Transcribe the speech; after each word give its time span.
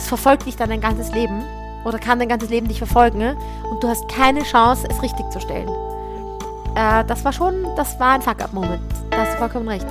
das 0.00 0.08
verfolgt 0.08 0.46
dich 0.46 0.56
dann 0.56 0.70
dein 0.70 0.80
ganzes 0.80 1.12
Leben 1.12 1.42
oder 1.84 1.98
kann 1.98 2.18
dein 2.18 2.30
ganzes 2.30 2.48
Leben 2.48 2.66
dich 2.68 2.78
verfolgen 2.78 3.36
und 3.70 3.84
du 3.84 3.88
hast 3.88 4.08
keine 4.08 4.42
Chance, 4.44 4.88
es 4.90 5.02
richtig 5.02 5.28
zu 5.30 5.38
stellen. 5.42 5.68
Äh, 6.74 7.04
das 7.04 7.22
war 7.22 7.34
schon, 7.34 7.66
das 7.76 8.00
war 8.00 8.12
ein 8.14 8.22
Fuck-up-Moment. 8.22 8.80
Da 9.10 9.18
hast 9.18 9.34
du 9.34 9.38
vollkommen 9.38 9.68
recht. 9.68 9.84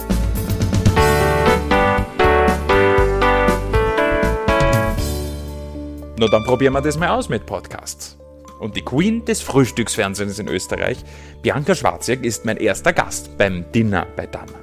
Na, 6.17 6.27
dann 6.27 6.43
probieren 6.43 6.73
wir 6.73 6.81
das 6.81 6.97
mal 6.97 7.09
aus 7.09 7.29
mit 7.29 7.45
Podcasts. 7.45 8.17
Und 8.59 8.75
die 8.75 8.81
Queen 8.81 9.23
des 9.25 9.41
Frühstücksfernsehens 9.41 10.39
in 10.39 10.47
Österreich, 10.47 10.97
Bianca 11.43 11.75
Schwarziak, 11.75 12.23
ist 12.25 12.45
mein 12.45 12.57
erster 12.57 12.93
Gast 12.93 13.37
beim 13.37 13.71
Dinner 13.73 14.07
bei 14.15 14.25
Dana. 14.25 14.57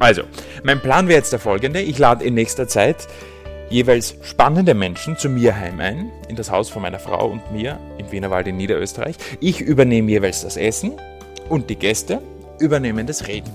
Also, 0.00 0.22
mein 0.64 0.80
Plan 0.80 1.06
wäre 1.06 1.18
jetzt 1.18 1.32
der 1.32 1.38
folgende. 1.38 1.80
Ich 1.80 2.00
lade 2.00 2.24
in 2.24 2.34
nächster 2.34 2.66
Zeit 2.66 3.06
jeweils 3.72 4.14
spannende 4.22 4.74
Menschen 4.74 5.16
zu 5.16 5.30
mir 5.30 5.56
heim 5.56 5.80
ein, 5.80 6.10
in 6.28 6.36
das 6.36 6.50
Haus 6.50 6.68
von 6.68 6.82
meiner 6.82 6.98
Frau 6.98 7.26
und 7.26 7.50
mir 7.52 7.80
im 7.98 8.12
Wienerwald 8.12 8.46
in 8.46 8.58
Niederösterreich. 8.58 9.16
Ich 9.40 9.60
übernehme 9.60 10.10
jeweils 10.10 10.42
das 10.42 10.56
Essen 10.56 10.92
und 11.48 11.70
die 11.70 11.76
Gäste 11.76 12.20
übernehmen 12.60 13.06
das 13.06 13.26
Reden. 13.26 13.50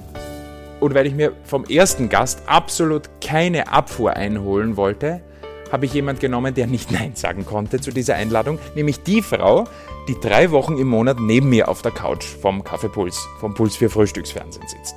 Und 0.79 0.95
weil 0.95 1.05
ich 1.05 1.13
mir 1.13 1.33
vom 1.43 1.65
ersten 1.65 2.09
Gast 2.09 2.41
absolut 2.47 3.09
keine 3.21 3.71
Abfuhr 3.71 4.13
einholen 4.13 4.75
wollte, 4.75 5.21
habe 5.71 5.85
ich 5.85 5.93
jemand 5.93 6.19
genommen, 6.19 6.53
der 6.53 6.65
nicht 6.65 6.91
Nein 6.91 7.15
sagen 7.15 7.45
konnte 7.45 7.79
zu 7.79 7.91
dieser 7.91 8.15
Einladung, 8.15 8.57
nämlich 8.75 9.03
die 9.03 9.21
Frau, 9.21 9.65
die 10.07 10.15
drei 10.19 10.51
Wochen 10.51 10.77
im 10.77 10.87
Monat 10.87 11.19
neben 11.19 11.49
mir 11.49 11.67
auf 11.67 11.81
der 11.81 11.91
Couch 11.91 12.23
vom 12.23 12.63
Kaffeepuls, 12.63 13.27
vom 13.39 13.53
Puls 13.53 13.75
für 13.75 13.89
Frühstücksfernsehen 13.89 14.67
sitzt. 14.67 14.95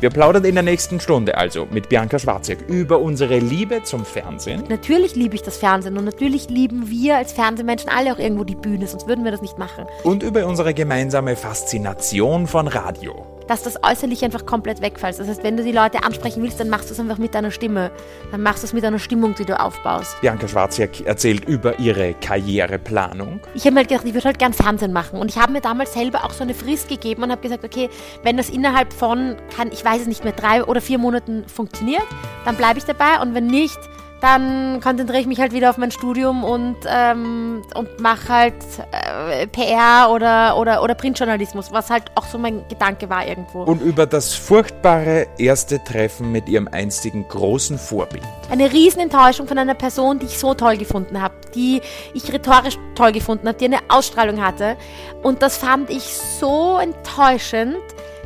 Wir 0.00 0.08
plaudern 0.08 0.46
in 0.46 0.54
der 0.54 0.62
nächsten 0.62 0.98
Stunde 0.98 1.36
also 1.36 1.66
mit 1.70 1.90
Bianca 1.90 2.18
Schwarziak 2.18 2.66
über 2.68 3.00
unsere 3.00 3.38
Liebe 3.38 3.82
zum 3.82 4.06
Fernsehen. 4.06 4.64
Natürlich 4.70 5.14
liebe 5.14 5.34
ich 5.34 5.42
das 5.42 5.58
Fernsehen 5.58 5.98
und 5.98 6.06
natürlich 6.06 6.48
lieben 6.48 6.88
wir 6.88 7.16
als 7.16 7.32
Fernsehmenschen 7.32 7.90
alle 7.90 8.14
auch 8.14 8.18
irgendwo 8.18 8.44
die 8.44 8.54
Bühne, 8.54 8.86
sonst 8.86 9.06
würden 9.06 9.24
wir 9.24 9.30
das 9.30 9.42
nicht 9.42 9.58
machen. 9.58 9.84
Und 10.02 10.22
über 10.22 10.46
unsere 10.46 10.72
gemeinsame 10.72 11.36
Faszination 11.36 12.46
von 12.46 12.66
Radio 12.66 13.39
dass 13.50 13.64
das 13.64 13.82
äußerlich 13.82 14.24
einfach 14.24 14.46
komplett 14.46 14.80
wegfällt. 14.80 15.18
Das 15.18 15.26
heißt, 15.26 15.42
wenn 15.42 15.56
du 15.56 15.64
die 15.64 15.72
Leute 15.72 16.04
ansprechen 16.04 16.40
willst, 16.40 16.60
dann 16.60 16.68
machst 16.68 16.88
du 16.88 16.94
es 16.94 17.00
einfach 17.00 17.18
mit 17.18 17.34
deiner 17.34 17.50
Stimme. 17.50 17.90
Dann 18.30 18.44
machst 18.44 18.62
du 18.62 18.66
es 18.68 18.72
mit 18.72 18.84
einer 18.84 19.00
Stimmung, 19.00 19.34
die 19.34 19.44
du 19.44 19.58
aufbaust. 19.58 20.20
Bianca 20.20 20.46
Schwarziak 20.46 21.00
erzählt 21.00 21.46
über 21.46 21.76
ihre 21.80 22.14
Karriereplanung. 22.14 23.40
Ich 23.54 23.64
habe 23.64 23.72
mir 23.72 23.80
halt 23.80 23.88
gedacht, 23.88 24.06
ich 24.06 24.14
würde 24.14 24.26
halt 24.26 24.38
gern 24.38 24.52
Fernsehen 24.52 24.92
machen. 24.92 25.18
Und 25.18 25.32
ich 25.32 25.36
habe 25.36 25.50
mir 25.50 25.60
damals 25.60 25.94
selber 25.94 26.24
auch 26.24 26.30
so 26.30 26.44
eine 26.44 26.54
Frist 26.54 26.88
gegeben 26.88 27.24
und 27.24 27.32
habe 27.32 27.42
gesagt, 27.42 27.64
okay, 27.64 27.90
wenn 28.22 28.36
das 28.36 28.50
innerhalb 28.50 28.92
von, 28.92 29.36
kann, 29.56 29.72
ich 29.72 29.84
weiß 29.84 30.02
es 30.02 30.06
nicht 30.06 30.22
mehr, 30.22 30.32
drei 30.32 30.62
oder 30.62 30.80
vier 30.80 30.98
Monaten 30.98 31.44
funktioniert, 31.48 32.06
dann 32.44 32.54
bleibe 32.54 32.78
ich 32.78 32.84
dabei. 32.84 33.20
Und 33.20 33.34
wenn 33.34 33.48
nicht, 33.48 33.80
dann 34.20 34.80
konzentriere 34.80 35.20
ich 35.20 35.26
mich 35.26 35.40
halt 35.40 35.52
wieder 35.52 35.70
auf 35.70 35.78
mein 35.78 35.90
Studium 35.90 36.44
und, 36.44 36.76
ähm, 36.86 37.62
und 37.74 38.00
mache 38.00 38.28
halt 38.28 38.54
äh, 38.92 39.46
PR 39.46 40.10
oder, 40.10 40.56
oder, 40.58 40.82
oder 40.82 40.94
Printjournalismus, 40.94 41.72
was 41.72 41.90
halt 41.90 42.04
auch 42.14 42.26
so 42.26 42.38
mein 42.38 42.66
Gedanke 42.68 43.08
war 43.08 43.26
irgendwo. 43.26 43.62
Und 43.62 43.80
über 43.80 44.06
das 44.06 44.34
furchtbare 44.34 45.26
erste 45.38 45.82
Treffen 45.82 46.32
mit 46.32 46.48
ihrem 46.48 46.68
einstigen 46.68 47.26
großen 47.28 47.78
Vorbild. 47.78 48.24
Eine 48.50 48.70
Riesenenttäuschung 48.70 49.46
von 49.46 49.58
einer 49.58 49.74
Person, 49.74 50.18
die 50.18 50.26
ich 50.26 50.38
so 50.38 50.54
toll 50.54 50.76
gefunden 50.76 51.20
habe, 51.20 51.34
die 51.54 51.80
ich 52.14 52.32
rhetorisch 52.32 52.78
toll 52.94 53.12
gefunden 53.12 53.48
habe, 53.48 53.58
die 53.58 53.66
eine 53.66 53.78
Ausstrahlung 53.88 54.44
hatte. 54.44 54.76
Und 55.22 55.42
das 55.42 55.56
fand 55.56 55.90
ich 55.90 56.02
so 56.02 56.78
enttäuschend, 56.78 57.78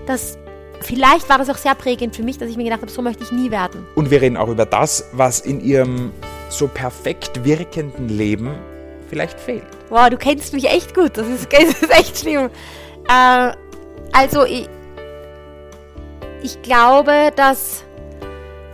dass 0.06 0.38
vielleicht 0.84 1.28
war 1.28 1.38
das 1.38 1.50
auch 1.50 1.56
sehr 1.56 1.74
prägend 1.74 2.14
für 2.14 2.22
mich, 2.22 2.38
dass 2.38 2.48
ich 2.48 2.56
mir 2.56 2.64
gedacht 2.64 2.82
habe, 2.82 2.90
so 2.90 3.02
möchte 3.02 3.24
ich 3.24 3.32
nie 3.32 3.50
werden. 3.50 3.86
Und 3.94 4.10
wir 4.10 4.20
reden 4.20 4.36
auch 4.36 4.48
über 4.48 4.66
das, 4.66 5.08
was 5.12 5.40
in 5.40 5.60
ihrem 5.60 6.12
so 6.48 6.68
perfekt 6.68 7.44
wirkenden 7.44 8.08
Leben 8.08 8.54
vielleicht 9.08 9.40
fehlt. 9.40 9.66
Wow, 9.90 10.10
du 10.10 10.16
kennst 10.16 10.52
mich 10.52 10.68
echt 10.68 10.94
gut. 10.94 11.16
Das 11.16 11.26
ist, 11.26 11.48
das 11.52 11.82
ist 11.82 11.90
echt 11.90 12.18
schlimm. 12.18 12.50
Äh, 13.08 13.52
also, 14.12 14.44
ich, 14.44 14.68
ich 16.42 16.60
glaube, 16.62 17.32
dass. 17.34 17.84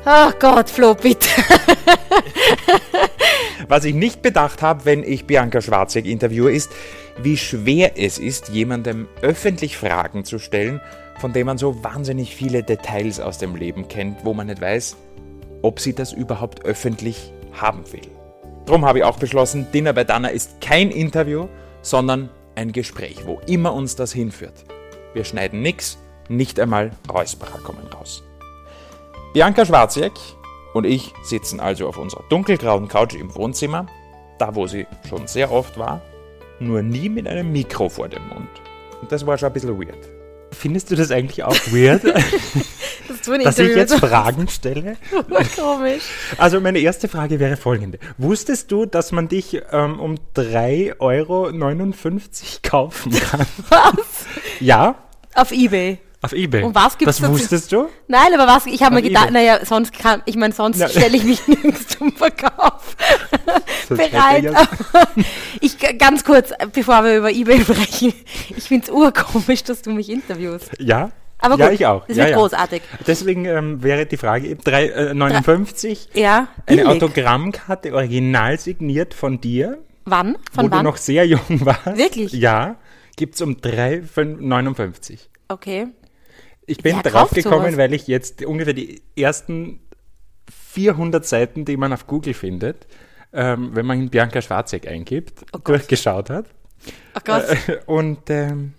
Oh 0.04 0.30
Gott, 0.38 0.70
Flo, 0.70 0.94
bitte. 0.94 1.28
Was 3.68 3.84
ich 3.84 3.94
nicht 3.94 4.22
bedacht 4.22 4.62
habe, 4.62 4.86
wenn 4.86 5.04
ich 5.04 5.26
Bianca 5.26 5.60
Schwarzek 5.60 6.06
interviewe, 6.06 6.50
ist, 6.50 6.70
wie 7.22 7.36
schwer 7.36 7.92
es 7.96 8.18
ist, 8.18 8.48
jemandem 8.48 9.06
öffentlich 9.20 9.76
Fragen 9.76 10.24
zu 10.24 10.38
stellen, 10.38 10.80
von 11.20 11.32
dem 11.34 11.46
man 11.46 11.58
so 11.58 11.84
wahnsinnig 11.84 12.34
viele 12.34 12.62
Details 12.62 13.20
aus 13.20 13.38
dem 13.38 13.54
Leben 13.54 13.88
kennt, 13.88 14.24
wo 14.24 14.32
man 14.32 14.46
nicht 14.46 14.60
weiß, 14.60 14.96
ob 15.62 15.78
sie 15.78 15.92
das 15.92 16.12
überhaupt 16.12 16.64
öffentlich 16.64 17.32
haben 17.52 17.84
will. 17.92 18.08
Drum 18.64 18.86
habe 18.86 19.00
ich 19.00 19.04
auch 19.04 19.18
beschlossen, 19.18 19.66
Dinner 19.72 19.92
bei 19.92 20.04
Dana 20.04 20.28
ist 20.28 20.60
kein 20.60 20.90
Interview, 20.90 21.48
sondern 21.82 22.30
ein 22.54 22.72
Gespräch, 22.72 23.26
wo 23.26 23.40
immer 23.46 23.74
uns 23.74 23.96
das 23.96 24.12
hinführt. 24.12 24.64
Wir 25.12 25.24
schneiden 25.24 25.60
nichts, 25.60 25.98
nicht 26.28 26.58
einmal 26.58 26.90
Räusperer 27.12 27.58
kommen 27.58 27.86
raus. 27.88 28.22
Bianca 29.34 29.66
Schwarziek 29.66 30.12
und 30.72 30.84
ich 30.84 31.12
sitzen 31.22 31.60
also 31.60 31.86
auf 31.86 31.98
unserer 31.98 32.24
dunkelgrauen 32.30 32.88
Couch 32.88 33.14
im 33.14 33.34
Wohnzimmer, 33.34 33.86
da 34.38 34.54
wo 34.54 34.66
sie 34.66 34.86
schon 35.08 35.26
sehr 35.26 35.52
oft 35.52 35.78
war, 35.78 36.00
nur 36.60 36.82
nie 36.82 37.08
mit 37.08 37.28
einem 37.28 37.52
Mikro 37.52 37.88
vor 37.88 38.08
dem 38.08 38.26
Mund. 38.28 38.48
Und 39.02 39.12
das 39.12 39.26
war 39.26 39.36
schon 39.36 39.48
ein 39.48 39.52
bisschen 39.52 39.78
weird. 39.78 40.09
Findest 40.52 40.90
du 40.90 40.96
das 40.96 41.10
eigentlich 41.10 41.42
auch 41.44 41.54
weird? 41.72 42.04
das 43.08 43.44
dass 43.44 43.58
ich 43.58 43.74
jetzt 43.74 43.94
Fragen 43.94 44.48
stelle? 44.48 44.96
Komisch. 45.56 46.02
Also 46.38 46.60
meine 46.60 46.78
erste 46.78 47.08
Frage 47.08 47.40
wäre 47.40 47.56
folgende. 47.56 47.98
Wusstest 48.18 48.70
du, 48.72 48.86
dass 48.86 49.12
man 49.12 49.28
dich 49.28 49.60
ähm, 49.72 50.00
um 50.00 50.16
3,59 50.36 50.98
Euro 51.00 51.50
kaufen 52.62 53.12
kann? 53.12 53.46
Was? 53.68 54.26
Ja. 54.60 54.96
Auf 55.34 55.52
Ebay. 55.52 55.98
Auf 56.22 56.32
Ebay. 56.34 56.62
Und 56.64 56.74
was 56.74 56.98
gibt's 56.98 57.18
Das 57.18 57.30
wusstest 57.30 57.72
du? 57.72 57.88
Nein, 58.06 58.34
aber 58.34 58.46
was, 58.46 58.66
ich 58.66 58.82
habe 58.82 58.94
mir 58.96 59.02
gedacht, 59.02 59.30
naja, 59.30 59.64
sonst 59.64 59.92
kann, 59.98 60.20
ich 60.26 60.36
meine, 60.36 60.52
sonst 60.52 60.78
Ja. 60.78 60.88
stelle 60.88 61.16
ich 61.16 61.24
mich 61.24 61.46
nirgends 61.48 61.88
zum 61.88 62.12
Verkauf 62.12 62.94
bereit. 63.88 64.44
ja- 64.44 64.68
ich, 65.62 65.78
ganz 65.98 66.22
kurz, 66.24 66.52
bevor 66.74 67.04
wir 67.04 67.16
über 67.16 67.30
Ebay 67.30 67.62
sprechen, 67.62 68.12
ich 68.54 68.64
finde 68.64 68.84
es 68.86 68.90
urkomisch, 68.92 69.64
dass 69.64 69.80
du 69.80 69.90
mich 69.92 70.10
interviewst. 70.10 70.70
Ja. 70.78 71.10
Aber 71.42 71.56
ja, 71.56 71.66
gut, 71.68 71.74
ich 71.74 71.86
auch. 71.86 72.06
das 72.06 72.18
ja, 72.18 72.24
wird 72.24 72.30
ja. 72.32 72.36
großartig. 72.36 72.82
Deswegen 73.06 73.46
ähm, 73.46 73.82
wäre 73.82 74.04
die 74.04 74.18
Frage 74.18 74.46
eben 74.48 74.60
3,59. 74.60 76.08
Ja, 76.12 76.48
Eine 76.66 76.82
billig. 76.82 76.86
Autogrammkarte 76.86 77.94
original 77.94 78.60
signiert 78.60 79.14
von 79.14 79.40
dir, 79.40 79.78
Wann? 80.04 80.34
wo 80.52 80.56
Von 80.56 80.66
du 80.70 80.76
wann? 80.76 80.84
noch 80.84 80.98
sehr 80.98 81.24
jung 81.26 81.40
warst. 81.64 81.96
Wirklich? 81.96 82.32
Ja. 82.34 82.76
Gibt 83.16 83.36
es 83.36 83.40
um 83.40 83.56
3,59. 83.56 85.18
okay. 85.48 85.86
Ich 86.70 86.78
bin 86.78 86.94
Wer 86.94 87.02
drauf 87.02 87.30
kauft 87.30 87.34
gekommen, 87.34 87.72
sowas? 87.72 87.76
weil 87.78 87.94
ich 87.94 88.06
jetzt 88.06 88.44
ungefähr 88.44 88.74
die 88.74 89.02
ersten 89.16 89.80
400 90.72 91.26
Seiten, 91.26 91.64
die 91.64 91.76
man 91.76 91.92
auf 91.92 92.06
Google 92.06 92.32
findet, 92.32 92.86
ähm, 93.32 93.74
wenn 93.74 93.86
man 93.86 94.08
Bianca 94.08 94.40
Schwarzek 94.40 94.86
eingibt, 94.86 95.40
Oh 95.52 95.58
durchgeschaut 95.58 96.30
hat. 96.30 96.46
Oh 97.16 97.20
Gott. 97.24 97.44
Äh, 97.66 97.80
und 97.86 98.30
ähm, 98.30 98.74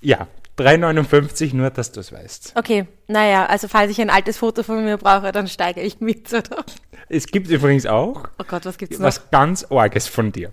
ja, 0.00 0.28
3,59 0.56 1.56
nur, 1.56 1.70
dass 1.70 1.90
du 1.90 1.98
es 1.98 2.12
weißt. 2.12 2.52
Okay, 2.54 2.86
naja, 3.08 3.46
also 3.46 3.66
falls 3.66 3.90
ich 3.90 4.00
ein 4.00 4.10
altes 4.10 4.38
Foto 4.38 4.62
von 4.62 4.84
mir 4.84 4.96
brauche, 4.96 5.32
dann 5.32 5.48
steige 5.48 5.80
ich 5.80 6.00
mit, 6.00 6.32
oder? 6.32 6.64
Es 7.08 7.26
gibt 7.26 7.48
übrigens 7.48 7.86
auch 7.86 8.22
Oh 8.38 8.44
Gott, 8.46 8.64
was 8.64 8.78
gibt's 8.78 8.98
noch? 9.00 9.06
was 9.06 9.30
ganz 9.32 9.66
Orges 9.68 10.06
von 10.06 10.30
dir. 10.30 10.52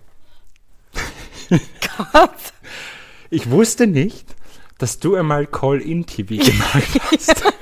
Gott. 1.49 2.31
Ich 3.29 3.51
wusste 3.51 3.85
nicht, 3.85 4.25
dass 4.79 4.97
du 4.99 5.15
einmal 5.15 5.45
Call-In-TV 5.45 6.43
gemacht 6.43 6.99
hast. 7.11 7.43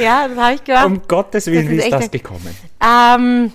Ja, 0.00 0.28
das 0.28 0.38
habe 0.38 0.54
ich 0.54 0.64
gehört. 0.64 0.84
um 0.86 1.02
Gottes 1.08 1.46
Willen, 1.46 1.64
Das 1.66 1.70
wie 1.72 1.76
ist 1.78 1.84
ist 1.86 1.92
das 1.92 2.10
gekommen? 2.10 2.56
Ähm, 2.80 3.52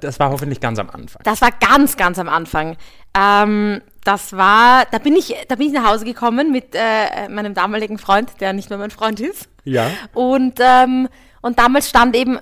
Das 0.00 0.20
war 0.20 0.30
hoffentlich 0.30 0.60
ganz 0.60 0.78
am 0.78 0.88
Anfang. 0.90 1.20
Das 1.24 1.40
war 1.40 1.50
ganz, 1.50 1.96
ganz 1.96 2.18
am 2.18 2.28
Anfang. 2.28 2.76
Ähm, 3.16 3.80
das 4.04 4.36
war, 4.36 4.84
da 4.90 4.98
bin 4.98 5.16
ich, 5.16 5.34
da 5.48 5.56
bin 5.56 5.66
ich 5.68 5.72
nach 5.72 5.84
Hause 5.84 6.04
gekommen 6.04 6.52
mit 6.52 6.74
äh, 6.74 7.28
meinem 7.28 7.54
damaligen 7.54 7.98
Freund, 7.98 8.30
der 8.40 8.52
nicht 8.52 8.70
mehr 8.70 8.78
mein 8.78 8.90
Freund 8.92 9.18
ist. 9.20 9.48
Ja. 9.64 9.90
Und, 10.14 10.58
ähm, 10.60 11.08
und 11.40 11.58
damals 11.58 11.88
stand 11.88 12.14
eben, 12.14 12.36
äh, 12.36 12.40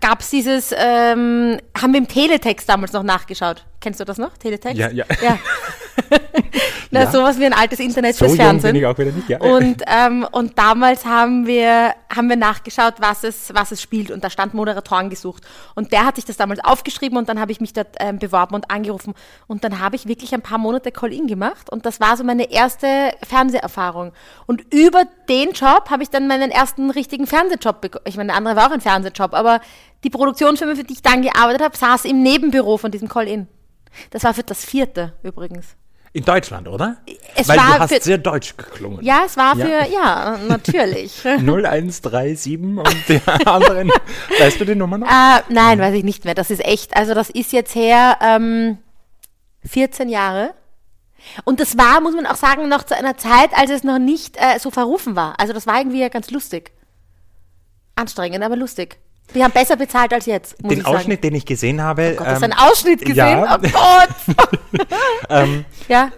gab 0.00 0.20
es 0.20 0.30
dieses, 0.30 0.72
ähm, 0.76 1.58
haben 1.80 1.92
wir 1.92 1.98
im 1.98 2.08
Teletext 2.08 2.68
damals 2.68 2.92
noch 2.92 3.02
nachgeschaut. 3.02 3.64
Kennst 3.80 4.00
du 4.00 4.04
das 4.04 4.18
noch? 4.18 4.36
Teletext? 4.36 4.76
Ja, 4.78 4.90
ja. 4.90 5.04
ja. 5.22 5.38
Na, 6.90 7.02
Ja. 7.02 7.10
sowas 7.10 7.38
wie 7.38 7.44
ein 7.44 7.52
altes 7.52 7.80
Internet 7.80 8.14
So 8.16 8.24
fürs 8.24 8.36
jung 8.38 8.46
Fernsehen. 8.46 8.72
bin 8.72 8.80
ich 8.82 8.86
auch 8.86 8.96
wieder 8.96 9.12
nicht. 9.12 9.28
Ja. 9.28 9.40
Und, 9.40 9.82
ähm, 9.86 10.26
und 10.32 10.58
damals 10.58 11.04
haben 11.04 11.46
wir, 11.46 11.92
haben 12.14 12.28
wir 12.30 12.36
nachgeschaut, 12.36 12.94
was 12.98 13.24
es, 13.24 13.52
was 13.54 13.72
es 13.72 13.82
spielt. 13.82 14.10
Und 14.10 14.24
da 14.24 14.30
stand 14.30 14.54
Moderatoren 14.54 15.10
gesucht. 15.10 15.42
Und 15.74 15.92
der 15.92 16.06
hat 16.06 16.16
sich 16.16 16.24
das 16.24 16.38
damals 16.38 16.60
aufgeschrieben 16.64 17.18
und 17.18 17.28
dann 17.28 17.38
habe 17.40 17.52
ich 17.52 17.60
mich 17.60 17.72
dort 17.74 17.88
ähm, 18.00 18.18
beworben 18.18 18.54
und 18.54 18.70
angerufen. 18.70 19.14
Und 19.46 19.64
dann 19.64 19.80
habe 19.80 19.96
ich 19.96 20.06
wirklich 20.08 20.32
ein 20.34 20.40
paar 20.40 20.58
Monate 20.58 20.90
Call-In 20.90 21.26
gemacht. 21.26 21.68
Und 21.70 21.84
das 21.84 22.00
war 22.00 22.16
so 22.16 22.24
meine 22.24 22.50
erste 22.50 23.12
Fernseherfahrung. 23.26 24.12
Und 24.46 24.62
über 24.72 25.02
den 25.28 25.50
Job 25.52 25.90
habe 25.90 26.02
ich 26.02 26.08
dann 26.10 26.26
meinen 26.26 26.50
ersten 26.50 26.90
richtigen 26.90 27.26
Fernsehjob 27.26 27.80
bekommen. 27.82 28.04
Ich 28.08 28.16
meine, 28.16 28.28
der 28.28 28.36
andere 28.36 28.56
war 28.56 28.68
auch 28.68 28.72
ein 28.72 28.80
Fernsehjob, 28.80 29.34
aber 29.34 29.60
die 30.04 30.10
Produktionsfirma, 30.10 30.74
für 30.74 30.84
die 30.84 30.94
ich 30.94 31.02
dann 31.02 31.20
gearbeitet 31.22 31.60
habe, 31.62 31.76
saß 31.76 32.06
im 32.06 32.22
Nebenbüro 32.22 32.78
von 32.78 32.90
diesem 32.90 33.08
Call-In. 33.08 33.46
Das 34.10 34.24
war 34.24 34.34
für 34.34 34.42
das 34.42 34.64
vierte 34.64 35.14
übrigens. 35.22 35.66
In 36.14 36.24
Deutschland, 36.24 36.66
oder? 36.68 36.96
Es 37.34 37.48
Weil 37.48 37.58
war 37.58 37.74
du 37.76 37.78
hast 37.80 37.94
für- 37.94 38.00
sehr 38.00 38.18
deutsch 38.18 38.56
geklungen. 38.56 39.04
Ja, 39.04 39.22
es 39.26 39.36
war 39.36 39.54
Ja. 39.56 39.66
für, 39.66 39.92
ja, 39.92 40.38
natürlich. 40.48 41.22
0137 41.24 42.58
und 42.58 42.88
die 43.08 43.20
anderen. 43.46 43.90
weißt 44.38 44.58
du 44.60 44.64
die 44.64 44.74
Nummer 44.74 44.98
noch? 44.98 45.06
Äh, 45.06 45.42
nein, 45.50 45.78
weiß 45.78 45.94
ich 45.94 46.04
nicht 46.04 46.24
mehr. 46.24 46.34
Das 46.34 46.50
ist 46.50 46.64
echt, 46.64 46.96
also 46.96 47.12
das 47.14 47.28
ist 47.30 47.52
jetzt 47.52 47.74
her 47.74 48.16
ähm, 48.22 48.78
14 49.66 50.08
Jahre. 50.08 50.54
Und 51.44 51.60
das 51.60 51.76
war, 51.76 52.00
muss 52.00 52.14
man 52.14 52.26
auch 52.26 52.36
sagen, 52.36 52.68
noch 52.68 52.84
zu 52.84 52.96
einer 52.96 53.18
Zeit, 53.18 53.50
als 53.52 53.70
es 53.70 53.84
noch 53.84 53.98
nicht 53.98 54.36
äh, 54.38 54.58
so 54.58 54.70
verrufen 54.70 55.14
war. 55.14 55.38
Also 55.38 55.52
das 55.52 55.66
war 55.66 55.78
irgendwie 55.78 56.00
ja 56.00 56.08
ganz 56.08 56.30
lustig. 56.30 56.72
Anstrengend, 57.96 58.42
aber 58.42 58.56
lustig. 58.56 58.98
Wir 59.32 59.44
haben 59.44 59.52
besser 59.52 59.76
bezahlt 59.76 60.12
als 60.12 60.26
jetzt, 60.26 60.56
Den. 60.62 60.84
Ausschnitt, 60.84 61.22
den 61.22 61.34
ich 61.34 61.44
gesehen 61.44 61.82
habe. 61.82 62.14
Gott, 62.16 62.26
hast 62.26 62.40
du 62.42 62.46
ähm, 62.46 62.52
einen 62.52 62.60
Ausschnitt 62.70 63.00
gesehen? 63.00 63.16
ja. 63.16 63.58
Oh 63.62 63.68
Gott! 63.72 64.86
ähm, 65.28 65.64
ja, 65.88 66.10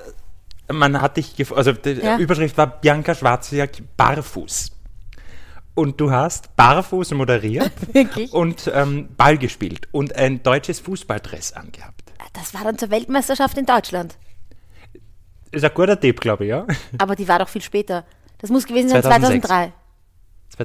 man 0.72 1.00
hat 1.00 1.16
dich, 1.16 1.34
gef- 1.36 1.52
also 1.54 1.72
die 1.72 1.90
Ja. 1.94 2.16
Überschrift 2.18 2.56
war 2.56 2.68
Bianca 2.68 3.14
Schwarzenegger 3.14 3.82
barfuß. 3.96 4.70
Und 5.74 6.00
du 6.00 6.10
hast 6.10 6.54
barfuß 6.56 7.12
moderiert 7.12 7.72
und 8.32 8.70
ähm, 8.74 9.08
Ball 9.16 9.38
gespielt 9.38 9.88
und 9.92 10.14
ein 10.14 10.42
deutsches 10.42 10.78
Fußballdress 10.80 11.52
angehabt. 11.54 12.12
das 12.32 12.54
war 12.54 12.64
dann 12.64 12.76
zur 12.78 12.90
Weltmeisterschaft 12.90 13.56
in 13.56 13.66
Deutschland. 13.66 14.16
Ist 15.52 15.64
ein 15.64 15.70
guter 15.74 15.98
Tipp, 15.98 16.20
glaube 16.20 16.44
ich, 16.44 16.50
ja. 16.50 16.66
Aber 16.98 17.16
die 17.16 17.26
war 17.26 17.38
doch 17.40 17.48
viel 17.48 17.62
später. 17.62 18.04
Das 18.38 18.50
muss 18.50 18.66
gewesen 18.66 18.88
sein 18.90 19.02
2006. 19.02 19.46
2003. 19.48 19.72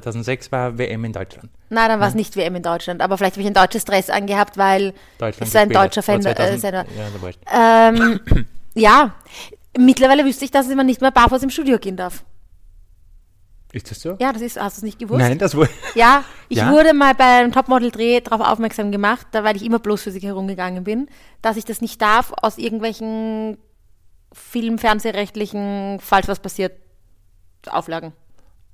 2006 0.02 0.52
war 0.52 0.78
WM 0.78 1.04
in 1.04 1.12
Deutschland. 1.12 1.50
Nein, 1.70 1.88
dann 1.88 2.00
war 2.00 2.08
es 2.08 2.14
nicht 2.14 2.36
WM 2.36 2.54
in 2.56 2.62
Deutschland. 2.62 3.00
Aber 3.02 3.16
vielleicht 3.16 3.34
habe 3.34 3.42
ich 3.42 3.46
ein 3.48 3.54
deutsches 3.54 3.84
Dress 3.84 4.10
angehabt, 4.10 4.56
weil 4.58 4.92
Deutschland 5.18 5.48
es 5.48 5.54
war 5.54 5.60
ein 5.62 5.70
deutscher 5.70 6.02
Fan. 6.02 6.20
Äh, 6.20 6.34
2000 6.34 6.60
Sender. 6.60 6.86
ja, 6.96 7.32
da. 7.50 7.88
Ähm, 7.88 8.20
ja, 8.74 9.14
mittlerweile 9.78 10.24
wüsste 10.24 10.44
ich, 10.44 10.50
dass 10.50 10.68
man 10.68 10.86
nicht 10.86 11.00
mehr 11.00 11.10
barfuß 11.10 11.42
im 11.42 11.50
Studio 11.50 11.78
gehen 11.78 11.96
darf. 11.96 12.24
Ist 13.72 13.90
das 13.90 14.00
so? 14.00 14.16
Ja, 14.20 14.32
das 14.32 14.42
ist, 14.42 14.60
hast 14.60 14.76
du 14.76 14.80
es 14.80 14.82
nicht 14.84 14.98
gewusst? 14.98 15.18
Nein, 15.20 15.38
das 15.38 15.54
wurde. 15.54 15.70
Ja, 15.94 16.24
ich 16.48 16.58
Ja? 16.58 16.70
wurde 16.70 16.94
mal 16.94 17.14
beim 17.14 17.52
Topmodel-Dreh 17.52 18.20
darauf 18.20 18.40
aufmerksam 18.46 18.90
gemacht, 18.92 19.26
da, 19.32 19.44
weil 19.44 19.56
ich 19.56 19.64
immer 19.64 19.78
bloß 19.80 20.02
für 20.02 20.10
sich 20.12 20.24
herumgegangen 20.24 20.84
bin, 20.84 21.08
dass 21.42 21.56
ich 21.56 21.64
das 21.64 21.80
nicht 21.80 22.00
darf 22.00 22.32
aus 22.40 22.58
irgendwelchen 22.58 23.58
Film-, 24.32 24.78
Fernsehrechtlichen, 24.78 25.98
falls 26.00 26.28
was 26.28 26.40
passiert, 26.40 26.72
Auflagen. 27.66 28.12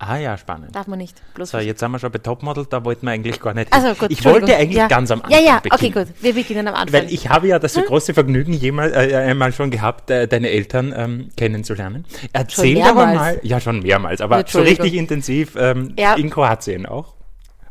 Ah 0.04 0.16
ja, 0.16 0.36
spannend. 0.36 0.74
Darf 0.74 0.88
man 0.88 0.98
nicht. 0.98 1.22
Bloß 1.34 1.50
So, 1.50 1.58
jetzt 1.58 1.78
sind 1.78 1.92
wir 1.92 2.00
schon 2.00 2.10
bei 2.10 2.18
Topmodel, 2.18 2.66
da 2.68 2.84
wollten 2.84 3.06
wir 3.06 3.12
eigentlich 3.12 3.38
gar 3.40 3.54
nicht. 3.54 3.72
also 3.72 3.94
gut. 3.94 4.10
ich 4.10 4.24
wollte 4.24 4.56
eigentlich 4.56 4.76
ja. 4.76 4.88
ganz 4.88 5.12
am 5.12 5.22
Anfang 5.22 5.38
Ja, 5.40 5.46
ja, 5.46 5.56
okay, 5.58 5.90
beginnen. 5.90 6.06
gut. 6.08 6.22
Wir 6.22 6.34
beginnen 6.34 6.66
am 6.66 6.74
Anfang. 6.74 7.02
Weil 7.02 7.12
ich 7.12 7.28
habe 7.28 7.46
ja 7.46 7.60
das 7.60 7.74
große 7.74 8.12
Vergnügen, 8.12 8.52
jemals, 8.52 8.92
äh, 8.96 9.14
einmal 9.14 9.52
schon 9.52 9.70
gehabt, 9.70 10.10
äh, 10.10 10.26
deine 10.26 10.50
Eltern 10.50 10.92
ähm, 10.96 11.30
kennenzulernen. 11.36 12.04
Erzähl 12.32 12.74
mehrmals? 12.74 13.14
mal, 13.16 13.40
ja 13.44 13.60
schon 13.60 13.78
mehrmals, 13.78 14.20
aber 14.20 14.42
so 14.44 14.60
richtig 14.62 14.94
intensiv 14.94 15.54
ähm, 15.56 15.94
Ja. 15.96 16.14
in 16.14 16.30
Kroatien 16.30 16.84
auch. 16.86 17.14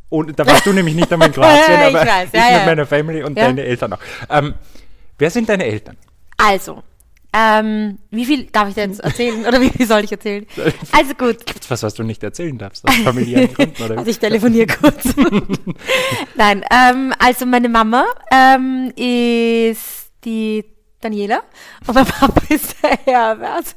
Und 0.08 0.40
da 0.40 0.48
warst 0.48 0.66
du 0.66 0.72
nämlich 0.72 0.96
nicht 0.96 1.12
einmal 1.12 1.28
in 1.28 1.34
Kroatien, 1.34 1.80
Ich 1.82 1.96
aber 1.96 2.00
weiß, 2.08 2.30
ich 2.32 2.40
ja, 2.40 2.46
mit 2.50 2.60
ja. 2.60 2.66
meiner 2.66 2.86
Family 2.86 3.24
und 3.24 3.38
deine 3.38 3.62
Eltern 3.64 3.92
auch. 3.92 4.00
Ähm, 4.30 4.54
wer 5.18 5.30
sind 5.30 5.50
deine 5.50 5.66
Eltern? 5.66 5.98
Also, 6.38 6.82
ähm, 7.34 7.98
wie 8.10 8.26
viel 8.26 8.44
darf 8.46 8.68
ich 8.68 8.76
denn 8.76 8.90
jetzt 8.92 9.00
erzählen? 9.00 9.46
Oder 9.46 9.62
wie 9.62 9.70
viel 9.70 9.88
soll 9.88 10.04
ich 10.04 10.12
erzählen? 10.12 10.46
Also 10.92 11.14
gut. 11.14 11.46
Gibt's 11.46 11.70
was, 11.72 11.84
was 11.84 11.94
du 11.94 12.04
nicht 12.04 12.22
erzählen 12.24 12.58
darfst? 12.58 12.88
Aus 12.88 12.96
familiären 12.98 13.54
Gründen? 13.54 13.84
Oder? 13.84 13.98
Also 13.98 14.12
ich 14.12 14.20
telefoniere 14.20 14.68
kurz. 14.68 15.06
Nein, 16.36 16.66
ähm, 16.72 17.14
also 17.20 17.46
meine 17.46 17.70
Mama 17.70 18.06
ähm, 18.32 18.92
ist 18.96 20.12
die 20.26 20.66
Daniela 21.00 21.42
und 21.88 21.96
mein 21.96 22.06
Papa 22.06 22.42
ist 22.50 22.76
der 22.84 23.00
Herbert, 23.06 23.76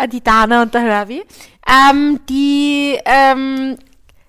äh, 0.00 0.08
die 0.08 0.22
Dana 0.22 0.62
und 0.62 0.72
der 0.72 0.82
Herbie. 0.82 1.22
Ähm, 1.68 2.20
die, 2.28 2.98
ähm, 3.04 3.76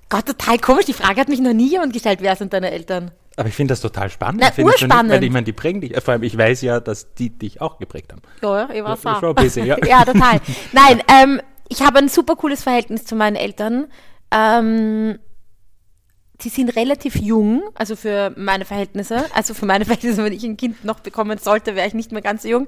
Gott, 0.10 0.26
total 0.26 0.58
komisch, 0.58 0.86
die 0.86 0.94
Frage 0.94 1.22
hat 1.22 1.30
mich 1.30 1.40
noch 1.40 1.54
nie 1.54 1.70
jemand 1.70 1.94
gestellt, 1.94 2.20
wer 2.22 2.36
sind 2.36 2.52
deine 2.54 2.72
Eltern? 2.72 3.12
Aber 3.38 3.50
ich 3.50 3.56
finde 3.56 3.74
das 3.74 3.82
total 3.82 4.10
spannend. 4.10 4.42
Na, 4.42 4.52
Findest 4.52 4.82
du 4.82 4.86
nicht? 4.86 4.94
urspannend. 4.94 5.12
Weil 5.12 5.24
ich 5.24 5.32
meine, 5.32 5.44
die 5.44 5.54
prägen 5.54 5.82
dich. 5.82 5.94
Vor 6.02 6.14
allem, 6.14 6.24
ich 6.24 6.38
weiß 6.38 6.62
ja, 6.62 6.80
dass 6.80 7.14
die 7.16 7.30
dich 7.30 7.62
auch 7.62 7.78
geprägt 7.80 8.14
haben. 8.14 8.22
Ja, 8.42 8.70
ich 8.74 8.84
war 8.84 8.98
Ja, 9.04 9.20
schon 9.20 9.36
bisschen, 9.36 9.66
ja. 9.66 9.78
ja, 9.86 10.06
total. 10.06 10.40
Nein, 10.72 11.02
ähm, 11.12 11.42
ich 11.68 11.82
habe 11.82 12.00
ein 12.00 12.08
super 12.10 12.36
cooles 12.36 12.64
Verhältnis 12.64 13.06
zu 13.06 13.16
meinen 13.16 13.36
Eltern. 13.36 13.88
Ähm, 14.32 15.20
sie 16.42 16.50
sind 16.50 16.76
relativ 16.76 17.16
jung, 17.16 17.64
also 17.76 17.96
für 17.96 18.34
meine 18.38 18.64
Verhältnisse. 18.66 19.26
Also 19.34 19.54
für 19.54 19.66
meine 19.66 19.84
Verhältnisse, 19.86 20.24
wenn 20.24 20.34
ich 20.34 20.44
ein 20.46 20.56
Kind 20.58 20.86
noch 20.86 21.02
bekommen 21.02 21.38
sollte, 21.38 21.76
wäre 21.76 21.88
ich 21.88 21.94
nicht 21.94 22.14
mehr 22.14 22.22
ganz 22.22 22.44
so 22.44 22.48
jung. 22.50 22.68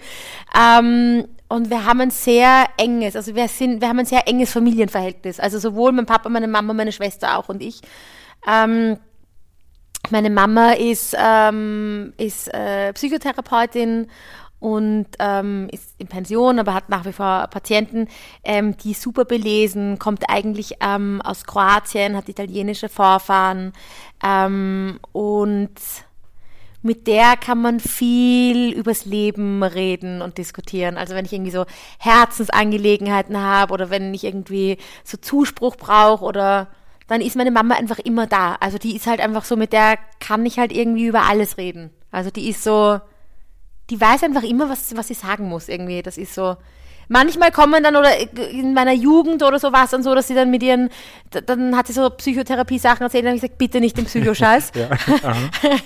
Ähm, 0.57 1.27
und 1.47 1.69
wir 1.69 1.85
haben 1.85 2.01
ein 2.01 2.11
sehr 2.11 2.65
enges, 2.77 3.15
also 3.15 3.35
wir 3.35 3.47
sind, 3.47 3.79
wir 3.79 3.87
haben 3.87 3.99
ein 3.99 4.05
sehr 4.05 4.27
enges 4.27 4.51
Familienverhältnis. 4.51 5.39
Also 5.39 5.59
sowohl 5.59 5.93
mein 5.93 6.05
Papa, 6.05 6.27
meine 6.27 6.47
Mama, 6.49 6.73
meine 6.73 6.91
Schwester 6.91 7.37
auch 7.37 7.47
und 7.47 7.61
ich. 7.61 7.79
Ähm, 8.45 8.97
meine 10.11 10.29
Mama 10.29 10.71
ist, 10.73 11.15
ähm, 11.17 12.13
ist 12.17 12.53
äh, 12.53 12.93
Psychotherapeutin 12.93 14.07
und 14.59 15.05
ähm, 15.19 15.67
ist 15.71 15.93
in 15.99 16.07
Pension, 16.07 16.59
aber 16.59 16.73
hat 16.73 16.89
nach 16.89 17.05
wie 17.05 17.13
vor 17.13 17.47
Patienten, 17.47 18.07
ähm, 18.43 18.75
die 18.77 18.93
super 18.93 19.25
belesen, 19.25 19.99
kommt 19.99 20.29
eigentlich 20.29 20.77
ähm, 20.81 21.21
aus 21.21 21.45
Kroatien, 21.45 22.15
hat 22.15 22.27
italienische 22.27 22.89
Vorfahren 22.89 23.73
ähm, 24.23 24.99
und 25.11 25.75
mit 26.81 27.05
der 27.07 27.35
kann 27.37 27.61
man 27.61 27.79
viel 27.79 28.71
übers 28.71 29.05
Leben 29.05 29.61
reden 29.61 30.21
und 30.21 30.37
diskutieren. 30.37 30.97
Also 30.97 31.15
wenn 31.15 31.25
ich 31.25 31.33
irgendwie 31.33 31.51
so 31.51 31.65
Herzensangelegenheiten 31.99 33.37
habe 33.37 33.73
oder 33.73 33.89
wenn 33.89 34.13
ich 34.13 34.23
irgendwie 34.23 34.77
so 35.03 35.17
Zuspruch 35.17 35.75
brauche 35.75 36.23
oder 36.23 36.67
dann 37.07 37.21
ist 37.21 37.35
meine 37.35 37.51
Mama 37.51 37.75
einfach 37.75 37.99
immer 37.99 38.27
da. 38.27 38.55
Also 38.55 38.77
die 38.77 38.95
ist 38.95 39.07
halt 39.07 39.21
einfach 39.21 39.45
so, 39.45 39.55
mit 39.55 39.73
der 39.73 39.97
kann 40.19 40.45
ich 40.45 40.59
halt 40.59 40.71
irgendwie 40.71 41.07
über 41.07 41.23
alles 41.23 41.57
reden. 41.57 41.89
Also 42.11 42.29
die 42.29 42.49
ist 42.49 42.63
so, 42.63 42.99
die 43.89 43.99
weiß 43.99 44.23
einfach 44.23 44.43
immer, 44.43 44.69
was, 44.69 44.95
was 44.95 45.07
sie 45.07 45.13
sagen 45.13 45.47
muss 45.47 45.69
irgendwie. 45.69 46.01
Das 46.01 46.17
ist 46.17 46.33
so. 46.33 46.57
Manchmal 47.09 47.51
kommen 47.51 47.83
dann 47.83 47.95
oder 47.95 48.09
in 48.51 48.73
meiner 48.73 48.93
Jugend 48.93 49.43
oder 49.43 49.59
so 49.59 49.71
war 49.71 49.85
es 49.85 49.91
dann 49.91 50.03
so, 50.03 50.13
dass 50.15 50.27
sie 50.27 50.35
dann 50.35 50.51
mit 50.51 50.61
ihren, 50.63 50.89
dann 51.45 51.75
hat 51.75 51.87
sie 51.87 51.93
so 51.93 52.09
Psychotherapie-Sachen 52.09 53.03
erzählt 53.03 53.23
und 53.23 53.29
habe 53.29 53.35
ich 53.37 53.41
gesagt, 53.41 53.57
bitte 53.57 53.79
nicht 53.79 53.97
den 53.97 54.05
Psychoscheiß. 54.05 54.71
Ja. 54.77 54.89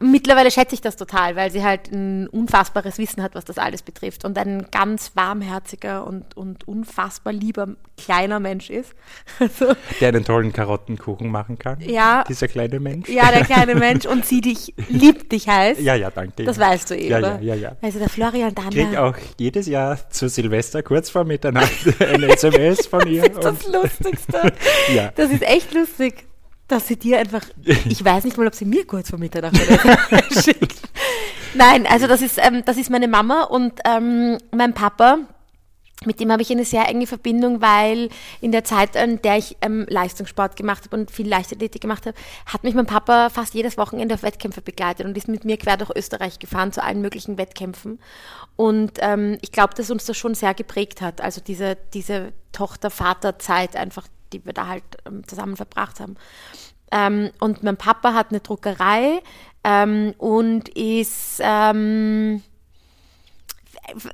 Mittlerweile 0.00 0.50
schätze 0.50 0.74
ich 0.74 0.80
das 0.80 0.96
total, 0.96 1.36
weil 1.36 1.50
sie 1.50 1.62
halt 1.62 1.90
ein 1.92 2.28
unfassbares 2.28 2.98
Wissen 2.98 3.22
hat, 3.22 3.34
was 3.34 3.44
das 3.44 3.58
alles 3.58 3.82
betrifft 3.82 4.24
und 4.24 4.36
ein 4.38 4.66
ganz 4.70 5.12
warmherziger 5.14 6.04
und, 6.06 6.36
und 6.36 6.66
unfassbar 6.66 7.32
lieber 7.32 7.68
kleiner 7.96 8.40
Mensch 8.40 8.70
ist. 8.70 8.92
Also, 9.40 9.74
Der 10.00 10.08
einen 10.08 10.24
tollen 10.24 10.52
Karottenkuchen 10.52 11.28
machen 11.30 11.58
kann. 11.58 11.80
Ja. 11.80 12.24
Dieser 12.28 12.48
kleine 12.48 12.80
Mensch. 12.80 13.08
ja, 13.08 13.30
der 13.30 13.44
kleine 13.44 13.74
Mensch 13.74 14.06
und 14.06 14.24
sie 14.24 14.40
dich, 14.40 14.72
liebt 14.88 15.32
dich 15.32 15.48
heißt. 15.48 15.80
Ja, 15.80 15.94
ja, 15.94 16.10
danke. 16.10 16.44
Das 16.44 16.58
weißt 16.58 16.90
du 16.90 16.96
eh, 16.96 17.08
ja, 17.08 17.18
oder? 17.18 17.40
Ja, 17.40 17.54
ja, 17.54 17.70
ja. 17.70 17.76
Also 17.82 17.98
der 17.98 18.08
Florian 18.08 18.48
Ich 18.56 18.64
kriege 18.70 18.84
Danner. 18.92 19.04
auch 19.04 19.14
jedes 19.38 19.66
Jahr 19.66 19.98
zu 20.10 20.28
Silvester 20.28 20.63
kurz 20.84 21.10
vor 21.10 21.24
Mitternacht 21.24 21.72
eine 22.00 22.28
SMS 22.28 22.86
von 22.86 23.06
ihr. 23.06 23.28
Das 23.28 23.54
ist 23.54 23.64
das 23.64 23.72
Lustigste. 23.72 24.52
Ja. 24.94 25.12
Das 25.14 25.30
ist 25.30 25.42
echt 25.42 25.72
lustig, 25.72 26.26
dass 26.68 26.86
sie 26.86 26.96
dir 26.96 27.18
einfach, 27.18 27.42
ich 27.64 28.04
weiß 28.04 28.24
nicht 28.24 28.36
mal, 28.36 28.46
ob 28.46 28.54
sie 28.54 28.64
mir 28.64 28.86
kurz 28.86 29.10
vor 29.10 29.18
Mitternacht 29.18 29.56
schickt. 30.44 30.80
Nein, 31.54 31.86
also 31.86 32.06
das 32.06 32.20
ist, 32.22 32.38
ähm, 32.38 32.62
das 32.64 32.76
ist 32.76 32.90
meine 32.90 33.08
Mama 33.08 33.44
und 33.44 33.80
ähm, 33.84 34.38
mein 34.52 34.74
Papa. 34.74 35.18
Mit 36.06 36.20
dem 36.20 36.30
habe 36.30 36.42
ich 36.42 36.50
eine 36.50 36.64
sehr 36.64 36.88
enge 36.88 37.06
Verbindung, 37.06 37.60
weil 37.60 38.08
in 38.40 38.52
der 38.52 38.64
Zeit, 38.64 38.96
in 38.96 39.20
der 39.22 39.38
ich 39.38 39.56
ähm, 39.60 39.86
Leistungssport 39.88 40.56
gemacht 40.56 40.84
habe 40.84 40.96
und 40.96 41.10
viel 41.10 41.28
Leichtathletik 41.28 41.82
gemacht 41.82 42.06
habe, 42.06 42.16
hat 42.46 42.64
mich 42.64 42.74
mein 42.74 42.86
Papa 42.86 43.30
fast 43.30 43.54
jedes 43.54 43.76
Wochenende 43.76 44.14
auf 44.14 44.22
Wettkämpfe 44.22 44.62
begleitet 44.62 45.06
und 45.06 45.16
ist 45.16 45.28
mit 45.28 45.44
mir 45.44 45.56
quer 45.56 45.76
durch 45.76 45.90
Österreich 45.94 46.38
gefahren 46.38 46.72
zu 46.72 46.82
allen 46.82 47.00
möglichen 47.00 47.38
Wettkämpfen. 47.38 47.98
Und 48.56 48.92
ähm, 48.98 49.38
ich 49.42 49.52
glaube, 49.52 49.74
dass 49.74 49.90
uns 49.90 50.04
das 50.04 50.16
schon 50.16 50.34
sehr 50.34 50.54
geprägt 50.54 51.00
hat. 51.00 51.20
Also 51.20 51.40
diese, 51.40 51.76
diese 51.92 52.32
Tochter-Vater-Zeit 52.52 53.76
einfach, 53.76 54.06
die 54.32 54.44
wir 54.44 54.52
da 54.52 54.68
halt 54.68 54.84
ähm, 55.06 55.26
zusammen 55.26 55.56
verbracht 55.56 56.00
haben. 56.00 56.16
Ähm, 56.92 57.30
und 57.40 57.62
mein 57.62 57.76
Papa 57.76 58.14
hat 58.14 58.30
eine 58.30 58.40
Druckerei 58.40 59.20
ähm, 59.64 60.14
und 60.18 60.68
ist 60.68 61.40
ähm, 61.42 62.42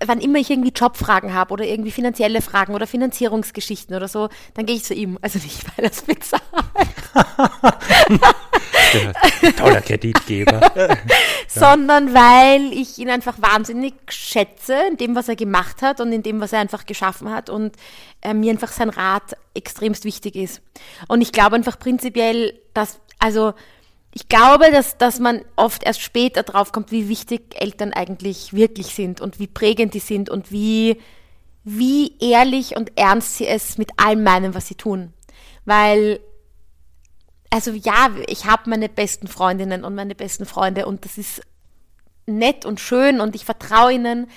wann 0.04 0.20
immer 0.20 0.38
ich 0.38 0.50
irgendwie 0.50 0.72
Jobfragen 0.74 1.32
habe 1.32 1.52
oder 1.52 1.64
irgendwie 1.64 1.90
finanzielle 1.90 2.42
Fragen 2.42 2.74
oder 2.74 2.86
Finanzierungsgeschichten 2.86 3.94
oder 3.94 4.08
so, 4.08 4.28
dann 4.54 4.66
gehe 4.66 4.76
ich 4.76 4.84
zu 4.84 4.94
ihm. 4.94 5.18
Also 5.22 5.38
nicht, 5.38 5.64
weil 5.64 5.84
er 5.84 5.90
es 5.90 6.02
bezahlt. 6.02 6.42
Toller 9.56 9.80
Kreditgeber. 9.80 10.60
sondern 11.48 12.14
weil 12.14 12.72
ich 12.72 12.98
ihn 12.98 13.10
einfach 13.10 13.36
wahnsinnig 13.40 13.94
schätze 14.08 14.76
in 14.88 14.96
dem, 14.96 15.14
was 15.14 15.28
er 15.28 15.36
gemacht 15.36 15.82
hat 15.82 16.00
und 16.00 16.12
in 16.12 16.22
dem, 16.22 16.40
was 16.40 16.52
er 16.52 16.60
einfach 16.60 16.86
geschaffen 16.86 17.30
hat 17.30 17.50
und 17.50 17.76
äh, 18.22 18.34
mir 18.34 18.52
einfach 18.52 18.72
sein 18.72 18.90
Rat 18.90 19.36
extremst 19.54 20.04
wichtig 20.04 20.36
ist. 20.36 20.62
Und 21.08 21.20
ich 21.20 21.32
glaube 21.32 21.56
einfach 21.56 21.78
prinzipiell, 21.78 22.58
dass, 22.74 23.00
also 23.18 23.54
ich 24.12 24.28
glaube, 24.28 24.70
dass, 24.72 24.98
dass 24.98 25.20
man 25.20 25.44
oft 25.56 25.84
erst 25.84 26.00
später 26.00 26.42
drauf 26.42 26.72
kommt, 26.72 26.90
wie 26.90 27.08
wichtig 27.08 27.54
Eltern 27.60 27.92
eigentlich 27.92 28.52
wirklich 28.52 28.88
sind 28.88 29.20
und 29.20 29.38
wie 29.38 29.46
prägend 29.46 29.94
die 29.94 30.00
sind 30.00 30.28
und 30.28 30.50
wie, 30.50 31.00
wie 31.62 32.16
ehrlich 32.18 32.76
und 32.76 32.98
ernst 32.98 33.36
sie 33.36 33.46
es 33.46 33.78
mit 33.78 33.90
allem 33.98 34.24
meinen, 34.24 34.54
was 34.54 34.66
sie 34.66 34.74
tun. 34.74 35.12
Weil, 35.64 36.18
also 37.50 37.70
ja, 37.70 38.10
ich 38.26 38.46
habe 38.46 38.68
meine 38.68 38.88
besten 38.88 39.28
Freundinnen 39.28 39.84
und 39.84 39.94
meine 39.94 40.16
besten 40.16 40.44
Freunde 40.44 40.86
und 40.86 41.04
das 41.04 41.16
ist 41.16 41.42
nett 42.26 42.64
und 42.64 42.80
schön 42.80 43.20
und 43.20 43.36
ich 43.36 43.44
vertraue 43.44 43.92
ihnen. 43.92 44.28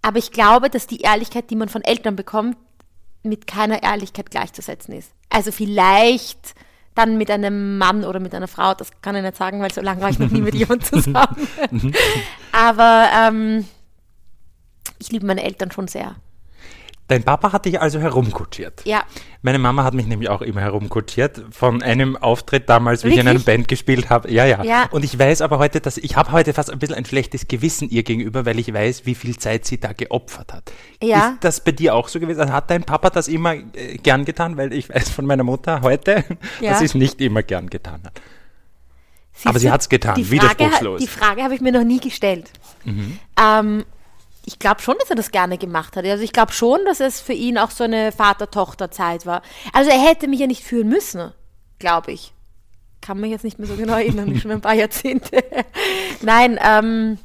Aber 0.00 0.18
ich 0.18 0.30
glaube, 0.30 0.70
dass 0.70 0.86
die 0.86 1.02
Ehrlichkeit, 1.02 1.50
die 1.50 1.56
man 1.56 1.68
von 1.68 1.82
Eltern 1.82 2.16
bekommt, 2.16 2.56
mit 3.22 3.46
keiner 3.46 3.82
Ehrlichkeit 3.82 4.30
gleichzusetzen 4.30 4.94
ist. 4.94 5.10
Also 5.28 5.52
vielleicht 5.52 6.54
dann 6.96 7.16
mit 7.18 7.30
einem 7.30 7.78
Mann 7.78 8.04
oder 8.04 8.18
mit 8.18 8.34
einer 8.34 8.48
Frau, 8.48 8.74
das 8.74 8.90
kann 9.02 9.14
ich 9.14 9.22
nicht 9.22 9.36
sagen, 9.36 9.60
weil 9.60 9.72
so 9.72 9.80
lange 9.80 10.00
war 10.00 10.10
ich 10.10 10.18
noch 10.18 10.30
nie 10.30 10.40
mit 10.40 10.54
jemandem 10.56 11.02
zusammen. 11.02 11.48
Aber 12.52 13.08
ähm, 13.14 13.64
ich 14.98 15.12
liebe 15.12 15.26
meine 15.26 15.44
Eltern 15.44 15.70
schon 15.70 15.86
sehr. 15.86 16.16
Dein 17.08 17.22
Papa 17.22 17.52
hat 17.52 17.64
dich 17.66 17.80
also 17.80 18.00
herumkutschiert. 18.00 18.82
Ja. 18.84 19.04
Meine 19.42 19.60
Mama 19.60 19.84
hat 19.84 19.94
mich 19.94 20.06
nämlich 20.06 20.28
auch 20.28 20.42
immer 20.42 20.60
herumkutschiert 20.60 21.40
von 21.52 21.80
einem 21.80 22.16
Auftritt 22.16 22.68
damals, 22.68 23.04
wie 23.04 23.10
ich 23.10 23.18
in 23.18 23.28
einer 23.28 23.38
Band 23.38 23.68
gespielt 23.68 24.10
habe. 24.10 24.28
Ja, 24.32 24.44
ja, 24.44 24.64
Ja. 24.64 24.88
Und 24.90 25.04
ich 25.04 25.16
weiß 25.16 25.40
aber 25.40 25.58
heute, 25.58 25.80
dass 25.80 25.98
ich 25.98 26.16
habe 26.16 26.32
heute 26.32 26.52
fast 26.52 26.68
ein 26.68 26.80
bisschen 26.80 26.96
ein 26.96 27.04
schlechtes 27.04 27.46
Gewissen 27.46 27.88
ihr 27.90 28.02
gegenüber, 28.02 28.44
weil 28.44 28.58
ich 28.58 28.74
weiß, 28.74 29.06
wie 29.06 29.14
viel 29.14 29.36
Zeit 29.38 29.66
sie 29.66 29.78
da 29.78 29.92
geopfert 29.92 30.52
hat. 30.52 30.72
Ja. 31.00 31.28
Ist 31.34 31.44
das 31.44 31.60
bei 31.62 31.70
dir 31.70 31.94
auch 31.94 32.08
so 32.08 32.18
gewesen? 32.18 32.40
Also 32.40 32.52
Hat 32.52 32.70
dein 32.70 32.82
Papa 32.82 33.10
das 33.10 33.28
immer 33.28 33.54
äh, 33.54 33.98
gern 34.02 34.24
getan? 34.24 34.56
Weil 34.56 34.72
ich 34.72 34.88
weiß 34.88 35.08
von 35.10 35.26
meiner 35.26 35.44
Mutter 35.44 35.82
heute, 35.82 36.24
Ja. 36.60 36.70
dass 36.70 36.80
sie 36.80 36.86
es 36.86 36.94
nicht 36.96 37.20
immer 37.20 37.44
gern 37.44 37.70
getan 37.70 38.00
hat. 38.04 38.20
Siehst 39.32 39.46
Aber 39.46 39.58
sie 39.60 39.66
du, 39.66 39.72
hat's 39.72 39.88
getan, 39.88 40.14
die 40.16 40.24
Frage, 40.24 40.42
widerspruchslos. 40.42 41.00
Die 41.02 41.06
Frage 41.06 41.42
habe 41.44 41.54
ich 41.54 41.60
mir 41.60 41.70
noch 41.70 41.84
nie 41.84 42.00
gestellt. 42.00 42.50
Ähm, 42.84 43.84
ich 44.46 44.60
glaube 44.60 44.80
schon, 44.80 44.94
dass 45.00 45.10
er 45.10 45.16
das 45.16 45.32
gerne 45.32 45.58
gemacht 45.58 45.96
hat. 45.96 46.04
Also 46.06 46.22
ich 46.22 46.32
glaube 46.32 46.52
schon, 46.52 46.84
dass 46.84 47.00
es 47.00 47.20
für 47.20 47.32
ihn 47.32 47.58
auch 47.58 47.72
so 47.72 47.82
eine 47.82 48.12
Vater-Tochter-Zeit 48.12 49.26
war. 49.26 49.42
Also 49.72 49.90
er 49.90 50.00
hätte 50.00 50.28
mich 50.28 50.38
ja 50.38 50.46
nicht 50.46 50.62
führen 50.62 50.88
müssen, 50.88 51.32
glaube 51.80 52.12
ich. 52.12 52.32
Kann 53.00 53.20
mich 53.20 53.32
jetzt 53.32 53.42
nicht 53.42 53.58
mehr 53.58 53.66
so 53.66 53.74
genau 53.74 53.94
erinnern, 53.94 54.36
schon 54.40 54.52
ein 54.52 54.60
paar 54.60 54.74
Jahrzehnte. 54.74 55.44
Nein, 56.22 56.60
ähm, 56.62 57.18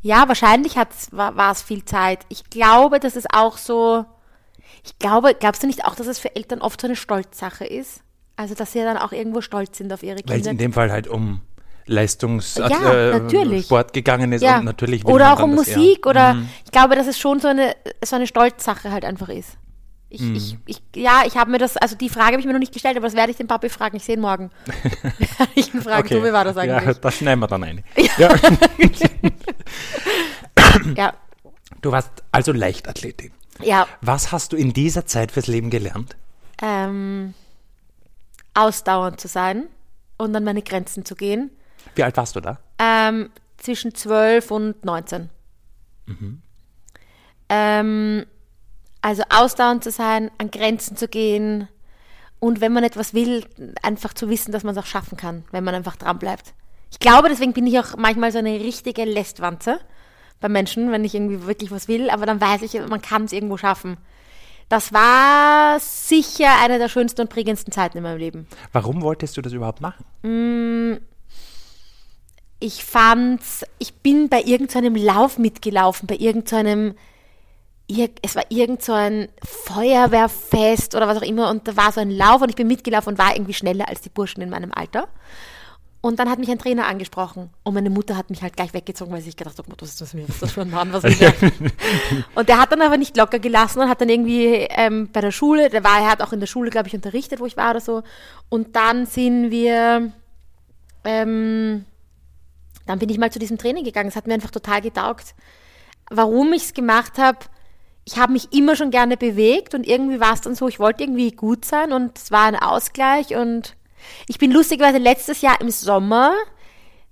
ja, 0.00 0.28
wahrscheinlich 0.28 0.78
hat's, 0.78 1.12
war, 1.12 1.36
war 1.36 1.52
es 1.52 1.60
viel 1.60 1.84
Zeit. 1.84 2.20
Ich 2.30 2.48
glaube, 2.48 2.98
dass 2.98 3.14
es 3.14 3.24
auch 3.30 3.58
so, 3.58 4.06
ich 4.82 4.98
glaube, 4.98 5.34
glaubst 5.34 5.62
du 5.62 5.66
nicht 5.66 5.84
auch, 5.84 5.94
dass 5.94 6.06
es 6.06 6.18
für 6.18 6.34
Eltern 6.34 6.62
oft 6.62 6.80
so 6.80 6.86
eine 6.86 6.96
Stolzsache 6.96 7.66
ist? 7.66 8.00
Also, 8.36 8.54
dass 8.54 8.72
sie 8.72 8.78
ja 8.78 8.84
dann 8.86 8.96
auch 8.96 9.12
irgendwo 9.12 9.42
stolz 9.42 9.76
sind 9.76 9.92
auf 9.92 10.02
ihre 10.02 10.16
Weil 10.16 10.22
es 10.22 10.46
Kinder. 10.46 10.50
in 10.50 10.58
dem 10.58 10.72
Fall 10.72 10.90
halt 10.90 11.06
um 11.06 11.42
Leistungs 11.86 12.54
Ja, 12.56 13.14
äh, 13.14 13.20
gegangen 13.92 14.32
ist 14.32 14.42
ja. 14.42 14.58
und 14.58 14.64
natürlich 14.64 15.04
oder 15.04 15.34
auch 15.34 15.42
um 15.42 15.54
das 15.56 15.68
eher- 15.68 15.76
Musik 15.78 16.06
oder 16.06 16.34
Mhm. 16.34 16.48
ich 16.64 16.70
glaube, 16.72 16.96
dass 16.96 17.06
es 17.06 17.18
schon 17.18 17.40
so 17.40 17.48
eine 17.48 17.74
so 18.04 18.16
eine 18.16 18.26
Stolzsache 18.26 18.90
halt 18.90 19.04
einfach 19.04 19.28
ist. 19.28 19.56
Ich, 20.08 20.20
Mhm. 20.20 20.34
ich, 20.36 20.56
ich, 20.66 20.82
ja, 20.94 21.22
ich 21.26 21.36
habe 21.36 21.50
mir 21.50 21.58
das, 21.58 21.76
also 21.76 21.96
die 21.96 22.08
Frage 22.08 22.32
habe 22.32 22.40
ich 22.40 22.46
mir 22.46 22.52
noch 22.52 22.60
nicht 22.60 22.72
gestellt, 22.72 22.96
aber 22.96 23.06
das 23.06 23.16
werde 23.16 23.32
ich 23.32 23.36
den 23.36 23.48
Papi 23.48 23.68
fragen. 23.68 23.96
Ich 23.96 24.04
sehe 24.04 24.14
ihn 24.14 24.20
morgen. 24.20 24.50
ich 25.56 25.74
ihn 25.74 25.82
fragen, 25.82 26.08
du, 26.08 26.22
wie 26.22 26.32
war 26.32 26.44
das 26.44 26.54
Ja, 26.56 26.76
eigentlich? 26.76 26.98
das 26.98 27.14
schneiden 27.16 27.40
wir 27.40 27.48
dann 27.48 27.64
ein. 27.64 27.84
Ja. 28.18 28.28
Ja, 30.96 31.14
Du 31.82 31.92
warst 31.92 32.10
also 32.32 32.52
Leichtathletin. 32.52 33.32
ja, 33.62 33.86
Was 34.00 34.32
hast 34.32 34.52
du 34.52 34.56
in 34.56 34.72
dieser 34.72 35.06
Zeit 35.06 35.32
fürs 35.32 35.46
Leben 35.46 35.70
gelernt? 35.70 36.16
ähm, 36.62 37.34
ausdauernd 38.54 39.20
zu 39.20 39.26
sein 39.28 39.64
und 40.16 40.34
an 40.36 40.44
meine 40.44 40.62
Grenzen 40.62 41.04
zu 41.04 41.14
gehen. 41.16 41.50
Wie 41.94 42.02
alt 42.02 42.16
warst 42.16 42.36
du 42.36 42.40
da? 42.40 42.58
Ähm, 42.78 43.30
zwischen 43.56 43.94
12 43.94 44.50
und 44.50 44.84
19. 44.84 45.30
Ähm, 47.48 48.26
also 49.00 49.22
ausdauernd 49.28 49.84
zu 49.84 49.90
sein, 49.90 50.30
an 50.38 50.50
Grenzen 50.50 50.96
zu 50.96 51.08
gehen 51.08 51.68
und 52.40 52.60
wenn 52.60 52.72
man 52.72 52.84
etwas 52.84 53.14
will, 53.14 53.46
einfach 53.82 54.12
zu 54.12 54.28
wissen, 54.28 54.52
dass 54.52 54.64
man 54.64 54.76
es 54.76 54.82
auch 54.82 54.86
schaffen 54.86 55.16
kann, 55.16 55.44
wenn 55.50 55.64
man 55.64 55.74
einfach 55.74 55.96
dran 55.96 56.18
bleibt. 56.18 56.52
Ich 56.90 56.98
glaube, 56.98 57.28
deswegen 57.28 57.54
bin 57.54 57.66
ich 57.66 57.78
auch 57.78 57.96
manchmal 57.96 58.32
so 58.32 58.38
eine 58.38 58.60
richtige 58.60 59.04
Lästwanze 59.04 59.80
bei 60.40 60.48
Menschen, 60.48 60.92
wenn 60.92 61.04
ich 61.04 61.14
irgendwie 61.14 61.46
wirklich 61.46 61.70
was 61.70 61.88
will, 61.88 62.10
aber 62.10 62.26
dann 62.26 62.40
weiß 62.40 62.62
ich, 62.62 62.78
man 62.86 63.00
kann 63.00 63.24
es 63.24 63.32
irgendwo 63.32 63.56
schaffen. 63.56 63.96
Das 64.68 64.92
war 64.92 65.78
sicher 65.80 66.50
eine 66.62 66.78
der 66.78 66.88
schönsten 66.88 67.22
und 67.22 67.30
prägendsten 67.30 67.72
Zeiten 67.72 67.96
in 67.96 68.02
meinem 68.02 68.18
Leben. 68.18 68.46
Warum 68.72 69.02
wolltest 69.02 69.36
du 69.36 69.42
das 69.42 69.52
überhaupt 69.52 69.80
machen? 69.80 70.04
Ich 72.60 72.84
fand's, 72.84 73.64
ich 73.78 73.94
bin 73.94 74.28
bei 74.28 74.42
irgendeinem 74.42 74.96
Lauf 74.96 75.38
mitgelaufen, 75.38 76.06
bei 76.06 76.16
irgendeinem, 76.16 76.94
ir- 77.90 78.10
es 78.22 78.36
war 78.36 78.44
irgend 78.48 78.82
so 78.82 78.92
ein 78.92 79.28
Feuerwehrfest 79.42 80.94
oder 80.94 81.06
was 81.06 81.18
auch 81.18 81.22
immer 81.22 81.50
und 81.50 81.68
da 81.68 81.76
war 81.76 81.92
so 81.92 82.00
ein 82.00 82.10
Lauf 82.10 82.40
und 82.42 82.48
ich 82.48 82.56
bin 82.56 82.66
mitgelaufen 82.66 83.12
und 83.12 83.18
war 83.18 83.34
irgendwie 83.34 83.54
schneller 83.54 83.88
als 83.88 84.00
die 84.00 84.08
Burschen 84.08 84.42
in 84.42 84.50
meinem 84.50 84.72
Alter. 84.72 85.08
Und 86.00 86.18
dann 86.18 86.28
hat 86.28 86.38
mich 86.38 86.50
ein 86.50 86.58
Trainer 86.58 86.86
angesprochen 86.86 87.48
und 87.62 87.72
meine 87.72 87.88
Mutter 87.88 88.14
hat 88.14 88.28
mich 88.28 88.42
halt 88.42 88.56
gleich 88.56 88.74
weggezogen, 88.74 89.10
weil 89.10 89.20
sie 89.20 89.26
sich 89.26 89.36
gedacht 89.38 89.58
hat, 89.58 89.64
oh 89.66 89.72
was 89.78 89.88
ist 89.88 90.00
das 90.02 90.12
mir, 90.12 90.28
was 90.28 90.34
ist 90.34 90.42
das 90.42 90.52
für 90.52 90.60
ein 90.60 90.70
Mann, 90.70 90.92
was 90.92 91.02
der? 91.02 91.32
Und 92.34 92.50
der 92.50 92.60
hat 92.60 92.72
dann 92.72 92.82
aber 92.82 92.98
nicht 92.98 93.16
locker 93.16 93.38
gelassen 93.38 93.80
und 93.80 93.88
hat 93.88 94.02
dann 94.02 94.10
irgendwie 94.10 94.66
ähm, 94.68 95.08
bei 95.10 95.22
der 95.22 95.30
Schule, 95.30 95.70
der 95.70 95.82
war, 95.82 96.00
er 96.00 96.10
hat 96.10 96.20
auch 96.20 96.34
in 96.34 96.40
der 96.40 96.46
Schule, 96.46 96.68
glaube 96.68 96.88
ich, 96.88 96.94
unterrichtet, 96.94 97.40
wo 97.40 97.46
ich 97.46 97.56
war 97.56 97.70
oder 97.70 97.80
so. 97.80 98.02
Und 98.50 98.76
dann 98.76 99.06
sind 99.06 99.50
wir, 99.50 100.12
ähm, 101.04 101.86
dann 102.86 102.98
bin 102.98 103.08
ich 103.08 103.18
mal 103.18 103.32
zu 103.32 103.38
diesem 103.38 103.58
Training 103.58 103.84
gegangen. 103.84 104.08
Es 104.08 104.16
hat 104.16 104.26
mir 104.26 104.34
einfach 104.34 104.50
total 104.50 104.80
getaugt. 104.80 105.34
Warum 106.10 106.52
ich 106.52 106.64
es 106.64 106.74
gemacht 106.74 107.18
habe, 107.18 107.38
ich 108.04 108.18
habe 108.18 108.32
mich 108.32 108.52
immer 108.52 108.76
schon 108.76 108.90
gerne 108.90 109.16
bewegt 109.16 109.74
und 109.74 109.86
irgendwie 109.86 110.20
war 110.20 110.34
es 110.34 110.42
dann 110.42 110.54
so, 110.54 110.68
ich 110.68 110.78
wollte 110.78 111.02
irgendwie 111.02 111.30
gut 111.30 111.64
sein 111.64 111.92
und 111.92 112.18
es 112.18 112.30
war 112.30 112.44
ein 112.44 112.56
Ausgleich 112.56 113.34
und 113.34 113.76
ich 114.28 114.38
bin 114.38 114.50
lustigerweise 114.50 114.98
letztes 114.98 115.40
Jahr 115.40 115.60
im 115.60 115.70
Sommer, 115.70 116.34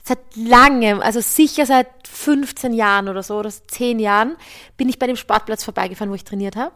seit 0.04 0.18
langem, 0.36 1.00
also 1.00 1.20
sicher 1.20 1.64
seit 1.64 1.88
15 2.06 2.74
Jahren 2.74 3.08
oder 3.08 3.22
so, 3.22 3.38
oder 3.38 3.50
10 3.50 3.98
Jahren, 4.00 4.36
bin 4.76 4.88
ich 4.88 4.98
bei 4.98 5.06
dem 5.06 5.16
Sportplatz 5.16 5.64
vorbeigefahren, 5.64 6.10
wo 6.10 6.14
ich 6.14 6.24
trainiert 6.24 6.56
habe 6.56 6.74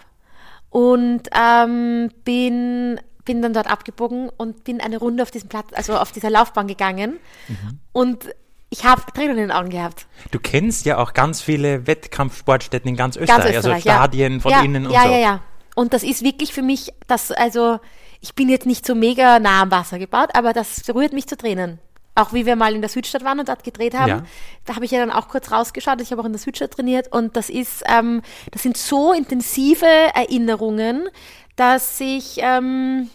und 0.71 1.23
ähm, 1.39 2.11
bin, 2.25 3.01
bin 3.25 3.43
dann 3.43 3.53
dort 3.53 3.67
abgebogen 3.71 4.31
und 4.31 4.65
bin 4.65 4.81
eine 4.81 4.97
Runde 4.97 5.23
auf 5.23 5.31
diesem 5.31 5.51
Platz, 5.51 5.69
also 5.75 5.99
auf 5.99 6.13
dieser 6.13 6.31
Laufbahn 6.31 6.69
gegangen 6.69 7.19
und 7.93 8.31
ich 8.71 8.85
habe 8.85 9.03
Tränen 9.13 9.33
in 9.33 9.49
den 9.49 9.53
Augen 9.53 9.71
gehabt. 9.71 10.07
Du 10.31 10.39
kennst 10.41 10.87
ja 10.87 10.99
auch 10.99 11.13
ganz 11.13 11.41
viele 11.41 11.87
Wettkampfsportstätten 11.87 12.89
in 12.89 12.97
ganz 12.97 13.17
Österreich, 13.17 13.53
Ganz 13.53 13.57
Österreich, 13.57 13.75
also 13.75 13.91
Stadien 13.91 14.35
ja. 14.35 14.41
von 14.41 14.51
ja, 14.51 14.63
innen 14.63 14.87
und 14.87 14.93
ja, 14.93 15.03
so. 15.03 15.09
Ja, 15.09 15.19
ja, 15.19 15.41
Und 15.75 15.93
das 15.93 16.03
ist 16.03 16.23
wirklich 16.23 16.53
für 16.53 16.63
mich, 16.63 16.93
das, 17.07 17.31
also, 17.31 17.79
ich 18.21 18.35
bin 18.35 18.49
jetzt 18.49 18.67
nicht 18.67 18.85
so 18.85 18.95
mega 18.95 19.39
nah 19.39 19.63
am 19.63 19.71
Wasser 19.71 19.99
gebaut, 19.99 20.31
aber 20.35 20.53
das 20.53 20.83
rührt 20.93 21.13
mich 21.13 21.27
zu 21.27 21.37
Tränen. 21.37 21.79
Auch 22.19 22.33
wie 22.33 22.47
wir 22.47 22.57
mal 22.57 22.75
in 22.75 22.81
der 22.81 22.89
Südstadt 22.89 23.25
waren 23.25 23.39
und 23.39 23.49
dort 23.49 23.63
gedreht 23.63 23.95
haben, 23.95 24.09
Ja. 24.09 24.23
da 24.65 24.75
habe 24.75 24.87
ich 24.87 24.91
ja 24.91 24.99
dann 24.99 25.11
auch 25.11 25.29
kurz 25.29 25.53
rausgeschaut. 25.53 26.01
Ich 26.01 26.11
habe 26.11 26.23
auch 26.23 26.27
in 26.27 26.33
der 26.33 26.41
Südstadt 26.41 26.73
trainiert 26.73 27.13
und 27.13 27.37
das 27.37 27.51
ist, 27.51 27.85
ähm, 27.87 28.23
das 28.51 28.63
sind 28.63 28.79
so 28.79 29.13
intensive 29.13 29.87
Erinnerungen, 29.87 31.09
dass 31.57 32.01
ich, 32.01 32.39
ähm, 32.39 33.11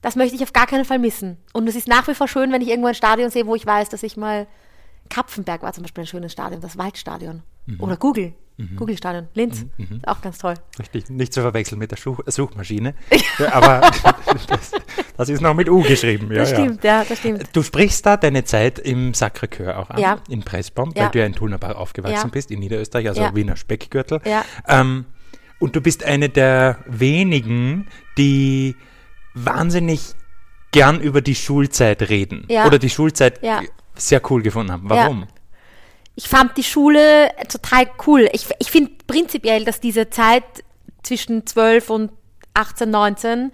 das 0.00 0.14
möchte 0.14 0.36
ich 0.36 0.42
auf 0.44 0.52
gar 0.52 0.68
keinen 0.68 0.84
Fall 0.84 1.00
missen. 1.00 1.38
Und 1.52 1.68
es 1.68 1.74
ist 1.74 1.88
nach 1.88 2.06
wie 2.06 2.14
vor 2.14 2.28
schön, 2.28 2.52
wenn 2.52 2.62
ich 2.62 2.68
irgendwo 2.68 2.86
ein 2.86 2.94
Stadion 2.94 3.30
sehe, 3.30 3.46
wo 3.46 3.56
ich 3.56 3.66
weiß, 3.66 3.88
dass 3.88 4.04
ich 4.04 4.16
mal 4.16 4.46
Kapfenberg 5.08 5.62
war 5.62 5.72
zum 5.72 5.82
Beispiel 5.82 6.04
ein 6.04 6.06
schönes 6.06 6.32
Stadion, 6.32 6.60
das 6.60 6.76
Waldstadion. 6.78 7.42
Mhm. 7.66 7.80
Oder 7.80 7.96
Google, 7.96 8.32
Google-Stadion, 8.76 9.28
Linz, 9.34 9.66
ist 9.76 10.08
auch 10.08 10.22
ganz 10.22 10.38
toll. 10.38 10.54
Richtig, 10.78 11.10
nicht 11.10 11.34
zu 11.34 11.42
verwechseln 11.42 11.78
mit 11.78 11.90
der 11.90 11.96
Schuch 11.96 12.20
Suchmaschine. 12.26 12.94
Ja, 13.38 13.52
aber 13.52 13.80
das, 14.48 14.70
das 15.16 15.28
ist 15.28 15.42
noch 15.42 15.52
mit 15.52 15.68
U 15.68 15.82
geschrieben. 15.82 16.30
Ja, 16.32 16.38
Das 16.38 16.52
ja. 16.52 16.56
stimmt, 16.60 16.82
ja, 16.84 17.04
das 17.06 17.18
stimmt. 17.18 17.48
Du 17.54 17.62
sprichst 17.62 18.06
da 18.06 18.16
deine 18.16 18.44
Zeit 18.44 18.78
im 18.78 19.12
Sacré-Cœur 19.12 19.76
auch 19.76 19.90
an, 19.90 19.98
Ja. 20.00 20.18
in 20.30 20.42
Pressbaum, 20.42 20.92
Ja. 20.96 21.04
weil 21.04 21.10
du 21.10 21.18
ja 21.18 21.26
in 21.26 21.34
Tulnerbach 21.34 21.74
aufgewachsen 21.74 22.14
Ja. 22.28 22.30
bist, 22.32 22.50
in 22.50 22.60
Niederösterreich, 22.60 23.08
also 23.08 23.20
Ja. 23.20 23.34
Wiener 23.34 23.56
Speckgürtel. 23.56 24.20
Ja. 24.24 24.42
Ähm, 24.66 25.04
und 25.58 25.76
du 25.76 25.82
bist 25.82 26.02
eine 26.04 26.30
der 26.30 26.78
wenigen, 26.86 27.88
die 28.16 28.74
wahnsinnig 29.34 30.14
gern 30.72 31.00
über 31.00 31.20
die 31.20 31.34
Schulzeit 31.34 32.08
reden 32.08 32.44
Ja. 32.48 32.66
oder 32.66 32.78
die 32.78 32.90
Schulzeit 32.90 33.42
Ja. 33.42 33.60
Sehr 33.96 34.20
cool 34.30 34.42
gefunden 34.42 34.72
haben. 34.72 34.88
Warum? 34.88 35.26
Ich 36.14 36.28
fand 36.28 36.56
die 36.56 36.64
Schule 36.64 37.30
total 37.48 37.90
cool. 38.06 38.28
Ich, 38.32 38.46
ich 38.58 38.70
finde 38.70 38.92
prinzipiell, 39.06 39.64
dass 39.64 39.80
diese 39.80 40.08
Zeit 40.08 40.44
zwischen 41.02 41.46
12 41.46 41.90
und 41.90 42.10
18, 42.54 42.90
19 42.90 43.52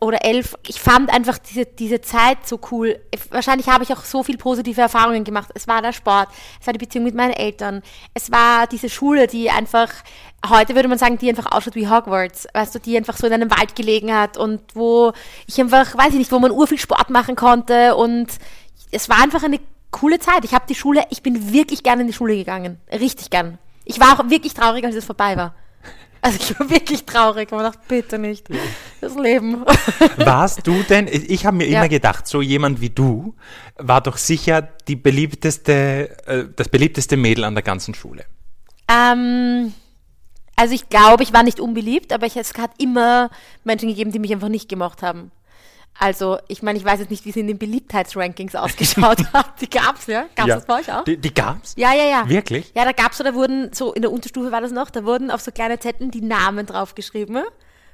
oder 0.00 0.24
11, 0.24 0.54
ich 0.68 0.80
fand 0.80 1.12
einfach 1.12 1.38
diese, 1.38 1.66
diese 1.66 2.00
Zeit 2.00 2.46
so 2.46 2.60
cool. 2.70 3.00
Wahrscheinlich 3.30 3.68
habe 3.68 3.82
ich 3.82 3.92
auch 3.92 4.04
so 4.04 4.22
viel 4.22 4.36
positive 4.36 4.80
Erfahrungen 4.80 5.24
gemacht. 5.24 5.50
Es 5.54 5.66
war 5.66 5.82
der 5.82 5.92
Sport, 5.92 6.28
es 6.60 6.66
war 6.66 6.72
die 6.72 6.78
Beziehung 6.78 7.04
mit 7.04 7.16
meinen 7.16 7.32
Eltern, 7.32 7.82
es 8.14 8.30
war 8.30 8.68
diese 8.68 8.88
Schule, 8.88 9.26
die 9.26 9.50
einfach, 9.50 9.88
heute 10.48 10.76
würde 10.76 10.88
man 10.88 10.98
sagen, 10.98 11.18
die 11.18 11.28
einfach 11.28 11.50
ausschaut 11.50 11.74
wie 11.74 11.88
Hogwarts, 11.88 12.46
weißt 12.54 12.76
du, 12.76 12.78
die 12.78 12.96
einfach 12.96 13.16
so 13.16 13.26
in 13.26 13.32
einem 13.32 13.50
Wald 13.50 13.74
gelegen 13.74 14.14
hat 14.14 14.36
und 14.36 14.60
wo 14.74 15.12
ich 15.48 15.60
einfach, 15.60 15.98
weiß 15.98 16.10
ich 16.10 16.18
nicht, 16.18 16.32
wo 16.32 16.38
man 16.38 16.52
urviel 16.52 16.78
Sport 16.78 17.10
machen 17.10 17.34
konnte 17.34 17.96
und 17.96 18.28
es 18.90 19.08
war 19.08 19.22
einfach 19.22 19.42
eine 19.42 19.60
coole 19.90 20.18
Zeit. 20.18 20.44
Ich 20.44 20.54
habe 20.54 20.64
die 20.68 20.74
Schule, 20.74 21.02
ich 21.10 21.22
bin 21.22 21.52
wirklich 21.52 21.82
gerne 21.82 22.02
in 22.02 22.08
die 22.08 22.14
Schule 22.14 22.36
gegangen. 22.36 22.78
Richtig 22.90 23.30
gern. 23.30 23.58
Ich 23.84 24.00
war 24.00 24.18
auch 24.18 24.30
wirklich 24.30 24.54
traurig, 24.54 24.84
als 24.84 24.94
es 24.94 25.04
vorbei 25.04 25.36
war. 25.36 25.54
Also 26.20 26.38
ich 26.40 26.58
war 26.58 26.68
wirklich 26.68 27.04
traurig 27.04 27.52
und 27.52 27.60
dachte, 27.60 27.78
bitte 27.86 28.18
nicht. 28.18 28.48
Das 29.00 29.14
Leben. 29.14 29.64
Warst 30.16 30.66
du 30.66 30.82
denn, 30.82 31.06
ich 31.06 31.46
habe 31.46 31.56
mir 31.56 31.68
ja. 31.68 31.78
immer 31.78 31.88
gedacht, 31.88 32.26
so 32.26 32.42
jemand 32.42 32.80
wie 32.80 32.90
du 32.90 33.34
war 33.76 34.00
doch 34.00 34.16
sicher 34.16 34.62
die 34.88 34.96
beliebteste, 34.96 36.26
äh, 36.26 36.44
das 36.56 36.68
beliebteste 36.68 37.16
Mädel 37.16 37.44
an 37.44 37.54
der 37.54 37.62
ganzen 37.62 37.94
Schule. 37.94 38.24
Ähm, 38.88 39.72
also 40.56 40.74
ich 40.74 40.88
glaube, 40.88 41.22
ich 41.22 41.32
war 41.32 41.44
nicht 41.44 41.60
unbeliebt, 41.60 42.12
aber 42.12 42.26
ich, 42.26 42.36
es 42.36 42.52
hat 42.54 42.72
immer 42.78 43.30
Menschen 43.62 43.88
gegeben, 43.88 44.10
die 44.10 44.18
mich 44.18 44.32
einfach 44.32 44.48
nicht 44.48 44.68
gemocht 44.68 45.02
haben. 45.02 45.30
Also, 46.00 46.38
ich 46.46 46.62
meine, 46.62 46.78
ich 46.78 46.84
weiß 46.84 47.00
jetzt 47.00 47.10
nicht, 47.10 47.24
wie 47.24 47.30
es 47.30 47.36
in 47.36 47.48
den 47.48 47.58
Beliebtheitsrankings 47.58 48.54
ausgeschaut 48.54 49.18
hat. 49.32 49.60
Die 49.60 49.68
gab's, 49.68 50.06
ja? 50.06 50.26
Gab's 50.36 50.48
ja. 50.48 50.54
das 50.54 50.66
bei 50.66 50.78
euch 50.78 50.92
auch? 50.92 51.02
Die, 51.04 51.16
die 51.16 51.34
gab's? 51.34 51.74
Ja, 51.76 51.92
ja, 51.92 52.04
ja. 52.04 52.28
Wirklich? 52.28 52.70
Ja, 52.74 52.84
da 52.84 52.92
gab's 52.92 53.18
so, 53.18 53.24
da 53.24 53.34
wurden, 53.34 53.72
so 53.72 53.92
in 53.92 54.02
der 54.02 54.12
Unterstufe 54.12 54.52
war 54.52 54.60
das 54.60 54.70
noch, 54.70 54.90
da 54.90 55.04
wurden 55.04 55.30
auf 55.32 55.40
so 55.40 55.50
kleine 55.50 55.80
Zetteln 55.80 56.12
die 56.12 56.20
Namen 56.20 56.66
draufgeschrieben 56.66 57.42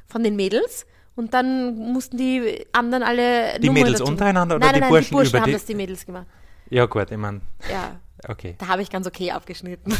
von 0.07 0.23
den 0.23 0.37
Mädels. 0.37 0.87
Und 1.17 1.33
dann 1.33 1.77
mussten 1.93 2.17
die 2.19 2.67
anderen 2.73 3.03
alle 3.03 3.59
Die 3.59 3.69
Nummern 3.69 3.85
Mädels 3.85 4.01
dazu. 4.01 4.11
untereinander 4.11 4.57
oder 4.57 4.67
nein, 4.67 4.75
die 4.75 4.81
nein, 4.81 4.91
Burschen 4.91 5.09
die 5.09 5.15
Burschen 5.15 5.31
über 5.31 5.41
haben 5.41 5.47
die? 5.47 5.53
das 5.53 5.65
die 5.65 5.75
Mädels 5.75 6.05
gemacht. 6.05 6.27
Ja, 6.71 6.87
gut, 6.87 7.11
ich 7.11 7.17
meine. 7.17 7.41
Ja. 7.71 8.01
Okay. 8.29 8.57
Da 8.59 8.69
habe 8.69 8.83
ich 8.83 8.91
ganz 8.91 9.07
okay 9.07 9.31
abgeschnitten. 9.31 9.95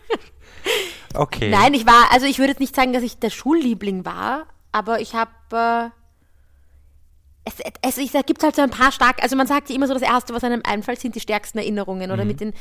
okay. 1.14 1.50
Nein, 1.50 1.74
ich 1.74 1.86
war, 1.86 2.10
also 2.10 2.26
ich 2.26 2.38
würde 2.38 2.50
jetzt 2.50 2.60
nicht 2.60 2.74
sagen, 2.74 2.92
dass 2.92 3.02
ich 3.02 3.18
der 3.18 3.30
Schulliebling 3.30 4.04
war, 4.04 4.46
aber 4.72 5.00
ich 5.00 5.14
habe 5.14 5.30
äh, 5.52 5.90
es, 7.48 7.98
es, 7.98 8.14
es 8.14 8.26
gibt 8.26 8.42
halt 8.42 8.56
so 8.56 8.62
ein 8.62 8.70
paar 8.70 8.92
stark, 8.92 9.22
also 9.22 9.36
man 9.36 9.46
sagt 9.46 9.70
ja 9.70 9.76
immer 9.76 9.86
so, 9.86 9.94
das 9.94 10.02
Erste, 10.02 10.34
was 10.34 10.44
einem 10.44 10.62
einfällt, 10.64 11.00
sind 11.00 11.14
die 11.14 11.20
stärksten 11.20 11.58
Erinnerungen 11.58 12.10
oder 12.10 12.24
mhm. 12.24 12.28
mit 12.28 12.40
den, 12.40 12.52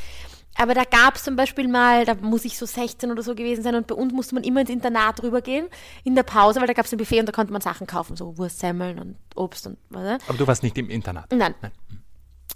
aber 0.56 0.74
da 0.74 0.84
gab 0.84 1.16
es 1.16 1.24
zum 1.24 1.36
Beispiel 1.36 1.68
mal, 1.68 2.06
da 2.06 2.16
muss 2.16 2.46
ich 2.46 2.58
so 2.58 2.66
16 2.66 3.12
oder 3.12 3.22
so 3.22 3.36
gewesen 3.36 3.64
sein 3.64 3.76
und 3.76 3.88
bei 3.88 3.96
uns 3.96 4.12
musste 4.14 4.36
man 4.36 4.44
immer 4.44 4.62
ins 4.62 4.70
Internat 4.70 5.22
rübergehen 5.22 5.68
in 6.04 6.16
der 6.16 6.24
Pause, 6.24 6.60
weil 6.60 6.68
da 6.68 6.74
gab 6.74 6.86
es 6.86 6.92
ein 6.92 6.98
Buffet 6.98 7.20
und 7.20 7.28
da 7.28 7.32
konnte 7.32 7.54
man 7.54 7.62
Sachen 7.62 7.86
kaufen, 7.86 8.16
so 8.16 8.38
Wurstsemmeln 8.38 9.00
und 9.00 9.16
Obst 9.36 9.68
und 9.68 9.78
was. 9.90 10.20
Aber 10.28 10.38
du 10.38 10.48
warst 10.48 10.64
nicht 10.64 10.78
im 10.78 10.90
Internat? 10.90 11.32
Nein. 11.32 11.54
Nein. 11.62 11.72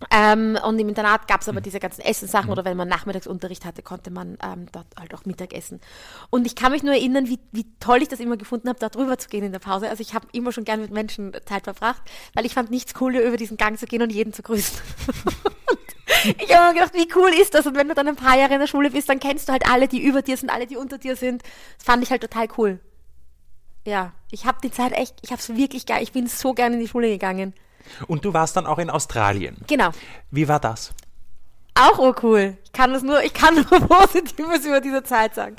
Ähm, 0.09 0.57
und 0.65 0.79
im 0.79 0.89
Internat 0.89 1.27
gab 1.27 1.41
es 1.41 1.49
aber 1.49 1.59
mhm. 1.59 1.63
diese 1.63 1.79
ganzen 1.79 2.01
Essenssachen 2.01 2.47
mhm. 2.47 2.53
oder 2.53 2.65
wenn 2.65 2.77
man 2.77 2.87
Nachmittagsunterricht 2.87 3.65
hatte, 3.65 3.83
konnte 3.83 4.09
man 4.09 4.37
ähm, 4.43 4.67
dort 4.71 4.87
halt 4.99 5.13
auch 5.13 5.25
Mittag 5.25 5.53
essen. 5.53 5.79
Und 6.29 6.45
ich 6.45 6.55
kann 6.55 6.71
mich 6.71 6.83
nur 6.83 6.93
erinnern, 6.93 7.27
wie, 7.27 7.39
wie 7.51 7.65
toll 7.79 8.01
ich 8.01 8.07
das 8.07 8.19
immer 8.19 8.37
gefunden 8.37 8.69
habe, 8.69 8.79
da 8.79 8.89
drüber 8.89 9.17
zu 9.17 9.29
gehen 9.29 9.43
in 9.43 9.51
der 9.51 9.59
Pause. 9.59 9.89
Also 9.89 10.01
ich 10.01 10.13
habe 10.13 10.27
immer 10.31 10.51
schon 10.51 10.63
gern 10.63 10.81
mit 10.81 10.91
Menschen 10.91 11.33
Zeit 11.45 11.65
verbracht, 11.65 12.01
weil 12.33 12.45
ich 12.45 12.53
fand 12.53 12.71
nichts 12.71 12.93
cooler, 12.93 13.21
über 13.21 13.37
diesen 13.37 13.57
Gang 13.57 13.77
zu 13.77 13.85
gehen 13.85 14.01
und 14.01 14.11
jeden 14.11 14.33
zu 14.33 14.41
grüßen. 14.41 14.79
ich 16.39 16.55
habe 16.55 16.67
mir 16.69 16.73
gedacht, 16.73 16.93
wie 16.93 17.07
cool 17.15 17.29
ist 17.41 17.53
das? 17.53 17.67
Und 17.67 17.75
wenn 17.75 17.87
du 17.87 17.93
dann 17.93 18.07
ein 18.07 18.15
paar 18.15 18.37
Jahre 18.37 18.53
in 18.53 18.59
der 18.59 18.67
Schule 18.67 18.91
bist, 18.91 19.09
dann 19.09 19.19
kennst 19.19 19.47
du 19.47 19.53
halt 19.53 19.69
alle, 19.69 19.87
die 19.87 20.01
über 20.01 20.21
dir 20.21 20.37
sind, 20.37 20.49
alle, 20.49 20.67
die 20.67 20.77
unter 20.77 20.97
dir 20.97 21.15
sind. 21.15 21.43
Das 21.77 21.85
fand 21.85 22.03
ich 22.03 22.11
halt 22.11 22.21
total 22.21 22.47
cool. 22.57 22.79
Ja, 23.85 24.13
ich 24.29 24.45
habe 24.45 24.59
die 24.63 24.71
Zeit 24.71 24.93
echt, 24.93 25.15
ich 25.21 25.31
habe 25.31 25.41
es 25.41 25.55
wirklich 25.55 25.85
geil. 25.85 26.03
Ich 26.03 26.11
bin 26.11 26.27
so 26.27 26.53
gern 26.53 26.73
in 26.73 26.79
die 26.79 26.87
Schule 26.87 27.09
gegangen. 27.09 27.53
Und 28.07 28.25
du 28.25 28.33
warst 28.33 28.55
dann 28.55 28.65
auch 28.65 28.79
in 28.79 28.89
Australien. 28.89 29.57
Genau. 29.67 29.89
Wie 30.29 30.47
war 30.47 30.59
das? 30.59 30.93
Auch 31.73 31.97
urcool. 31.99 32.57
Ich 32.63 32.71
kann 32.71 32.91
das 32.93 33.03
nur, 33.03 33.23
ich 33.23 33.33
kann 33.33 33.55
nur 33.55 33.65
Positives 33.87 34.65
über 34.65 34.81
diese 34.81 35.03
Zeit 35.03 35.35
sagen. 35.35 35.55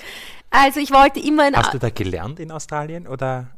Also 0.51 0.81
ich 0.81 0.93
wollte 0.93 1.21
immer 1.21 1.49
in. 1.49 1.57
Hast 1.57 1.73
du 1.73 1.79
da 1.79 1.91
gelernt 1.91 2.39
in 2.39 2.51
Australien 2.53 3.07
oder? 3.07 3.51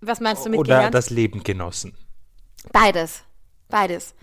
Was 0.00 0.20
meinst 0.20 0.44
du 0.44 0.50
mit 0.50 0.58
oder 0.60 0.76
gelernt? 0.76 0.94
das 0.94 1.10
Leben 1.10 1.42
genossen? 1.42 1.96
Beides. 2.72 3.22
Beides. 3.68 4.14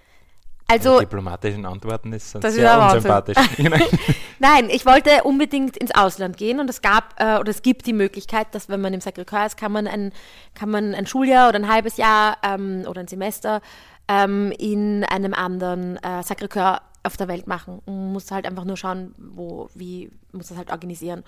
Also, 0.67 0.99
diplomatischen 0.99 1.65
Antworten 1.65 2.11
ist 2.11 2.35
das 2.35 2.55
sehr 2.55 2.75
ist 2.75 2.95
unsympathisch. 2.95 3.37
Nein, 4.39 4.69
ich 4.69 4.85
wollte 4.85 5.23
unbedingt 5.23 5.77
ins 5.77 5.93
Ausland 5.93 6.37
gehen 6.37 6.59
und 6.59 6.69
es 6.69 6.81
gab 6.81 7.13
äh, 7.19 7.37
oder 7.37 7.51
es 7.51 7.61
gibt 7.61 7.85
die 7.85 7.93
Möglichkeit, 7.93 8.47
dass 8.55 8.67
wenn 8.67 8.81
man 8.81 8.93
im 8.93 8.99
Sacré-Cœur 8.99 9.45
ist, 9.45 9.57
kann 9.57 9.71
man 9.71 9.85
ein 9.85 10.11
kann 10.55 10.69
man 10.69 10.95
ein 10.95 11.05
Schuljahr 11.05 11.49
oder 11.49 11.59
ein 11.59 11.71
halbes 11.71 11.97
Jahr 11.97 12.37
ähm, 12.43 12.83
oder 12.87 13.01
ein 13.01 13.07
Semester 13.07 13.61
ähm, 14.07 14.51
in 14.57 15.03
einem 15.03 15.35
anderen 15.35 15.97
äh, 15.97 16.21
Sacré-Cœur 16.21 16.79
auf 17.03 17.17
der 17.17 17.27
Welt 17.27 17.45
machen. 17.45 17.81
Man 17.85 18.13
muss 18.13 18.31
halt 18.31 18.45
einfach 18.45 18.65
nur 18.65 18.77
schauen, 18.77 19.13
wo, 19.17 19.69
wie, 19.75 20.11
muss 20.31 20.47
das 20.47 20.57
halt 20.57 20.71
organisieren. 20.71 21.23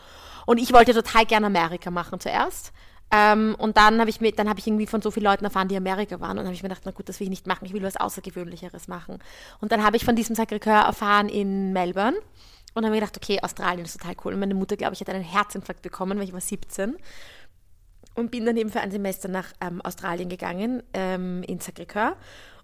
Und 0.45 0.57
ich 0.57 0.73
wollte 0.73 0.93
total 0.93 1.25
gerne 1.25 1.45
Amerika 1.45 1.91
machen 1.91 2.19
zuerst. 2.19 2.73
Ähm, 3.09 3.55
und 3.57 3.77
dann 3.77 3.99
habe 3.99 4.09
ich 4.09 4.19
mir, 4.19 4.31
dann 4.33 4.49
habe 4.49 4.59
ich 4.59 4.67
irgendwie 4.67 4.87
von 4.87 5.01
so 5.01 5.11
vielen 5.11 5.25
Leuten 5.25 5.45
erfahren, 5.45 5.67
die 5.67 5.77
Amerika 5.77 6.19
waren. 6.19 6.31
Und 6.31 6.37
dann 6.37 6.45
habe 6.47 6.55
ich 6.55 6.63
mir 6.63 6.69
gedacht, 6.69 6.83
na 6.85 6.91
gut, 6.91 7.07
das 7.07 7.19
will 7.19 7.25
ich 7.25 7.29
nicht 7.29 7.47
machen, 7.47 7.65
ich 7.65 7.73
will 7.73 7.83
was 7.83 7.95
Außergewöhnlicheres 7.95 8.87
machen. 8.87 9.19
Und 9.61 9.71
dann 9.71 9.83
habe 9.83 9.95
ich 9.95 10.05
von 10.05 10.15
diesem 10.15 10.35
Sacré-Cœur 10.35 10.85
erfahren 10.85 11.29
in 11.29 11.71
Melbourne. 11.71 12.17
Und 12.73 12.83
dann 12.83 12.85
habe 12.85 12.95
ich 12.95 13.01
gedacht, 13.01 13.17
okay, 13.17 13.39
Australien 13.41 13.85
ist 13.85 13.97
total 13.97 14.15
cool. 14.23 14.33
Und 14.33 14.39
meine 14.39 14.55
Mutter, 14.55 14.75
glaube 14.75 14.93
ich, 14.93 14.99
hat 14.99 15.09
einen 15.09 15.23
Herzinfarkt 15.23 15.81
bekommen, 15.81 16.17
weil 16.17 16.25
ich 16.25 16.33
war 16.33 16.41
17. 16.41 16.97
Und 18.15 18.31
bin 18.31 18.45
dann 18.45 18.57
eben 18.57 18.69
für 18.69 18.81
ein 18.81 18.91
Semester 18.91 19.29
nach 19.29 19.53
ähm, 19.61 19.81
Australien 19.81 20.27
gegangen, 20.27 20.83
ähm, 20.93 21.43
in 21.43 21.59
Sacré-Cœur. 21.59 22.15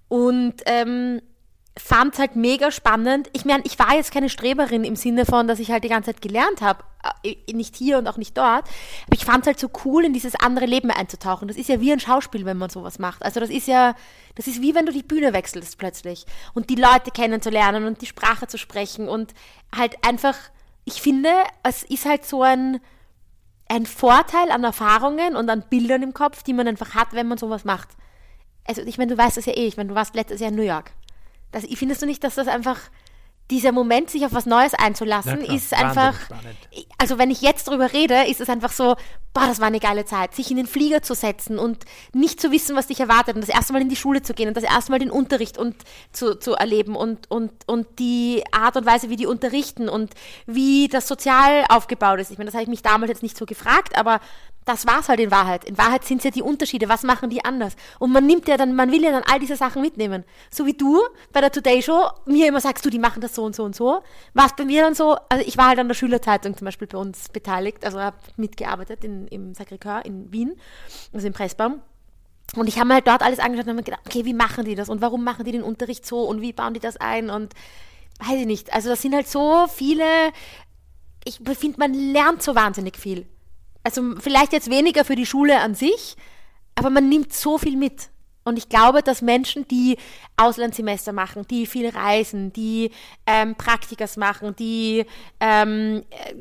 Und 0.09 0.61
ähm, 0.65 1.21
fand 1.77 2.19
halt 2.19 2.35
mega 2.35 2.71
spannend. 2.71 3.29
Ich 3.33 3.45
meine, 3.45 3.63
ich 3.65 3.79
war 3.79 3.95
jetzt 3.95 4.11
keine 4.11 4.29
Streberin 4.29 4.83
im 4.83 4.95
Sinne 4.95 5.25
von, 5.25 5.47
dass 5.47 5.59
ich 5.59 5.71
halt 5.71 5.83
die 5.83 5.89
ganze 5.89 6.11
Zeit 6.11 6.21
gelernt 6.21 6.61
habe, 6.61 6.83
äh, 7.23 7.35
nicht 7.51 7.75
hier 7.75 7.97
und 7.97 8.07
auch 8.07 8.17
nicht 8.17 8.37
dort. 8.37 8.67
Aber 9.07 9.15
ich 9.15 9.25
fand 9.25 9.41
es 9.41 9.47
halt 9.47 9.59
so 9.59 9.69
cool, 9.83 10.05
in 10.05 10.13
dieses 10.13 10.35
andere 10.35 10.67
Leben 10.67 10.91
einzutauchen. 10.91 11.47
Das 11.47 11.57
ist 11.57 11.69
ja 11.69 11.81
wie 11.81 11.91
ein 11.91 11.99
Schauspiel, 11.99 12.45
wenn 12.45 12.57
man 12.57 12.69
sowas 12.69 12.99
macht. 12.99 13.23
Also 13.23 13.39
das 13.39 13.49
ist 13.49 13.67
ja, 13.67 13.95
das 14.35 14.45
ist 14.45 14.61
wie 14.61 14.75
wenn 14.75 14.85
du 14.85 14.91
die 14.91 15.01
Bühne 15.01 15.33
wechselst 15.33 15.79
plötzlich 15.79 16.25
und 16.53 16.69
die 16.69 16.75
Leute 16.75 17.09
kennenzulernen 17.11 17.85
und 17.85 18.01
die 18.01 18.07
Sprache 18.07 18.45
zu 18.47 18.57
sprechen 18.59 19.09
und 19.09 19.33
halt 19.75 19.95
einfach, 20.05 20.35
ich 20.85 21.01
finde, 21.01 21.29
es 21.63 21.81
ist 21.81 22.05
halt 22.05 22.23
so 22.25 22.43
ein, 22.43 22.81
ein 23.67 23.87
Vorteil 23.87 24.51
an 24.51 24.63
Erfahrungen 24.63 25.35
und 25.35 25.49
an 25.49 25.63
Bildern 25.71 26.03
im 26.03 26.13
Kopf, 26.13 26.43
die 26.43 26.53
man 26.53 26.67
einfach 26.67 26.93
hat, 26.93 27.13
wenn 27.13 27.27
man 27.27 27.39
sowas 27.39 27.65
macht. 27.65 27.89
Also 28.67 28.83
ich 28.83 28.99
meine, 28.99 29.15
du 29.15 29.17
weißt 29.17 29.37
das 29.37 29.47
ja 29.47 29.53
eh, 29.53 29.65
ich 29.65 29.77
meine, 29.77 29.89
du 29.89 29.95
warst 29.95 30.13
letztes 30.13 30.39
Jahr 30.39 30.51
in 30.51 30.55
New 30.55 30.61
York. 30.61 30.91
Das, 31.53 31.63
findest 31.75 32.01
du 32.01 32.05
nicht, 32.05 32.23
dass 32.23 32.35
das 32.35 32.47
einfach 32.47 32.79
dieser 33.51 33.71
Moment, 33.71 34.09
sich 34.09 34.25
auf 34.25 34.33
was 34.33 34.45
Neues 34.45 34.73
einzulassen, 34.73 35.43
ja, 35.43 35.53
ist 35.53 35.73
einfach, 35.73 36.15
also 36.97 37.17
wenn 37.17 37.29
ich 37.29 37.41
jetzt 37.41 37.67
drüber 37.67 37.91
rede, 37.91 38.23
ist 38.23 38.39
es 38.39 38.49
einfach 38.49 38.71
so, 38.71 38.95
boah, 39.33 39.47
das 39.47 39.59
war 39.59 39.67
eine 39.67 39.79
geile 39.79 40.05
Zeit, 40.05 40.33
sich 40.33 40.49
in 40.49 40.57
den 40.57 40.65
Flieger 40.65 41.01
zu 41.01 41.13
setzen 41.13 41.59
und 41.59 41.83
nicht 42.13 42.39
zu 42.39 42.51
wissen, 42.51 42.75
was 42.75 42.87
dich 42.87 42.99
erwartet 43.01 43.35
und 43.35 43.41
das 43.41 43.53
erste 43.53 43.73
Mal 43.73 43.81
in 43.81 43.89
die 43.89 43.95
Schule 43.95 44.21
zu 44.21 44.33
gehen 44.33 44.47
und 44.47 44.55
das 44.55 44.63
erste 44.63 44.91
Mal 44.91 44.99
den 44.99 45.11
Unterricht 45.11 45.57
und 45.57 45.75
zu, 46.13 46.39
zu 46.39 46.53
erleben 46.53 46.95
und, 46.95 47.29
und, 47.29 47.51
und 47.67 47.99
die 47.99 48.43
Art 48.51 48.77
und 48.77 48.85
Weise, 48.85 49.09
wie 49.09 49.17
die 49.17 49.27
unterrichten 49.27 49.89
und 49.89 50.13
wie 50.45 50.87
das 50.87 51.07
sozial 51.07 51.65
aufgebaut 51.69 52.19
ist. 52.19 52.31
Ich 52.31 52.37
meine, 52.37 52.47
das 52.47 52.53
habe 52.53 52.63
ich 52.63 52.69
mich 52.69 52.81
damals 52.81 53.09
jetzt 53.09 53.23
nicht 53.23 53.37
so 53.37 53.45
gefragt, 53.45 53.97
aber 53.97 54.19
das 54.65 54.87
war's 54.87 55.09
halt 55.09 55.19
in 55.19 55.31
Wahrheit. 55.31 55.65
In 55.65 55.77
Wahrheit 55.77 56.05
sind 56.05 56.19
es 56.19 56.23
ja 56.23 56.31
die 56.31 56.41
Unterschiede. 56.41 56.89
Was 56.89 57.03
machen 57.03 57.29
die 57.29 57.43
anders? 57.43 57.75
Und 57.99 58.11
man 58.11 58.25
nimmt 58.25 58.47
ja 58.47 58.57
dann, 58.57 58.75
man 58.75 58.91
will 58.91 59.03
ja 59.03 59.11
dann 59.11 59.23
all 59.23 59.39
diese 59.39 59.55
Sachen 59.55 59.81
mitnehmen. 59.81 60.23
So 60.49 60.65
wie 60.65 60.73
du 60.73 61.01
bei 61.31 61.41
der 61.41 61.51
Today 61.51 61.81
Show 61.81 62.09
mir 62.25 62.47
immer 62.47 62.61
sagst, 62.61 62.85
du, 62.85 62.89
die 62.89 62.99
machen 62.99 63.21
das 63.21 63.35
so 63.35 63.43
und 63.43 63.55
so 63.55 63.63
und 63.63 63.75
so. 63.75 64.01
War 64.33 64.45
es 64.45 64.53
bei 64.55 64.65
mir 64.65 64.81
dann 64.81 64.95
so, 64.95 65.17
also 65.29 65.45
ich 65.45 65.57
war 65.57 65.69
halt 65.69 65.79
an 65.79 65.87
der 65.87 65.95
Schülerzeitung 65.95 66.55
zum 66.55 66.65
Beispiel 66.65 66.87
bei 66.87 66.97
uns 66.97 67.29
beteiligt, 67.29 67.85
also 67.85 67.99
habe 67.99 68.17
mitgearbeitet 68.37 69.03
in, 69.03 69.27
im 69.27 69.53
Sacré-Cœur 69.53 70.05
in 70.05 70.31
Wien, 70.31 70.55
also 71.13 71.27
im 71.27 71.33
Pressbaum. 71.33 71.81
Und 72.55 72.67
ich 72.67 72.77
habe 72.77 72.87
mir 72.87 72.95
halt 72.95 73.07
dort 73.07 73.23
alles 73.23 73.39
angeschaut 73.39 73.65
und 73.65 73.69
habe 73.69 73.77
mir 73.77 73.83
gedacht, 73.83 74.03
okay, 74.05 74.25
wie 74.25 74.33
machen 74.33 74.65
die 74.65 74.75
das 74.75 74.89
und 74.89 75.01
warum 75.01 75.23
machen 75.23 75.43
die 75.45 75.51
den 75.51 75.63
Unterricht 75.63 76.05
so 76.05 76.21
und 76.21 76.41
wie 76.41 76.53
bauen 76.53 76.73
die 76.73 76.79
das 76.79 76.97
ein 76.97 77.29
und 77.29 77.53
weiß 78.19 78.39
ich 78.39 78.45
nicht. 78.45 78.73
Also 78.73 78.89
das 78.89 79.01
sind 79.01 79.15
halt 79.15 79.27
so 79.27 79.67
viele, 79.67 80.05
ich 81.25 81.39
finde, 81.57 81.79
man 81.79 81.93
lernt 81.93 82.43
so 82.43 82.53
wahnsinnig 82.53 82.97
viel 82.97 83.27
also 83.83 84.15
vielleicht 84.19 84.53
jetzt 84.53 84.69
weniger 84.69 85.05
für 85.05 85.15
die 85.15 85.25
Schule 85.25 85.59
an 85.59 85.75
sich, 85.75 86.15
aber 86.75 86.89
man 86.89 87.09
nimmt 87.09 87.33
so 87.33 87.57
viel 87.57 87.77
mit. 87.77 88.09
Und 88.45 88.57
ich 88.57 88.67
glaube, 88.67 89.01
dass 89.01 89.21
Menschen, 89.21 89.67
die 89.67 89.97
Auslandssemester 90.35 91.13
machen, 91.13 91.47
die 91.49 91.65
viel 91.65 91.89
reisen, 91.89 92.51
die 92.51 92.91
ähm, 93.25 93.55
Praktikas 93.55 94.17
machen, 94.17 94.55
die 94.57 95.05
ähm, 95.39 96.03
äh, 96.09 96.35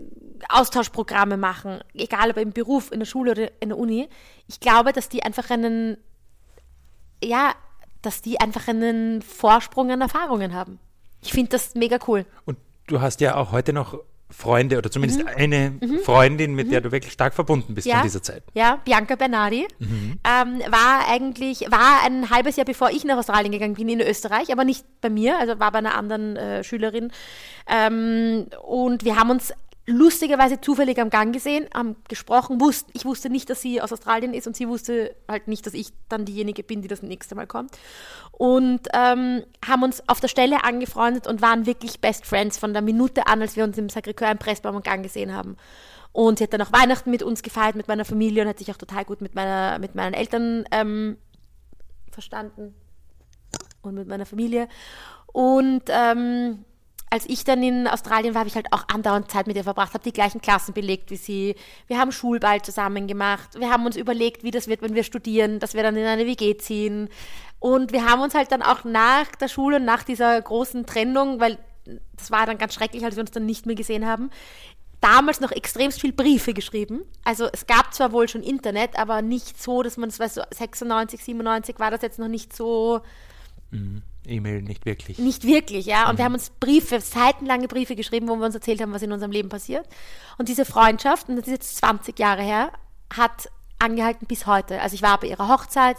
Austauschprogramme 0.48 1.36
machen, 1.36 1.80
egal 1.94 2.30
ob 2.30 2.38
im 2.38 2.52
Beruf, 2.52 2.90
in 2.90 2.98
der 2.98 3.06
Schule 3.06 3.30
oder 3.32 3.52
in 3.60 3.68
der 3.68 3.78
Uni, 3.78 4.08
ich 4.48 4.58
glaube, 4.58 4.92
dass 4.92 5.08
die 5.08 5.22
einfach 5.22 5.50
einen, 5.50 5.96
ja, 7.22 7.52
dass 8.02 8.20
die 8.20 8.40
einfach 8.40 8.66
einen 8.66 9.22
Vorsprung 9.22 9.92
an 9.92 10.00
Erfahrungen 10.00 10.54
haben. 10.54 10.80
Ich 11.22 11.30
finde 11.30 11.50
das 11.50 11.76
mega 11.76 11.98
cool. 12.08 12.26
Und 12.44 12.58
du 12.88 13.00
hast 13.00 13.20
ja 13.20 13.36
auch 13.36 13.52
heute 13.52 13.72
noch 13.72 14.00
Freunde 14.32 14.78
oder 14.78 14.90
zumindest 14.90 15.26
eine 15.26 15.78
Freundin, 16.04 16.54
mit 16.54 16.72
der 16.72 16.80
du 16.80 16.92
wirklich 16.92 17.12
stark 17.12 17.34
verbunden 17.34 17.74
bist 17.74 17.86
ja, 17.86 17.96
von 17.96 18.02
dieser 18.04 18.22
Zeit. 18.22 18.42
Ja, 18.54 18.80
Bianca 18.84 19.14
Bernardi. 19.16 19.66
Ähm, 19.80 20.60
war 20.70 21.08
eigentlich, 21.08 21.60
war 21.70 22.04
ein 22.04 22.30
halbes 22.30 22.56
Jahr 22.56 22.64
bevor 22.64 22.90
ich 22.90 23.04
nach 23.04 23.16
Australien 23.16 23.52
gegangen 23.52 23.74
bin 23.74 23.88
in 23.88 24.00
Österreich, 24.00 24.52
aber 24.52 24.64
nicht 24.64 24.84
bei 25.00 25.10
mir, 25.10 25.38
also 25.38 25.58
war 25.60 25.72
bei 25.72 25.78
einer 25.78 25.94
anderen 25.94 26.36
äh, 26.36 26.64
Schülerin. 26.64 27.12
Ähm, 27.66 28.46
und 28.62 29.04
wir 29.04 29.16
haben 29.16 29.30
uns 29.30 29.52
lustigerweise 29.86 30.60
zufällig 30.60 31.00
am 31.00 31.10
Gang 31.10 31.32
gesehen, 31.32 31.66
haben 31.74 31.96
gesprochen, 32.08 32.60
wusst, 32.60 32.88
ich 32.92 33.04
wusste 33.04 33.30
nicht, 33.30 33.50
dass 33.50 33.60
sie 33.60 33.80
aus 33.80 33.92
Australien 33.92 34.32
ist 34.32 34.46
und 34.46 34.54
sie 34.54 34.68
wusste 34.68 35.16
halt 35.28 35.48
nicht, 35.48 35.66
dass 35.66 35.74
ich 35.74 35.88
dann 36.08 36.24
diejenige 36.24 36.62
bin, 36.62 36.82
die 36.82 36.88
das 36.88 37.02
nächste 37.02 37.34
Mal 37.34 37.46
kommt. 37.46 37.76
Und 38.30 38.88
ähm, 38.94 39.42
haben 39.66 39.82
uns 39.82 40.08
auf 40.08 40.20
der 40.20 40.28
Stelle 40.28 40.64
angefreundet 40.64 41.26
und 41.26 41.42
waren 41.42 41.66
wirklich 41.66 42.00
Best 42.00 42.26
Friends 42.26 42.58
von 42.58 42.72
der 42.72 42.82
Minute 42.82 43.26
an, 43.26 43.42
als 43.42 43.56
wir 43.56 43.64
uns 43.64 43.76
im 43.76 43.88
Sacré-Cœur 43.88 44.30
im 44.30 44.38
Pressbaum 44.38 44.76
am 44.76 44.82
Gang 44.82 45.02
gesehen 45.02 45.34
haben. 45.34 45.56
Und 46.12 46.38
sie 46.38 46.44
hat 46.44 46.52
dann 46.52 46.62
auch 46.62 46.72
Weihnachten 46.72 47.10
mit 47.10 47.22
uns 47.22 47.42
gefeiert, 47.42 47.74
mit 47.74 47.88
meiner 47.88 48.04
Familie 48.04 48.42
und 48.42 48.48
hat 48.48 48.58
sich 48.58 48.70
auch 48.70 48.76
total 48.76 49.04
gut 49.04 49.20
mit, 49.20 49.34
meiner, 49.34 49.78
mit 49.78 49.94
meinen 49.94 50.14
Eltern 50.14 50.64
ähm, 50.70 51.16
verstanden 52.10 52.74
und 53.80 53.94
mit 53.94 54.06
meiner 54.06 54.26
Familie. 54.26 54.68
Und 55.26 55.84
ähm, 55.88 56.64
als 57.12 57.26
ich 57.28 57.44
dann 57.44 57.62
in 57.62 57.86
Australien 57.86 58.32
war, 58.32 58.40
habe 58.40 58.48
ich 58.48 58.54
halt 58.54 58.72
auch 58.72 58.88
andauernd 58.88 59.30
Zeit 59.30 59.46
mit 59.46 59.54
ihr 59.54 59.64
verbracht, 59.64 59.92
habe 59.92 60.02
die 60.02 60.14
gleichen 60.14 60.40
Klassen 60.40 60.72
belegt 60.72 61.10
wie 61.10 61.16
sie. 61.16 61.56
Wir 61.86 61.98
haben 61.98 62.10
Schulball 62.10 62.62
zusammen 62.62 63.06
gemacht. 63.06 63.50
Wir 63.58 63.68
haben 63.68 63.84
uns 63.84 63.96
überlegt, 63.96 64.44
wie 64.44 64.50
das 64.50 64.66
wird, 64.66 64.80
wenn 64.80 64.94
wir 64.94 65.04
studieren, 65.04 65.58
dass 65.58 65.74
wir 65.74 65.82
dann 65.82 65.94
in 65.94 66.06
eine 66.06 66.24
WG 66.24 66.56
ziehen. 66.56 67.10
Und 67.58 67.92
wir 67.92 68.06
haben 68.06 68.22
uns 68.22 68.34
halt 68.34 68.50
dann 68.50 68.62
auch 68.62 68.84
nach 68.84 69.26
der 69.38 69.48
Schule 69.48 69.76
und 69.76 69.84
nach 69.84 70.04
dieser 70.04 70.40
großen 70.40 70.86
Trennung, 70.86 71.38
weil 71.38 71.58
das 72.16 72.30
war 72.30 72.46
dann 72.46 72.56
ganz 72.56 72.72
schrecklich, 72.72 73.04
als 73.04 73.16
wir 73.16 73.20
uns 73.20 73.30
dann 73.30 73.44
nicht 73.44 73.66
mehr 73.66 73.76
gesehen 73.76 74.06
haben, 74.06 74.30
damals 75.02 75.40
noch 75.40 75.52
extremst 75.52 76.00
viel 76.00 76.14
Briefe 76.14 76.54
geschrieben. 76.54 77.02
Also 77.24 77.46
es 77.52 77.66
gab 77.66 77.92
zwar 77.92 78.12
wohl 78.12 78.26
schon 78.26 78.42
Internet, 78.42 78.98
aber 78.98 79.20
nicht 79.20 79.62
so, 79.62 79.82
dass 79.82 79.98
man 79.98 80.08
es, 80.08 80.18
weißt 80.18 80.38
du, 80.38 80.46
96, 80.50 81.22
97 81.22 81.78
war 81.78 81.90
das 81.90 82.00
jetzt 82.00 82.18
noch 82.18 82.28
nicht 82.28 82.56
so 82.56 83.02
E-Mail 84.26 84.62
nicht 84.62 84.86
wirklich. 84.86 85.18
nicht 85.18 85.44
wirklich, 85.44 85.86
ja. 85.86 86.08
Und 86.08 86.18
wir 86.18 86.24
haben 86.24 86.34
uns 86.34 86.50
Briefe, 86.50 87.00
seitenlange 87.00 87.68
Briefe 87.68 87.96
geschrieben, 87.96 88.28
wo 88.28 88.36
wir 88.36 88.46
uns 88.46 88.54
erzählt 88.54 88.80
haben, 88.80 88.92
was 88.92 89.02
in 89.02 89.12
unserem 89.12 89.32
Leben 89.32 89.48
passiert. 89.48 89.86
Und 90.38 90.48
diese 90.48 90.64
Freundschaft, 90.64 91.28
und 91.28 91.36
das 91.36 91.46
ist 91.46 91.52
jetzt 91.52 91.76
20 91.78 92.18
Jahre 92.18 92.42
her, 92.42 92.72
hat 93.12 93.50
angehalten 93.78 94.26
bis 94.26 94.46
heute. 94.46 94.80
Also 94.80 94.94
ich 94.94 95.02
war 95.02 95.18
bei 95.18 95.26
ihrer 95.26 95.48
Hochzeit. 95.48 95.96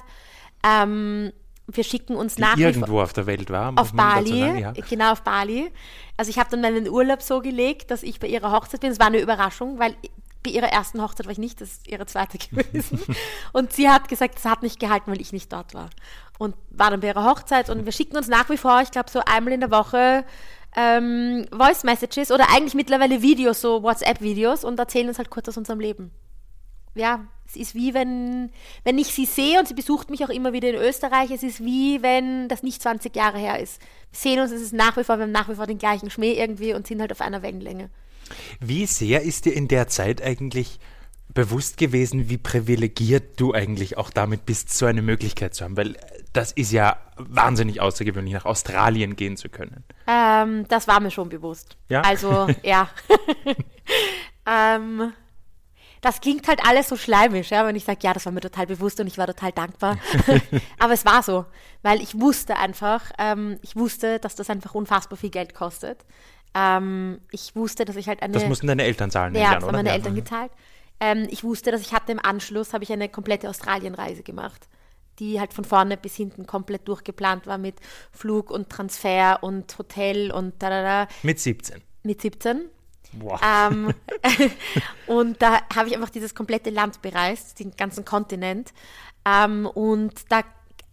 Ähm, 0.65 1.31
wir 1.67 1.83
schicken 1.83 2.15
uns 2.15 2.35
Die 2.35 2.41
nach 2.41 2.57
irgendwo 2.57 3.01
auf 3.01 3.13
der 3.13 3.25
Welt 3.25 3.49
war. 3.49 3.73
auf 3.77 3.93
Bali, 3.93 4.39
sagen, 4.39 4.59
ja. 4.59 4.71
genau 4.71 5.13
auf 5.13 5.21
Bali. 5.21 5.71
Also 6.17 6.29
ich 6.29 6.37
habe 6.37 6.49
dann 6.49 6.61
meinen 6.61 6.89
Urlaub 6.89 7.21
so 7.21 7.39
gelegt, 7.39 7.91
dass 7.91 8.03
ich 8.03 8.19
bei 8.19 8.27
ihrer 8.27 8.51
Hochzeit 8.51 8.81
bin. 8.81 8.91
Es 8.91 8.99
war 8.99 9.07
eine 9.07 9.19
Überraschung, 9.19 9.79
weil 9.79 9.95
bei 10.43 10.51
ihrer 10.51 10.67
ersten 10.67 11.01
Hochzeit 11.01 11.25
war 11.25 11.31
ich 11.31 11.37
nicht, 11.37 11.61
das 11.61 11.69
ist 11.69 11.87
ihre 11.87 12.05
zweite 12.05 12.37
gewesen. 12.49 13.01
und 13.53 13.73
sie 13.73 13.89
hat 13.89 14.07
gesagt, 14.09 14.37
es 14.37 14.45
hat 14.45 14.63
nicht 14.63 14.79
gehalten, 14.79 15.11
weil 15.11 15.21
ich 15.21 15.33
nicht 15.33 15.51
dort 15.51 15.73
war. 15.73 15.89
Und 16.37 16.55
war 16.69 16.91
dann 16.91 16.99
bei 16.99 17.07
ihrer 17.07 17.25
Hochzeit 17.25 17.69
und 17.69 17.85
wir 17.85 17.91
schicken 17.91 18.17
uns 18.17 18.27
nach 18.27 18.49
wie 18.49 18.57
vor, 18.57 18.81
ich 18.81 18.91
glaube 18.91 19.09
so 19.09 19.21
einmal 19.25 19.53
in 19.53 19.61
der 19.61 19.71
Woche 19.71 20.25
ähm, 20.75 21.45
Voice 21.51 21.83
Messages 21.83 22.31
oder 22.31 22.47
eigentlich 22.51 22.73
mittlerweile 22.73 23.21
Videos, 23.21 23.61
so 23.61 23.83
WhatsApp-Videos 23.83 24.63
und 24.63 24.79
erzählen 24.79 25.07
uns 25.07 25.17
halt 25.17 25.29
kurz 25.29 25.47
aus 25.47 25.57
unserem 25.57 25.79
Leben. 25.79 26.11
Ja, 26.95 27.25
es 27.47 27.55
ist 27.55 27.75
wie 27.75 27.93
wenn, 27.93 28.51
wenn 28.83 28.97
ich 28.97 29.07
sie 29.07 29.25
sehe 29.25 29.59
und 29.59 29.67
sie 29.67 29.73
besucht 29.73 30.09
mich 30.09 30.23
auch 30.23 30.29
immer 30.29 30.53
wieder 30.53 30.69
in 30.69 30.75
Österreich, 30.75 31.31
es 31.31 31.43
ist 31.43 31.63
wie 31.63 32.01
wenn 32.01 32.47
das 32.47 32.63
nicht 32.63 32.81
20 32.81 33.15
Jahre 33.15 33.37
her 33.37 33.59
ist. 33.59 33.81
Wir 34.11 34.19
sehen 34.19 34.39
uns, 34.39 34.51
es 34.51 34.61
ist 34.61 34.73
nach 34.73 34.97
wie 34.97 35.03
vor, 35.03 35.17
wir 35.17 35.23
haben 35.23 35.31
nach 35.31 35.49
wie 35.49 35.55
vor 35.55 35.67
den 35.67 35.77
gleichen 35.77 36.09
Schmäh 36.09 36.33
irgendwie 36.33 36.73
und 36.73 36.87
sind 36.87 37.01
halt 37.01 37.11
auf 37.11 37.21
einer 37.21 37.41
Wellenlänge. 37.41 37.89
Wie 38.59 38.85
sehr 38.85 39.23
ist 39.23 39.45
dir 39.45 39.53
in 39.53 39.67
der 39.67 39.87
Zeit 39.87 40.21
eigentlich 40.21 40.79
bewusst 41.33 41.77
gewesen, 41.77 42.29
wie 42.29 42.37
privilegiert 42.37 43.39
du 43.39 43.53
eigentlich 43.53 43.97
auch 43.97 44.09
damit 44.09 44.45
bist, 44.45 44.75
so 44.75 44.85
eine 44.85 45.01
Möglichkeit 45.01 45.55
zu 45.55 45.63
haben? 45.63 45.77
Weil 45.77 45.95
das 46.31 46.51
ist 46.51 46.71
ja 46.71 46.97
wahnsinnig 47.17 47.81
außergewöhnlich, 47.81 48.33
nach 48.33 48.45
Australien 48.45 49.15
gehen 49.15 49.37
zu 49.37 49.49
können. 49.49 49.83
Ähm, 50.07 50.65
das 50.67 50.87
war 50.87 50.99
mir 50.99 51.11
schon 51.11 51.29
bewusst. 51.29 51.77
Ja? 51.89 52.01
Also, 52.01 52.47
ja. 52.63 52.89
ähm, 54.45 55.13
das 56.03 56.19
klingt 56.19 56.47
halt 56.49 56.59
alles 56.65 56.89
so 56.89 56.97
schleimisch, 56.97 57.51
ja, 57.51 57.65
wenn 57.65 57.77
ich 57.77 57.85
sage, 57.85 57.99
ja, 58.03 58.13
das 58.13 58.25
war 58.25 58.33
mir 58.33 58.41
total 58.41 58.67
bewusst 58.67 58.99
und 58.99 59.07
ich 59.07 59.17
war 59.17 59.25
total 59.25 59.53
dankbar. 59.53 59.97
Aber 60.79 60.91
es 60.91 61.05
war 61.05 61.23
so, 61.23 61.45
weil 61.81 62.01
ich 62.01 62.19
wusste 62.19 62.57
einfach, 62.57 63.03
ähm, 63.17 63.57
ich 63.61 63.77
wusste, 63.77 64.19
dass 64.19 64.35
das 64.35 64.49
einfach 64.49 64.75
unfassbar 64.75 65.17
viel 65.17 65.29
Geld 65.29 65.55
kostet. 65.55 66.03
Ähm, 66.55 67.19
ich 67.31 67.55
wusste, 67.55 67.85
dass 67.85 67.95
ich 67.95 68.07
halt 68.07 68.21
eine... 68.21 68.33
Das 68.33 68.45
mussten 68.45 68.67
deine 68.67 68.83
Eltern 68.83 69.09
zahlen, 69.11 69.33
ja, 69.35 69.41
ich 69.41 69.47
das 69.55 69.63
haben 69.63 69.71
meine 69.71 69.89
Ja. 69.89 69.95
Eltern 69.95 70.13
Mhm. 70.13 70.17
gezahlt. 70.17 70.51
Ähm, 70.99 71.27
ich 71.29 71.43
wusste, 71.43 71.71
dass 71.71 71.81
ich 71.81 71.93
hatte 71.93 72.11
im 72.11 72.19
Anschluss, 72.23 72.73
habe 72.73 72.83
ich 72.83 72.91
eine 72.91 73.09
komplette 73.09 73.49
Australienreise 73.49 74.23
gemacht, 74.23 74.67
die 75.19 75.39
halt 75.39 75.53
von 75.53 75.65
vorne 75.65 75.97
bis 75.97 76.15
hinten 76.15 76.45
komplett 76.45 76.87
durchgeplant 76.87 77.47
war 77.47 77.57
mit 77.57 77.75
Flug 78.11 78.51
und 78.51 78.69
Transfer 78.69 79.39
und 79.41 79.77
Hotel 79.77 80.31
und 80.31 80.61
da, 80.61 80.69
da, 80.69 80.83
da 81.05 81.07
Mit 81.23 81.39
17. 81.39 81.81
mit 82.03 82.21
17. 82.21 82.69
Wow. 83.13 83.39
Ähm, 83.43 83.93
und 85.07 85.41
da 85.41 85.59
habe 85.75 85.87
ich 85.87 85.95
einfach 85.95 86.09
dieses 86.09 86.35
komplette 86.35 86.69
Land 86.69 87.01
bereist, 87.01 87.59
den 87.59 87.71
ganzen 87.75 88.05
Kontinent. 88.05 88.73
Ähm, 89.25 89.65
und 89.65 90.13
da 90.29 90.41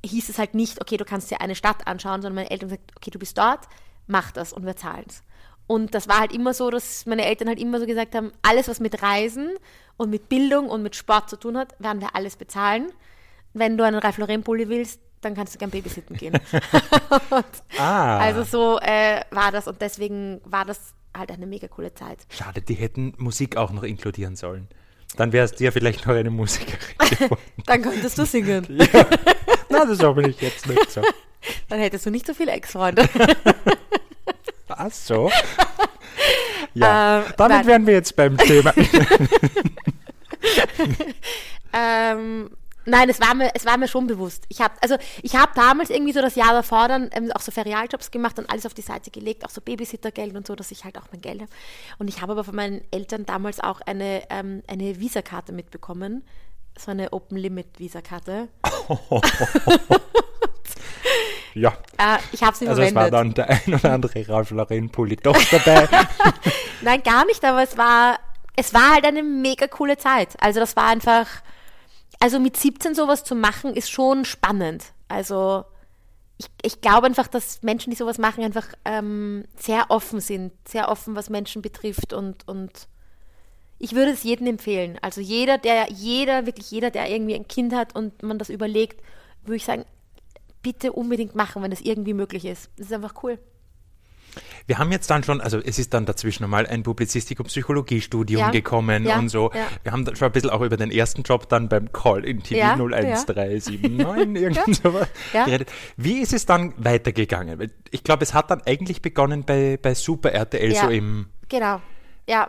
hieß 0.05 0.29
es 0.31 0.39
halt 0.39 0.55
nicht, 0.55 0.81
okay, 0.81 0.97
du 0.97 1.05
kannst 1.05 1.31
dir 1.31 1.41
eine 1.41 1.55
Stadt 1.55 1.87
anschauen, 1.87 2.23
sondern 2.23 2.37
meine 2.37 2.51
Eltern 2.51 2.71
haben 2.71 2.77
gesagt, 2.77 2.97
okay, 2.97 3.11
du 3.11 3.19
bist 3.19 3.37
dort, 3.37 3.67
mach 4.07 4.31
das 4.33 4.53
und 4.53 4.65
wir 4.65 4.77
zahlen 4.77 5.05
es. 5.09 5.23
Und 5.71 5.95
das 5.95 6.09
war 6.09 6.19
halt 6.19 6.33
immer 6.33 6.53
so, 6.53 6.69
dass 6.69 7.07
meine 7.07 7.25
Eltern 7.25 7.47
halt 7.47 7.61
immer 7.61 7.79
so 7.79 7.87
gesagt 7.87 8.17
haben, 8.17 8.33
alles, 8.43 8.67
was 8.67 8.81
mit 8.81 9.05
Reisen 9.05 9.51
und 9.97 10.11
mit 10.11 10.29
Bildung 10.29 10.69
und 10.69 10.83
mit 10.83 10.97
Sport 10.97 11.31
zu 11.31 11.37
tun 11.37 11.57
hat, 11.57 11.77
werden 11.79 12.01
wir 12.01 12.17
alles 12.17 12.35
bezahlen. 12.35 12.91
Wenn 13.53 13.79
du 13.79 13.85
einen 13.85 14.01
Ralph 14.01 14.19
Lauren 14.19 14.43
Pulli 14.43 14.69
willst, 14.69 15.01
dann 15.21 15.37
kannst 15.37 15.55
du 15.55 15.59
gern 15.61 15.71
babysitten 15.71 16.17
gehen. 16.17 16.37
Ah. 17.79 18.19
Also 18.19 18.43
so 18.43 18.81
äh, 18.81 19.21
war 19.31 19.53
das 19.53 19.69
und 19.69 19.81
deswegen 19.81 20.41
war 20.45 20.65
das 20.65 20.93
halt 21.17 21.31
eine 21.31 21.47
mega 21.47 21.69
coole 21.69 21.95
Zeit. 21.95 22.19
Schade, 22.31 22.63
die 22.63 22.75
hätten 22.75 23.15
Musik 23.19 23.57
auch 23.57 23.71
noch 23.71 23.85
inkludieren 23.85 24.35
sollen. 24.35 24.67
Dann 25.17 25.33
wärst 25.33 25.61
du 25.61 25.65
ja 25.65 25.71
vielleicht 25.71 26.05
noch 26.05 26.15
eine 26.17 26.31
Musikerin 26.31 26.97
geworden. 26.99 27.41
Dann 27.67 27.81
könntest 27.81 28.19
du 28.19 28.27
singen. 28.27 28.67
Na, 29.69 29.85
das 29.85 30.03
habe 30.03 30.29
ich 30.29 30.41
jetzt 30.41 30.67
nicht 30.67 30.91
so. 30.91 31.01
Dann 31.69 31.79
hättest 31.79 32.05
du 32.07 32.11
nicht 32.11 32.27
so 32.27 32.35
viele 32.35 32.51
Ex-Freunde. 32.51 33.09
Ach 34.81 34.93
so. 34.93 35.31
Ja, 36.75 37.21
Ähm, 37.21 37.25
damit 37.37 37.57
nein. 37.59 37.67
wären 37.67 37.87
wir 37.87 37.95
jetzt 37.95 38.15
beim 38.15 38.37
Thema. 38.37 38.73
ähm, 41.73 42.51
nein, 42.85 43.09
es 43.09 43.21
war 43.21 43.35
mir, 43.35 43.51
es 43.55 43.67
war 43.67 43.77
mir 43.77 43.89
schon 43.89 44.07
bewusst. 44.07 44.45
Ich 44.49 44.61
habe, 44.61 44.75
also 44.81 44.97
ich 45.23 45.35
habe 45.35 45.51
damals 45.57 45.91
irgendwie 45.91 46.13
so 46.13 46.21
das 46.21 46.37
Jahr 46.37 46.53
davor 46.53 46.87
dann 46.87 47.11
ähm, 47.13 47.33
auch 47.33 47.41
so 47.41 47.51
Ferialjobs 47.51 48.13
gemacht 48.13 48.39
und 48.39 48.49
alles 48.51 48.67
auf 48.67 48.75
die 48.75 48.83
Seite 48.83 49.11
gelegt, 49.11 49.45
auch 49.45 49.51
so 49.51 49.61
Babysittergeld 49.61 50.37
und 50.37 50.47
so, 50.47 50.55
dass 50.55 50.71
ich 50.71 50.85
halt 50.85 50.97
auch 50.97 51.07
mein 51.11 51.21
Geld 51.21 51.41
habe. 51.41 51.51
Und 51.99 52.07
ich 52.09 52.23
habe 52.23 52.33
aber 52.33 52.45
von 52.45 52.55
meinen 52.55 52.83
Eltern 52.93 53.27
damals 53.27 53.59
auch 53.59 53.81
eine, 53.81 54.23
ähm, 54.31 54.63
eine 54.69 55.01
Visakarte 55.01 55.53
mitbekommen. 55.53 56.25
So 56.79 56.93
eine 56.93 57.13
Open 57.13 57.37
Limit 57.37 57.79
Visakarte. 57.79 58.49
ja, 61.55 61.71
Äh, 61.99 62.19
ich 62.33 62.43
habe 62.43 62.57
sie 62.57 62.69
also 62.69 62.83
es 62.83 62.95
war 62.95 63.09
verwendet. 63.09 63.39
dann 63.39 63.49
der 63.49 63.61
ein 63.67 63.75
oder 63.75 63.93
andere 63.93 64.29
Ralf 64.29 64.51
Lauren 64.51 64.91
Pulli 64.91 65.17
doch 65.17 65.37
dabei. 65.51 65.89
Nein, 66.83 67.03
gar 67.03 67.25
nicht, 67.27 67.45
aber 67.45 67.63
es 67.63 67.77
war, 67.77 68.19
es 68.57 68.73
war 68.73 68.95
halt 68.95 69.05
eine 69.05 69.23
mega 69.23 69.67
coole 69.67 69.97
Zeit. 69.99 70.37
Also 70.41 70.61
das 70.61 70.77
war 70.77 70.87
einfach, 70.87 71.27
also 72.21 72.39
mit 72.41 72.57
17 72.57 72.95
sowas 72.95 73.25
zu 73.25 73.35
machen, 73.35 73.75
ist 73.75 73.91
schon 73.91 74.25
spannend. 74.25 74.85
Also 75.09 75.65
ich, 76.39 76.47
ich 76.63 76.81
glaube 76.81 77.07
einfach, 77.07 77.27
dass 77.29 77.63
Menschen, 77.63 77.91
die 77.91 77.97
sowas 77.97 78.17
machen, 78.19 78.43
einfach 78.45 78.67
ähm, 78.85 79.45
sehr 79.57 79.91
offen 79.91 80.21
sind, 80.21 80.53
sehr 80.67 80.89
offen, 80.89 81.15
was 81.17 81.29
Menschen 81.29 81.61
betrifft 81.61 82.13
und, 82.15 82.49
und 82.49 82.89
ich 83.79 83.95
würde 83.95 84.13
es 84.13 84.23
jedem 84.23 84.47
empfehlen. 84.47 84.99
Also 85.03 85.21
jeder, 85.21 85.59
der, 85.59 85.91
jeder, 85.91 86.47
wirklich 86.47 86.71
jeder, 86.71 86.91
der 86.91 87.11
irgendwie 87.11 87.35
ein 87.35 87.49
Kind 87.49 87.75
hat 87.75 87.95
und 87.95 88.23
man 88.23 88.39
das 88.39 88.49
überlegt, 88.51 89.03
würde 89.43 89.57
ich 89.57 89.65
sagen, 89.65 89.85
bitte 90.63 90.93
unbedingt 90.93 91.35
machen, 91.35 91.63
wenn 91.63 91.71
das 91.71 91.81
irgendwie 91.81 92.15
möglich 92.15 92.45
ist. 92.45 92.71
Das 92.77 92.87
ist 92.87 92.93
einfach 92.93 93.15
cool. 93.23 93.39
Wir 94.67 94.79
haben 94.79 94.93
jetzt 94.93 95.11
dann 95.11 95.25
schon, 95.25 95.41
also 95.41 95.59
es 95.59 95.79
ist 95.81 95.93
dann 95.93 96.07
dazwischen 96.07 96.49
mal 96.49 96.65
ein 96.67 96.85
Publizistik- 96.85 97.41
und 97.41 97.47
Psychologiestudium 97.47 98.41
Ja, 98.41 98.51
gekommen 98.51 99.05
ja, 99.05 99.19
und 99.19 99.29
so. 99.29 99.51
ja. 99.53 99.67
Wir 99.83 99.91
haben 99.91 100.05
dann 100.05 100.15
schon 100.15 100.27
ein 100.27 100.33
bisschen 100.33 100.51
auch 100.51 100.61
über 100.61 100.77
den 100.77 100.93
ersten 100.93 101.23
Job 101.23 101.49
dann 101.49 101.69
beim 101.69 101.93
Call 101.93 102.25
in 102.25 102.41
TV 102.43 102.61
Ja, 102.61 102.75
01379 102.75 103.83
irgend 104.37 104.77
sowas 104.77 105.09
geredet. 105.33 105.73
Wie 105.97 106.21
ist 106.21 106.33
es 106.33 106.47
dann 106.47 106.73
weitergegangen? 106.77 107.73
Ich 107.91 108.05
glaube, 108.05 108.23
es 108.23 108.33
hat 108.33 108.51
dann 108.53 108.63
eigentlich 108.63 109.03
begonnen 109.03 109.45
bei, 109.45 109.79
bei 109.83 109.95
Super 109.95 110.33
RTL, 110.33 110.75
so 110.77 110.89
im, 110.89 111.27
Genau. 111.49 111.81
Ja, 112.29 112.49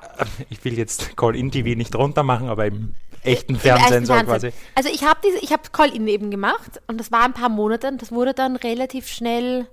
ich 0.51 0.63
will 0.63 0.77
jetzt 0.77 1.17
Call 1.17 1.35
in 1.35 1.49
TV 1.49 1.75
nicht 1.75 1.95
runter 1.95 2.21
machen, 2.21 2.49
aber 2.49 2.67
im 2.67 2.93
echten 3.23 3.55
so 3.55 3.61
Fernsehen. 3.61 4.05
quasi. 4.05 4.51
Also 4.75 4.89
ich 4.89 5.03
habe 5.03 5.19
diese, 5.25 5.39
ich 5.39 5.51
habe 5.51 5.63
Call-In 5.71 6.07
eben 6.07 6.31
gemacht 6.31 6.81
und 6.87 6.99
das 6.99 7.11
war 7.11 7.23
ein 7.23 7.33
paar 7.33 7.49
Monate 7.49 7.87
und 7.87 8.01
das 8.01 8.11
wurde 8.11 8.33
dann 8.33 8.55
relativ 8.55 9.07
schnell. 9.07 9.67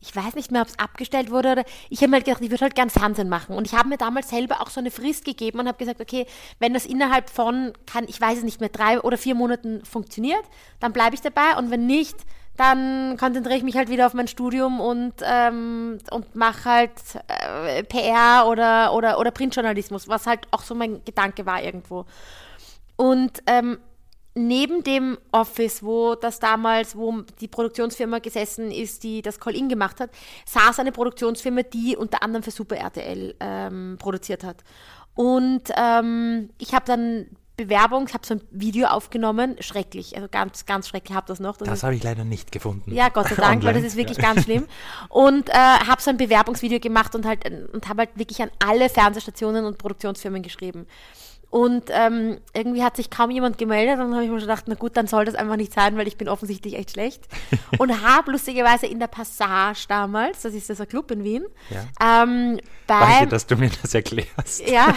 ich 0.00 0.14
weiß 0.14 0.34
nicht 0.34 0.50
mehr, 0.50 0.62
ob 0.62 0.68
es 0.68 0.78
abgestellt 0.78 1.30
wurde 1.30 1.52
oder 1.52 1.64
ich 1.88 2.00
habe 2.00 2.10
mir 2.10 2.16
halt 2.16 2.26
gedacht, 2.26 2.42
ich 2.42 2.50
würde 2.50 2.62
halt 2.62 2.74
gern 2.74 2.90
Fernsehen 2.90 3.28
machen. 3.28 3.56
Und 3.56 3.66
ich 3.66 3.74
habe 3.74 3.88
mir 3.88 3.96
damals 3.96 4.28
selber 4.28 4.60
auch 4.60 4.70
so 4.70 4.80
eine 4.80 4.90
Frist 4.90 5.24
gegeben 5.24 5.60
und 5.60 5.68
habe 5.68 5.78
gesagt, 5.78 6.00
okay, 6.00 6.26
wenn 6.58 6.74
das 6.74 6.86
innerhalb 6.86 7.30
von, 7.30 7.72
kann, 7.86 8.04
ich 8.06 8.20
weiß 8.20 8.38
es 8.38 8.44
nicht 8.44 8.60
mehr, 8.60 8.68
drei 8.68 9.00
oder 9.00 9.16
vier 9.16 9.34
Monaten 9.34 9.84
funktioniert, 9.84 10.44
dann 10.80 10.92
bleibe 10.92 11.14
ich 11.14 11.22
dabei 11.22 11.56
und 11.56 11.70
wenn 11.70 11.86
nicht, 11.86 12.16
dann 12.56 13.16
konzentriere 13.16 13.58
ich 13.58 13.64
mich 13.64 13.76
halt 13.76 13.88
wieder 13.88 14.06
auf 14.06 14.14
mein 14.14 14.28
Studium 14.28 14.80
und, 14.80 15.14
ähm, 15.24 15.98
und 16.10 16.34
mache 16.36 16.64
halt 16.64 16.92
äh, 17.26 17.82
PR 17.82 18.46
oder, 18.46 18.92
oder, 18.94 19.18
oder 19.18 19.30
Printjournalismus, 19.32 20.08
was 20.08 20.26
halt 20.26 20.46
auch 20.52 20.62
so 20.62 20.74
mein 20.74 21.04
Gedanke 21.04 21.46
war 21.46 21.62
irgendwo. 21.62 22.06
Und 22.96 23.42
ähm, 23.46 23.78
neben 24.34 24.82
dem 24.82 25.18
Office, 25.32 25.82
wo 25.82 26.14
das 26.14 26.40
damals, 26.40 26.96
wo 26.96 27.22
die 27.40 27.48
Produktionsfirma 27.48 28.18
gesessen 28.18 28.70
ist, 28.70 29.02
die 29.02 29.22
das 29.22 29.38
Call-In 29.38 29.68
gemacht 29.68 30.00
hat, 30.00 30.10
saß 30.46 30.80
eine 30.80 30.92
Produktionsfirma, 30.92 31.62
die 31.62 31.96
unter 31.96 32.22
anderem 32.22 32.42
für 32.42 32.50
Super 32.50 32.76
RTL 32.76 33.34
ähm, 33.40 33.96
produziert 33.98 34.44
hat. 34.44 34.64
Und 35.14 35.62
ähm, 35.76 36.50
ich 36.58 36.74
habe 36.74 36.84
dann 36.86 37.26
Bewerbung, 37.56 38.06
ich 38.08 38.14
habe 38.14 38.26
so 38.26 38.34
ein 38.34 38.40
Video 38.50 38.88
aufgenommen, 38.88 39.54
schrecklich, 39.60 40.16
also 40.16 40.26
ganz, 40.28 40.66
ganz 40.66 40.88
schrecklich, 40.88 41.16
habe 41.16 41.28
das 41.28 41.38
noch. 41.38 41.56
Das, 41.56 41.68
das 41.68 41.82
habe 41.84 41.94
ich 41.94 42.02
leider 42.02 42.24
nicht 42.24 42.50
gefunden. 42.50 42.92
Ja, 42.92 43.10
Gott 43.10 43.28
sei 43.28 43.36
Dank, 43.36 43.62
weil 43.62 43.74
das 43.74 43.84
ist 43.84 43.96
wirklich 43.96 44.18
ja. 44.18 44.24
ganz 44.24 44.42
schlimm. 44.42 44.66
Und 45.08 45.50
äh, 45.50 45.52
habe 45.52 46.02
so 46.02 46.10
ein 46.10 46.16
Bewerbungsvideo 46.16 46.80
gemacht 46.80 47.14
und 47.14 47.24
halt 47.24 47.48
und 47.72 47.88
habe 47.88 48.00
halt 48.00 48.18
wirklich 48.18 48.42
an 48.42 48.50
alle 48.58 48.88
Fernsehstationen 48.88 49.64
und 49.66 49.78
Produktionsfirmen 49.78 50.42
geschrieben. 50.42 50.88
Und 51.54 51.84
ähm, 51.90 52.38
irgendwie 52.52 52.82
hat 52.82 52.96
sich 52.96 53.10
kaum 53.10 53.30
jemand 53.30 53.58
gemeldet 53.58 54.00
und 54.00 54.06
dann 54.06 54.14
habe 54.14 54.24
ich 54.24 54.28
mir 54.28 54.40
schon 54.40 54.48
gedacht, 54.48 54.64
na 54.66 54.74
gut, 54.74 54.96
dann 54.96 55.06
soll 55.06 55.24
das 55.24 55.36
einfach 55.36 55.54
nicht 55.54 55.72
sein, 55.72 55.96
weil 55.96 56.08
ich 56.08 56.16
bin 56.16 56.28
offensichtlich 56.28 56.74
echt 56.74 56.90
schlecht. 56.90 57.28
und 57.78 58.02
habe 58.02 58.32
lustigerweise 58.32 58.86
in 58.86 58.98
der 58.98 59.06
Passage 59.06 59.84
damals, 59.86 60.42
das 60.42 60.52
ist 60.52 60.68
dieser 60.68 60.84
Club 60.84 61.12
in 61.12 61.22
Wien, 61.22 61.44
ja. 61.70 62.24
ähm, 62.24 62.58
bei, 62.88 62.98
Danke, 62.98 63.28
dass 63.28 63.46
du 63.46 63.54
mir 63.54 63.70
das 63.80 63.94
erklärst. 63.94 64.68
Ja. 64.68 64.96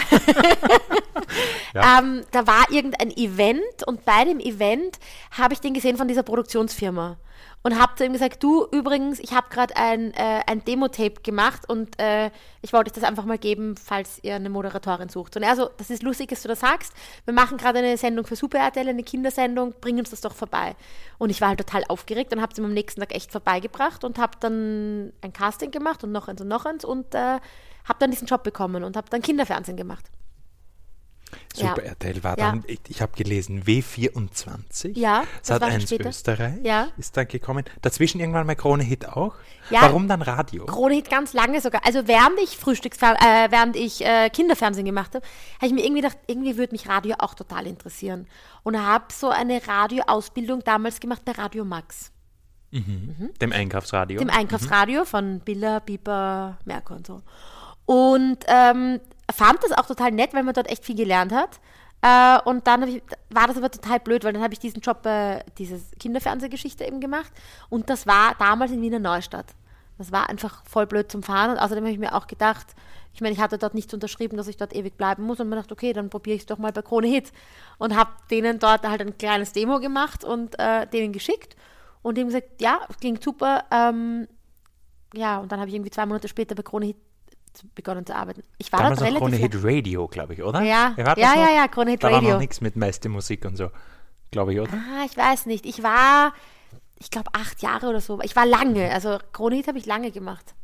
ja. 1.74 2.00
Ähm, 2.00 2.24
da 2.32 2.44
war 2.48 2.68
irgendein 2.72 3.12
Event 3.12 3.86
und 3.86 4.04
bei 4.04 4.24
dem 4.24 4.40
Event 4.40 4.98
habe 5.38 5.54
ich 5.54 5.60
den 5.60 5.74
gesehen 5.74 5.96
von 5.96 6.08
dieser 6.08 6.24
Produktionsfirma 6.24 7.18
und 7.62 7.78
habe 7.78 7.94
zu 7.96 8.04
ihm 8.04 8.12
gesagt, 8.12 8.42
du 8.42 8.66
übrigens, 8.70 9.18
ich 9.18 9.32
habe 9.32 9.48
gerade 9.50 9.76
ein, 9.76 10.14
äh, 10.14 10.42
ein 10.46 10.64
Demo-Tape 10.64 11.22
gemacht 11.22 11.68
und 11.68 11.98
äh, 12.00 12.30
ich 12.62 12.72
wollte 12.72 12.90
euch 12.90 12.94
das 12.94 13.04
einfach 13.04 13.24
mal 13.24 13.38
geben, 13.38 13.76
falls 13.76 14.20
ihr 14.22 14.36
eine 14.36 14.48
Moderatorin 14.48 15.08
sucht. 15.08 15.36
Und 15.36 15.42
er 15.42 15.56
so, 15.56 15.68
das 15.76 15.90
ist 15.90 16.02
lustig, 16.02 16.28
dass 16.30 16.42
du 16.42 16.48
das 16.48 16.60
sagst. 16.60 16.92
Wir 17.24 17.34
machen 17.34 17.58
gerade 17.58 17.80
eine 17.80 17.96
Sendung 17.96 18.26
für 18.26 18.36
Super 18.36 18.58
RTL, 18.58 18.88
eine 18.88 19.02
Kindersendung, 19.02 19.74
bring 19.80 19.98
uns 19.98 20.10
das 20.10 20.20
doch 20.20 20.34
vorbei. 20.34 20.76
Und 21.18 21.30
ich 21.30 21.40
war 21.40 21.48
halt 21.48 21.58
total 21.58 21.84
aufgeregt 21.88 22.32
und 22.32 22.40
habe 22.40 22.52
es 22.52 22.58
ihm 22.58 22.64
am 22.64 22.74
nächsten 22.74 23.00
Tag 23.00 23.14
echt 23.14 23.32
vorbeigebracht 23.32 24.04
und 24.04 24.18
habe 24.18 24.38
dann 24.40 25.12
ein 25.20 25.32
Casting 25.32 25.70
gemacht 25.70 26.04
und 26.04 26.12
noch 26.12 26.28
eins 26.28 26.40
und 26.40 26.48
noch 26.48 26.64
eins 26.64 26.84
und 26.84 27.14
äh, 27.14 27.38
habe 27.88 27.98
dann 27.98 28.10
diesen 28.10 28.26
Job 28.26 28.44
bekommen 28.44 28.84
und 28.84 28.96
habe 28.96 29.08
dann 29.10 29.22
Kinderfernsehen 29.22 29.76
gemacht. 29.76 30.04
Super 31.54 31.84
ja. 31.84 31.90
RTL 31.90 32.24
war 32.24 32.36
dann, 32.36 32.64
ich, 32.66 32.80
ich 32.88 33.02
habe 33.02 33.12
gelesen, 33.16 33.64
W24. 33.64 34.96
Ja, 34.96 35.24
das 35.38 35.48
Sat 35.48 35.62
1 35.62 35.90
Österreich 35.92 36.58
ja. 36.62 36.88
ist 36.96 37.16
dann 37.16 37.28
gekommen. 37.28 37.64
Dazwischen 37.82 38.20
irgendwann 38.20 38.46
mal 38.46 38.54
Krone 38.54 38.82
Hit 38.82 39.08
auch. 39.08 39.34
Ja, 39.70 39.82
Warum 39.82 40.08
dann 40.08 40.22
Radio? 40.22 40.66
Krone 40.66 40.94
Hit 40.94 41.10
ganz 41.10 41.32
lange 41.32 41.60
sogar. 41.60 41.82
Also 41.84 42.06
während 42.06 42.38
ich 42.40 42.56
Frühstücksfer 42.56 43.16
äh, 43.20 43.50
während 43.50 43.76
ich 43.76 44.04
äh, 44.04 44.30
Kinderfernsehen 44.30 44.86
gemacht 44.86 45.14
habe, 45.14 45.24
habe 45.56 45.66
ich 45.66 45.72
mir 45.72 45.84
irgendwie 45.84 46.02
gedacht, 46.02 46.18
irgendwie 46.26 46.56
würde 46.56 46.72
mich 46.72 46.88
Radio 46.88 47.16
auch 47.18 47.34
total 47.34 47.66
interessieren. 47.66 48.26
Und 48.62 48.80
habe 48.80 49.06
so 49.12 49.28
eine 49.28 49.66
Radioausbildung 49.66 50.62
damals 50.64 51.00
gemacht 51.00 51.24
bei 51.24 51.32
Radio 51.32 51.64
Max. 51.64 52.12
Mhm. 52.70 53.14
Mhm. 53.18 53.30
Dem 53.40 53.52
Einkaufsradio. 53.52 54.18
Dem 54.18 54.30
Einkaufsradio 54.30 55.00
mhm. 55.00 55.06
von 55.06 55.40
Biller, 55.40 55.80
Bieber, 55.80 56.58
Merkur 56.64 56.96
und 56.96 57.06
so. 57.06 57.22
Und 57.86 58.38
ähm, 58.46 59.00
fand 59.32 59.62
das 59.62 59.72
auch 59.72 59.86
total 59.86 60.12
nett, 60.12 60.34
weil 60.34 60.42
man 60.42 60.54
dort 60.54 60.70
echt 60.70 60.84
viel 60.84 60.96
gelernt 60.96 61.32
hat. 61.32 61.60
Äh, 62.00 62.40
und 62.48 62.66
dann 62.66 62.86
ich, 62.86 63.02
war 63.30 63.48
das 63.48 63.56
aber 63.56 63.70
total 63.70 64.00
blöd, 64.00 64.24
weil 64.24 64.32
dann 64.32 64.42
habe 64.42 64.52
ich 64.52 64.60
diesen 64.60 64.80
Job, 64.80 65.04
äh, 65.04 65.40
diese 65.58 65.80
Kinderfernsehgeschichte 65.98 66.84
eben 66.84 67.00
gemacht. 67.00 67.32
Und 67.68 67.90
das 67.90 68.06
war 68.06 68.34
damals 68.38 68.70
in 68.70 68.80
Wiener 68.80 69.00
Neustadt. 69.00 69.46
Das 69.98 70.12
war 70.12 70.28
einfach 70.28 70.64
voll 70.64 70.86
blöd 70.86 71.10
zum 71.10 71.22
Fahren. 71.22 71.50
Und 71.50 71.58
außerdem 71.58 71.84
habe 71.84 71.92
ich 71.92 71.98
mir 71.98 72.14
auch 72.14 72.28
gedacht, 72.28 72.66
ich 73.12 73.20
meine, 73.20 73.34
ich 73.34 73.40
hatte 73.40 73.58
dort 73.58 73.74
nicht 73.74 73.92
unterschrieben, 73.92 74.36
dass 74.36 74.46
ich 74.46 74.56
dort 74.56 74.74
ewig 74.76 74.96
bleiben 74.96 75.24
muss. 75.24 75.40
Und 75.40 75.48
mir 75.48 75.56
dachte, 75.56 75.72
okay, 75.72 75.92
dann 75.92 76.08
probiere 76.08 76.36
ich 76.36 76.42
es 76.42 76.46
doch 76.46 76.58
mal 76.58 76.72
bei 76.72 76.82
Krone 76.82 77.08
Hit. 77.08 77.32
Und 77.78 77.96
habe 77.96 78.12
denen 78.30 78.60
dort 78.60 78.88
halt 78.88 79.00
ein 79.00 79.18
kleines 79.18 79.52
Demo 79.52 79.80
gemacht 79.80 80.22
und 80.22 80.56
äh, 80.60 80.86
denen 80.86 81.12
geschickt. 81.12 81.56
Und 82.02 82.16
eben 82.16 82.28
gesagt, 82.28 82.62
ja, 82.62 82.86
klingt 83.00 83.24
super. 83.24 83.64
Ähm, 83.72 84.28
ja, 85.14 85.38
und 85.38 85.50
dann 85.50 85.58
habe 85.58 85.68
ich 85.68 85.74
irgendwie 85.74 85.90
zwei 85.90 86.06
Monate 86.06 86.28
später 86.28 86.54
bei 86.54 86.62
Krone 86.62 86.86
Hit 86.86 86.96
begonnen 87.74 88.06
zu 88.06 88.14
arbeiten. 88.14 88.42
Ich 88.58 88.72
war 88.72 88.80
Damals 88.80 88.98
dort 88.98 89.10
relativ. 89.10 89.28
Krone 89.28 89.36
Hit 89.36 89.64
Radio, 89.64 90.08
glaube 90.08 90.34
ich, 90.34 90.42
oder? 90.42 90.62
Ja, 90.62 90.94
ja, 90.96 91.14
ja, 91.16 91.50
ja, 91.54 91.68
Krone 91.68 91.92
Hit 91.92 92.02
da 92.02 92.08
Radio. 92.08 92.20
Da 92.20 92.26
war 92.26 92.32
noch 92.34 92.40
nichts 92.40 92.60
mit 92.60 92.76
meiste 92.76 93.08
Musik 93.08 93.44
und 93.44 93.56
so, 93.56 93.70
glaube 94.30 94.54
ich, 94.54 94.60
oder? 94.60 94.72
Ah, 94.72 95.04
ich 95.04 95.16
weiß 95.16 95.46
nicht. 95.46 95.66
Ich 95.66 95.82
war, 95.82 96.32
ich 96.98 97.10
glaube, 97.10 97.30
acht 97.32 97.62
Jahre 97.62 97.88
oder 97.88 98.00
so. 98.00 98.20
Ich 98.22 98.36
war 98.36 98.46
lange. 98.46 98.90
Also 98.92 99.18
Krone 99.32 99.56
Hit 99.56 99.68
habe 99.68 99.78
ich 99.78 99.86
lange 99.86 100.10
gemacht. 100.10 100.54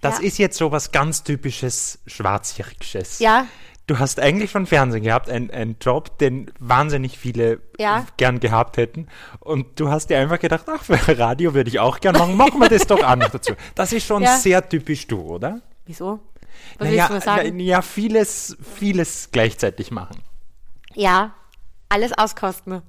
Das 0.00 0.18
ja. 0.18 0.24
ist 0.24 0.38
jetzt 0.38 0.58
so 0.58 0.72
was 0.72 0.92
ganz 0.92 1.24
typisches 1.24 2.00
Schwarzjährigsches. 2.06 3.18
Ja. 3.18 3.46
Du 3.86 4.00
hast 4.00 4.18
eigentlich 4.18 4.50
schon 4.50 4.66
Fernsehen 4.66 5.04
gehabt, 5.04 5.30
einen 5.30 5.76
Job, 5.80 6.18
den 6.18 6.50
wahnsinnig 6.58 7.18
viele 7.18 7.60
ja. 7.78 8.04
gern 8.16 8.40
gehabt 8.40 8.78
hätten. 8.78 9.06
Und 9.38 9.78
du 9.78 9.90
hast 9.90 10.10
dir 10.10 10.18
einfach 10.18 10.40
gedacht, 10.40 10.64
ach, 10.66 10.82
für 10.82 11.18
Radio 11.18 11.54
würde 11.54 11.70
ich 11.70 11.78
auch 11.78 12.00
gern 12.00 12.16
machen, 12.16 12.36
machen 12.36 12.60
wir 12.60 12.68
das 12.68 12.86
doch 12.86 13.04
an 13.04 13.20
dazu. 13.20 13.52
Das 13.76 13.92
ist 13.92 14.04
schon 14.04 14.24
ja. 14.24 14.36
sehr 14.38 14.68
typisch 14.68 15.06
du, 15.06 15.20
oder? 15.20 15.60
Wieso? 15.84 16.18
Was 16.78 16.88
naja, 16.88 17.08
willst 17.08 17.26
du 17.26 17.30
sagen? 17.30 17.56
Na, 17.56 17.62
ja, 17.62 17.82
vieles, 17.82 18.56
vieles 18.74 19.30
gleichzeitig 19.30 19.92
machen. 19.92 20.20
Ja, 20.94 21.34
alles 21.88 22.12
auskosten. 22.16 22.82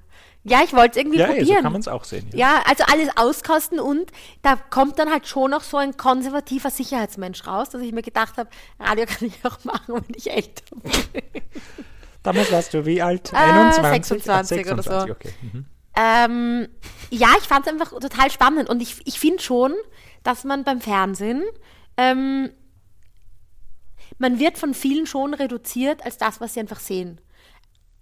Ja, 0.49 0.63
ich 0.63 0.73
wollte 0.73 0.91
es 0.91 0.97
irgendwie 0.97 1.19
ja, 1.19 1.27
probieren. 1.27 1.47
Ja, 1.47 1.55
so 1.57 1.61
kann 1.61 1.71
man 1.71 1.81
es 1.81 1.87
auch 1.87 2.03
sehen. 2.03 2.29
Ja. 2.31 2.37
ja. 2.37 2.63
also 2.65 2.83
alles 2.85 3.09
auskosten 3.15 3.79
und 3.79 4.11
da 4.41 4.55
kommt 4.55 4.97
dann 4.99 5.11
halt 5.11 5.27
schon 5.27 5.51
noch 5.51 5.61
so 5.61 5.77
ein 5.77 5.97
konservativer 5.97 6.69
Sicherheitsmensch 6.69 7.45
raus, 7.45 7.69
dass 7.69 7.81
ich 7.81 7.91
mir 7.91 8.01
gedacht 8.01 8.37
habe, 8.37 8.49
Radio 8.79 9.05
kann 9.05 9.27
ich 9.27 9.43
auch 9.43 9.63
machen, 9.63 9.95
wenn 9.95 10.15
ich 10.15 10.31
älter 10.31 10.63
bin. 10.75 10.91
Damals 12.23 12.51
warst 12.51 12.73
du 12.73 12.85
wie 12.85 13.01
alt? 13.01 13.33
21? 13.33 13.83
Äh, 13.83 13.89
26, 13.89 14.57
26 14.57 14.71
oder 14.71 15.05
so. 15.05 15.11
Okay. 15.13 15.33
Mhm. 15.41 15.65
Ähm, 15.95 16.67
ja, 17.09 17.29
ich 17.37 17.43
fand 17.45 17.65
es 17.65 17.73
einfach 17.73 17.91
total 17.91 18.31
spannend 18.31 18.69
und 18.69 18.81
ich, 18.81 19.01
ich 19.05 19.19
finde 19.19 19.41
schon, 19.41 19.73
dass 20.23 20.43
man 20.43 20.63
beim 20.63 20.81
Fernsehen 20.81 21.43
ähm, 21.97 22.51
man 24.17 24.39
wird 24.39 24.57
von 24.57 24.73
vielen 24.73 25.05
schon 25.05 25.33
reduziert 25.33 26.03
als 26.05 26.17
das, 26.17 26.41
was 26.41 26.53
sie 26.53 26.59
einfach 26.59 26.79
sehen. 26.79 27.19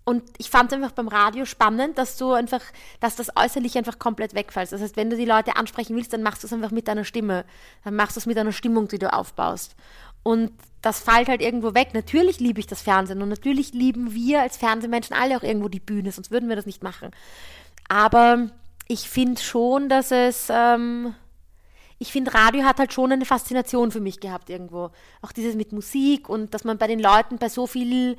Und 0.06 0.24
ich 0.38 0.52
fand 0.52 0.72
es 0.72 0.76
einfach 0.76 0.92
beim 0.92 1.08
Radio 1.08 1.46
spannend, 1.46 1.98
dass 1.98 2.16
du 2.16 2.32
einfach, 2.32 2.62
dass 3.00 3.16
das 3.16 3.36
äußerlich 3.36 3.76
einfach 3.78 3.98
komplett 3.98 4.36
wegfällt. 4.36 4.72
Das 4.72 4.82
heißt, 4.82 4.96
wenn 4.98 5.10
du 5.10 5.18
die 5.18 5.26
Leute 5.26 5.56
ansprechen 5.56 5.96
willst, 5.96 6.14
dann 6.14 6.22
machst 6.22 6.44
du 6.44 6.48
es 6.48 6.54
einfach 6.54 6.70
mit 6.70 6.88
deiner 6.88 7.04
Stimme. 7.04 7.44
Dann 7.84 7.96
machst 7.96 8.16
du 8.16 8.20
es 8.20 8.28
mit 8.28 8.38
einer 8.38 8.52
Stimmung, 8.52 8.88
die 8.88 9.00
du 9.00 9.12
aufbaust. 9.12 9.76
Und 10.22 10.52
das 10.84 11.00
fällt 11.00 11.28
halt 11.28 11.42
irgendwo 11.42 11.74
weg. 11.74 11.90
Natürlich 11.94 12.40
liebe 12.40 12.60
ich 12.60 12.68
das 12.68 12.84
Fernsehen 12.84 13.22
und 13.24 13.30
natürlich 13.30 13.74
lieben 13.74 14.14
wir 14.14 14.42
als 14.42 14.58
Fernsehmenschen 14.58 15.16
alle 15.16 15.38
auch 15.38 15.44
irgendwo 15.44 15.70
die 15.70 15.80
Bühne, 15.80 16.12
sonst 16.12 16.30
würden 16.30 16.50
wir 16.50 16.56
das 16.56 16.68
nicht 16.68 16.84
machen. 16.84 17.10
Aber 17.90 18.50
ich 18.88 19.10
finde 19.10 19.42
schon, 19.42 19.90
dass 19.90 20.12
es, 20.12 20.48
ähm, 20.52 21.16
ich 21.98 22.12
finde, 22.12 22.36
Radio 22.36 22.64
hat 22.64 22.78
halt 22.78 22.94
schon 22.94 23.12
eine 23.12 23.26
Faszination 23.26 23.92
für 23.92 24.00
mich 24.00 24.20
gehabt 24.20 24.50
irgendwo. 24.50 24.92
Auch 25.24 25.32
dieses 25.32 25.56
mit 25.56 25.72
Musik 25.72 26.30
und 26.30 26.54
dass 26.54 26.64
man 26.64 26.78
bei 26.78 26.88
den 26.88 27.00
Leuten 27.00 27.38
bei 27.38 27.50
so 27.50 27.66
vielen 27.66 28.16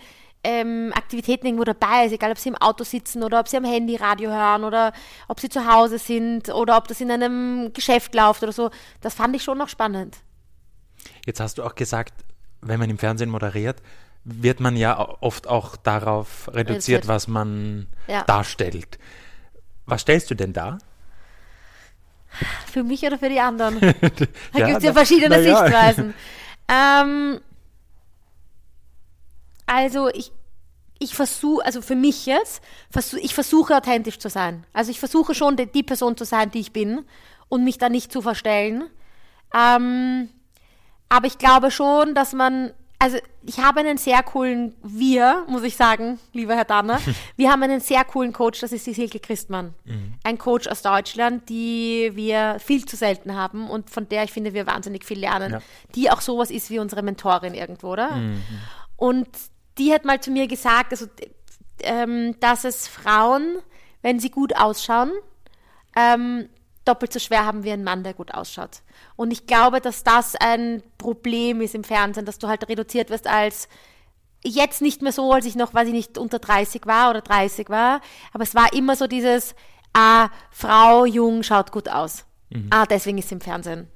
ähm, 0.46 0.92
Aktivitäten 0.94 1.46
irgendwo 1.46 1.64
dabei 1.64 2.06
ist, 2.06 2.12
egal 2.12 2.30
ob 2.30 2.38
sie 2.38 2.50
im 2.50 2.56
Auto 2.56 2.84
sitzen 2.84 3.24
oder 3.24 3.40
ob 3.40 3.48
sie 3.48 3.56
am 3.56 3.64
Handy 3.64 3.96
Radio 3.96 4.30
hören 4.30 4.62
oder 4.62 4.92
ob 5.26 5.40
sie 5.40 5.48
zu 5.48 5.66
Hause 5.66 5.98
sind 5.98 6.48
oder 6.50 6.76
ob 6.76 6.86
das 6.86 7.00
in 7.00 7.10
einem 7.10 7.72
Geschäft 7.72 8.14
läuft 8.14 8.44
oder 8.44 8.52
so. 8.52 8.70
Das 9.00 9.14
fand 9.14 9.34
ich 9.34 9.42
schon 9.42 9.58
noch 9.58 9.68
spannend. 9.68 10.18
Jetzt 11.24 11.40
hast 11.40 11.58
du 11.58 11.64
auch 11.64 11.74
gesagt, 11.74 12.14
wenn 12.60 12.78
man 12.78 12.88
im 12.88 12.98
Fernsehen 12.98 13.28
moderiert, 13.28 13.82
wird 14.22 14.60
man 14.60 14.76
ja 14.76 14.98
oft 15.20 15.48
auch 15.48 15.76
darauf 15.76 16.48
reduziert, 16.52 17.08
was 17.08 17.26
man 17.26 17.88
ja. 18.06 18.22
darstellt. 18.24 18.98
Was 19.84 20.02
stellst 20.02 20.30
du 20.30 20.34
denn 20.36 20.52
da? 20.52 20.78
Für 22.70 22.84
mich 22.84 23.02
oder 23.02 23.18
für 23.18 23.28
die 23.28 23.40
anderen? 23.40 23.80
da 24.52 24.58
ja, 24.58 24.66
gibt 24.66 24.78
es 24.78 24.84
ja 24.84 24.92
verschiedene 24.92 25.40
ja. 25.40 25.58
Sichtweisen. 25.58 26.14
ähm, 26.68 27.40
also 29.66 30.08
ich, 30.08 30.32
ich 30.98 31.14
versuche, 31.14 31.64
also 31.64 31.82
für 31.82 31.96
mich 31.96 32.26
jetzt, 32.26 32.62
versuch, 32.90 33.18
ich 33.18 33.34
versuche 33.34 33.76
authentisch 33.76 34.18
zu 34.18 34.28
sein. 34.28 34.64
Also 34.72 34.90
ich 34.90 34.98
versuche 34.98 35.34
schon 35.34 35.56
die, 35.56 35.66
die, 35.66 35.82
Person 35.82 36.16
zu 36.16 36.24
sein, 36.24 36.50
die 36.50 36.60
ich 36.60 36.72
bin 36.72 37.04
und 37.48 37.64
mich 37.64 37.78
da 37.78 37.88
nicht 37.88 38.12
zu 38.12 38.22
verstellen. 38.22 38.84
Ähm, 39.54 40.30
aber 41.08 41.26
ich 41.26 41.38
glaube 41.38 41.70
schon, 41.70 42.14
dass 42.14 42.32
man, 42.32 42.72
also 42.98 43.18
ich 43.44 43.58
habe 43.58 43.80
einen 43.80 43.98
sehr 43.98 44.22
coolen, 44.22 44.74
wir, 44.82 45.44
muss 45.48 45.62
ich 45.62 45.76
sagen, 45.76 46.18
lieber 46.32 46.56
Herr 46.56 46.64
Danner, 46.64 46.98
wir 47.36 47.50
haben 47.50 47.62
einen 47.62 47.80
sehr 47.80 48.04
coolen 48.04 48.32
Coach, 48.32 48.60
das 48.60 48.72
ist 48.72 48.86
die 48.86 48.94
Silke 48.94 49.20
Christmann. 49.20 49.74
Ein 50.24 50.38
Coach 50.38 50.66
aus 50.66 50.82
Deutschland, 50.82 51.48
die 51.48 52.10
wir 52.14 52.56
viel 52.58 52.84
zu 52.86 52.96
selten 52.96 53.34
haben 53.36 53.68
und 53.68 53.90
von 53.90 54.08
der 54.08 54.24
ich 54.24 54.32
finde, 54.32 54.54
wir 54.54 54.66
wahnsinnig 54.66 55.04
viel 55.04 55.18
lernen. 55.18 55.52
Ja. 55.52 55.60
Die 55.94 56.10
auch 56.10 56.22
sowas 56.22 56.50
ist 56.50 56.70
wie 56.70 56.78
unsere 56.78 57.02
Mentorin 57.02 57.54
irgendwo, 57.54 57.92
oder? 57.92 58.18
Und 58.96 59.28
die 59.78 59.92
hat 59.92 60.04
mal 60.04 60.20
zu 60.20 60.30
mir 60.30 60.46
gesagt, 60.46 60.92
also, 60.92 61.06
ähm, 61.80 62.38
dass 62.40 62.64
es 62.64 62.88
Frauen, 62.88 63.58
wenn 64.02 64.18
sie 64.18 64.30
gut 64.30 64.56
ausschauen, 64.56 65.12
ähm, 65.94 66.48
doppelt 66.84 67.12
so 67.12 67.18
schwer 67.18 67.44
haben 67.44 67.64
wie 67.64 67.72
ein 67.72 67.84
Mann, 67.84 68.04
der 68.04 68.14
gut 68.14 68.32
ausschaut. 68.32 68.82
Und 69.16 69.32
ich 69.32 69.46
glaube, 69.46 69.80
dass 69.80 70.04
das 70.04 70.36
ein 70.36 70.82
Problem 70.98 71.60
ist 71.60 71.74
im 71.74 71.84
Fernsehen, 71.84 72.24
dass 72.24 72.38
du 72.38 72.48
halt 72.48 72.68
reduziert 72.68 73.10
wirst 73.10 73.26
als 73.26 73.68
jetzt 74.44 74.80
nicht 74.82 75.02
mehr 75.02 75.12
so, 75.12 75.32
als 75.32 75.46
ich 75.46 75.56
noch, 75.56 75.74
weiß 75.74 75.88
ich 75.88 75.94
nicht, 75.94 76.18
unter 76.18 76.38
30 76.38 76.86
war 76.86 77.10
oder 77.10 77.20
30 77.20 77.68
war, 77.68 78.00
aber 78.32 78.44
es 78.44 78.54
war 78.54 78.72
immer 78.72 78.94
so 78.94 79.06
dieses, 79.06 79.54
ah, 79.92 80.28
Frau, 80.50 81.04
jung, 81.04 81.42
schaut 81.42 81.72
gut 81.72 81.88
aus. 81.88 82.24
Ah, 82.70 82.86
deswegen 82.86 83.18
ist 83.18 83.28
sie 83.28 83.34
im 83.34 83.40
Fernsehen. 83.40 83.88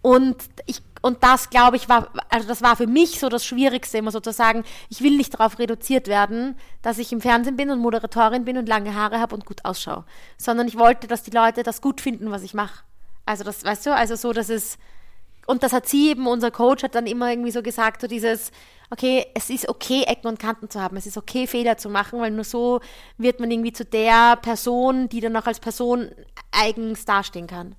Und 0.00 0.36
ich, 0.66 0.82
und 1.02 1.22
das 1.22 1.50
glaube 1.50 1.76
ich 1.76 1.88
war, 1.88 2.08
also 2.30 2.48
das 2.48 2.62
war 2.62 2.76
für 2.76 2.86
mich 2.86 3.18
so 3.18 3.28
das 3.28 3.44
Schwierigste, 3.44 3.98
immer 3.98 4.12
so 4.12 4.20
zu 4.20 4.32
sagen, 4.32 4.64
ich 4.88 5.02
will 5.02 5.16
nicht 5.16 5.34
darauf 5.34 5.58
reduziert 5.58 6.06
werden, 6.06 6.56
dass 6.80 6.98
ich 6.98 7.12
im 7.12 7.20
Fernsehen 7.20 7.56
bin 7.56 7.70
und 7.70 7.80
Moderatorin 7.80 8.44
bin 8.44 8.56
und 8.56 8.68
lange 8.68 8.94
Haare 8.94 9.20
habe 9.20 9.34
und 9.34 9.44
gut 9.44 9.64
ausschaue. 9.64 10.04
Sondern 10.38 10.68
ich 10.68 10.78
wollte, 10.78 11.08
dass 11.08 11.24
die 11.24 11.32
Leute 11.32 11.64
das 11.64 11.82
gut 11.82 12.00
finden, 12.00 12.30
was 12.30 12.44
ich 12.44 12.54
mache. 12.54 12.84
Also 13.26 13.42
das, 13.42 13.64
weißt 13.64 13.86
du, 13.86 13.94
also 13.94 14.14
so, 14.14 14.32
dass 14.32 14.48
es, 14.48 14.78
und 15.46 15.64
das 15.64 15.72
hat 15.72 15.88
sie 15.88 16.10
eben, 16.10 16.28
unser 16.28 16.52
Coach 16.52 16.84
hat 16.84 16.94
dann 16.94 17.06
immer 17.06 17.30
irgendwie 17.30 17.50
so 17.50 17.62
gesagt, 17.62 18.00
so 18.00 18.06
dieses, 18.06 18.52
okay, 18.90 19.26
es 19.34 19.50
ist 19.50 19.68
okay, 19.68 20.04
Ecken 20.04 20.28
und 20.28 20.38
Kanten 20.38 20.70
zu 20.70 20.80
haben, 20.80 20.96
es 20.96 21.06
ist 21.06 21.16
okay, 21.16 21.48
Fehler 21.48 21.78
zu 21.78 21.88
machen, 21.88 22.20
weil 22.20 22.30
nur 22.30 22.44
so 22.44 22.80
wird 23.18 23.40
man 23.40 23.50
irgendwie 23.50 23.72
zu 23.72 23.84
der 23.84 24.36
Person, 24.36 25.08
die 25.08 25.20
dann 25.20 25.36
auch 25.36 25.46
als 25.46 25.58
Person 25.58 26.10
eigens 26.52 27.04
dastehen 27.04 27.48
kann. 27.48 27.74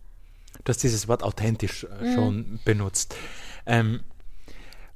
Du 0.64 0.70
hast 0.70 0.84
dieses 0.84 1.08
Wort 1.08 1.24
authentisch 1.24 1.84
äh, 1.86 2.04
Mhm. 2.06 2.14
schon 2.16 2.60
benutzt. 2.66 3.16
Ähm, 3.66 4.02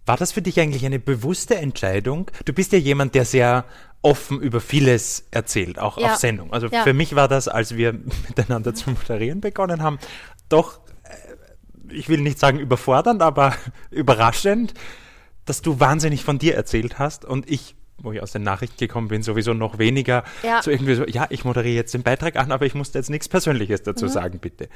war 0.05 0.15
das 0.17 0.31
für 0.31 0.41
dich 0.41 0.59
eigentlich 0.59 0.85
eine 0.85 0.99
bewusste 0.99 1.55
Entscheidung? 1.55 2.31
Du 2.45 2.53
bist 2.53 2.71
ja 2.71 2.77
jemand, 2.79 3.13
der 3.15 3.25
sehr 3.25 3.65
offen 4.01 4.39
über 4.39 4.61
vieles 4.61 5.25
erzählt, 5.31 5.79
auch 5.79 5.97
Ja. 5.97 6.13
auf 6.13 6.15
Sendung. 6.17 6.53
Also 6.53 6.67
Ja. 6.67 6.83
für 6.83 6.93
mich 6.93 7.15
war 7.15 7.27
das, 7.27 7.47
als 7.47 7.75
wir 7.75 7.93
miteinander 8.29 8.73
zu 8.73 8.89
moderieren 8.91 9.41
begonnen 9.41 9.81
haben, 9.81 9.99
doch, 10.49 10.79
äh, 11.03 11.93
ich 11.93 12.07
will 12.07 12.21
nicht 12.21 12.39
sagen 12.39 12.59
überfordernd, 12.59 13.21
aber 13.21 13.53
überraschend, 13.91 14.73
dass 15.45 15.61
du 15.61 15.79
wahnsinnig 15.79 16.23
von 16.23 16.39
dir 16.39 16.55
erzählt 16.55 16.99
hast 16.99 17.25
und 17.25 17.49
ich 17.49 17.75
wo 17.99 18.11
ich 18.11 18.21
aus 18.21 18.31
den 18.31 18.43
Nachrichten 18.43 18.77
gekommen 18.77 19.07
bin, 19.07 19.23
sowieso 19.23 19.55
noch 19.55 19.79
weniger. 19.79 20.23
Ja. 20.43 20.61
So 20.61 20.69
irgendwie 20.69 20.93
so, 20.93 21.03
ja, 21.07 21.25
ich 21.31 21.45
moderiere 21.45 21.73
jetzt 21.73 21.95
den 21.95 22.03
Beitrag 22.03 22.35
an, 22.35 22.51
aber 22.51 22.67
ich 22.67 22.75
musste 22.75 22.99
jetzt 22.99 23.09
nichts 23.09 23.27
Persönliches 23.27 23.81
dazu 23.81 24.05
Mhm. 24.05 24.09
sagen, 24.09 24.37
bitte. 24.39 24.69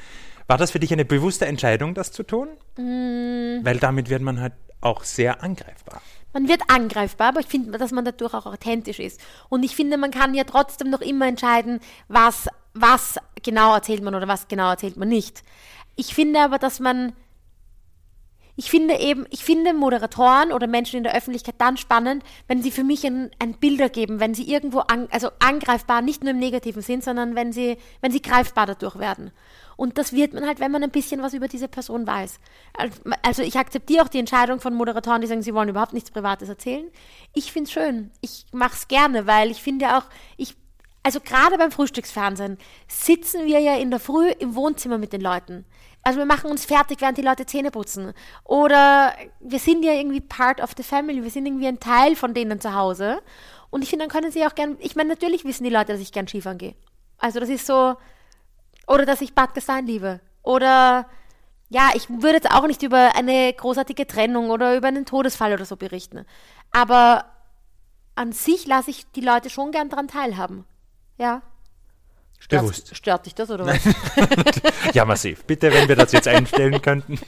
War 0.51 0.57
das 0.57 0.71
für 0.71 0.81
dich 0.81 0.91
eine 0.91 1.05
bewusste 1.05 1.45
Entscheidung, 1.45 1.93
das 1.93 2.11
zu 2.11 2.23
tun? 2.23 2.49
Mm. 2.75 3.63
Weil 3.63 3.77
damit 3.79 4.09
wird 4.09 4.21
man 4.21 4.41
halt 4.41 4.51
auch 4.81 5.05
sehr 5.05 5.41
angreifbar. 5.41 6.01
Man 6.33 6.49
wird 6.49 6.63
angreifbar, 6.67 7.29
aber 7.29 7.39
ich 7.39 7.45
finde, 7.45 7.77
dass 7.77 7.93
man 7.93 8.03
dadurch 8.03 8.33
auch 8.33 8.45
authentisch 8.45 8.99
ist. 8.99 9.21
Und 9.47 9.63
ich 9.63 9.77
finde, 9.77 9.95
man 9.95 10.11
kann 10.11 10.33
ja 10.33 10.43
trotzdem 10.43 10.89
noch 10.89 10.99
immer 10.99 11.25
entscheiden, 11.25 11.79
was, 12.09 12.49
was 12.73 13.15
genau 13.41 13.73
erzählt 13.73 14.03
man 14.03 14.13
oder 14.13 14.27
was 14.27 14.49
genau 14.49 14.69
erzählt 14.71 14.97
man 14.97 15.07
nicht. 15.07 15.41
Ich 15.95 16.13
finde 16.13 16.41
aber, 16.41 16.59
dass 16.59 16.81
man, 16.81 17.13
ich 18.55 18.69
finde 18.69 18.99
eben, 18.99 19.25
ich 19.29 19.43
finde 19.43 19.73
Moderatoren 19.73 20.51
oder 20.51 20.67
Menschen 20.67 20.97
in 20.97 21.03
der 21.03 21.15
Öffentlichkeit 21.15 21.55
dann 21.57 21.77
spannend, 21.77 22.23
wenn 22.47 22.61
sie 22.61 22.71
für 22.71 22.83
mich 22.83 23.05
ein, 23.05 23.31
ein 23.39 23.53
Bilder 23.53 23.89
geben, 23.89 24.19
wenn 24.19 24.33
sie 24.33 24.51
irgendwo, 24.51 24.79
an, 24.79 25.07
also 25.11 25.29
angreifbar, 25.39 26.01
nicht 26.01 26.23
nur 26.23 26.31
im 26.31 26.39
negativen 26.39 26.81
Sinn, 26.81 27.01
sondern 27.01 27.35
wenn 27.35 27.53
sie, 27.53 27.77
wenn 28.01 28.11
sie 28.11 28.21
greifbar 28.21 28.65
dadurch 28.65 28.99
werden. 28.99 29.31
Und 29.77 29.97
das 29.97 30.13
wird 30.13 30.33
man 30.33 30.45
halt, 30.45 30.59
wenn 30.59 30.71
man 30.71 30.83
ein 30.83 30.91
bisschen 30.91 31.23
was 31.23 31.33
über 31.33 31.47
diese 31.47 31.67
Person 31.67 32.05
weiß. 32.05 32.39
Also 33.23 33.41
ich 33.41 33.57
akzeptiere 33.57 34.03
auch 34.03 34.09
die 34.09 34.19
Entscheidung 34.19 34.59
von 34.59 34.75
Moderatoren, 34.75 35.21
die 35.21 35.27
sagen, 35.27 35.41
sie 35.41 35.55
wollen 35.55 35.69
überhaupt 35.69 35.93
nichts 35.93 36.11
Privates 36.11 36.49
erzählen. 36.49 36.85
Ich 37.33 37.51
finde 37.51 37.67
es 37.67 37.71
schön. 37.71 38.11
Ich 38.21 38.45
mache 38.51 38.75
es 38.75 38.87
gerne, 38.87 39.25
weil 39.25 39.49
ich 39.49 39.61
finde 39.61 39.97
auch, 39.97 40.03
ich, 40.37 40.55
also 41.01 41.19
gerade 41.19 41.57
beim 41.57 41.71
Frühstücksfernsehen 41.71 42.59
sitzen 42.87 43.47
wir 43.47 43.59
ja 43.59 43.75
in 43.75 43.89
der 43.89 43.99
Früh 43.99 44.29
im 44.29 44.53
Wohnzimmer 44.53 44.99
mit 44.99 45.13
den 45.13 45.21
Leuten. 45.21 45.65
Also 46.03 46.19
wir 46.19 46.25
machen 46.25 46.49
uns 46.49 46.65
fertig, 46.65 47.01
während 47.01 47.17
die 47.17 47.21
Leute 47.21 47.45
Zähne 47.45 47.71
putzen. 47.71 48.13
Oder 48.43 49.13
wir 49.39 49.59
sind 49.59 49.83
ja 49.83 49.93
irgendwie 49.93 50.21
part 50.21 50.61
of 50.61 50.71
the 50.75 50.83
family. 50.83 51.21
Wir 51.23 51.29
sind 51.29 51.45
irgendwie 51.45 51.67
ein 51.67 51.79
Teil 51.79 52.15
von 52.15 52.33
denen 52.33 52.59
zu 52.59 52.73
Hause. 52.73 53.21
Und 53.69 53.83
ich 53.83 53.89
finde, 53.89 54.05
dann 54.05 54.11
können 54.11 54.31
sie 54.31 54.45
auch 54.45 54.55
gern, 54.55 54.77
ich 54.79 54.95
meine, 54.95 55.09
natürlich 55.09 55.45
wissen 55.45 55.63
die 55.63 55.69
Leute, 55.69 55.93
dass 55.93 56.01
ich 56.01 56.11
gern 56.11 56.27
Skifahren 56.27 56.57
gehe. 56.57 56.75
Also 57.17 57.39
das 57.39 57.49
ist 57.49 57.65
so, 57.67 57.95
oder 58.87 59.05
dass 59.05 59.21
ich 59.21 59.35
Bad 59.35 59.53
Gastein 59.53 59.85
liebe. 59.85 60.19
Oder 60.41 61.07
ja, 61.69 61.91
ich 61.93 62.09
würde 62.09 62.35
jetzt 62.35 62.51
auch 62.51 62.67
nicht 62.67 62.83
über 62.83 63.15
eine 63.15 63.53
großartige 63.53 64.07
Trennung 64.07 64.49
oder 64.49 64.75
über 64.75 64.89
einen 64.89 65.05
Todesfall 65.05 65.53
oder 65.53 65.65
so 65.65 65.77
berichten. 65.77 66.25
Aber 66.71 67.25
an 68.15 68.33
sich 68.33 68.67
lasse 68.67 68.89
ich 68.89 69.09
die 69.11 69.21
Leute 69.21 69.49
schon 69.49 69.71
gern 69.71 69.89
daran 69.89 70.07
teilhaben. 70.07 70.65
Ja. 71.17 71.43
Stört, 72.41 72.63
Bewusst. 72.63 72.95
stört 72.95 73.25
dich 73.27 73.35
das 73.35 73.51
oder 73.51 73.67
was? 73.67 73.79
Ja, 74.93 75.05
massiv. 75.05 75.45
Bitte, 75.45 75.71
wenn 75.71 75.87
wir 75.87 75.95
das 75.95 76.11
jetzt 76.11 76.27
einstellen 76.27 76.81
könnten. 76.81 77.19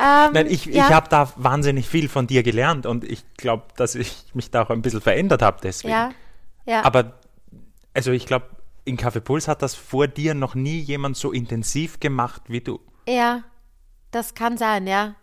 Ähm, 0.00 0.32
Nein, 0.32 0.46
ich, 0.50 0.66
ja, 0.66 0.88
ich 0.88 0.92
habe 0.92 1.08
da 1.08 1.32
wahnsinnig 1.36 1.88
viel 1.88 2.08
von 2.08 2.26
dir 2.26 2.42
gelernt 2.42 2.84
und 2.84 3.04
ich 3.04 3.22
glaube, 3.36 3.66
dass 3.76 3.94
ich 3.94 4.24
mich 4.34 4.50
da 4.50 4.62
auch 4.62 4.70
ein 4.70 4.82
bisschen 4.82 5.00
verändert 5.00 5.42
habe 5.42 5.58
deswegen. 5.62 5.92
Ja, 5.92 6.10
ja. 6.66 6.84
Aber, 6.84 7.20
also 7.94 8.10
ich 8.10 8.26
glaube, 8.26 8.46
in 8.84 8.98
Café 8.98 9.20
Puls 9.20 9.46
hat 9.46 9.62
das 9.62 9.76
vor 9.76 10.08
dir 10.08 10.34
noch 10.34 10.56
nie 10.56 10.80
jemand 10.80 11.16
so 11.16 11.30
intensiv 11.30 12.00
gemacht 12.00 12.42
wie 12.48 12.62
du. 12.62 12.80
Ja, 13.06 13.44
das 14.10 14.34
kann 14.34 14.58
sein, 14.58 14.88
ja. 14.88 15.14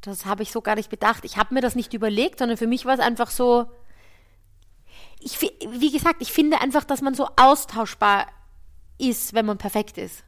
Das 0.00 0.26
habe 0.26 0.42
ich 0.42 0.50
so 0.50 0.62
gar 0.62 0.74
nicht 0.74 0.90
bedacht. 0.90 1.24
Ich 1.24 1.36
habe 1.36 1.54
mir 1.54 1.60
das 1.60 1.76
nicht 1.76 1.94
überlegt, 1.94 2.40
sondern 2.40 2.58
für 2.58 2.66
mich 2.66 2.86
war 2.86 2.94
es 2.94 3.00
einfach 3.00 3.30
so. 3.30 3.70
Ich, 5.26 5.40
wie 5.40 5.90
gesagt, 5.90 6.22
ich 6.22 6.32
finde 6.32 6.60
einfach, 6.60 6.84
dass 6.84 7.02
man 7.02 7.14
so 7.14 7.26
austauschbar 7.34 8.28
ist, 8.96 9.34
wenn 9.34 9.44
man 9.44 9.58
perfekt 9.58 9.98
ist. 9.98 10.22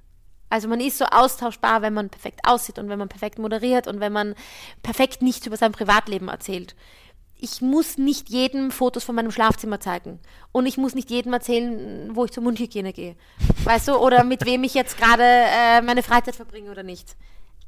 Also 0.50 0.66
man 0.66 0.80
ist 0.80 0.98
so 0.98 1.04
austauschbar, 1.04 1.82
wenn 1.82 1.94
man 1.94 2.10
perfekt 2.10 2.40
aussieht 2.42 2.80
und 2.80 2.88
wenn 2.88 2.98
man 2.98 3.08
perfekt 3.08 3.38
moderiert 3.38 3.86
und 3.86 4.00
wenn 4.00 4.12
man 4.12 4.34
perfekt 4.82 5.22
nichts 5.22 5.46
über 5.46 5.56
sein 5.56 5.70
Privatleben 5.70 6.26
erzählt. 6.28 6.74
Ich 7.40 7.60
muss 7.60 7.96
nicht 7.96 8.28
jedem 8.28 8.72
Fotos 8.72 9.04
von 9.04 9.14
meinem 9.14 9.30
Schlafzimmer 9.30 9.78
zeigen. 9.78 10.18
Und 10.50 10.66
ich 10.66 10.76
muss 10.76 10.96
nicht 10.96 11.10
jedem 11.10 11.32
erzählen, 11.32 12.10
wo 12.16 12.24
ich 12.24 12.32
zur 12.32 12.42
Mundhygiene 12.42 12.92
gehe. 12.92 13.14
Weißt 13.62 13.86
du? 13.86 13.94
Oder 13.94 14.24
mit 14.24 14.44
wem 14.44 14.64
ich 14.64 14.74
jetzt 14.74 14.98
gerade 14.98 15.22
äh, 15.22 15.80
meine 15.82 16.02
Freizeit 16.02 16.34
verbringe 16.34 16.72
oder 16.72 16.82
nicht. 16.82 17.14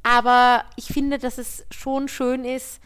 Aber 0.03 0.65
ich 0.75 0.87
finde, 0.87 1.19
dass 1.19 1.39
es 1.39 1.65
schon 1.71 2.09
schön 2.09 2.45
ist, 2.45 2.81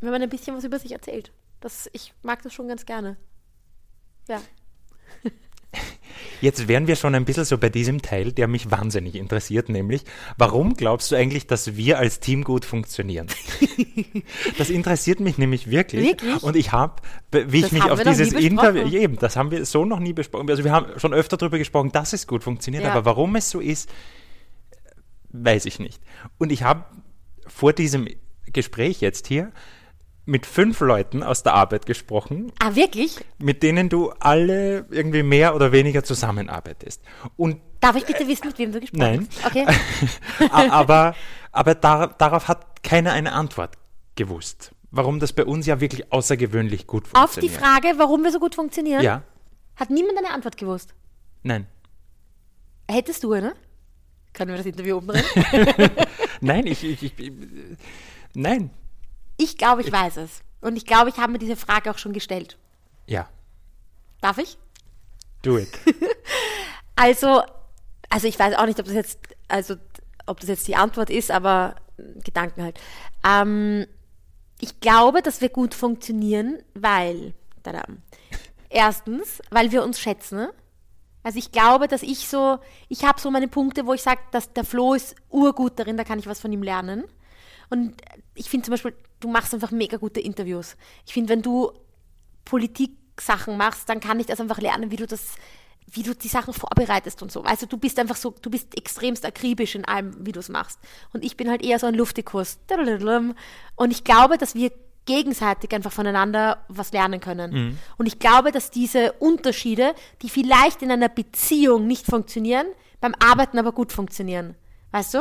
wenn 0.00 0.10
man 0.10 0.22
ein 0.22 0.30
bisschen 0.30 0.56
was 0.56 0.64
über 0.64 0.80
sich 0.80 0.90
erzählt. 0.90 1.30
Das, 1.60 1.88
ich 1.92 2.12
mag 2.22 2.42
das 2.42 2.52
schon 2.52 2.66
ganz 2.66 2.84
gerne. 2.86 3.16
Ja. 4.30 4.40
Jetzt 6.40 6.68
wären 6.68 6.86
wir 6.86 6.96
schon 6.96 7.14
ein 7.14 7.24
bisschen 7.24 7.44
so 7.44 7.58
bei 7.58 7.68
diesem 7.68 8.00
Teil, 8.00 8.32
der 8.32 8.48
mich 8.48 8.70
wahnsinnig 8.70 9.16
interessiert, 9.16 9.68
nämlich, 9.68 10.04
warum 10.38 10.74
glaubst 10.74 11.10
du 11.10 11.16
eigentlich, 11.16 11.46
dass 11.46 11.76
wir 11.76 11.98
als 11.98 12.20
Team 12.20 12.44
gut 12.44 12.64
funktionieren? 12.64 13.26
das 14.58 14.70
interessiert 14.70 15.20
mich 15.20 15.36
nämlich 15.36 15.68
wirklich. 15.68 16.06
Wirklich? 16.06 16.42
Und 16.42 16.56
ich 16.56 16.72
habe, 16.72 17.02
wie 17.32 17.58
ich 17.58 17.62
Das 17.64 17.72
mich 17.72 17.82
haben 17.82 17.90
auf 17.90 18.02
dieses 18.02 18.32
Interview, 18.32 18.86
eben, 18.88 19.16
das 19.16 19.36
haben 19.36 19.50
wir 19.50 19.66
so 19.66 19.84
noch 19.84 19.98
nie 19.98 20.12
besprochen. 20.12 20.48
Also 20.48 20.64
wir 20.64 20.72
haben 20.72 20.98
schon 20.98 21.12
öfter 21.12 21.36
darüber 21.36 21.58
gesprochen, 21.58 21.92
dass 21.92 22.12
es 22.12 22.26
gut 22.26 22.44
funktioniert, 22.44 22.84
Ja. 22.84 22.92
aber 22.92 23.04
warum 23.04 23.34
es 23.36 23.50
so 23.50 23.60
ist, 23.60 23.90
weiß 25.32 25.66
ich 25.66 25.78
nicht. 25.80 26.00
Und 26.38 26.52
ich 26.52 26.62
habe 26.62 26.84
vor 27.46 27.72
diesem 27.72 28.08
Gespräch 28.46 29.00
jetzt 29.00 29.26
hier 29.26 29.52
mit 30.26 30.46
fünf 30.46 30.80
Leuten 30.80 31.22
aus 31.22 31.42
der 31.42 31.54
Arbeit 31.54 31.86
gesprochen, 31.86 32.52
Ah, 32.60 32.74
wirklich? 32.76 33.16
mit 33.38 33.62
denen 33.62 33.88
du 33.88 34.10
alle 34.20 34.86
irgendwie 34.90 35.22
mehr 35.22 35.54
oder 35.54 35.72
weniger 35.72 36.04
zusammenarbeitest. 36.04 37.02
Und 37.36 37.60
Darf 37.80 37.96
ich 37.96 38.04
bitte 38.04 38.28
wissen, 38.28 38.46
mit 38.48 38.58
wem 38.58 38.72
du 38.72 38.80
gesprochen 38.80 39.00
Nein. 39.00 39.28
hast? 39.42 39.46
Okay. 39.46 39.66
aber, 40.70 41.14
aber 41.50 41.74
da, 41.74 42.06
darauf 42.08 42.46
hat 42.48 42.82
keiner 42.82 43.12
eine 43.12 43.32
Antwort 43.32 43.76
gewusst. 44.16 44.72
Warum 44.90 45.18
das 45.20 45.32
bei 45.32 45.44
uns 45.44 45.66
ja 45.66 45.80
wirklich 45.80 46.12
außergewöhnlich 46.12 46.86
gut 46.86 47.04
Auf 47.14 47.34
die 47.36 47.48
funktioniert. 47.48 47.60
Frage, 47.60 47.98
warum 47.98 48.22
wir 48.22 48.30
so 48.32 48.38
gut 48.40 48.54
funktionieren, 48.54 49.02
Ja, 49.02 49.22
hat 49.76 49.88
niemand 49.90 50.18
eine 50.18 50.30
Antwort 50.30 50.56
gewusst. 50.56 50.94
nein. 51.42 51.66
Hättest 52.90 53.22
du 53.22 53.32
eine? 53.32 53.54
Können 54.32 54.50
wir 54.50 54.56
das 54.56 54.66
Interview 54.66 54.98
umdrehen? 54.98 55.24
Nein, 56.40 56.66
ich, 56.66 56.82
ich, 56.84 57.02
ich, 57.04 57.18
ich 57.18 57.32
nein. 58.34 58.70
Ich 59.42 59.56
glaube, 59.56 59.82
ich 59.82 59.90
weiß 59.92 60.16
es. 60.18 60.42
Und 60.60 60.76
ich 60.76 60.84
glaube, 60.86 61.08
ich 61.10 61.16
habe 61.18 61.32
mir 61.32 61.38
diese 61.38 61.56
Frage 61.56 61.90
auch 61.90 61.98
schon 61.98 62.12
gestellt. 62.12 62.58
Ja, 63.06 63.28
Darf 64.20 64.38
ich? 64.38 64.58
do 65.42 65.56
it. 65.58 65.70
Also, 66.96 67.42
also 68.10 68.26
ich 68.28 68.38
weiß 68.38 68.54
auch 68.56 68.66
nicht, 68.66 68.78
ob 68.78 68.84
das 68.84 68.94
jetzt, 68.94 69.18
also 69.48 69.76
ob 70.26 70.38
das 70.40 70.50
jetzt 70.50 70.68
die 70.68 70.76
Antwort 70.76 71.08
ist, 71.08 71.30
aber 71.30 71.76
Gedanken 72.24 72.62
halt. 72.62 72.78
Ähm, 73.26 73.86
Ich 74.58 74.80
glaube, 74.80 75.22
dass 75.22 75.40
wir 75.40 75.48
gut 75.48 75.72
funktionieren, 75.72 76.58
weil, 76.74 77.32
tadam, 77.62 78.02
erstens, 78.68 79.40
weil 79.50 79.72
wir 79.72 79.82
uns 79.82 79.98
schätzen. 79.98 80.36
ne? 80.36 80.52
Also 81.22 81.38
ich 81.38 81.52
glaube, 81.52 81.88
dass 81.88 82.02
ich 82.02 82.28
so, 82.28 82.58
ich 82.90 83.04
habe 83.04 83.18
so 83.20 83.30
meine 83.30 83.48
Punkte, 83.48 83.86
wo 83.86 83.94
ich 83.94 84.02
sage, 84.02 84.20
dass 84.32 84.52
der 84.52 84.64
Flo 84.64 84.92
ist 84.92 85.14
urgut 85.30 85.78
darin, 85.78 85.96
da 85.96 86.04
kann 86.04 86.18
ich 86.18 86.26
was 86.26 86.40
von 86.40 86.52
ihm 86.52 86.62
lernen. 86.62 87.04
Und 87.70 87.94
ich 88.34 88.50
finde 88.50 88.66
zum 88.66 88.72
Beispiel, 88.72 88.94
du 89.20 89.28
machst 89.28 89.54
einfach 89.54 89.70
mega 89.70 89.96
gute 89.96 90.20
Interviews. 90.20 90.76
Ich 91.06 91.12
finde, 91.12 91.30
wenn 91.30 91.42
du 91.42 91.72
Politik-Sachen 92.44 93.56
machst, 93.56 93.88
dann 93.88 94.00
kann 94.00 94.20
ich 94.20 94.26
das 94.26 94.40
einfach 94.40 94.58
lernen, 94.58 94.90
wie 94.90 94.96
du 94.96 95.06
das, 95.06 95.36
wie 95.90 96.02
du 96.02 96.14
die 96.14 96.28
Sachen 96.28 96.52
vorbereitest 96.52 97.22
und 97.22 97.30
so. 97.30 97.42
Also 97.42 97.66
du 97.66 97.76
bist 97.76 97.98
einfach 97.98 98.16
so, 98.16 98.34
du 98.42 98.50
bist 98.50 98.76
extremst 98.76 99.24
akribisch 99.24 99.74
in 99.74 99.84
allem, 99.84 100.14
wie 100.26 100.32
du 100.32 100.40
es 100.40 100.48
machst. 100.48 100.78
Und 101.12 101.24
ich 101.24 101.36
bin 101.36 101.48
halt 101.48 101.62
eher 101.64 101.78
so 101.78 101.86
ein 101.86 101.94
Luftikus. 101.94 102.58
Und 103.76 103.90
ich 103.90 104.04
glaube, 104.04 104.36
dass 104.36 104.54
wir 104.54 104.72
gegenseitig 105.06 105.72
einfach 105.72 105.92
voneinander 105.92 106.64
was 106.68 106.92
lernen 106.92 107.20
können. 107.20 107.78
Und 107.98 108.06
ich 108.06 108.18
glaube, 108.18 108.52
dass 108.52 108.70
diese 108.70 109.12
Unterschiede, 109.14 109.94
die 110.22 110.28
vielleicht 110.28 110.82
in 110.82 110.90
einer 110.90 111.08
Beziehung 111.08 111.86
nicht 111.86 112.06
funktionieren, 112.06 112.66
beim 113.00 113.14
Arbeiten 113.18 113.58
aber 113.58 113.72
gut 113.72 113.92
funktionieren. 113.92 114.56
Weißt 114.92 115.14
du? 115.14 115.18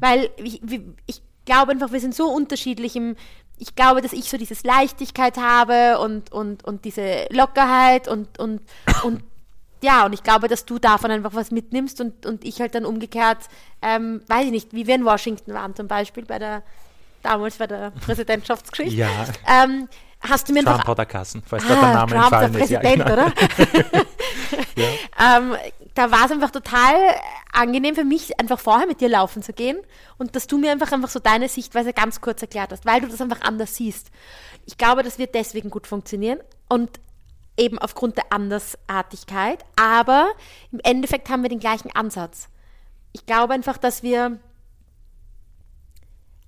Weil 0.00 0.30
ich, 0.36 0.60
ich 1.06 1.22
glaube 1.50 1.72
einfach, 1.72 1.90
wir 1.90 2.00
sind 2.00 2.14
so 2.14 2.28
unterschiedlich 2.28 2.94
im, 2.94 3.16
ich 3.58 3.74
glaube, 3.74 4.00
dass 4.02 4.12
ich 4.12 4.30
so 4.30 4.36
dieses 4.36 4.62
Leichtigkeit 4.62 5.36
habe 5.36 5.98
und, 5.98 6.30
und, 6.30 6.64
und 6.64 6.84
diese 6.84 7.26
Lockerheit 7.30 8.06
und, 8.06 8.38
und, 8.38 8.60
und 9.02 9.22
ja, 9.82 10.06
und 10.06 10.12
ich 10.12 10.22
glaube, 10.22 10.46
dass 10.46 10.64
du 10.64 10.78
davon 10.78 11.10
einfach 11.10 11.34
was 11.34 11.50
mitnimmst 11.50 12.00
und, 12.00 12.24
und 12.24 12.44
ich 12.44 12.60
halt 12.60 12.76
dann 12.76 12.84
umgekehrt, 12.84 13.38
ähm, 13.82 14.22
weiß 14.28 14.44
ich 14.44 14.50
nicht, 14.52 14.72
wie 14.72 14.86
wir 14.86 14.94
in 14.94 15.04
Washington 15.04 15.52
waren 15.52 15.74
zum 15.74 15.88
Beispiel 15.88 16.24
bei 16.24 16.38
der, 16.38 16.62
damals 17.22 17.56
bei 17.56 17.66
der 17.66 17.90
Präsidentschaftsgeschichte. 18.06 18.96
Ja. 18.96 19.08
Ähm, 19.48 19.88
hast 20.20 20.48
du 20.48 20.52
mir 20.52 20.64
Trump 20.64 20.88
oder 20.88 21.06
Kassen, 21.06 21.42
falls 21.46 21.66
da 21.66 21.74
der 21.74 21.82
Ah, 21.82 21.92
Name 21.94 22.12
Trump, 22.12 22.30
der 22.30 22.42
entfallen 22.42 22.64
ist. 22.64 22.70
Ja, 22.70 22.80
genau. 22.80 23.12
oder? 23.12 23.26
ähm, 24.76 25.56
da 25.94 26.10
war 26.10 26.26
es 26.26 26.30
einfach 26.30 26.50
total 26.50 26.94
angenehm 27.52 27.94
für 27.94 28.04
mich, 28.04 28.38
einfach 28.38 28.60
vorher 28.60 28.86
mit 28.86 29.00
dir 29.00 29.08
laufen 29.08 29.42
zu 29.42 29.52
gehen 29.52 29.78
und 30.18 30.36
dass 30.36 30.46
du 30.46 30.58
mir 30.58 30.72
einfach 30.72 30.92
einfach 30.92 31.08
so 31.08 31.18
deine 31.18 31.48
Sichtweise 31.48 31.92
ganz 31.92 32.20
kurz 32.20 32.42
erklärt 32.42 32.72
hast, 32.72 32.86
weil 32.86 33.00
du 33.00 33.08
das 33.08 33.20
einfach 33.20 33.40
anders 33.42 33.76
siehst. 33.76 34.10
Ich 34.66 34.78
glaube, 34.78 35.02
das 35.02 35.18
wird 35.18 35.34
deswegen 35.34 35.70
gut 35.70 35.86
funktionieren 35.86 36.38
und 36.68 37.00
eben 37.56 37.78
aufgrund 37.78 38.16
der 38.16 38.32
Andersartigkeit, 38.32 39.64
aber 39.76 40.30
im 40.70 40.80
Endeffekt 40.82 41.28
haben 41.28 41.42
wir 41.42 41.50
den 41.50 41.60
gleichen 41.60 41.90
Ansatz. 41.94 42.48
Ich 43.12 43.26
glaube 43.26 43.54
einfach, 43.54 43.76
dass 43.76 44.02
wir 44.02 44.38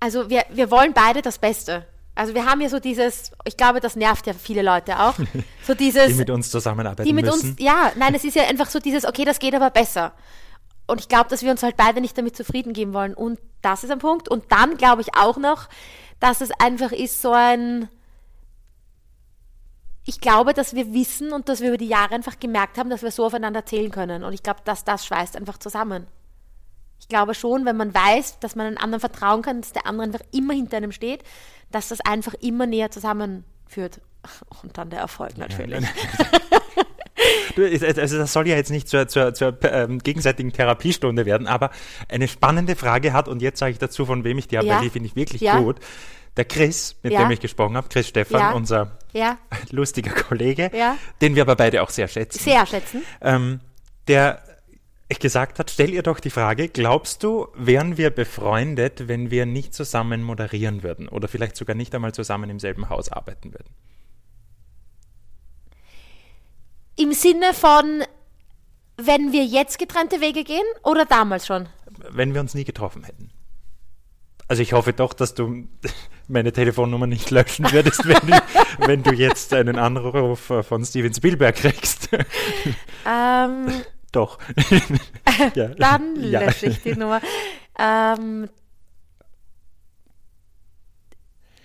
also 0.03 0.29
wir, 0.29 0.45
wir 0.51 0.73
wollen 0.73 0.95
beide 0.95 1.23
das 1.23 1.39
Beste. 1.39 1.87
Also 2.15 2.35
wir 2.35 2.45
haben 2.45 2.61
ja 2.61 2.69
so 2.69 2.79
dieses, 2.79 3.33
ich 3.45 3.57
glaube, 3.57 3.81
das 3.81 3.97
nervt 3.97 4.27
ja 4.27 4.35
viele 4.35 4.63
Leute 4.63 4.99
auch. 5.01 5.15
So 5.65 5.75
dieses, 5.75 6.09
Die 6.09 6.15
mit 6.15 6.29
uns 6.29 6.51
zusammenarbeiten 6.51 7.07
die 7.07 7.13
mit 7.15 7.25
müssen. 7.25 7.51
uns, 7.51 7.61
ja, 7.61 7.93
nein, 7.95 8.17
es 8.17 8.25
ist 8.25 8.35
ja 8.35 8.43
einfach 8.49 8.69
so 8.69 8.81
dieses, 8.81 9.05
okay, 9.05 9.25
das 9.25 9.39
geht 9.39 9.55
aber 9.55 9.71
besser. 9.71 10.13
Und 10.89 11.01
ich 11.01 11.09
glaube, 11.09 11.31
dass 11.31 11.43
wir 11.43 11.53
uns 11.53 11.63
halt 11.63 11.77
beide 11.77 12.01
nicht 12.01 12.19
damit 12.19 12.37
zufrieden 12.37 12.73
geben 12.73 12.93
wollen. 12.95 13.15
Und 13.15 13.39
das 13.63 13.85
ist 13.85 13.91
ein 13.91 14.01
Punkt. 14.01 14.29
Und 14.29 14.51
dann 14.51 14.77
glaube 14.77 15.03
ich 15.03 15.15
auch 15.17 15.37
noch, 15.37 15.69
dass 16.19 16.41
es 16.41 16.51
einfach 16.59 16.91
ist 16.91 17.23
so 17.23 17.31
ein, 17.33 17.89
ich 20.05 20.21
glaube, 20.21 20.53
dass 20.53 20.75
wir 20.75 20.93
wissen 20.93 21.33
und 21.33 21.49
dass 21.49 21.61
wir 21.61 21.69
über 21.69 21.79
die 21.79 21.87
Jahre 21.87 22.17
einfach 22.17 22.41
gemerkt 22.41 22.77
haben, 22.77 22.91
dass 22.91 23.03
wir 23.03 23.13
so 23.13 23.25
aufeinander 23.25 23.65
zählen 23.65 23.93
können. 23.93 24.25
Und 24.25 24.33
ich 24.33 24.43
glaube, 24.43 24.61
dass 24.65 24.83
das 24.85 25.07
schweißt 25.07 25.37
einfach 25.37 25.59
zusammen. 25.59 26.09
Ich 26.99 27.09
glaube 27.09 27.35
schon, 27.35 27.65
wenn 27.65 27.77
man 27.77 27.95
weiß, 27.95 28.41
dass 28.41 28.57
man 28.57 28.67
einem 28.67 28.79
anderen 28.79 29.01
vertrauen 29.01 29.43
kann, 29.43 29.61
dass 29.61 29.73
der 29.73 29.87
andere 29.87 30.07
einfach 30.07 30.27
immer 30.33 30.55
hinter 30.55 30.77
einem 30.77 30.93
steht, 30.93 31.23
dass 31.73 31.89
das 31.89 32.01
einfach 32.03 32.35
immer 32.35 32.67
näher 32.67 32.91
zusammenführt. 32.91 34.01
Und 34.63 34.79
dann 34.79 34.91
der 34.91 35.01
Erfolg 35.01 35.37
natürlich. 35.39 35.85
Du, 37.55 37.65
Also 37.65 38.19
das 38.19 38.33
soll 38.33 38.49
ja 38.49 38.57
jetzt 38.57 38.71
nicht 38.71 38.89
zur, 38.89 39.07
zur, 39.07 39.35
zur 39.35 39.57
ähm, 39.65 39.99
gegenseitigen 39.99 40.53
Therapiestunde 40.53 41.27
werden, 41.27 41.47
aber 41.47 41.71
eine 42.09 42.27
spannende 42.27 42.75
Frage 42.77 43.13
hat, 43.13 43.29
und 43.29 43.43
jetzt 43.43 43.59
sage 43.59 43.73
ich 43.73 43.79
dazu, 43.79 44.07
von 44.07 44.25
wem 44.25 44.39
ich 44.39 44.49
die 44.49 44.57
habe, 44.57 44.67
Ja. 44.67 44.77
weil 44.77 44.83
die 44.85 44.91
finde 44.91 45.09
ich 45.09 45.15
wirklich 45.17 45.43
Ja. 45.43 45.59
gut. 45.61 45.77
Der 46.37 46.47
Chris, 46.47 46.97
mit 47.03 47.13
Ja. 47.13 47.21
dem 47.23 47.31
ich 47.31 47.41
gesprochen 47.41 47.77
habe, 47.77 47.89
Chris 47.91 48.09
Stefan, 48.09 48.55
unser 48.55 48.97
lustiger 49.71 50.11
Kollege, 50.13 50.71
den 51.21 51.35
wir 51.37 51.43
aber 51.43 51.55
beide 51.55 51.83
auch 51.83 51.91
sehr 51.91 52.09
schätzen. 52.09 52.39
sehr 52.39 52.65
schätzen. 52.67 53.03
ähm, 53.21 53.61
der 54.09 54.43
gesagt 55.19 55.59
hat, 55.59 55.71
stell 55.71 55.91
ihr 55.91 56.03
doch 56.03 56.21
die 56.21 56.31
Frage, 56.31 56.69
glaubst 56.69 57.23
du, 57.23 57.49
wären 57.55 57.97
wir 57.97 58.11
befreundet, 58.11 59.09
wenn 59.09 59.31
wir 59.31 59.47
nicht 59.47 59.75
zusammen 59.75 60.23
moderieren 60.23 60.83
würden 60.83 61.09
oder 61.09 61.29
vielleicht 61.29 61.57
sogar 61.57 61.77
nicht 61.77 61.95
einmal 61.95 62.13
zusammen 62.13 62.51
im 62.51 62.59
selben 62.59 62.89
Haus 62.89 63.11
arbeiten 63.11 63.53
würden? 63.53 63.75
Im 66.97 67.13
Sinne 67.13 67.55
von, 67.55 68.05
wenn 68.97 69.33
wir 69.33 69.45
jetzt 69.45 69.79
getrennte 69.79 70.21
Wege 70.21 70.45
gehen 70.45 70.65
oder 70.83 71.05
damals 71.05 71.47
schon? 71.47 71.69
Wenn 72.11 72.35
wir 72.35 72.41
uns 72.41 72.55
nie 72.55 72.65
getroffen 72.65 73.05
hätten. 73.05 73.31
Also 74.49 74.63
ich 74.63 74.73
hoffe 74.75 74.93
doch, 74.93 75.15
dass 75.15 75.35
du 75.35 75.67
meine 76.29 76.53
Telefonnummer 76.53 77.07
nicht 77.07 77.31
löschen 77.31 77.71
würdest, 77.73 78.07
wenn 78.07 78.27
du, 78.27 78.43
wenn 78.87 79.03
du 79.03 79.13
jetzt 79.13 79.55
einen 79.55 79.79
Anruf 79.79 80.53
von 80.63 80.85
Steven 80.85 81.15
Spielberg 81.15 81.57
kriegst. 81.57 82.11
Ähm, 83.07 83.69
doch. 84.13 84.39
ja. 85.55 85.69
dann 85.69 86.23
Ja. 86.23 86.41
lösche 86.41 86.67
ich 86.67 86.83
die 86.83 86.95
Nummer. 86.95 87.21
Ähm, 87.79 88.49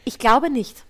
ich 0.06 0.18
glaube 0.20 0.50
nicht. 0.50 0.84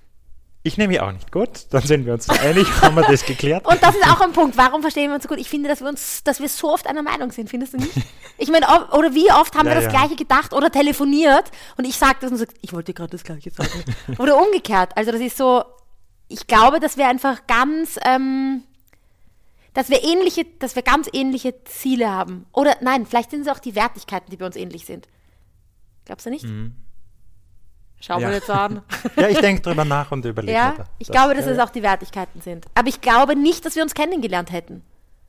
Ich 0.63 0.77
nehme 0.77 0.89
mich 0.89 0.99
auch 1.01 1.11
nicht. 1.11 1.31
Gut, 1.31 1.67
dann 1.69 1.81
sind 1.81 2.05
wir 2.05 2.13
uns 2.13 2.27
einig, 2.29 2.67
haben 2.81 2.95
wir 2.95 3.03
das 3.03 3.23
geklärt. 3.25 3.65
Und 3.65 3.81
das 3.81 3.95
ist 3.95 4.03
auch 4.05 4.19
ein 4.19 4.33
Punkt. 4.33 4.57
Warum 4.57 4.81
verstehen 4.81 5.09
wir 5.09 5.15
uns 5.15 5.23
so 5.23 5.29
gut? 5.29 5.39
Ich 5.39 5.49
finde, 5.49 5.69
dass 5.69 5.79
wir 5.81 5.87
uns, 5.87 6.23
dass 6.23 6.39
wir 6.41 6.49
so 6.49 6.71
oft 6.73 6.87
einer 6.87 7.03
Meinung 7.03 7.31
sind, 7.31 7.49
findest 7.49 7.73
du 7.73 7.77
nicht? 7.77 7.93
Ich 8.39 8.49
meine, 8.51 8.67
oder 8.91 9.15
wie 9.15 9.31
oft 9.31 9.55
haben 9.55 9.65
Ja, 9.65 9.71
wir 9.73 9.81
das 9.81 9.85
ja. 9.91 9.99
Gleiche 9.99 10.15
gedacht 10.15 10.53
oder 10.53 10.69
telefoniert 10.69 11.45
und 11.75 11.85
ich 11.85 11.97
sage 11.97 12.17
das 12.21 12.29
und 12.29 12.37
sage, 12.37 12.53
ich 12.61 12.71
wollte 12.71 12.93
gerade 12.93 13.09
das 13.09 13.23
Gleiche 13.23 13.49
sagen. 13.49 13.83
oder 14.19 14.37
umgekehrt. 14.39 14.91
Also 14.95 15.11
das 15.11 15.21
ist 15.21 15.37
so, 15.37 15.63
ich 16.27 16.45
glaube, 16.45 16.79
dass 16.79 16.97
wir 16.97 17.07
einfach 17.07 17.47
ganz, 17.47 17.97
ähm, 18.05 18.61
dass 19.77 19.91
wir 19.91 20.03
ähnliche, 20.03 20.43
dass 20.57 20.75
wir 20.75 20.81
ganz 20.81 21.07
ähnliche 21.13 21.63
Ziele 21.65 22.09
haben. 22.09 22.47
Oder 22.51 22.77
nein, 22.81 23.05
vielleicht 23.05 23.29
sind 23.29 23.41
es 23.41 23.47
auch 23.47 23.59
die 23.59 23.75
Wertigkeiten, 23.75 24.31
die 24.31 24.37
bei 24.37 24.47
uns 24.47 24.55
ähnlich 24.55 24.87
sind. 24.87 25.07
Glaubst 26.03 26.25
du 26.25 26.31
nicht? 26.31 26.45
Mhm. 26.45 26.73
Ja. 28.01 28.17
mir 28.17 28.33
jetzt 28.33 28.49
an. 28.49 28.81
Ja, 29.15 29.27
ich 29.27 29.37
denke 29.37 29.61
drüber 29.61 29.85
nach 29.85 30.11
und 30.11 30.25
überlege. 30.25 30.57
Ja, 30.57 30.73
ich 30.97 31.09
glaube, 31.09 31.35
dass 31.35 31.45
ja, 31.45 31.51
es 31.51 31.59
auch 31.59 31.69
die 31.69 31.83
Wertigkeiten 31.83 32.41
sind. 32.41 32.65
Aber 32.73 32.87
ich 32.87 33.01
glaube 33.01 33.35
nicht, 33.35 33.65
dass 33.65 33.75
wir 33.75 33.83
uns 33.83 33.93
kennengelernt 33.93 34.51
hätten. 34.51 34.81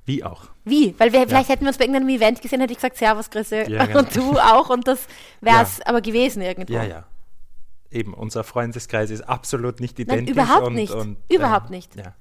Wie 0.06 0.24
auch. 0.24 0.46
Wie? 0.64 0.94
Weil 0.96 1.12
wir, 1.12 1.28
vielleicht 1.28 1.50
hätten 1.50 1.64
wir 1.64 1.68
uns 1.68 1.76
bei 1.76 1.84
irgendeinem 1.84 2.08
Event 2.08 2.40
gesehen, 2.40 2.60
hätte 2.60 2.72
ich 2.72 2.78
gesagt, 2.78 2.96
Servus, 2.96 3.28
Grüße. 3.28 3.70
Ja, 3.70 3.84
genau. 3.84 3.98
Und 3.98 4.16
du 4.16 4.38
auch. 4.38 4.70
Und 4.70 4.88
das 4.88 5.08
wäre 5.42 5.62
es 5.62 5.82
aber 5.82 6.00
gewesen 6.00 6.40
irgendwo. 6.40 6.72
Ja, 6.72 6.84
ja. 6.84 7.04
Eben, 7.90 8.14
unser 8.14 8.44
Freundeskreis 8.44 9.10
ist 9.10 9.28
absolut 9.28 9.80
nicht 9.80 9.98
Nein, 9.98 10.20
identisch. 10.20 10.32
überhaupt 10.32 10.68
und, 10.68 10.74
nicht. 10.74 10.94
Und, 10.94 11.18
Überhaupt 11.28 11.66
ähm, 11.66 11.76
nicht. 11.76 11.96
Ja. 11.96 12.14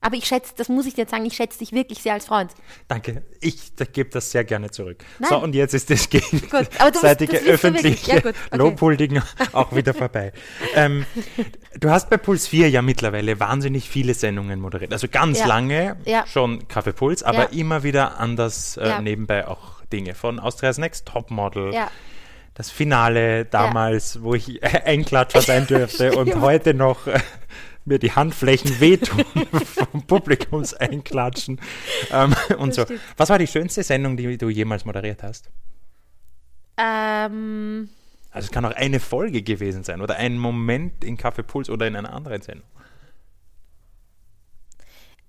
Aber 0.00 0.14
ich 0.14 0.26
schätze, 0.26 0.52
das 0.56 0.68
muss 0.68 0.86
ich 0.86 0.94
dir 0.94 1.02
jetzt 1.02 1.10
sagen, 1.10 1.26
ich 1.26 1.34
schätze 1.34 1.58
dich 1.58 1.72
wirklich 1.72 2.00
sehr 2.02 2.12
als 2.14 2.26
Freund. 2.26 2.52
Danke. 2.86 3.22
Ich 3.40 3.72
gebe 3.92 4.10
das 4.10 4.30
sehr 4.30 4.44
gerne 4.44 4.70
zurück. 4.70 5.04
Nein. 5.18 5.28
So, 5.30 5.38
und 5.42 5.54
jetzt 5.56 5.74
ist 5.74 5.90
das 5.90 6.08
gegenseitige 6.08 7.36
öffentliche 7.46 8.12
Ja, 8.12 8.18
okay. 8.18 8.32
Lobhuldigen 8.52 9.22
auch 9.52 9.74
wieder 9.74 9.94
vorbei. 9.94 10.32
ähm, 10.74 11.04
du 11.80 11.90
hast 11.90 12.10
bei 12.10 12.16
Puls 12.16 12.46
4 12.46 12.70
ja 12.70 12.80
mittlerweile 12.82 13.40
wahnsinnig 13.40 13.88
viele 13.88 14.14
Sendungen 14.14 14.60
moderiert. 14.60 14.92
Also 14.92 15.08
ganz 15.08 15.40
Ja. 15.40 15.46
lange 15.46 15.96
Ja. 16.04 16.26
schon 16.26 16.68
Kaffee 16.68 16.92
Puls, 16.92 17.22
aber 17.22 17.50
Ja. 17.52 17.58
immer 17.58 17.82
wieder 17.82 18.18
anders 18.20 18.76
äh, 18.76 18.86
Ja. 18.88 19.00
nebenbei 19.00 19.48
auch 19.48 19.82
Dinge. 19.92 20.14
Von 20.14 20.38
Austria's 20.38 20.78
Next 20.78 21.06
Topmodel. 21.06 21.74
Ja. 21.74 21.90
Das 22.54 22.70
Finale 22.70 23.44
damals, 23.46 24.22
wo 24.22 24.34
ich 24.34 24.62
Einklatscher 24.84 25.42
sein 25.42 25.66
dürfte 25.68 26.16
und 26.16 26.28
Ja. 26.28 26.40
heute 26.40 26.74
noch 26.74 27.06
äh, 27.08 27.18
mir 27.88 27.98
die 27.98 28.12
Handflächen 28.12 28.78
wehtun 28.80 29.24
vom 29.64 30.02
Publikumseinklatschen 30.06 31.60
ähm, 32.10 32.34
und 32.58 32.74
so. 32.74 32.84
Was 33.16 33.28
war 33.30 33.38
die 33.38 33.46
schönste 33.46 33.82
Sendung, 33.82 34.16
die 34.16 34.38
du 34.38 34.48
jemals 34.48 34.84
moderiert 34.84 35.22
hast? 35.22 35.50
Ähm, 36.76 37.88
Also 38.30 38.46
es 38.46 38.52
kann 38.52 38.64
auch 38.64 38.72
eine 38.76 39.00
Folge 39.00 39.42
gewesen 39.42 39.82
sein 39.84 40.00
oder 40.00 40.16
ein 40.16 40.38
Moment 40.38 41.02
in 41.02 41.16
Kaffee 41.16 41.42
Puls 41.42 41.68
oder 41.70 41.86
in 41.86 41.96
einer 41.96 42.12
anderen 42.12 42.40
Sendung. 42.42 42.66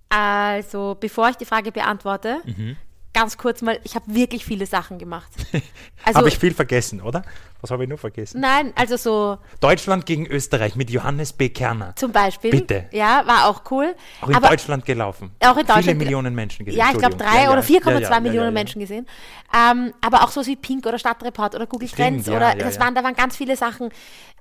also, 0.09 0.97
bevor 0.99 1.29
ich 1.29 1.35
die 1.35 1.45
Frage 1.45 1.71
beantworte, 1.71 2.41
Mhm. 2.45 2.75
Ganz 3.13 3.37
kurz 3.37 3.61
mal, 3.61 3.79
ich 3.83 3.95
habe 3.95 4.05
wirklich 4.13 4.45
viele 4.45 4.65
Sachen 4.65 4.97
gemacht. 4.99 5.29
Also, 6.05 6.19
Habe 6.19 6.29
ich 6.29 6.39
viel 6.39 6.53
vergessen, 6.53 7.01
oder? 7.01 7.23
Was 7.59 7.71
habe 7.71 7.83
ich 7.83 7.89
nur 7.89 7.97
vergessen? 7.97 8.39
nein, 8.39 8.71
also 8.75 8.95
so 8.95 9.37
Deutschland 9.59 10.05
gegen 10.05 10.25
Österreich 10.25 10.77
mit 10.77 10.89
Johannes 10.89 11.33
B. 11.33 11.49
Kerner. 11.49 11.93
zum 11.97 12.13
Beispiel. 12.13 12.51
Bitte. 12.51 12.87
Ja, 12.93 13.27
war 13.27 13.47
auch 13.47 13.63
cool. 13.69 13.93
Auch 14.21 14.29
in 14.29 14.35
Aber 14.35 14.47
Deutschland 14.47 14.85
gelaufen. 14.85 15.31
Auch 15.41 15.57
in 15.57 15.65
Deutschland. 15.65 15.83
Viele 15.83 15.95
Millionen 15.95 16.33
Menschen 16.33 16.65
gesehen. 16.65 16.79
Ja, 16.79 16.91
ich 16.93 16.97
glaube 16.97 17.17
drei 17.17 17.43
Ja, 17.43 17.51
oder 17.51 17.61
ja. 17.61 17.79
4,2 17.79 17.99
Ja, 18.01 18.19
Millionen. 18.21 18.53
Menschen 18.53 18.79
gesehen. 18.79 19.05
Ähm, 19.53 19.93
aber 19.99 20.23
auch 20.23 20.29
so 20.31 20.45
wie 20.45 20.55
Pink 20.55 20.85
oder 20.85 20.97
Stadtreport 20.97 21.53
oder 21.53 21.67
Google 21.67 21.89
Stimmt, 21.89 22.23
Trends 22.23 22.27
ja, 22.27 22.37
oder 22.37 22.55
das 22.55 22.79
waren, 22.79 22.95
da 22.95 23.03
waren 23.03 23.15
ganz 23.15 23.35
viele 23.35 23.57
Sachen. 23.57 23.89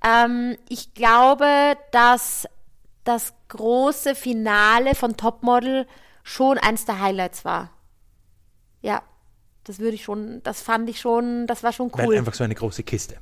Ähm, 0.06 0.56
ich 0.68 0.94
glaube, 0.94 1.76
dass 1.90 2.46
das 3.02 3.34
große 3.48 4.14
Finale 4.14 4.94
von 4.94 5.16
Topmodel 5.16 5.88
schon 6.22 6.56
eins 6.56 6.84
der 6.84 7.00
Highlights 7.00 7.44
war. 7.44 7.70
Ja, 8.82 9.02
das 9.64 9.78
würde 9.78 9.94
ich 9.94 10.04
schon, 10.04 10.42
das 10.44 10.62
fand 10.62 10.88
ich 10.88 11.00
schon, 11.00 11.46
das 11.46 11.62
war 11.62 11.72
schon 11.72 11.90
Weil 11.92 12.06
cool. 12.06 12.16
einfach 12.16 12.34
so 12.34 12.44
eine 12.44 12.54
große 12.54 12.82
Kiste. 12.82 13.16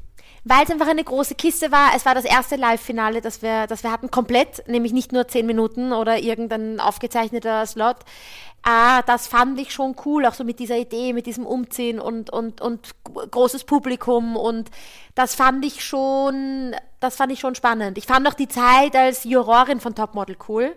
Weil 0.44 0.62
es 0.62 0.70
einfach 0.70 0.86
eine 0.86 1.02
große 1.02 1.34
Kiste 1.34 1.72
war. 1.72 1.90
Es 1.96 2.07
war 2.07 2.14
das 2.14 2.24
erste 2.24 2.54
Live-Finale, 2.54 3.20
das 3.20 3.42
wir, 3.42 3.66
das 3.66 3.82
wir 3.82 3.90
hatten, 3.90 4.12
komplett, 4.12 4.68
nämlich 4.68 4.92
nicht 4.92 5.11
nur 5.11 5.26
zehn 5.26 5.44
Minuten 5.44 5.92
oder 5.92 6.20
irgendein 6.20 6.78
aufgezeichneter 6.78 7.66
Slot. 7.66 7.96
Ah, 8.62 9.02
das 9.02 9.26
fand 9.26 9.61
ich 9.61 9.72
schon 9.72 9.96
cool, 10.04 10.24
auch 10.24 10.34
so 10.34 10.44
mit 10.44 10.61
dieser 10.61 10.76
Idee, 10.76 11.12
mit 11.12 11.26
diesem 11.26 11.46
Umziehen 11.46 11.98
und, 11.98 12.30
und, 12.30 12.61
und 12.61 12.94
großes 13.04 13.64
Publikum 13.64 14.36
und 14.36 14.70
das 15.14 15.36
fand 15.36 15.64
ich 15.64 15.84
schon, 15.84 16.74
das 17.00 17.16
fand 17.16 17.32
ich 17.32 17.38
schon 17.38 17.54
spannend. 17.54 17.96
Ich 17.96 18.07
fand 18.07 18.26
auch 18.26 18.34
die 18.34 18.48
Zeit 18.48 18.96
als 18.96 19.22
Jurorin 19.24 19.78
von 19.78 19.94
Topmodel 19.94 20.36
cool, 20.48 20.74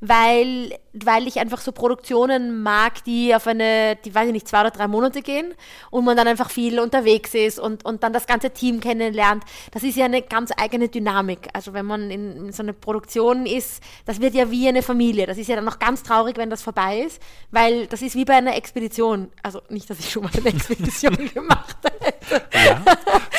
weil, 0.00 0.78
weil 0.92 1.26
ich 1.26 1.40
einfach 1.40 1.60
so 1.60 1.72
Produktionen 1.72 2.62
mag, 2.62 3.02
die 3.04 3.34
auf 3.34 3.46
eine, 3.46 3.96
die 3.96 4.14
weiß 4.14 4.28
ich 4.28 4.32
nicht, 4.32 4.46
zwei 4.46 4.60
oder 4.60 4.70
drei 4.70 4.86
Monate 4.86 5.22
gehen 5.22 5.54
und 5.90 6.04
man 6.04 6.16
dann 6.16 6.28
einfach 6.28 6.50
viel 6.50 6.78
unterwegs 6.78 7.34
ist 7.34 7.58
und, 7.58 7.84
und 7.84 8.02
dann 8.04 8.12
das 8.12 8.26
ganze 8.26 8.50
Team 8.50 8.80
kennenlernt. 8.80 9.42
Das 9.72 9.82
ist 9.82 9.96
ja 9.96 10.04
eine 10.04 10.22
ganz 10.22 10.52
eigene 10.56 10.88
Dynamik. 10.88 11.48
Also 11.52 11.72
wenn 11.72 11.86
man 11.86 12.10
in, 12.10 12.46
in 12.46 12.52
so 12.52 12.62
einer 12.62 12.74
Produktion 12.74 13.44
ist, 13.44 13.82
das 14.04 14.20
wird 14.20 14.34
ja 14.34 14.50
wie 14.50 14.68
eine 14.68 14.82
Familie. 14.82 15.26
Das 15.26 15.36
ist 15.36 15.48
ja 15.48 15.56
dann 15.56 15.64
noch 15.64 15.80
ganz 15.80 16.04
traurig, 16.04 16.36
wenn 16.36 16.50
das 16.50 16.62
vorbei 16.62 17.00
ist, 17.00 17.20
weil 17.50 17.86
das 17.88 18.00
ist 18.02 18.14
wie 18.14 18.24
bei 18.24 18.34
einer 18.34 18.56
Expedition. 18.56 19.32
Also 19.42 19.62
nicht, 19.68 19.90
dass 19.90 19.98
ich 19.98 20.10
schon 20.10 20.22
mal 20.22 20.30
eine 20.36 20.48
Expedition 20.48 21.16
gemacht 21.34 21.76
hätte. 21.82 22.42
Ja. 22.54 22.82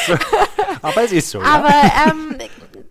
so. 0.06 0.14
Aber 0.82 1.04
es 1.04 1.12
ist 1.14 1.30
so. 1.30 1.40
Aber 1.42 1.70
ja. 1.70 2.12
ähm, 2.12 2.38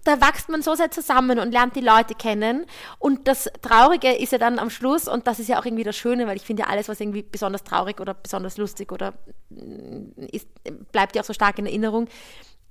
da 0.09 0.21
wächst 0.21 0.49
man 0.49 0.63
so 0.63 0.75
sehr 0.75 0.91
zusammen 0.91 1.39
und 1.39 1.53
lernt 1.53 1.77
die 1.77 1.81
Leute 1.81 2.15
kennen. 2.15 2.67
Und 2.99 3.29
das 3.29 3.51
Traurige 3.61 4.13
ist 4.13 4.33
ja 4.33 4.39
dann 4.39 4.59
am 4.59 4.71
Schluss, 4.71 5.07
und 5.07 5.27
das 5.27 5.39
ist 5.39 5.49
ja 5.49 5.61
auch 5.61 5.67
irgendwie 5.67 5.85
das 5.85 5.97
Schöne, 5.97 6.27
weil 6.27 6.37
ich 6.37 6.45
finde 6.45 6.63
ja 6.63 6.69
alles, 6.69 6.89
was 6.89 7.01
irgendwie 7.01 7.23
besonders 7.23 7.63
traurig 7.63 8.01
oder 8.01 8.15
besonders 8.15 8.57
lustig 8.57 8.91
oder 8.91 9.13
mm, 9.51 10.23
ist, 10.33 10.49
bleibt 10.93 11.15
ja 11.15 11.23
auch 11.23 11.27
so 11.27 11.35
stark 11.35 11.59
in 11.59 11.67
Erinnerung, 11.67 12.09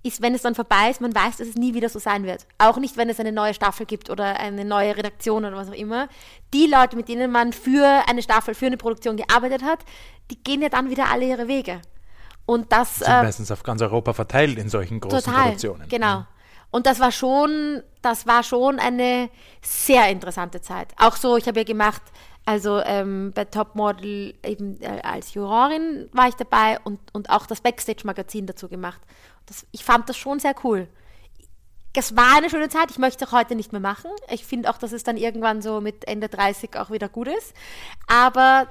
ist, 0.04 0.22
wenn 0.22 0.34
es 0.34 0.42
dann 0.42 0.56
vorbei 0.56 0.90
ist, 0.90 1.02
man 1.02 1.14
weiß, 1.14 1.38
dass 1.38 1.48
es 1.48 1.56
nie 1.56 1.74
wieder 1.74 1.90
so 1.90 2.00
sein 2.00 2.24
wird. 2.24 2.48
Auch 2.58 2.78
nicht, 2.78 2.98
wenn 2.98 3.10
es 3.10 3.20
eine 3.20 3.32
neue 3.32 3.54
Staffel 3.54 3.86
gibt 3.86 4.10
oder 4.10 4.40
eine 4.40 4.64
neue 4.66 4.96
Redaktion 4.96 5.46
oder 5.46 5.56
was 5.56 5.70
auch 5.70 5.74
immer. 5.74 6.08
Die 6.54 6.68
Leute, 6.68 6.96
mit 6.96 7.10
denen 7.10 7.32
man 7.32 7.54
für 7.54 8.04
eine 8.08 8.22
Staffel, 8.22 8.56
für 8.56 8.68
eine 8.68 8.78
Produktion 8.78 9.18
gearbeitet 9.18 9.64
hat, 9.64 9.80
die 10.32 10.42
gehen 10.42 10.62
ja 10.62 10.70
dann 10.70 10.90
wieder 10.90 11.12
alle 11.12 11.26
ihre 11.26 11.48
Wege. 11.48 11.82
Und 12.46 12.72
das 12.72 13.00
Sind 13.00 13.08
äh, 13.10 13.24
meistens 13.24 13.52
auf 13.52 13.64
ganz 13.64 13.82
Europa 13.82 14.14
verteilt 14.14 14.58
in 14.58 14.70
solchen 14.70 15.00
großen 15.02 15.20
Total, 15.20 15.44
Produktionen. 15.44 15.90
genau. 15.90 16.26
Und 16.78 16.86
das 16.86 17.00
war 17.00 17.12
schon, 17.12 17.82
das 18.04 18.28
war 18.28 18.44
schon 18.44 18.78
eine 18.78 19.32
sehr 19.64 20.12
interessante 20.12 20.62
Zeit. 20.62 20.94
Auch 20.98 21.16
so, 21.16 21.36
ich 21.36 21.48
habe 21.48 21.62
ja 21.62 21.64
gemacht, 21.64 22.04
also 22.46 22.80
ähm, 22.82 23.32
bei 23.34 23.46
Topmodel 23.46 24.36
eben 24.46 24.80
äh, 24.84 25.02
als 25.02 25.34
Jurorin 25.34 26.08
war 26.14 26.28
ich 26.28 26.36
dabei 26.36 26.78
und, 26.84 27.00
und 27.14 27.32
auch 27.32 27.48
das 27.48 27.62
Backstage-Magazin 27.62 28.46
dazu 28.46 28.70
gemacht. 28.70 29.02
Das, 29.48 29.66
ich 29.72 29.84
fand 29.84 30.08
das 30.08 30.18
schon 30.18 30.40
sehr 30.40 30.54
cool. 30.64 30.88
Es 31.96 32.16
war 32.16 32.38
eine 32.38 32.52
schöne 32.52 32.70
Zeit. 32.70 32.92
Ich 32.92 33.00
möchte 33.00 33.26
es 33.26 33.32
auch 33.32 33.36
heute 33.36 33.56
nicht 33.56 33.72
mehr 33.72 33.82
machen. 33.82 34.12
Ich 34.30 34.46
finde 34.46 34.70
auch, 34.70 34.78
dass 34.78 34.92
es 34.92 35.02
dann 35.02 35.18
irgendwann 35.18 35.64
so 35.64 35.82
mit 35.82 36.08
Ende 36.08 36.30
30 36.30 36.78
auch 36.78 36.92
wieder 36.92 37.10
gut 37.10 37.28
ist. 37.28 37.56
Aber 38.06 38.68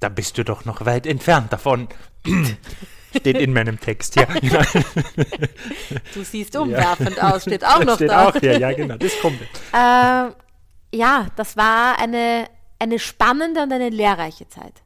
Da 0.00 0.08
bist 0.08 0.36
du 0.36 0.44
doch 0.44 0.64
noch 0.64 0.84
weit 0.84 1.06
entfernt 1.06 1.52
davon. 1.52 1.86
Steht 3.16 3.38
in 3.38 3.52
meinem 3.52 3.80
Text 3.80 4.14
hier. 4.14 4.26
du 6.14 6.22
siehst 6.22 6.56
umwerfend 6.56 7.22
aus, 7.22 7.42
steht 7.42 7.64
auch 7.64 7.82
noch 7.84 7.96
Steht 7.96 8.10
da. 8.10 8.28
auch 8.28 8.36
hier, 8.36 8.58
ja 8.58 8.72
genau, 8.72 8.96
das 8.96 9.18
kommt. 9.20 9.40
Äh, 9.72 10.96
ja, 10.96 11.26
das 11.36 11.56
war 11.56 11.98
eine, 11.98 12.46
eine 12.78 12.98
spannende 12.98 13.62
und 13.62 13.72
eine 13.72 13.88
lehrreiche 13.88 14.48
Zeit. 14.48 14.82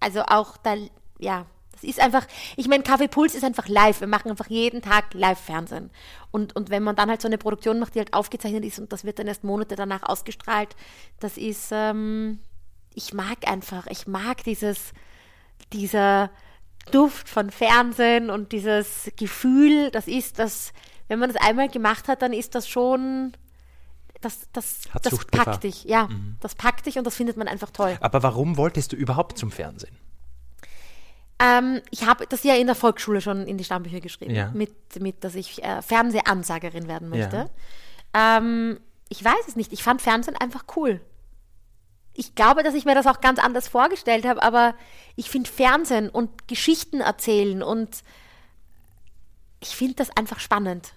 Also 0.00 0.22
auch 0.22 0.56
da, 0.58 0.74
ja, 1.18 1.46
das 1.72 1.88
ist 1.88 2.00
einfach, 2.00 2.26
ich 2.56 2.66
meine, 2.66 2.82
Kaffee 2.82 3.08
Puls 3.08 3.34
ist 3.34 3.44
einfach 3.44 3.68
live. 3.68 4.00
Wir 4.00 4.08
machen 4.08 4.30
einfach 4.30 4.48
jeden 4.48 4.82
Tag 4.82 5.14
Live-Fernsehen. 5.14 5.90
Und, 6.32 6.56
und 6.56 6.70
wenn 6.70 6.82
man 6.82 6.96
dann 6.96 7.08
halt 7.08 7.22
so 7.22 7.28
eine 7.28 7.38
Produktion 7.38 7.78
macht, 7.78 7.94
die 7.94 8.00
halt 8.00 8.14
aufgezeichnet 8.14 8.64
ist 8.64 8.80
und 8.80 8.92
das 8.92 9.04
wird 9.04 9.18
dann 9.18 9.28
erst 9.28 9.44
Monate 9.44 9.76
danach 9.76 10.02
ausgestrahlt, 10.02 10.74
das 11.20 11.36
ist, 11.36 11.70
ähm, 11.72 12.40
ich 12.94 13.12
mag 13.14 13.48
einfach, 13.48 13.86
ich 13.86 14.08
mag 14.08 14.42
dieses, 14.42 14.92
dieser 15.72 16.30
Duft 16.90 17.28
von 17.28 17.50
Fernsehen 17.50 18.30
und 18.30 18.52
dieses 18.52 19.10
Gefühl, 19.16 19.90
das 19.90 20.08
ist 20.08 20.38
das, 20.38 20.72
wenn 21.08 21.18
man 21.18 21.32
das 21.32 21.42
einmal 21.42 21.68
gemacht 21.68 22.08
hat, 22.08 22.22
dann 22.22 22.32
ist 22.32 22.54
das 22.54 22.68
schon, 22.68 23.32
das, 24.20 24.48
das, 24.52 24.82
Hat 24.92 25.06
das 25.06 25.24
packt 25.26 25.64
dich, 25.64 25.84
ja, 25.84 26.08
das 26.40 26.54
packt 26.54 26.86
dich 26.86 26.98
und 26.98 27.04
das 27.04 27.16
findet 27.16 27.36
man 27.36 27.48
einfach 27.48 27.70
toll. 27.70 27.96
Aber 28.00 28.22
warum 28.22 28.56
wolltest 28.56 28.92
du 28.92 28.96
überhaupt 28.96 29.38
zum 29.38 29.50
Fernsehen? 29.50 29.96
Ähm, 31.40 31.80
ich 31.90 32.04
habe 32.06 32.26
das 32.26 32.42
ja 32.42 32.54
in 32.56 32.66
der 32.66 32.74
Volksschule 32.74 33.20
schon 33.20 33.46
in 33.46 33.58
die 33.58 33.64
Stammbücher 33.64 34.00
geschrieben, 34.00 34.34
Ja. 34.34 34.50
mit, 34.52 35.00
mit, 35.00 35.22
dass 35.22 35.34
ich 35.36 35.62
äh, 35.62 35.82
Fernsehansagerin 35.82 36.88
werden 36.88 37.08
möchte. 37.08 37.48
Ähm, 38.12 38.80
ich 39.08 39.24
weiß 39.24 39.46
es 39.46 39.54
nicht, 39.56 39.72
ich 39.72 39.82
fand 39.82 40.02
Fernsehen 40.02 40.36
einfach 40.36 40.64
cool. 40.76 41.00
Ich 42.20 42.34
glaube, 42.34 42.64
dass 42.64 42.74
ich 42.74 42.84
mir 42.84 42.96
das 42.96 43.06
auch 43.06 43.20
ganz 43.20 43.38
anders 43.38 43.68
vorgestellt 43.68 44.26
habe, 44.26 44.42
aber 44.42 44.74
ich 45.14 45.30
finde 45.30 45.48
Fernsehen 45.48 46.10
und 46.10 46.48
Geschichten 46.48 47.00
erzählen 47.00 47.62
und 47.62 48.02
ich 49.60 49.68
finde 49.68 49.94
das 49.94 50.10
einfach 50.10 50.40
spannend. 50.40 50.94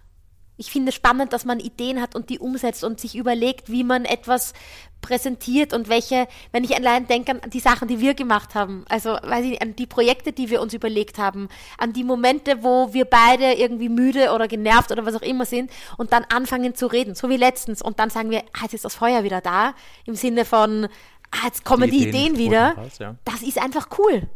Ich 0.61 0.69
finde 0.69 0.89
es 0.89 0.95
spannend, 0.95 1.33
dass 1.33 1.43
man 1.43 1.59
Ideen 1.59 1.99
hat 1.99 2.13
und 2.13 2.29
die 2.29 2.37
umsetzt 2.37 2.83
und 2.83 2.99
sich 2.99 3.15
überlegt, 3.15 3.71
wie 3.71 3.83
man 3.83 4.05
etwas 4.05 4.53
präsentiert 5.01 5.73
und 5.73 5.89
welche, 5.89 6.27
wenn 6.51 6.63
ich 6.63 6.75
allein 6.75 7.07
denke 7.07 7.31
an 7.31 7.49
die 7.49 7.59
Sachen, 7.59 7.87
die 7.87 7.99
wir 7.99 8.13
gemacht 8.13 8.53
haben, 8.53 8.85
also 8.87 9.13
weiß 9.23 9.43
ich 9.43 9.49
nicht, 9.49 9.61
an 9.63 9.75
die 9.75 9.87
Projekte, 9.87 10.33
die 10.33 10.51
wir 10.51 10.61
uns 10.61 10.75
überlegt 10.75 11.17
haben, 11.17 11.49
an 11.79 11.93
die 11.93 12.03
Momente, 12.03 12.61
wo 12.61 12.93
wir 12.93 13.05
beide 13.05 13.53
irgendwie 13.53 13.89
müde 13.89 14.33
oder 14.33 14.47
genervt 14.47 14.91
oder 14.91 15.03
was 15.03 15.15
auch 15.15 15.23
immer 15.23 15.45
sind 15.45 15.71
und 15.97 16.13
dann 16.13 16.25
anfangen 16.25 16.75
zu 16.75 16.85
reden, 16.85 17.15
so 17.15 17.27
wie 17.27 17.37
letztens 17.37 17.81
und 17.81 17.97
dann 17.97 18.11
sagen 18.11 18.29
wir, 18.29 18.43
ah, 18.53 18.61
jetzt 18.61 18.75
ist 18.75 18.85
das 18.85 18.93
Feuer 18.93 19.23
wieder 19.23 19.41
da, 19.41 19.73
im 20.05 20.13
Sinne 20.13 20.45
von, 20.45 20.85
ah, 21.31 21.45
jetzt 21.45 21.65
kommen 21.65 21.89
die, 21.89 22.01
Die 22.01 22.09
Ideen, 22.09 22.35
Ideen 22.35 22.37
wieder. 22.37 22.75
raus, 22.77 22.99
ja. 22.99 23.15
Das 23.25 23.41
ist 23.41 23.57
einfach 23.57 23.87
cool. 23.97 24.29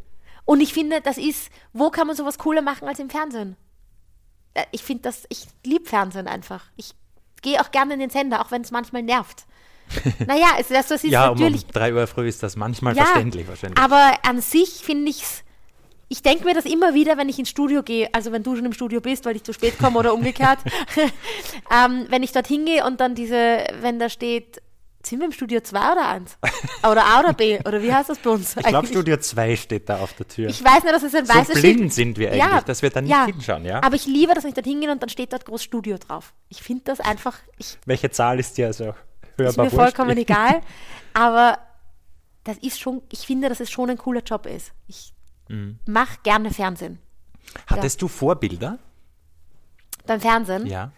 Und 0.44 0.60
ich 0.60 0.74
finde, 0.74 1.02
das 1.02 1.20
ist, 1.20 1.52
wo 1.72 1.92
kann 1.92 2.08
man 2.08 2.16
sowas 2.16 2.40
cooler 2.40 2.64
machen 2.64 2.88
als 2.88 2.98
im 2.98 3.12
Fernsehen? 3.12 3.58
Äh, 4.56 4.64
Ich 4.72 4.82
finde 4.84 5.04
das, 5.04 5.26
ich 5.30 5.46
liebe 5.64 5.86
Fernsehen 5.86 6.28
einfach. 6.28 6.64
Ich 6.76 6.92
gehe 7.44 7.62
auch 7.62 7.70
gerne 7.70 7.94
in 7.94 8.00
den 8.00 8.10
Sender, 8.10 8.42
auch 8.42 8.50
wenn 8.50 8.64
es 8.64 8.72
manchmal 8.72 9.04
nervt. 9.04 9.46
naja, 10.26 10.48
es, 10.60 10.70
das, 10.70 10.88
das 10.88 11.04
ist 11.04 11.12
Ja, 11.12 11.28
um, 11.28 11.38
um 11.38 11.44
natürlich. 11.44 11.68
3 11.68 11.94
Uhr 11.94 12.08
früh 12.08 12.28
ist 12.28 12.42
das 12.42 12.56
manchmal 12.56 12.96
ja, 12.96 13.04
verständlich 13.06 13.48
wahrscheinlich. 13.48 13.78
Aber 13.78 14.14
an 14.24 14.42
sich 14.42 14.70
finde 14.84 15.12
ich 15.12 15.22
es. 15.22 15.44
Ich 16.08 16.22
denke 16.22 16.46
mir 16.46 16.54
das 16.54 16.66
immer 16.66 16.94
wieder, 16.94 17.18
wenn 17.18 17.30
ich 17.30 17.40
ins 17.40 17.50
Studio 17.50 17.82
gehe, 17.82 18.14
also 18.14 18.32
wenn 18.32 18.44
du 18.44 18.56
schon 18.56 18.66
im 18.66 18.74
Studio 18.74 19.02
bist, 19.02 19.26
weil 19.26 19.36
ich 19.36 19.44
zu 19.44 19.54
spät 19.54 19.78
komme 19.80 19.98
oder 19.98 20.14
umgekehrt, 20.14 20.60
ähm, 21.72 22.06
wenn 22.10 22.24
ich 22.24 22.32
dort 22.32 22.48
hingehe 22.48 22.86
und 22.86 23.00
dann 23.00 23.16
diese, 23.16 23.66
wenn 23.82 23.98
da 24.00 24.10
steht, 24.10 24.62
sind 25.06 25.20
wir 25.20 25.26
im 25.26 25.32
Studio 25.32 25.60
2 25.62 25.92
oder 25.92 26.08
1? 26.08 26.38
Oder 26.90 27.06
A 27.06 27.20
oder 27.20 27.34
B? 27.34 27.60
Oder 27.60 27.82
wie 27.82 27.94
heißt 27.94 28.10
das 28.10 28.18
bei 28.20 28.30
uns? 28.32 28.56
ich 28.58 28.64
glaube? 28.66 28.88
Studio 28.88 29.18
2 29.18 29.56
steht 29.56 29.88
da 29.90 30.00
auf 30.00 30.14
der 30.14 30.28
Tür. 30.28 30.50
Ich 30.50 30.64
weiß 30.64 30.84
nur, 30.84 30.92
dass 30.94 31.04
es 31.04 31.14
ein 31.16 31.26
so 31.26 31.34
weißes 31.34 31.62
blind 31.62 31.80
Schild 31.80 31.94
sind 31.94 32.18
wir 32.18 32.32
eigentlich, 32.32 32.64
dass 32.64 32.82
wir 32.82 32.90
da 32.90 33.02
nicht 33.02 33.16
hinschauen, 33.26 33.66
ja? 33.66 33.82
Aber 33.84 33.96
ich 33.96 34.06
liebe 34.06 34.34
das, 34.34 34.44
wenn 34.44 34.50
ich 34.50 34.56
dort 34.56 34.68
hingehe 34.68 34.92
und 34.92 35.02
dann 35.02 35.10
steht 35.10 35.34
dort 35.34 35.46
groß 35.46 35.64
Studio 35.64 35.98
drauf. 35.98 36.34
Ich 36.50 36.62
finde 36.64 36.84
das 36.86 37.00
einfach, 37.00 37.38
Welche 37.86 38.10
Zahl 38.12 38.40
ist 38.40 38.58
dir 38.58 38.68
also 38.68 38.94
hörbar 39.38 39.48
ist 39.48 39.58
mir 39.58 39.70
vollkommen 39.70 40.18
egal. 40.18 40.62
Aber 41.14 41.60
das 42.44 42.58
ist 42.58 42.80
schon, 42.80 43.02
ich 43.12 43.20
finde, 43.20 43.50
dass 43.50 43.60
es 43.60 43.70
schon 43.72 43.90
ein 43.90 43.98
cooler 43.98 44.22
Job 44.24 44.46
ist. 44.46 44.72
Ich 44.88 45.14
Mhm. 45.48 45.78
mache 45.86 46.18
gerne 46.24 46.50
Fernsehen. 46.52 46.98
Hattest 47.68 48.02
du 48.02 48.08
Vorbilder? 48.08 48.80
Beim 50.08 50.20
Fernsehen. 50.20 50.66
Ja. 50.66 50.92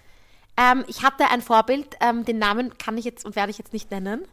Ähm, 0.57 0.83
ich 0.87 1.03
hatte 1.03 1.29
ein 1.29 1.41
Vorbild, 1.41 1.95
ähm, 2.01 2.25
den 2.25 2.39
Namen 2.39 2.77
kann 2.77 2.97
ich 2.97 3.05
jetzt 3.05 3.25
und 3.25 3.35
werde 3.35 3.51
ich 3.51 3.57
jetzt 3.57 3.73
nicht 3.73 3.91
nennen. 3.91 4.25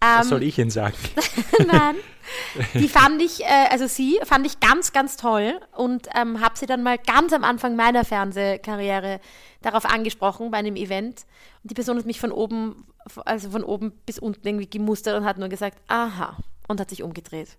Was 0.00 0.26
Ähm, 0.26 0.28
soll 0.30 0.42
ich 0.42 0.58
Ihnen 0.58 0.70
sagen? 0.70 0.96
Nein. 1.66 1.96
Die 2.74 2.88
fand 2.88 3.22
ich, 3.22 3.42
äh, 3.42 3.68
also 3.70 3.86
sie 3.86 4.18
fand 4.24 4.46
ich 4.46 4.60
ganz, 4.60 4.92
ganz 4.92 5.16
toll 5.16 5.58
und 5.74 6.08
ähm, 6.14 6.40
habe 6.40 6.58
sie 6.58 6.66
dann 6.66 6.82
mal 6.82 6.98
ganz 6.98 7.32
am 7.32 7.44
Anfang 7.44 7.76
meiner 7.76 8.04
Fernsehkarriere 8.04 9.20
darauf 9.62 9.86
angesprochen 9.86 10.50
bei 10.50 10.58
einem 10.58 10.76
Event. 10.76 11.24
Und 11.62 11.70
die 11.70 11.74
Person 11.74 11.96
hat 11.96 12.04
mich 12.04 12.20
von 12.20 12.32
oben, 12.32 12.84
also 13.24 13.50
von 13.50 13.64
oben 13.64 13.92
bis 14.04 14.18
unten 14.18 14.46
irgendwie 14.46 14.68
gemustert 14.68 15.16
und 15.16 15.24
hat 15.24 15.38
nur 15.38 15.48
gesagt, 15.48 15.78
aha, 15.88 16.36
und 16.68 16.80
hat 16.80 16.90
sich 16.90 17.02
umgedreht. 17.02 17.56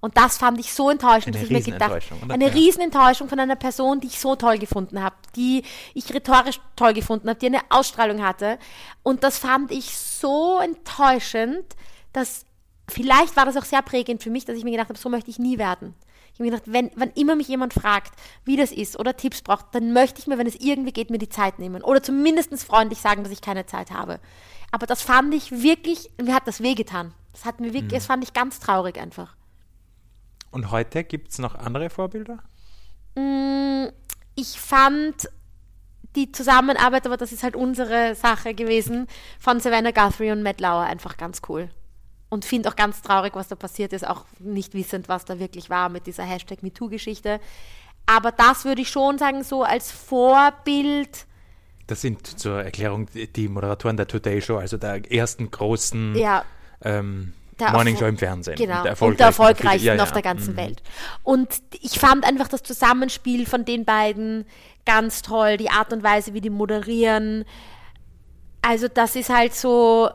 Und 0.00 0.16
das 0.16 0.38
fand 0.38 0.58
ich 0.60 0.72
so 0.72 0.90
enttäuschend, 0.90 1.36
Eine 1.36 1.44
dass 1.44 1.50
ich 1.50 1.66
mir 1.66 1.72
gedacht 1.72 2.12
oder? 2.22 2.34
eine 2.34 2.46
Ja. 2.46 2.52
Riesenenttäuschung 2.52 3.28
von 3.28 3.40
einer 3.40 3.56
Person, 3.56 4.00
die 4.00 4.06
ich 4.08 4.18
so 4.18 4.36
toll 4.36 4.58
gefunden 4.58 5.02
habe, 5.02 5.16
die 5.34 5.62
ich 5.94 6.12
rhetorisch 6.12 6.60
toll 6.76 6.94
gefunden 6.94 7.28
habe, 7.28 7.38
die 7.38 7.46
eine 7.46 7.60
Ausstrahlung 7.68 8.22
hatte. 8.24 8.58
Und 9.02 9.22
das 9.22 9.38
fand 9.38 9.70
ich 9.72 9.96
so 9.96 10.58
enttäuschend, 10.60 11.64
dass 12.12 12.44
vielleicht 12.88 13.36
war 13.36 13.44
das 13.44 13.56
auch 13.56 13.64
sehr 13.64 13.82
prägend 13.82 14.22
für 14.22 14.30
mich, 14.30 14.44
dass 14.44 14.56
ich 14.56 14.64
mir 14.64 14.72
gedacht 14.72 14.88
habe, 14.88 14.98
so 14.98 15.08
möchte 15.08 15.30
ich 15.30 15.38
nie 15.38 15.58
werden. 15.58 15.94
Ich 16.32 16.40
habe 16.40 16.50
mir 16.50 16.56
gedacht, 16.58 16.72
wenn, 16.72 16.90
wann 16.96 17.10
immer 17.14 17.34
mich 17.34 17.48
jemand 17.48 17.72
fragt, 17.72 18.12
wie 18.44 18.56
das 18.56 18.70
ist 18.70 18.98
oder 18.98 19.16
Tipps 19.16 19.40
braucht, 19.40 19.74
dann 19.74 19.94
möchte 19.94 20.20
ich 20.20 20.26
mir, 20.26 20.36
wenn 20.36 20.46
es 20.46 20.56
irgendwie 20.56 20.92
geht, 20.92 21.08
mir 21.08 21.18
die 21.18 21.30
Zeit 21.30 21.58
nehmen. 21.58 21.82
Oder 21.82 22.02
zumindest 22.02 22.52
freundlich 22.62 23.00
sagen, 23.00 23.22
dass 23.22 23.32
ich 23.32 23.40
keine 23.40 23.64
Zeit 23.64 23.90
habe. 23.90 24.20
Aber 24.76 24.84
das 24.84 25.00
fand 25.00 25.32
ich 25.32 25.62
wirklich, 25.62 26.10
mir 26.22 26.34
hat 26.34 26.46
das 26.46 26.60
wehgetan. 26.60 27.14
Das 27.32 27.46
hat 27.46 27.60
mir 27.60 27.72
wirklich, 27.72 27.94
das 27.94 28.04
fand 28.04 28.22
ich 28.22 28.34
ganz 28.34 28.60
traurig 28.60 28.98
einfach. 29.00 29.34
Und 30.50 30.70
heute 30.70 31.02
gibt 31.02 31.30
es 31.30 31.38
noch 31.38 31.54
andere 31.54 31.88
Vorbilder? 31.88 32.40
ich 34.34 34.60
fand 34.60 35.30
die 36.14 36.30
Zusammenarbeit, 36.30 37.06
aber 37.06 37.16
das 37.16 37.32
ist 37.32 37.42
halt 37.42 37.56
unsere 37.56 38.14
Sache 38.14 38.52
gewesen, 38.52 39.06
von 39.40 39.60
Savannah 39.60 39.92
Guthrie 39.92 40.30
und 40.32 40.42
Matt 40.42 40.60
Lauer 40.60 40.82
einfach 40.82 41.16
ganz 41.16 41.40
cool. 41.48 41.70
Und 42.28 42.44
finde 42.44 42.68
auch 42.68 42.76
ganz 42.76 43.00
traurig, 43.00 43.34
was 43.34 43.48
da 43.48 43.54
passiert 43.54 43.94
ist, 43.94 44.06
auch 44.06 44.26
nicht 44.40 44.74
wissend, 44.74 45.08
was 45.08 45.24
da 45.24 45.38
wirklich 45.38 45.70
war 45.70 45.88
mit 45.88 46.06
dieser 46.06 46.24
Hashtag 46.24 46.62
MeToo-Geschichte. 46.62 47.40
Aber 48.04 48.30
das 48.30 48.66
würde 48.66 48.82
ich 48.82 48.90
schon 48.90 49.16
sagen, 49.16 49.42
so 49.42 49.62
als 49.62 49.90
Vorbild, 49.90 51.24
Das 51.86 52.00
sind 52.00 52.26
zur 52.38 52.62
Erklärung 52.62 53.06
die- 53.14 53.48
Moderatoren 53.48 53.96
der 53.96 54.08
Today 54.08 54.42
Show, 54.42 54.56
also 54.56 54.76
der 54.76 55.10
ersten 55.12 55.50
großen 55.50 56.16
ja, 56.16 56.44
ähm, 56.82 57.32
Der 57.60 57.70
Morning 57.70 57.96
Show 57.96 58.06
im 58.06 58.18
Fernsehen. 58.18 58.56
Genau, 58.56 58.82
der 58.82 59.00
und 59.00 59.18
der 59.20 59.26
erfolgreichsten 59.28 59.42
erfolgreichsten 59.42 59.86
Ja, 59.86 59.94
ja. 59.94 60.02
auf 60.02 60.12
der 60.12 60.22
ganzen 60.22 60.54
Mhm. 60.54 60.56
Welt. 60.58 60.82
Und 61.22 61.48
ich 61.80 61.98
fand 61.98 62.24
einfach 62.24 62.48
das 62.48 62.62
Zusammenspiel 62.64 63.46
von 63.46 63.64
den 63.64 63.84
beiden 63.84 64.46
ganz 64.84 65.22
toll, 65.22 65.56
die 65.56 65.70
Art 65.70 65.92
und 65.92 66.02
Weise, 66.02 66.34
wie 66.34 66.40
die 66.40 66.50
moderieren. 66.50 67.44
Also 68.62 68.88
das 68.88 69.14
ist 69.16 69.30
halt 69.30 69.54
so, 69.54 70.10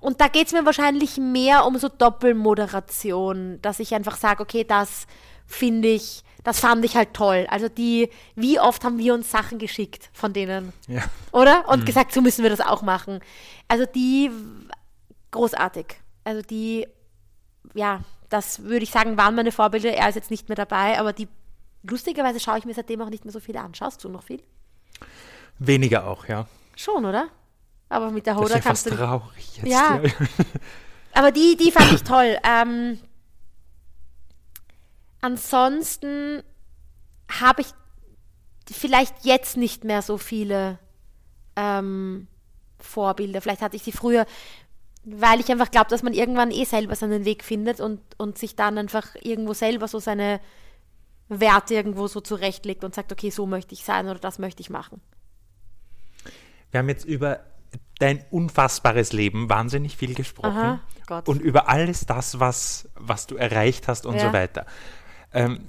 und 0.00 0.20
da 0.20 0.28
geht 0.28 0.48
es 0.48 0.52
mir 0.52 0.66
wahrscheinlich 0.66 1.16
mehr 1.16 1.64
um 1.64 1.78
so 1.78 1.88
Doppelmoderation, 1.88 3.60
dass 3.62 3.80
ich 3.80 3.94
einfach 3.94 4.16
sage, 4.16 4.42
okay, 4.42 4.64
das 4.64 5.06
finde 5.46 5.88
ich, 5.88 6.22
das 6.46 6.60
fand 6.60 6.84
ich 6.84 6.94
halt 6.96 7.12
toll. 7.12 7.46
Also 7.50 7.68
die, 7.68 8.08
wie 8.36 8.60
oft 8.60 8.84
haben 8.84 8.98
wir 8.98 9.14
uns 9.14 9.30
Sachen 9.32 9.58
geschickt 9.58 10.10
von 10.12 10.32
denen, 10.32 10.72
Ja. 10.86 11.02
oder? 11.32 11.68
Und 11.68 11.84
gesagt, 11.84 12.12
so 12.12 12.20
müssen 12.20 12.44
wir 12.44 12.50
das 12.50 12.60
auch 12.60 12.82
machen. 12.82 13.18
Also 13.66 13.84
die 13.84 14.30
großartig. 15.32 15.86
Also 16.22 16.42
die, 16.42 16.86
ja, 17.74 18.00
das 18.28 18.62
würde 18.62 18.84
ich 18.84 18.90
sagen, 18.90 19.16
waren 19.16 19.34
meine 19.34 19.50
Vorbilder. 19.50 19.92
Er 19.92 20.08
ist 20.08 20.14
jetzt 20.14 20.30
nicht 20.30 20.48
mehr 20.48 20.54
dabei, 20.56 20.98
aber 21.00 21.12
die 21.12 21.26
lustigerweise 21.82 22.38
schaue 22.40 22.58
ich 22.58 22.64
mir 22.64 22.74
seitdem 22.74 23.00
auch 23.02 23.10
nicht 23.10 23.24
mehr 23.24 23.32
so 23.32 23.40
viele 23.40 23.60
an. 23.60 23.74
Schaust 23.74 24.02
du 24.04 24.08
noch 24.08 24.22
viel? 24.22 24.40
Weniger 25.58 26.06
auch, 26.06 26.26
ja. 26.26 26.46
Schon, 26.76 27.04
oder? 27.04 27.28
Aber 27.88 28.10
mit 28.12 28.24
der 28.26 28.34
Das 28.34 28.42
ist 28.42 28.48
Hoda 28.50 28.54
ja 28.58 28.60
kannst 28.62 28.84
fast 28.84 28.98
du. 28.98 29.04
traurig 29.04 29.56
jetzt. 29.56 29.66
Ja. 29.66 30.00
Aber 31.12 31.32
die, 31.32 31.56
die 31.56 31.72
fand 31.72 31.92
ich 31.92 32.02
toll. 32.02 32.36
Ähm, 32.44 32.98
ansonsten 35.26 36.42
habe 37.28 37.62
ich 37.62 37.68
vielleicht 38.70 39.24
jetzt 39.24 39.56
nicht 39.56 39.84
mehr 39.84 40.02
so 40.02 40.18
viele 40.18 40.78
ähm, 41.56 42.28
Vorbilder. 42.78 43.40
Vielleicht 43.40 43.62
hatte 43.62 43.76
ich 43.76 43.82
sie 43.82 43.92
früher, 43.92 44.26
weil 45.04 45.40
ich 45.40 45.50
einfach 45.50 45.70
glaube, 45.70 45.90
dass 45.90 46.02
man 46.02 46.12
irgendwann 46.12 46.50
eh 46.50 46.64
selber 46.64 46.94
seinen 46.94 47.24
Weg 47.24 47.44
findet 47.44 47.80
und, 47.80 48.00
und 48.18 48.38
sich 48.38 48.56
dann 48.56 48.78
einfach 48.78 49.14
irgendwo 49.20 49.52
selber 49.52 49.88
so 49.88 49.98
seine 49.98 50.40
Werte 51.28 51.74
irgendwo 51.74 52.06
so 52.06 52.20
zurechtlegt 52.20 52.84
und 52.84 52.94
sagt, 52.94 53.12
okay, 53.12 53.30
so 53.30 53.46
möchte 53.46 53.74
ich 53.74 53.84
sein 53.84 54.08
oder 54.08 54.20
das 54.20 54.38
möchte 54.38 54.60
ich 54.60 54.70
machen. 54.70 55.00
Wir 56.70 56.78
haben 56.78 56.88
jetzt 56.88 57.04
über 57.04 57.40
dein 57.98 58.24
unfassbares 58.30 59.12
Leben 59.12 59.48
wahnsinnig 59.48 59.96
viel 59.96 60.14
gesprochen. 60.14 60.56
Aha, 60.56 60.80
Gott. 61.06 61.28
Und 61.28 61.40
über 61.40 61.68
alles 61.68 62.06
das, 62.06 62.38
was, 62.38 62.88
was 62.94 63.26
du 63.26 63.36
erreicht 63.36 63.88
hast 63.88 64.06
und 64.06 64.16
Ja. 64.16 64.28
so 64.28 64.32
weiter. 64.32 64.66
Ähm, 65.32 65.60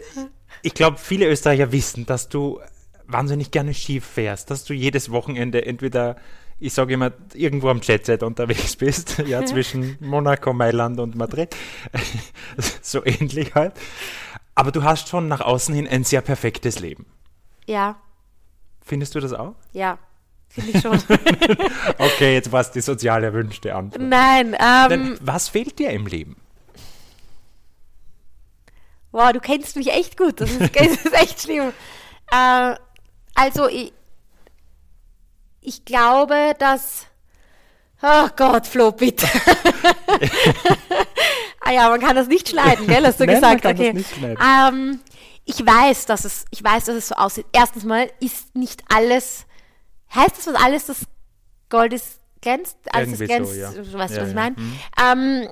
ich 0.61 0.73
glaube, 0.73 0.97
viele 0.97 1.27
Österreicher 1.27 1.71
wissen, 1.71 2.05
dass 2.05 2.29
du 2.29 2.59
wahnsinnig 3.05 3.51
gerne 3.51 3.73
Ski 3.73 4.01
fährst, 4.01 4.51
dass 4.51 4.63
du 4.65 4.73
jedes 4.73 5.11
Wochenende 5.11 5.65
entweder, 5.65 6.17
ich 6.59 6.73
sage 6.73 6.93
immer, 6.93 7.11
irgendwo 7.33 7.69
am 7.69 7.81
Jetset 7.81 8.23
unterwegs 8.23 8.75
bist, 8.75 9.17
ja, 9.27 9.45
zwischen 9.45 9.97
Monaco, 9.99 10.53
Mailand 10.53 10.99
und 10.99 11.15
Madrid. 11.15 11.55
so 12.81 13.05
ähnlich 13.05 13.55
halt. 13.55 13.73
Aber 14.55 14.71
du 14.71 14.83
hast 14.83 15.07
schon 15.09 15.27
nach 15.27 15.41
außen 15.41 15.73
hin 15.75 15.87
ein 15.87 16.03
sehr 16.03 16.21
perfektes 16.21 16.79
Leben. 16.79 17.05
Ja, 17.65 17.97
Findest 18.81 19.15
du 19.15 19.19
das 19.19 19.33
auch? 19.33 19.55
ja, 19.73 19.97
finde 20.47 20.71
ich 20.71 20.81
schon. 20.81 20.97
Okay, 21.97 22.33
jetzt 22.35 22.51
war 22.53 22.61
es 22.61 22.71
die 22.71 22.79
sozial 22.79 23.21
erwünschte 23.23 23.75
Antwort. 23.75 24.01
Nein, 24.01 24.53
ähm, 24.53 24.89
Dann, 24.89 25.17
was 25.21 25.49
fehlt 25.49 25.77
dir 25.77 25.89
im 25.89 26.07
Leben? 26.07 26.37
Wow, 29.11 29.31
du 29.31 29.39
kennst 29.39 29.75
mich 29.75 29.91
echt 29.91 30.17
gut. 30.17 30.39
Das 30.41 30.51
ist, 30.51 30.59
das 30.75 30.87
ist 30.87 31.13
echt 31.13 31.41
schlimm. 31.41 31.73
Äh, 32.31 32.75
also, 33.35 33.67
ich, 33.67 33.93
ich 35.61 35.85
glaube, 35.85 36.53
dass. 36.59 37.07
Oh 38.01 38.27
Gott, 38.35 38.67
Flo, 38.67 38.91
bitte. 38.91 39.25
ah 41.61 41.71
ja, 41.71 41.89
man 41.89 41.99
kann 41.99 42.15
das 42.15 42.27
nicht 42.27 42.49
schneiden, 42.49 42.85
gell? 42.87 43.05
Hast 43.05 43.19
du 43.19 43.25
Nein, 43.25 43.41
man 43.41 43.57
gesagt? 43.57 43.63
kann 43.63 43.75
das 43.77 43.85
okay. 43.87 43.93
nicht 43.93 44.15
schneiden. 44.15 44.37
Ähm, 44.43 44.99
ich 45.45 45.65
weiß, 45.65 46.05
dass 46.05 46.25
es, 46.25 46.45
ich 46.51 46.63
weiß, 46.63 46.85
dass 46.85 46.95
es 46.95 47.07
so 47.07 47.15
aussieht. 47.15 47.45
Erstens 47.53 47.85
mal 47.85 48.09
ist 48.19 48.55
nicht 48.55 48.83
alles. 48.93 49.45
Heißt 50.13 50.37
das, 50.37 50.47
was 50.47 50.55
alles 50.55 50.85
das 50.85 50.97
Gold 51.69 51.93
ist, 51.93 52.19
glänzt? 52.41 52.77
Alles 52.91 53.11
das 53.11 53.19
Irgendwie 53.21 53.45
so, 53.45 53.51
glänzt. 53.53 53.77
ja. 53.77 53.83
Du 53.83 53.93
weißt, 53.97 54.15
Ja, 54.15 54.21
was 54.21 54.29
ich 54.29 54.35
ja. 54.35 54.41
meine? 54.41 54.55
Ähm, 55.01 55.49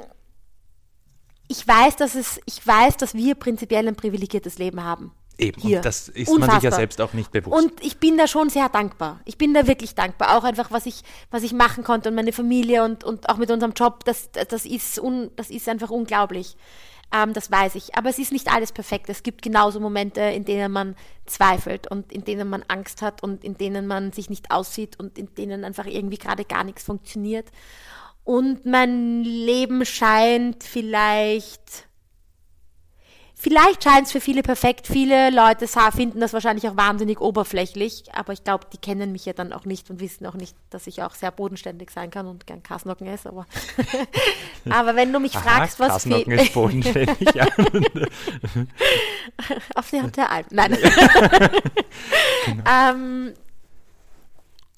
ich 1.48 1.68
weiß, 1.68 1.96
dass 1.96 2.16
es, 2.16 2.40
ich 2.46 2.66
weiß, 2.66 2.98
dass 2.98 3.14
wir 3.14 3.36
prinzipiell 3.36 3.88
ein 3.88 3.96
privilegiertes 3.96 4.58
Leben 4.58 4.84
haben. 4.84 5.12
Eben, 5.38 5.62
Hier. 5.62 5.78
und 5.78 5.86
das 5.86 6.08
ist 6.08 6.30
man 6.30 6.42
sich 6.42 6.48
ja 6.48 6.56
Unfassbar. 6.56 6.72
selbst 6.72 7.02
auch 7.02 7.14
nicht 7.14 7.32
bewusst. 7.32 7.62
Und 7.62 7.84
ich 7.84 7.98
bin 7.98 8.18
da 8.18 8.26
schon 8.28 8.50
sehr 8.50 8.70
dankbar. 8.70 9.20
Ich 9.26 9.38
bin 9.38 9.54
da 9.54 9.68
wirklich 9.68 9.94
dankbar. 9.94 10.38
Auch 10.38 10.44
einfach, 10.46 10.72
was 10.72 10.86
ich, 10.86 11.02
was 11.30 11.44
ich 11.44 11.52
machen 11.52 11.84
konnte 11.84 12.10
und 12.10 12.16
meine 12.16 12.32
Familie 12.32 12.84
und, 12.84 13.04
und 13.04 13.28
auch 13.30 13.38
mit 13.38 13.52
unserem 13.52 13.74
Job, 13.74 14.06
das, 14.06 14.30
das, 14.32 14.66
ist, 14.66 14.98
un, 14.98 15.32
das 15.36 15.50
ist 15.50 15.68
einfach 15.68 15.90
unglaublich. 15.90 16.56
Ähm, 17.14 17.34
das 17.34 17.52
weiß 17.52 17.76
ich. 17.76 17.96
Aber 17.96 18.10
es 18.10 18.18
ist 18.18 18.32
nicht 18.32 18.52
alles 18.52 18.72
perfekt. 18.72 19.10
Es 19.10 19.24
gibt 19.24 19.42
genauso 19.42 19.82
Momente, 19.82 20.22
in 20.22 20.46
denen 20.46 20.72
man 20.72 20.96
zweifelt 21.26 21.92
und 21.92 22.14
in 22.14 22.24
denen 22.24 22.50
man 22.50 22.64
Angst 22.70 23.02
hat 23.02 23.22
und 23.22 23.44
in 23.44 23.58
denen 23.58 23.88
man 23.88 24.14
sich 24.14 24.30
nicht 24.30 24.52
aussieht 24.52 24.98
und 24.98 25.18
in 25.18 25.34
denen 25.36 25.66
einfach 25.66 25.86
irgendwie 25.86 26.18
gerade 26.18 26.46
gar 26.46 26.64
nichts 26.64 26.84
funktioniert. 26.84 27.48
Und 28.26 28.66
mein 28.66 29.24
Leben 29.24 29.86
scheint 29.86 30.64
vielleicht 30.64 31.86
Vielleicht 33.38 33.84
scheint 33.84 34.08
es 34.08 34.12
für 34.12 34.22
viele 34.22 34.42
perfekt. 34.42 34.88
Viele 34.88 35.30
Leute 35.30 35.68
finden 35.68 36.20
das 36.20 36.34
wahrscheinlich 36.34 36.68
auch 36.68 36.78
wahnsinnig 36.78 37.22
oberflächlich, 37.22 38.06
aber 38.12 38.34
ich 38.34 38.44
glaube, 38.44 38.66
die 38.74 38.80
kennen 38.80 39.12
mich 39.12 39.26
ja 39.26 39.34
dann 39.34 39.54
auch 39.54 39.66
nicht 39.66 39.92
und 39.92 40.00
wissen 40.00 40.26
auch 40.26 40.34
nicht, 40.34 40.56
dass 40.72 40.88
ich 40.88 41.04
auch 41.04 41.14
sehr 41.14 41.30
bodenständig 41.30 41.92
sein 41.92 42.10
kann 42.10 42.26
und 42.26 42.48
gern 42.48 42.64
Kasnocken 42.64 43.06
esse. 43.06 43.30
Aber, 43.30 43.46
aber 44.72 44.96
wenn 44.96 45.14
du 45.14 45.20
mich 45.20 45.34
fragst, 45.34 45.80
was 45.80 45.90
Kasnocken 45.90 46.32
ist 46.32 46.54
bodenständig, 46.54 47.36
ja. 47.36 47.46
Auf 49.76 49.92
der, 49.92 50.08
der 50.08 50.32
Alp. 50.32 50.48
Nein. 50.50 50.76
ähm, 52.68 53.34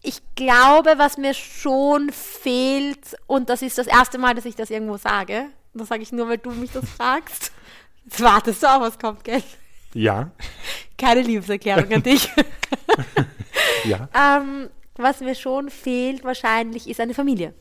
ich 0.08 0.22
glaube, 0.36 0.94
was 0.98 1.18
mir 1.18 1.34
schon 1.34 2.10
fehlt, 2.12 3.18
und 3.28 3.50
das 3.50 3.62
ist 3.62 3.78
das 3.78 3.88
erste 3.88 4.18
Mal, 4.18 4.36
dass 4.36 4.46
ich 4.46 4.56
das 4.56 4.70
irgendwo 4.70 4.96
sage, 4.96 5.48
und 5.74 5.82
das 5.82 5.90
sage 5.90 6.02
ich 6.02 6.14
nur, 6.14 6.30
weil 6.30 6.38
du 6.38 6.52
mich 6.52 6.72
das 6.72 6.90
fragst. 6.98 7.52
Jetzt 8.06 8.22
wartest 8.24 8.64
du 8.64 8.68
auch, 8.68 8.80
was 8.80 8.98
kommt, 8.98 9.26
gell? 9.26 9.44
ja, 9.94 10.32
Keine 10.98 11.22
Liebeserklärung 11.22 11.92
an 11.92 12.04
dich. 12.04 12.30
ja. 13.84 14.08
ähm, 14.16 14.70
was 14.96 15.20
mir 15.20 15.36
schon 15.36 15.70
fehlt 15.70 16.24
wahrscheinlich 16.24 16.88
ist 16.90 17.02
eine 17.02 17.14
Familie. 17.14 17.54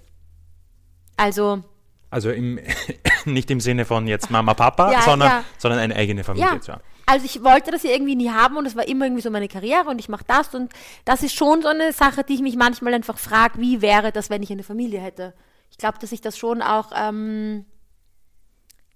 Also, 1.16 1.64
Also 2.10 2.30
im, 2.30 2.60
nicht 3.24 3.50
im 3.50 3.58
Sinne 3.60 3.84
von 3.84 4.06
jetzt 4.06 4.30
Mama, 4.30 4.54
Papa, 4.54 4.92
Ja, 4.92 5.02
sondern, 5.02 5.28
ja. 5.28 5.44
sondern 5.58 5.80
eine 5.80 5.96
eigene 5.96 6.22
Familie 6.22 6.46
ja. 6.46 6.60
zu 6.60 6.72
haben. 6.74 6.82
Also 7.06 7.24
ich 7.24 7.42
wollte 7.44 7.70
das 7.70 7.84
ja 7.84 7.90
irgendwie 7.90 8.16
nie 8.16 8.30
haben 8.30 8.56
und 8.56 8.66
es 8.66 8.74
war 8.74 8.86
immer 8.88 9.04
irgendwie 9.06 9.22
so 9.22 9.30
meine 9.30 9.48
Karriere 9.48 9.88
und 9.88 10.00
ich 10.00 10.08
mache 10.08 10.24
das 10.26 10.54
und 10.54 10.72
das 11.04 11.22
ist 11.22 11.34
schon 11.34 11.62
so 11.62 11.68
eine 11.68 11.92
Sache, 11.92 12.24
die 12.24 12.34
ich 12.34 12.40
mich 12.40 12.56
manchmal 12.56 12.94
einfach 12.94 13.18
frage, 13.18 13.60
wie 13.60 13.80
wäre 13.80 14.10
das, 14.10 14.28
wenn 14.28 14.42
ich 14.42 14.50
eine 14.50 14.64
Familie 14.64 15.00
hätte? 15.00 15.32
Ich 15.70 15.78
glaube, 15.78 15.98
dass 16.00 16.10
ich 16.12 16.20
das 16.20 16.36
schon 16.36 16.62
auch, 16.62 16.90
ähm, 16.96 17.64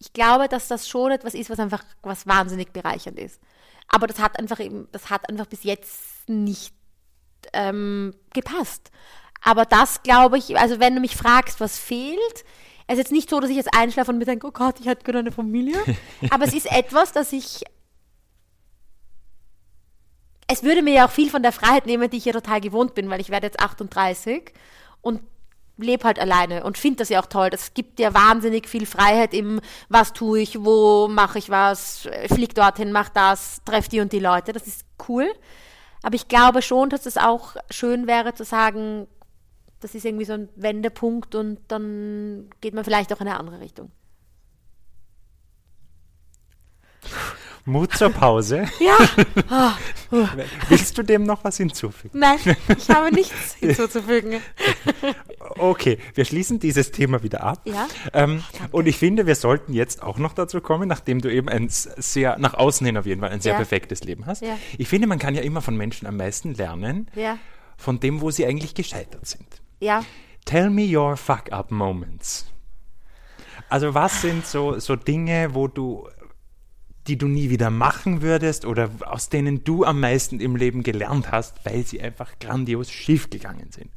ich 0.00 0.12
glaube, 0.12 0.48
dass 0.48 0.66
das 0.66 0.88
schon 0.88 1.12
etwas 1.12 1.34
ist, 1.34 1.50
was 1.50 1.60
einfach, 1.60 1.84
was 2.02 2.26
wahnsinnig 2.26 2.72
bereichernd 2.72 3.18
ist. 3.18 3.40
Aber 3.88 4.06
das 4.06 4.18
hat 4.18 4.38
einfach 4.38 4.58
eben, 4.60 4.88
das 4.92 5.10
hat 5.10 5.28
einfach 5.28 5.46
bis 5.46 5.62
jetzt 5.62 6.28
nicht 6.28 6.74
ähm, 7.52 8.14
gepasst. 8.32 8.90
Aber 9.42 9.64
das 9.64 10.02
glaube 10.02 10.38
ich, 10.38 10.58
also 10.58 10.80
wenn 10.80 10.94
du 10.94 11.00
mich 11.00 11.16
fragst, 11.16 11.60
was 11.60 11.78
fehlt, 11.78 12.44
Es 12.86 12.94
ist 12.94 12.98
jetzt 12.98 13.12
nicht 13.12 13.30
so, 13.30 13.38
dass 13.38 13.50
ich 13.50 13.56
jetzt 13.56 13.72
einschlafe 13.72 14.10
und 14.10 14.18
mir 14.18 14.24
denke, 14.24 14.48
oh 14.48 14.50
Gott, 14.50 14.80
ich 14.80 14.86
hätte 14.86 15.04
gerne 15.04 15.20
eine 15.20 15.32
Familie. 15.32 15.78
Aber 16.30 16.44
es 16.44 16.54
ist 16.54 16.70
etwas, 16.70 17.12
das 17.12 17.32
ich. 17.32 17.62
Es 20.52 20.64
würde 20.64 20.82
mir 20.82 20.94
ja 20.94 21.06
auch 21.06 21.10
viel 21.10 21.30
von 21.30 21.44
der 21.44 21.52
Freiheit 21.52 21.86
nehmen, 21.86 22.10
die 22.10 22.16
ich 22.16 22.24
ja 22.24 22.32
total 22.32 22.60
gewohnt 22.60 22.94
bin, 22.94 23.08
weil 23.08 23.20
ich 23.20 23.30
werde 23.30 23.46
jetzt 23.46 23.60
38 23.60 24.52
und 25.00 25.22
lebe 25.76 26.04
halt 26.04 26.18
alleine 26.18 26.64
und 26.64 26.76
finde 26.76 26.98
das 26.98 27.08
ja 27.08 27.20
auch 27.20 27.26
toll. 27.26 27.50
Das 27.50 27.72
gibt 27.72 28.00
dir 28.00 28.14
wahnsinnig 28.14 28.68
viel 28.68 28.84
Freiheit 28.84 29.32
im, 29.32 29.60
was 29.88 30.12
tue 30.12 30.40
ich, 30.40 30.64
wo 30.64 31.06
mache 31.06 31.38
ich 31.38 31.50
was, 31.50 32.08
flieg 32.26 32.54
dorthin, 32.54 32.90
mach 32.90 33.08
das, 33.10 33.62
treff 33.64 33.88
die 33.88 34.00
und 34.00 34.12
die 34.12 34.18
Leute. 34.18 34.52
Das 34.52 34.66
ist 34.66 34.84
cool. 35.08 35.30
Aber 36.02 36.16
ich 36.16 36.26
glaube 36.26 36.62
schon, 36.62 36.90
dass 36.90 37.06
es 37.06 37.16
auch 37.16 37.54
schön 37.70 38.08
wäre 38.08 38.34
zu 38.34 38.44
sagen, 38.44 39.06
das 39.78 39.94
ist 39.94 40.04
irgendwie 40.04 40.24
so 40.24 40.32
ein 40.32 40.48
Wendepunkt 40.56 41.36
und 41.36 41.60
dann 41.68 42.50
geht 42.60 42.74
man 42.74 42.84
vielleicht 42.84 43.12
auch 43.12 43.20
in 43.20 43.28
eine 43.28 43.38
andere 43.38 43.60
Richtung. 43.60 43.92
Mut 47.70 47.92
zur 47.94 48.10
Pause. 48.10 48.66
Ja. 48.80 48.96
Uh. 50.12 50.26
Willst 50.68 50.98
du 50.98 51.04
dem 51.04 51.22
noch 51.22 51.44
was 51.44 51.56
hinzufügen? 51.56 52.18
Nein, 52.18 52.38
ich 52.76 52.88
habe 52.90 53.10
nichts 53.14 53.54
hinzuzufügen. 53.60 54.40
Okay, 55.56 55.98
wir 56.14 56.24
schließen 56.24 56.58
dieses 56.58 56.90
Thema 56.90 57.22
wieder 57.22 57.44
ab. 57.44 57.60
Ja. 57.64 57.86
Ähm, 58.12 58.42
und 58.72 58.86
ich 58.88 58.96
finde, 58.98 59.26
wir 59.26 59.36
sollten 59.36 59.72
jetzt 59.72 60.02
auch 60.02 60.18
noch 60.18 60.32
dazu 60.32 60.60
kommen, 60.60 60.88
nachdem 60.88 61.20
du 61.20 61.32
eben 61.32 61.48
ein 61.48 61.68
sehr, 61.68 62.38
nach 62.40 62.54
außen 62.54 62.84
hin 62.84 62.96
auf 62.96 63.06
jeden 63.06 63.20
Fall, 63.20 63.30
ein 63.30 63.40
sehr 63.40 63.52
Ja. 63.52 63.58
perfektes 63.58 64.02
Leben 64.02 64.26
hast. 64.26 64.42
Ja. 64.42 64.58
Ich 64.78 64.88
finde, 64.88 65.06
man 65.06 65.20
kann 65.20 65.36
ja 65.36 65.42
immer 65.42 65.60
von 65.62 65.76
Menschen 65.76 66.08
am 66.08 66.16
meisten 66.16 66.54
lernen, 66.54 67.08
Ja. 67.14 67.38
von 67.76 68.00
dem, 68.00 68.20
wo 68.20 68.32
sie 68.32 68.44
eigentlich 68.46 68.74
gescheitert 68.74 69.26
sind. 69.28 69.46
Ja. 69.78 70.02
Tell 70.44 70.70
me 70.70 70.86
your 70.96 71.16
fuck-up 71.16 71.70
moments. 71.70 72.46
Also 73.68 73.94
was 73.94 74.22
sind 74.22 74.44
so, 74.44 74.80
so 74.80 74.96
Dinge, 74.96 75.54
wo 75.54 75.68
du, 75.68 76.08
die 77.10 77.18
du 77.18 77.26
nie 77.26 77.50
wieder 77.50 77.70
machen 77.70 78.22
würdest 78.22 78.64
oder 78.64 78.88
aus 79.00 79.28
denen 79.28 79.64
du 79.64 79.84
am 79.84 79.98
meisten 79.98 80.38
im 80.38 80.54
Leben 80.54 80.84
gelernt 80.84 81.32
hast, 81.32 81.56
weil 81.64 81.84
sie 81.84 82.00
einfach 82.00 82.38
grandios 82.38 82.88
schiefgegangen 82.90 83.72
sind? 83.72 83.90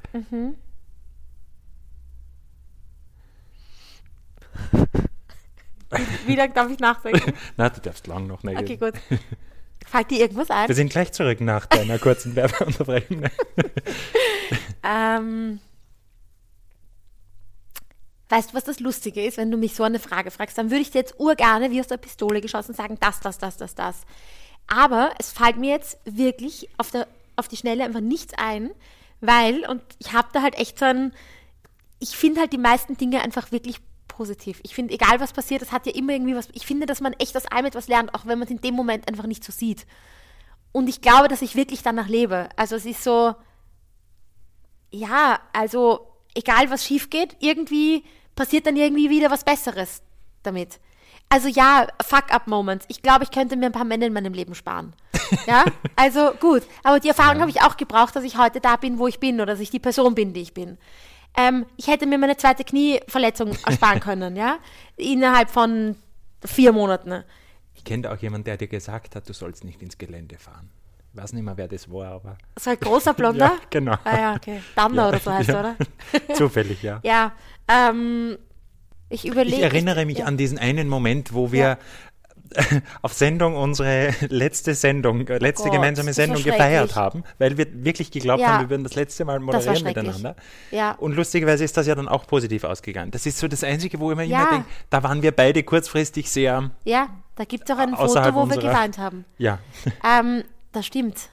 Wie 6.25 6.35
lange 6.35 6.53
darf 6.53 6.71
ich 6.71 6.79
nachdenken? 6.79 7.33
Na, 7.57 7.69
du 7.69 7.81
darfst 7.81 8.07
lang 8.07 8.25
noch. 8.25 8.41
Ne? 8.41 8.57
Okay, 8.57 8.77
gut. 8.77 8.93
Fällt 9.85 10.09
dir 10.09 10.21
irgendwas 10.21 10.49
ein? 10.49 10.67
Wir 10.67 10.75
sind 10.75 10.89
gleich 10.89 11.11
zurück 11.11 11.39
nach 11.39 11.67
deiner 11.67 11.99
kurzen 11.99 12.35
Werbeunterbrechung. 12.35 13.23
Ähm, 14.85 15.61
weißt 18.29 18.51
du, 18.51 18.53
was 18.55 18.63
das 18.63 18.79
Lustige 18.79 19.23
ist, 19.23 19.37
wenn 19.37 19.51
du 19.51 19.57
mich 19.57 19.75
so 19.75 19.83
eine 19.83 19.99
Frage 19.99 20.31
fragst? 20.31 20.57
Dann 20.57 20.71
würde 20.71 20.81
ich 20.81 20.91
dir 20.91 20.99
jetzt 20.99 21.19
urgerne 21.19 21.71
wie 21.71 21.79
aus 21.79 21.87
der 21.87 21.97
Pistole 21.97 22.41
geschossen 22.41 22.73
sagen, 22.73 22.97
das, 22.99 23.19
das, 23.19 23.37
das, 23.37 23.57
das, 23.57 23.75
das. 23.75 24.01
Aber 24.67 25.13
es 25.19 25.31
fällt 25.31 25.57
mir 25.57 25.71
jetzt 25.71 25.97
wirklich 26.05 26.69
auf, 26.77 26.91
der, 26.91 27.07
auf 27.35 27.47
die 27.47 27.57
Schnelle 27.57 27.83
einfach 27.83 27.99
nichts 27.99 28.33
ein, 28.37 28.71
weil, 29.21 29.67
und 29.69 29.81
ich 29.99 30.13
habe 30.13 30.29
da 30.33 30.41
halt 30.41 30.55
echt 30.55 30.79
so 30.79 30.85
ein, 30.85 31.13
ich 31.99 32.17
finde 32.17 32.41
halt 32.41 32.53
die 32.53 32.57
meisten 32.57 32.97
Dinge 32.97 33.21
einfach 33.21 33.51
wirklich 33.51 33.77
positiv. 34.07 34.59
Ich 34.63 34.75
finde, 34.75 34.93
egal 34.93 35.19
was 35.19 35.33
passiert, 35.33 35.61
es 35.61 35.71
hat 35.71 35.85
ja 35.85 35.93
immer 35.93 36.13
irgendwie 36.13 36.35
was, 36.35 36.49
ich 36.53 36.65
finde, 36.65 36.85
dass 36.85 37.01
man 37.01 37.13
echt 37.13 37.35
aus 37.35 37.45
allem 37.47 37.65
etwas 37.65 37.87
lernt, 37.87 38.13
auch 38.13 38.25
wenn 38.25 38.39
man 38.39 38.47
es 38.47 38.51
in 38.51 38.61
dem 38.61 38.75
Moment 38.75 39.07
einfach 39.07 39.25
nicht 39.25 39.43
so 39.43 39.51
sieht. 39.51 39.85
Und 40.71 40.87
ich 40.87 41.01
glaube, 41.01 41.27
dass 41.27 41.41
ich 41.41 41.55
wirklich 41.55 41.83
danach 41.83 42.07
lebe. 42.07 42.49
Also 42.55 42.75
es 42.75 42.85
ist 42.85 43.03
so, 43.03 43.35
ja, 44.91 45.39
also 45.53 46.12
egal 46.35 46.69
was 46.69 46.85
schief 46.85 47.09
geht, 47.09 47.35
irgendwie 47.39 48.03
passiert 48.35 48.65
dann 48.65 48.75
irgendwie 48.75 49.09
wieder 49.09 49.29
was 49.31 49.43
Besseres 49.43 50.01
damit. 50.43 50.79
Also 51.29 51.47
ja, 51.47 51.87
Fuck-up-Moments. 52.01 52.85
Ich 52.89 53.01
glaube, 53.01 53.23
ich 53.23 53.31
könnte 53.31 53.55
mir 53.55 53.67
ein 53.67 53.71
paar 53.71 53.85
Männer 53.85 54.05
in 54.05 54.13
meinem 54.13 54.33
Leben 54.33 54.55
sparen. 54.55 54.93
Ja, 55.47 55.65
also 55.95 56.31
gut. 56.39 56.61
Aber 56.83 56.99
die 56.99 57.07
Erfahrung 57.07 57.39
habe 57.41 57.49
ich 57.49 57.61
auch 57.61 57.75
gebraucht, 57.75 58.15
dass 58.15 58.23
ich 58.23 58.37
heute 58.37 58.61
da 58.61 58.75
bin, 58.75 58.99
wo 58.99 59.07
ich 59.07 59.19
bin 59.19 59.37
oder 59.37 59.53
dass 59.53 59.59
ich 59.59 59.71
die 59.71 59.79
Person 59.79 60.13
bin, 60.13 60.31
die 60.31 60.41
ich 60.41 60.53
bin. 60.53 60.77
Ähm, 61.35 61.65
ich 61.75 61.87
hätte 61.87 62.05
mir 62.05 62.19
meine 62.19 62.37
zweite 62.37 62.63
Knieverletzung 62.63 63.57
ersparen 63.65 63.99
können, 63.99 64.35
ja, 64.35 64.59
innerhalb 64.95 65.49
von 65.49 65.95
vier 66.45 66.71
Monaten. 66.71 67.23
Ich 67.73 67.83
kenne 67.83 68.11
auch 68.11 68.17
jemanden, 68.17 68.45
der 68.45 68.57
dir 68.57 68.67
gesagt 68.67 69.15
hat, 69.15 69.27
du 69.27 69.33
sollst 69.33 69.63
nicht 69.63 69.81
ins 69.81 69.97
Gelände 69.97 70.37
fahren. 70.37 70.69
Ich 71.15 71.21
weiß 71.21 71.33
nicht 71.33 71.43
mehr, 71.43 71.55
wer 71.55 71.67
das 71.67 71.89
war, 71.91 72.07
aber 72.13 72.37
So 72.59 72.71
ein 72.71 72.79
großer 72.79 73.13
Blonder. 73.15 73.45
Ja, 73.45 73.57
genau. 73.69 73.95
Ah 74.03 74.17
ja, 74.17 74.35
okay. 74.35 74.61
Dander 74.75 75.09
oder 75.09 75.19
so 75.19 75.31
heißt 75.31 75.49
er, 75.49 75.59
oder? 75.59 75.75
zufällig, 76.35 76.81
ja. 76.81 76.99
Ja, 77.03 77.33
ähm, 77.67 78.37
ich 79.09 79.25
überlege. 79.27 79.57
Ich 79.57 79.61
erinnere 79.61 80.05
mich 80.05 80.19
ja. 80.19 80.25
an 80.25 80.37
diesen 80.37 80.57
einen 80.57 80.89
Moment, 80.89 81.33
wo 81.33 81.51
wir 81.51 81.77
auf 83.01 83.13
Sendung 83.13 83.55
unsere 83.55 84.13
letzte 84.29 84.75
Sendung, 84.75 85.27
äh, 85.27 85.37
letzte 85.39 85.65
Gott, 85.69 85.73
gemeinsame 85.73 86.13
Sendung 86.13 86.43
gefeiert 86.43 86.95
haben, 86.95 87.23
weil 87.39 87.57
wir 87.57 87.65
wirklich 87.83 88.11
geglaubt 88.11 88.41
Ja. 88.41 88.49
haben, 88.49 88.61
wir 88.65 88.69
würden 88.69 88.83
das 88.83 88.93
letzte 88.95 89.25
Mal 89.25 89.39
moderieren 89.39 89.83
miteinander. 89.83 90.35
Ja. 90.69 90.91
Und 90.93 91.15
lustigerweise 91.15 91.63
ist 91.63 91.75
das 91.77 91.87
ja 91.87 91.95
dann 91.95 92.07
auch 92.07 92.27
positiv 92.27 92.63
ausgegangen. 92.63 93.09
Das 93.11 93.25
ist 93.25 93.39
so 93.39 93.47
das 93.47 93.63
Einzige, 93.63 93.99
wo 93.99 94.11
ich 94.11 94.17
mir 94.17 94.25
Ja. 94.25 94.41
immer 94.41 94.49
denke, 94.51 94.65
da 94.91 95.01
waren 95.03 95.21
wir 95.23 95.31
beide 95.31 95.63
kurzfristig 95.63 96.29
sehr, 96.29 96.69
Ja, 96.85 97.07
da 97.35 97.43
gibt 97.45 97.67
es 97.69 97.75
auch 97.75 97.79
ein 97.79 97.95
Foto, 97.95 98.13
wo 98.13 98.35
wir 98.35 98.41
unserer- 98.43 98.61
geweint 98.71 98.97
haben. 98.99 99.25
ja. 99.39 99.57
Ähm, 100.07 100.43
das 100.73 100.85
stimmt. 100.85 101.29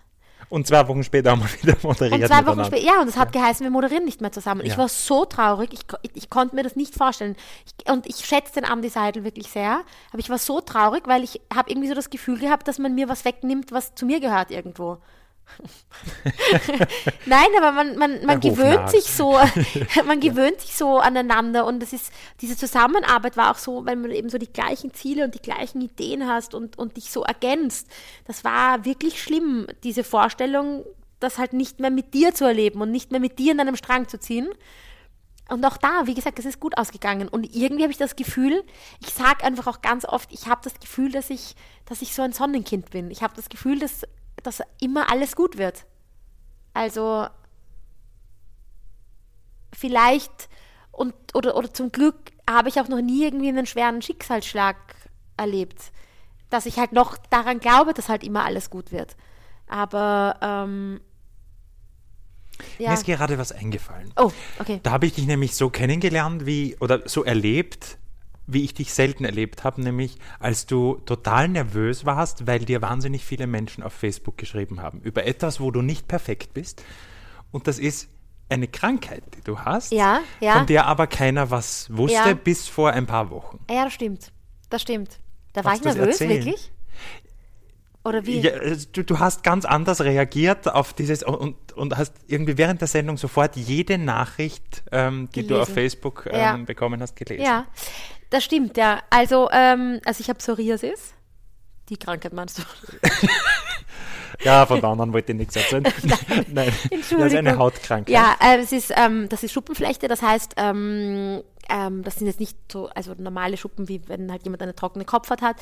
Und 0.49 0.66
zwei 0.66 0.86
Wochen 0.88 1.05
später 1.05 1.30
haben 1.30 1.43
wir 1.43 1.49
wieder 1.62 1.76
moderiert 1.82 2.22
Und 2.22 2.26
zwei 2.26 2.47
Wochen 2.47 2.64
später, 2.64 2.84
ja, 2.84 3.01
und 3.01 3.09
es 3.09 3.16
hat 3.16 3.32
geheißen, 3.32 3.62
wir 3.64 3.70
moderieren 3.70 4.05
nicht 4.05 4.20
mehr 4.20 4.32
zusammen. 4.32 4.62
Ich 4.62 4.72
Ja. 4.72 4.78
war 4.78 4.88
so 4.88 5.24
traurig, 5.24 5.70
ich, 5.72 5.82
ich, 6.03 6.11
ich 6.14 6.30
konnte 6.30 6.57
mir 6.57 6.62
das 6.64 6.74
nicht 6.76 6.95
vorstellen. 6.95 7.36
Ich, 7.66 7.91
und 7.91 8.07
ich 8.07 8.16
schätze 8.24 8.55
den 8.55 8.64
Andi 8.64 8.88
Seidel 8.88 9.22
wirklich 9.24 9.49
sehr, 9.49 9.82
aber 10.11 10.18
ich 10.18 10.28
war 10.28 10.38
so 10.38 10.61
traurig, 10.61 11.07
weil 11.07 11.22
ich 11.22 11.41
habe 11.55 11.70
irgendwie 11.70 11.88
so 11.88 11.95
das 11.95 12.11
Gefühl 12.11 12.38
gehabt, 12.38 12.66
dass 12.66 12.78
man 12.78 12.95
mir 12.95 13.09
was 13.09 13.24
wegnimmt, 13.24 13.70
was 13.70 13.95
zu 13.95 14.07
mir 14.07 14.18
gehört 14.20 14.51
irgendwo. 14.51 14.99
Nein, 17.26 17.48
aber 17.59 17.72
man, 17.72 17.96
man, 17.96 18.24
man 18.24 18.40
gewöhnt 18.40 18.90
sich 18.90 19.05
so, 19.05 19.38
man 20.07 20.20
gewöhnt 20.20 20.61
sich 20.61 20.76
so 20.76 20.98
aneinander 20.98 21.66
und 21.66 21.80
das 21.80 21.92
ist, 21.92 22.12
diese 22.40 22.57
Zusammenarbeit 22.57 23.36
war 23.36 23.51
auch 23.51 23.59
so, 23.59 23.84
weil 23.86 23.96
man 23.96 24.11
eben 24.11 24.28
so 24.28 24.38
die 24.38 24.53
gleichen 24.53 24.94
Ziele 24.94 25.24
und 25.24 25.34
die 25.34 25.42
gleichen 25.42 25.80
Ideen 25.80 26.26
hast 26.26 26.55
und, 26.55 26.78
und 26.78 26.96
dich 26.96 27.11
so 27.11 27.22
ergänzt. 27.22 27.88
Das 28.26 28.44
war 28.44 28.84
wirklich 28.84 29.22
schlimm, 29.22 29.66
diese 29.84 30.05
Vorstellung, 30.05 30.84
das 31.18 31.38
halt 31.38 31.53
nicht 31.53 31.80
mehr 31.80 31.90
mit 31.90 32.14
dir 32.14 32.34
zu 32.34 32.44
erleben 32.44 32.80
und 32.80 32.90
nicht 32.90 33.11
mehr 33.11 33.20
mit 33.20 33.38
dir 33.38 33.53
in 33.53 33.61
einem 33.61 33.76
Strang 33.76 34.09
zu 34.09 34.18
ziehen. 34.18 34.48
Und 35.51 35.64
auch 35.64 35.76
da, 35.76 36.07
wie 36.07 36.14
gesagt, 36.14 36.38
es 36.38 36.44
ist 36.44 36.61
gut 36.61 36.78
ausgegangen. 36.78 37.28
Und 37.28 37.55
irgendwie 37.55 37.82
habe 37.82 37.92
ich 37.92 37.98
das 37.98 38.14
Gefühl, 38.14 38.62
ich 39.01 39.12
sage 39.12 39.44
einfach 39.44 39.66
auch 39.66 39.82
ganz 39.82 40.05
oft, 40.05 40.32
ich 40.32 40.46
habe 40.46 40.61
das 40.62 40.78
Gefühl, 40.78 41.11
dass 41.11 41.28
ich, 41.28 41.57
dass 41.86 42.03
ich 42.03 42.14
so 42.14 42.22
ein 42.22 42.32
Sonnenkind 42.32 42.90
bin. 42.90 43.11
Ich 43.11 43.22
habe 43.22 43.34
das 43.34 43.48
Gefühl, 43.48 43.80
dass, 43.80 44.03
dass 44.43 44.62
immer 44.80 45.11
alles 45.11 45.36
gut 45.36 45.59
wird. 45.59 45.86
Also 46.74 47.26
vielleicht 49.72 50.49
und 50.93 51.14
oder, 51.34 51.57
oder 51.57 51.72
zum 51.72 51.93
Glück 51.93 52.16
habe 52.49 52.68
ich 52.68 52.80
auch 52.80 52.88
noch 52.88 53.01
nie 53.01 53.24
irgendwie 53.24 53.49
einen 53.49 53.66
schweren 53.66 54.03
Schicksalsschlag 54.03 54.76
erlebt. 55.36 55.93
Dass 56.51 56.66
ich 56.66 56.78
halt 56.78 56.93
noch 56.93 57.16
daran 57.16 57.61
glaube, 57.61 57.95
dass 57.95 58.09
halt 58.09 58.24
immer 58.24 58.45
alles 58.45 58.70
gut 58.70 58.91
wird. 58.93 59.16
Aber 59.68 60.36
ähm, 60.43 61.01
Mir 62.78 62.86
ja. 62.86 62.93
ist 62.93 63.07
gerade 63.07 63.38
was 63.38 63.53
eingefallen. 63.53 64.12
Oh, 64.16 64.32
okay. 64.59 64.80
Da 64.82 64.91
habe 64.91 65.07
ich 65.07 65.14
dich 65.14 65.26
nämlich 65.26 65.55
so 65.55 65.70
kennengelernt, 65.70 66.45
wie, 66.45 66.76
oder 66.80 67.09
so 67.09 67.22
erlebt, 67.22 67.99
wie 68.53 68.64
ich 68.64 68.74
dich 68.74 68.92
selten 68.92 69.24
erlebt 69.24 69.64
habe, 69.64 69.82
nämlich 69.82 70.16
als 70.38 70.66
du 70.66 70.94
total 71.07 71.48
nervös 71.48 72.05
warst, 72.05 72.46
weil 72.46 72.61
dir 72.61 72.82
wahnsinnig 72.82 73.24
viele 73.24 73.46
Menschen 73.46 73.82
auf 73.82 73.92
Facebook 73.92 74.36
geschrieben 74.38 74.80
haben 74.82 75.01
über 75.01 75.26
etwas, 75.26 75.61
wo 75.61 75.70
du 75.70 75.82
nicht 75.82 76.09
perfekt 76.09 76.55
bist. 76.55 76.82
Und 77.53 77.66
das 77.66 77.78
ist 77.78 78.09
eine 78.48 78.66
Krankheit, 78.68 79.22
die 79.36 79.42
du 79.42 79.61
hast, 79.61 79.92
Ja, 79.92 80.20
ja. 80.40 80.55
von 80.59 80.66
der 80.66 80.86
aber 80.86 81.07
keiner 81.07 81.51
was 81.51 81.88
wusste 81.96 82.16
Ja. 82.16 82.32
bis 82.34 82.66
vor 82.68 82.90
ein 82.90 83.07
paar 83.07 83.30
Wochen. 83.30 83.61
Ja, 83.70 83.84
das 83.84 83.92
stimmt. 83.92 84.32
Das 84.70 84.82
stimmt. 84.82 85.18
Da 85.53 85.64
war 85.64 85.72
Magst 85.72 85.86
ich 85.86 85.94
nervös, 85.94 86.20
erzählen? 86.20 86.44
wirklich? 86.44 86.72
Oder 88.03 88.24
wie? 88.24 88.40
Ja, 88.40 88.53
du, 88.92 89.05
du 89.05 89.18
hast 89.18 89.42
ganz 89.42 89.66
anders 89.66 90.01
reagiert 90.01 90.72
auf 90.72 90.94
dieses 90.94 91.22
und, 91.22 91.72
und 91.74 91.98
hast 91.98 92.14
irgendwie 92.28 92.57
während 92.57 92.80
der 92.80 92.88
Sendung 92.88 93.18
sofort 93.18 93.57
jede 93.57 93.98
Nachricht, 93.98 94.82
ähm, 94.90 95.28
die 95.34 95.46
du 95.46 95.57
auf 95.61 95.66
Gelesen. 95.66 95.74
Facebook 95.74 96.26
ähm, 96.30 96.38
Ja. 96.40 96.57
bekommen 96.57 97.03
hast, 97.03 97.14
gelesen. 97.14 97.44
Ja, 97.44 97.66
das 98.31 98.45
stimmt, 98.45 98.76
ja. 98.76 99.03
Also, 99.11 99.49
ähm, 99.53 100.01
also 100.05 100.20
ich 100.20 100.28
habe 100.28 100.39
Psoriasis. 100.39 101.14
Die 101.89 101.97
Krankheit 101.97 102.33
meinst 102.33 102.59
du? 102.59 102.62
Ja, 104.43 104.64
von 104.64 104.81
der 104.81 104.89
anderen 104.89 105.12
wollte 105.12 105.33
ich 105.33 105.39
nichts 105.39 105.57
erzählen. 105.57 105.83
Nein, 106.49 106.66
das 106.72 106.85
ist 106.85 106.93
Entschuldigung. 106.93 107.39
eine 107.39 107.59
Hautkrankheit. 107.59 108.09
Ja, 108.09 108.37
äh, 108.41 108.59
es 108.59 108.72
ist, 108.72 108.93
ähm, 108.97 109.28
das 109.28 109.43
ist 109.43 109.53
Schuppenflechte, 109.53 110.09
das 110.09 110.22
heißt, 110.22 110.55
ähm, 110.57 111.43
ähm, 111.68 112.03
das 112.03 112.16
sind 112.16 112.26
jetzt 112.26 112.41
nicht 112.41 112.57
so, 112.70 112.89
also 112.89 113.14
normale 113.18 113.57
Schuppen, 113.57 113.89
wie 113.89 114.01
wenn 114.09 114.31
halt 114.31 114.45
jemand 114.45 114.62
eine 114.62 114.74
trockene 114.74 115.05
Kopfhaut 115.05 115.43
hat, 115.43 115.57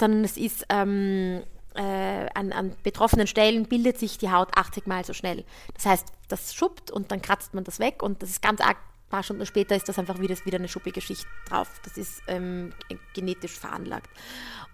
sondern 0.00 0.24
es 0.24 0.36
ist, 0.36 0.64
ähm, 0.70 1.42
äh, 1.74 2.28
an, 2.34 2.52
an 2.52 2.72
betroffenen 2.82 3.26
Stellen 3.26 3.66
bildet 3.66 3.98
sich 3.98 4.18
die 4.18 4.30
Haut 4.30 4.48
80 4.56 4.86
Mal 4.86 5.04
so 5.04 5.12
schnell. 5.12 5.44
Das 5.74 5.86
heißt, 5.86 6.06
das 6.28 6.54
schuppt 6.54 6.90
und 6.90 7.10
dann 7.10 7.22
kratzt 7.22 7.54
man 7.54 7.64
das 7.64 7.78
weg 7.78 8.02
und 8.02 8.22
das 8.22 8.30
ist 8.30 8.42
ganz 8.42 8.60
arg 8.60 8.76
paar 9.12 9.22
Stunden 9.22 9.46
später 9.46 9.76
ist 9.76 9.88
das 9.88 9.98
einfach 9.98 10.18
wieder, 10.18 10.34
wieder 10.44 10.58
eine 10.58 10.68
schuppige 10.68 11.00
Schicht 11.00 11.26
drauf. 11.48 11.68
Das 11.84 11.96
ist 11.96 12.22
ähm, 12.26 12.72
genetisch 13.14 13.52
veranlagt. 13.52 14.10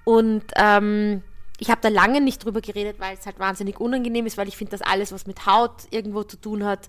Und 0.04 0.44
ähm, 0.56 1.22
ich 1.58 1.70
habe 1.70 1.80
da 1.82 1.88
lange 1.88 2.20
nicht 2.20 2.44
drüber 2.44 2.60
geredet, 2.60 3.00
weil 3.00 3.16
es 3.18 3.26
halt 3.26 3.38
wahnsinnig 3.38 3.80
unangenehm 3.80 4.26
ist, 4.26 4.38
weil 4.38 4.48
ich 4.48 4.56
finde, 4.56 4.70
dass 4.70 4.82
alles, 4.82 5.12
was 5.12 5.26
mit 5.26 5.44
Haut 5.44 5.88
irgendwo 5.90 6.22
zu 6.22 6.36
tun 6.36 6.64
hat, 6.64 6.88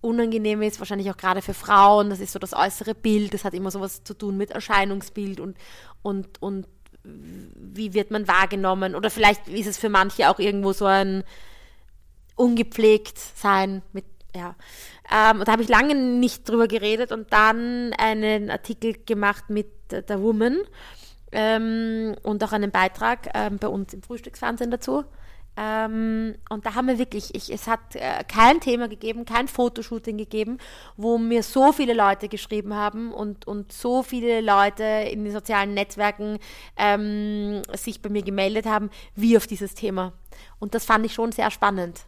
unangenehm 0.00 0.60
ist, 0.62 0.80
wahrscheinlich 0.80 1.10
auch 1.10 1.16
gerade 1.16 1.40
für 1.40 1.54
Frauen. 1.54 2.10
Das 2.10 2.18
ist 2.18 2.32
so 2.32 2.40
das 2.40 2.52
äußere 2.52 2.94
Bild, 2.94 3.32
das 3.32 3.44
hat 3.44 3.54
immer 3.54 3.70
sowas 3.70 4.02
zu 4.02 4.14
tun 4.14 4.36
mit 4.36 4.50
Erscheinungsbild 4.50 5.38
und, 5.38 5.56
und, 6.02 6.42
und 6.42 6.66
wie 7.04 7.94
wird 7.94 8.10
man 8.10 8.26
wahrgenommen. 8.26 8.96
Oder 8.96 9.08
vielleicht 9.08 9.46
ist 9.48 9.68
es 9.68 9.78
für 9.78 9.88
manche 9.88 10.28
auch 10.28 10.40
irgendwo 10.40 10.72
so 10.72 10.86
ein 10.86 11.22
ungepflegt 12.34 13.18
sein 13.18 13.82
mit, 13.92 14.04
ja. 14.34 14.54
Ähm, 15.10 15.42
da 15.44 15.52
habe 15.52 15.62
ich 15.62 15.68
lange 15.68 15.94
nicht 15.94 16.48
drüber 16.48 16.68
geredet 16.68 17.12
und 17.12 17.32
dann 17.32 17.92
einen 17.98 18.50
Artikel 18.50 18.94
gemacht 19.04 19.50
mit 19.50 19.68
der 19.90 20.22
Woman 20.22 20.58
ähm, 21.32 22.14
und 22.22 22.42
auch 22.44 22.52
einen 22.52 22.70
Beitrag 22.70 23.28
ähm, 23.34 23.58
bei 23.58 23.68
uns 23.68 23.92
im 23.92 24.02
Frühstücksfernsehen 24.02 24.70
dazu. 24.70 25.04
Ähm, 25.54 26.36
und 26.48 26.64
da 26.64 26.74
haben 26.74 26.86
wir 26.86 26.98
wirklich, 26.98 27.34
ich, 27.34 27.52
es 27.52 27.66
hat 27.66 27.94
äh, 27.94 28.24
kein 28.26 28.60
Thema 28.60 28.88
gegeben, 28.88 29.26
kein 29.26 29.48
Fotoshooting 29.48 30.16
gegeben, 30.16 30.56
wo 30.96 31.18
mir 31.18 31.42
so 31.42 31.72
viele 31.72 31.92
Leute 31.92 32.28
geschrieben 32.28 32.74
haben 32.74 33.12
und, 33.12 33.46
und 33.46 33.70
so 33.70 34.02
viele 34.02 34.40
Leute 34.40 34.82
in 34.82 35.24
den 35.24 35.32
sozialen 35.32 35.74
Netzwerken 35.74 36.38
ähm, 36.78 37.60
sich 37.74 38.00
bei 38.00 38.08
mir 38.08 38.22
gemeldet 38.22 38.64
haben, 38.64 38.88
wie 39.14 39.36
auf 39.36 39.46
dieses 39.46 39.74
Thema. 39.74 40.14
Und 40.58 40.74
das 40.74 40.86
fand 40.86 41.04
ich 41.04 41.12
schon 41.12 41.32
sehr 41.32 41.50
spannend, 41.50 42.06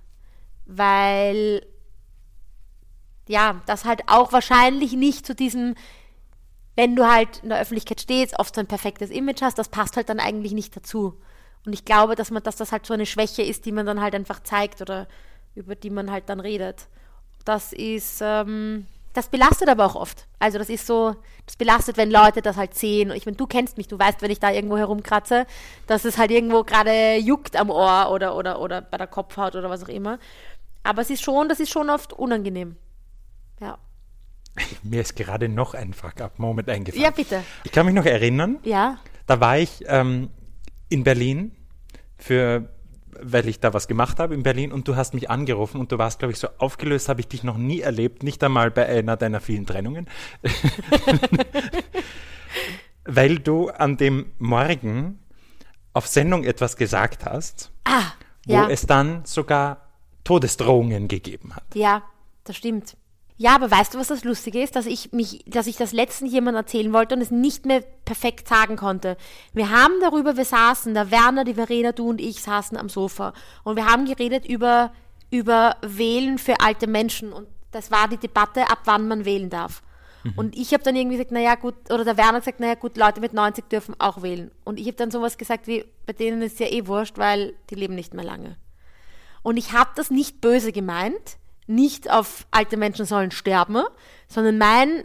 weil 0.65 1.67
ja, 3.27 3.61
das 3.67 3.85
halt 3.85 4.03
auch 4.07 4.33
wahrscheinlich 4.33 4.93
nicht 4.93 5.27
zu 5.27 5.35
diesem, 5.35 5.75
wenn 6.77 6.97
du 6.97 7.11
halt 7.11 7.43
in 7.43 7.49
der 7.49 7.61
Öffentlichkeit 7.61 8.01
stehst, 8.01 8.39
oft 8.39 8.55
so 8.55 8.61
ein 8.61 8.67
perfektes 8.67 9.11
Image 9.11 9.43
hast, 9.43 9.59
das 9.59 9.69
passt 9.69 9.97
halt 9.97 10.09
dann 10.09 10.21
eigentlich 10.21 10.53
nicht 10.53 10.77
dazu. 10.77 11.21
Und 11.67 11.73
ich 11.73 11.85
glaube, 11.85 12.15
dass 12.15 12.31
man, 12.31 12.43
dass 12.43 12.57
das 12.57 12.73
halt 12.73 12.85
so 12.85 12.95
eine 12.95 13.07
Schwäche 13.07 13.43
ist, 13.43 13.65
die 13.65 13.73
man 13.73 13.87
dann 13.87 14.01
halt 14.01 14.15
einfach 14.15 14.43
zeigt 14.43 14.83
oder 14.83 15.09
über 15.55 15.75
die 15.75 15.91
man 15.91 16.11
halt 16.11 16.29
dann 16.29 16.41
redet. 16.41 16.89
Das 17.45 17.73
ist, 17.73 18.21
ähm, 18.23 18.87
das 19.15 19.29
belastet 19.29 19.69
aber 19.69 19.87
auch 19.87 19.95
oft. 19.95 20.27
Also 20.39 20.59
das 20.59 20.69
ist 20.69 20.87
so, 20.87 21.15
das 21.47 21.57
belastet, 21.57 21.97
wenn 21.97 22.11
Leute 22.11 22.43
das 22.43 22.57
halt 22.57 22.75
sehen. 22.75 23.13
Ich 23.13 23.25
meine, 23.25 23.37
du 23.37 23.47
kennst 23.47 23.79
mich, 23.79 23.89
du 23.89 23.99
weißt, 23.99 24.21
wenn 24.21 24.31
ich 24.31 24.41
da 24.41 24.51
irgendwo 24.51 24.77
herumkratze, 24.77 25.47
dass 25.87 26.05
es 26.05 26.19
halt 26.19 26.31
irgendwo 26.31 26.65
gerade 26.65 27.17
juckt 27.17 27.57
am 27.57 27.71
Ohr 27.71 28.11
oder, 28.11 28.37
oder, 28.37 28.61
oder 28.61 28.83
bei 28.83 28.99
der 28.99 29.07
Kopfhaut 29.07 29.55
oder 29.55 29.71
was 29.71 29.85
auch 29.85 29.89
immer. 29.89 30.19
Aber 30.83 31.01
es 31.01 31.11
ist 31.11 31.23
schon, 31.23 31.49
das 31.49 31.61
ist 31.61 31.71
schon 31.71 31.89
oft 31.89 32.13
unangenehm. 32.13 32.77
Ja. 33.61 33.79
Mir 34.83 35.01
ist 35.01 35.17
gerade 35.17 35.49
noch 35.49 35.75
ein 35.75 35.93
Fuck-up-Moment 35.93 36.69
eingefallen. 36.69 37.05
Ja, 37.05 37.11
bitte. 37.11 37.43
Ich 37.65 37.73
kann 37.73 37.87
mich 37.87 37.95
noch 37.95 38.07
erinnern. 38.07 38.59
Ja. 38.63 38.99
Da 39.27 39.41
war 39.41 39.59
ich 39.59 39.85
ähm, 39.87 40.31
in 40.89 41.05
Berlin 41.05 41.53
für 42.17 42.69
weil 43.21 43.49
ich 43.49 43.61
da 43.61 43.73
was 43.73 43.87
gemacht 43.89 44.19
habe 44.19 44.35
in 44.35 44.43
Berlin 44.43 44.73
und 44.73 44.89
du 44.89 44.97
hast 44.97 45.15
mich 45.15 45.31
angerufen 45.31 45.81
und 45.81 45.93
du 45.93 45.99
warst, 45.99 46.19
glaube 46.19 46.33
ich, 46.33 46.39
so 46.39 46.49
aufgelöst, 46.59 47.09
habe 47.09 47.21
ich 47.21 47.29
dich 47.29 47.45
noch 47.45 47.57
nie 47.57 47.81
erlebt, 47.81 48.23
nicht 48.23 48.43
einmal 48.43 48.71
bei 48.71 48.87
einer 48.87 49.17
deiner 49.17 49.41
vielen 49.41 49.67
Trennungen. 49.67 50.09
weil 53.05 53.39
du 53.39 53.69
an 53.69 53.97
dem 53.97 54.33
Morgen 54.39 55.21
auf 55.93 56.07
Sendung 56.07 56.45
etwas 56.45 56.77
gesagt 56.77 57.25
hast, 57.25 57.71
Ah, 57.85 58.13
wo 58.47 58.55
ja. 58.55 58.69
es 58.69 58.87
dann 58.87 59.25
sogar 59.25 59.91
Todesdrohungen 60.25 61.09
gegeben 61.09 61.55
hat. 61.55 61.65
Ja, 61.75 62.03
das 62.45 62.57
stimmt. 62.57 62.97
Ja, 63.37 63.57
aber 63.57 63.71
weißt 63.71 63.95
du, 63.95 63.99
was 63.99 64.09
das 64.09 64.23
Lustige 64.23 64.63
ist? 64.63 64.77
Dass 64.77 64.87
ich 64.87 65.13
mich, 65.13 65.45
dass 65.47 65.67
ich 65.67 65.77
das 65.77 65.93
letztens 65.93 66.33
jemandem 66.33 66.63
erzählen 66.63 66.93
wollte 66.93 67.17
und 67.17 67.21
es 67.21 67.33
nicht 67.33 67.67
mehr 67.67 67.83
perfekt 68.05 68.47
sagen 68.47 68.77
konnte. 68.77 69.17
Wir 69.53 69.71
haben 69.71 69.95
darüber, 70.01 70.37
wir 70.37 70.45
saßen, 70.45 70.95
der 70.95 71.11
Werner, 71.11 71.45
die 71.45 71.55
Verena, 71.55 71.93
du 71.93 72.09
und 72.09 72.21
ich 72.21 72.43
saßen 72.43 72.77
am 72.77 72.89
Sofa 72.89 73.33
und 73.65 73.75
wir 73.77 73.87
haben 73.87 74.05
geredet 74.05 74.47
über, 74.47 74.93
über 75.31 75.77
Wählen 75.83 76.39
für 76.39 76.61
alte 76.61 76.87
Menschen 76.87 77.33
und 77.33 77.49
das 77.73 77.91
war 77.91 78.07
die 78.07 78.19
Debatte, 78.19 78.71
ab 78.71 78.83
wann 78.85 79.09
man 79.09 79.25
wählen 79.25 79.51
darf. 79.51 79.83
Und 80.37 80.57
ich 80.57 80.73
habe 80.73 80.83
dann 80.83 80.97
irgendwie 80.97 81.17
gesagt, 81.19 81.33
naja 81.33 81.55
gut, 81.55 81.75
oder 81.91 82.05
der 82.05 82.17
Werner 82.17 82.35
hat 82.35 82.45
gesagt, 82.45 82.61
naja 82.61 82.75
gut, 82.77 82.97
Leute 82.97 83.21
mit 83.21 83.35
90 83.35 83.69
dürfen 83.69 83.95
auch 83.99 84.23
wählen. 84.23 84.51
Und 84.65 84.81
ich 84.81 84.87
habe 84.87 84.97
dann 84.97 85.11
sowas 85.11 85.37
gesagt 85.37 85.67
wie, 85.67 85.85
bei 86.07 86.15
denen 86.15 86.41
ist 86.41 86.61
ja 86.61 86.67
eh 86.67 86.87
wurscht, 86.87 87.19
weil 87.19 87.55
die 87.69 87.75
leben 87.75 87.95
nicht 87.95 88.15
mehr 88.15 88.25
lange. 88.25 88.57
Und 89.43 89.59
ich 89.59 89.73
habe 89.73 89.91
das 89.97 90.11
nicht 90.11 90.41
böse 90.41 90.73
gemeint, 90.73 91.37
nicht 91.67 92.11
auf 92.11 92.47
alte 92.51 92.77
Menschen 92.77 93.07
sollen 93.07 93.31
sterben, 93.31 93.83
sondern 94.29 94.59
mein 94.59 94.89
äh, 94.91 95.05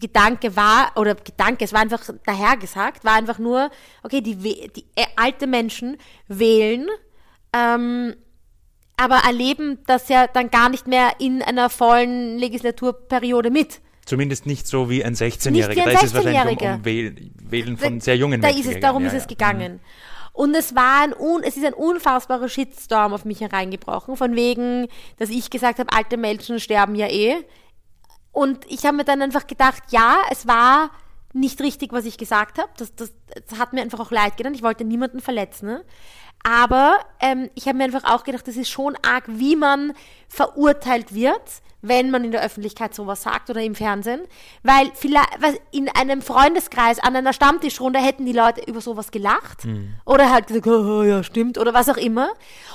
Gedanke 0.00 0.56
war, 0.56 0.92
oder 0.96 1.14
Gedanke, 1.14 1.64
es 1.64 1.72
war 1.72 1.80
einfach 1.80 2.02
dahergesagt, 2.24 3.04
war 3.04 3.14
einfach 3.14 3.38
nur, 3.38 3.70
okay, 4.02 4.20
die, 4.20 4.36
die 4.36 4.84
äh, 4.96 5.04
alte 5.16 5.46
Menschen 5.46 5.98
wählen, 6.26 6.86
ähm, 7.52 8.14
aber 8.96 9.16
erleben 9.26 9.78
das 9.86 10.08
ja 10.08 10.26
dann 10.26 10.50
gar 10.50 10.68
nicht 10.68 10.86
mehr 10.86 11.12
in 11.20 11.42
einer 11.42 11.70
vollen 11.70 12.38
Legislaturperiode 12.38 13.50
mit. 13.50 13.80
Zumindest 14.04 14.46
nicht 14.46 14.66
so 14.66 14.90
wie 14.90 15.04
ein 15.04 15.14
16-Jähriger. 15.14 15.50
Nicht 15.50 15.76
wie 15.76 15.80
ein 15.80 15.86
da 15.86 15.92
ist 15.92 16.02
es 16.04 16.14
wahrscheinlich 16.14 16.60
um, 16.60 16.66
16-Jähriger. 16.66 16.74
um 16.74 16.84
Wählen, 16.84 17.34
Wählen 17.42 17.76
von 17.76 18.00
sehr 18.00 18.16
jungen 18.16 18.40
da 18.40 18.48
Menschen 18.48 18.60
ist 18.62 18.66
es, 18.66 18.74
gegangen. 18.74 18.82
darum 18.82 19.02
Ja, 19.02 19.08
ist 19.08 19.14
es 19.14 19.22
ja. 19.22 19.28
Und 20.32 20.54
es 20.54 20.74
war 20.74 21.02
ein, 21.02 21.14
un, 21.14 21.42
es 21.42 21.56
ist 21.56 21.64
ein 21.64 21.74
unfassbarer 21.74 22.48
Shitstorm 22.48 23.12
auf 23.12 23.24
mich 23.24 23.40
hereingebrochen, 23.40 24.16
von 24.16 24.34
wegen, 24.36 24.88
dass 25.18 25.28
ich 25.28 25.50
gesagt 25.50 25.78
habe, 25.78 25.92
alte 25.92 26.16
Menschen 26.16 26.60
sterben 26.60 26.94
ja 26.94 27.08
eh. 27.08 27.36
Und 28.32 28.64
ich 28.70 28.86
habe 28.86 28.96
mir 28.96 29.04
dann 29.04 29.22
einfach 29.22 29.46
gedacht, 29.46 29.82
ja, 29.90 30.18
es 30.30 30.46
war 30.46 30.90
nicht 31.32 31.60
richtig, 31.60 31.92
was 31.92 32.04
ich 32.04 32.16
gesagt 32.16 32.58
habe. 32.58 32.70
Das, 32.76 32.94
das, 32.94 33.12
das 33.48 33.58
hat 33.58 33.72
mir 33.72 33.82
einfach 33.82 34.00
auch 34.00 34.10
leid 34.10 34.36
getan. 34.36 34.54
Ich 34.54 34.62
wollte 34.62 34.84
niemanden 34.84 35.20
verletzen. 35.20 35.66
Ne? 35.66 35.84
Aber 36.42 36.98
ähm, 37.20 37.50
ich 37.54 37.66
habe 37.66 37.76
mir 37.76 37.84
einfach 37.84 38.04
auch 38.04 38.24
gedacht, 38.24 38.48
das 38.48 38.56
ist 38.56 38.70
schon 38.70 38.96
arg, 39.02 39.24
wie 39.26 39.56
man 39.56 39.92
verurteilt 40.28 41.14
wird, 41.14 41.42
wenn 41.82 42.10
man 42.10 42.24
in 42.24 42.30
der 42.30 42.42
Öffentlichkeit 42.42 42.94
sowas 42.94 43.22
sagt 43.22 43.50
oder 43.50 43.62
im 43.62 43.74
Fernsehen. 43.74 44.22
Weil 44.62 44.90
vielleicht 44.94 45.40
was 45.40 45.54
in 45.70 45.88
einem 45.88 46.22
Freundeskreis, 46.22 46.98
an 46.98 47.16
einer 47.16 47.32
Stammtischrunde 47.32 47.98
hätten 47.98 48.24
die 48.24 48.32
Leute 48.32 48.62
über 48.66 48.80
sowas 48.80 49.10
gelacht. 49.10 49.64
Oder 50.04 50.30
halt 50.30 50.46
gesagt, 50.46 50.66
oh, 50.66 51.02
ja, 51.02 51.22
stimmt, 51.22 51.58
oder 51.58 51.74
was 51.74 51.88
auch 51.88 51.96
immer. 51.96 52.30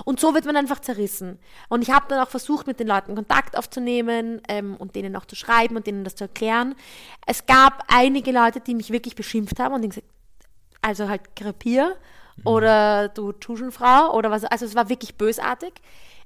Und 0.05 0.20
so 0.20 0.34
wird 0.34 0.45
man 0.45 0.55
einfach 0.55 0.80
zerrissen. 0.80 1.39
Und 1.70 1.82
ich 1.82 1.91
habe 1.91 2.05
dann 2.09 2.20
auch 2.20 2.30
versucht, 2.30 2.68
mit 2.68 2.80
den 2.80 2.88
Leuten 2.88 3.16
Kontakt 3.16 3.57
aufzunehmen 3.57 4.41
ähm, 4.47 4.76
und 4.76 4.95
denen 4.95 5.16
auch 5.16 5.26
zu 5.26 5.36
schreiben 5.36 5.76
und 5.76 5.88
denen 5.88 6.03
das 6.03 6.16
zu 6.16 6.26
erklären. 6.26 6.76
Es 7.26 7.45
gab 7.45 7.84
einige 7.88 8.32
Leute, 8.32 8.59
die 8.59 8.76
mich 8.76 8.91
wirklich 8.91 9.16
beschimpft 9.16 9.59
haben 9.59 9.74
und 9.74 9.82
gesagt, 9.82 10.07
also 10.82 11.09
halt 11.09 11.36
Krepier 11.36 11.95
oder 12.43 13.09
du 13.09 13.31
Tuschenfrau 13.31 14.13
oder 14.13 14.29
was, 14.31 14.43
also 14.45 14.65
es 14.65 14.75
war 14.75 14.89
wirklich 14.89 15.15
bösartig. 15.15 15.73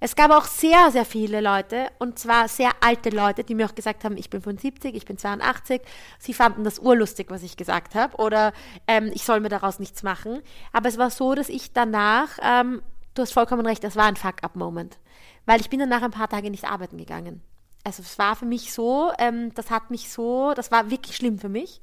Es 0.02 0.16
gab 0.16 0.32
auch 0.32 0.46
sehr, 0.46 0.92
sehr 0.92 1.04
viele 1.04 1.42
Leute 1.42 1.88
und 2.00 2.18
zwar 2.18 2.48
sehr 2.48 2.72
alte 2.80 3.10
Leute, 3.10 3.44
die 3.44 3.54
mir 3.54 3.66
auch 3.66 3.76
gesagt 3.76 4.06
haben, 4.06 4.18
ich 4.18 4.30
bin 4.30 4.42
75, 4.42 4.96
ich 4.96 5.06
bin 5.06 5.18
82. 5.18 5.82
Sie 6.20 6.34
fanden 6.34 6.64
das 6.64 6.80
urlustig, 6.80 7.28
was 7.30 7.44
ich 7.44 7.58
gesagt 7.58 7.96
habe 7.96 8.16
oder 8.18 8.54
ähm, 8.88 9.12
ich 9.14 9.24
soll 9.24 9.42
mir 9.42 9.50
daraus 9.50 9.80
nichts 9.80 10.02
machen. 10.04 10.42
Aber 10.72 10.88
es 10.88 10.98
war 10.98 11.10
so, 11.10 11.36
dass 11.36 11.50
ich 11.50 11.74
danach, 11.74 12.30
ähm, 12.42 12.82
du 13.14 13.22
hast 13.22 13.34
vollkommen 13.34 13.66
recht, 13.66 13.84
das 13.84 13.98
war 13.98 14.06
ein 14.06 14.16
Fuck-up-Moment, 14.16 14.98
weil 15.46 15.60
ich 15.60 15.70
bin 15.70 15.80
danach 15.80 16.02
ein 16.02 16.12
paar 16.12 16.30
Tage 16.30 16.50
nicht 16.50 16.66
arbeiten 16.66 16.98
gegangen. 16.98 17.42
Also 17.84 18.02
es 18.02 18.18
war 18.18 18.36
für 18.38 18.46
mich 18.46 18.74
so, 18.74 19.12
ähm, 19.20 19.54
das 19.54 19.70
hat 19.70 19.92
mich 19.92 20.10
so, 20.10 20.54
das 20.54 20.72
war 20.72 20.90
wirklich 20.90 21.18
schlimm 21.18 21.40
für 21.40 21.50
mich 21.50 21.82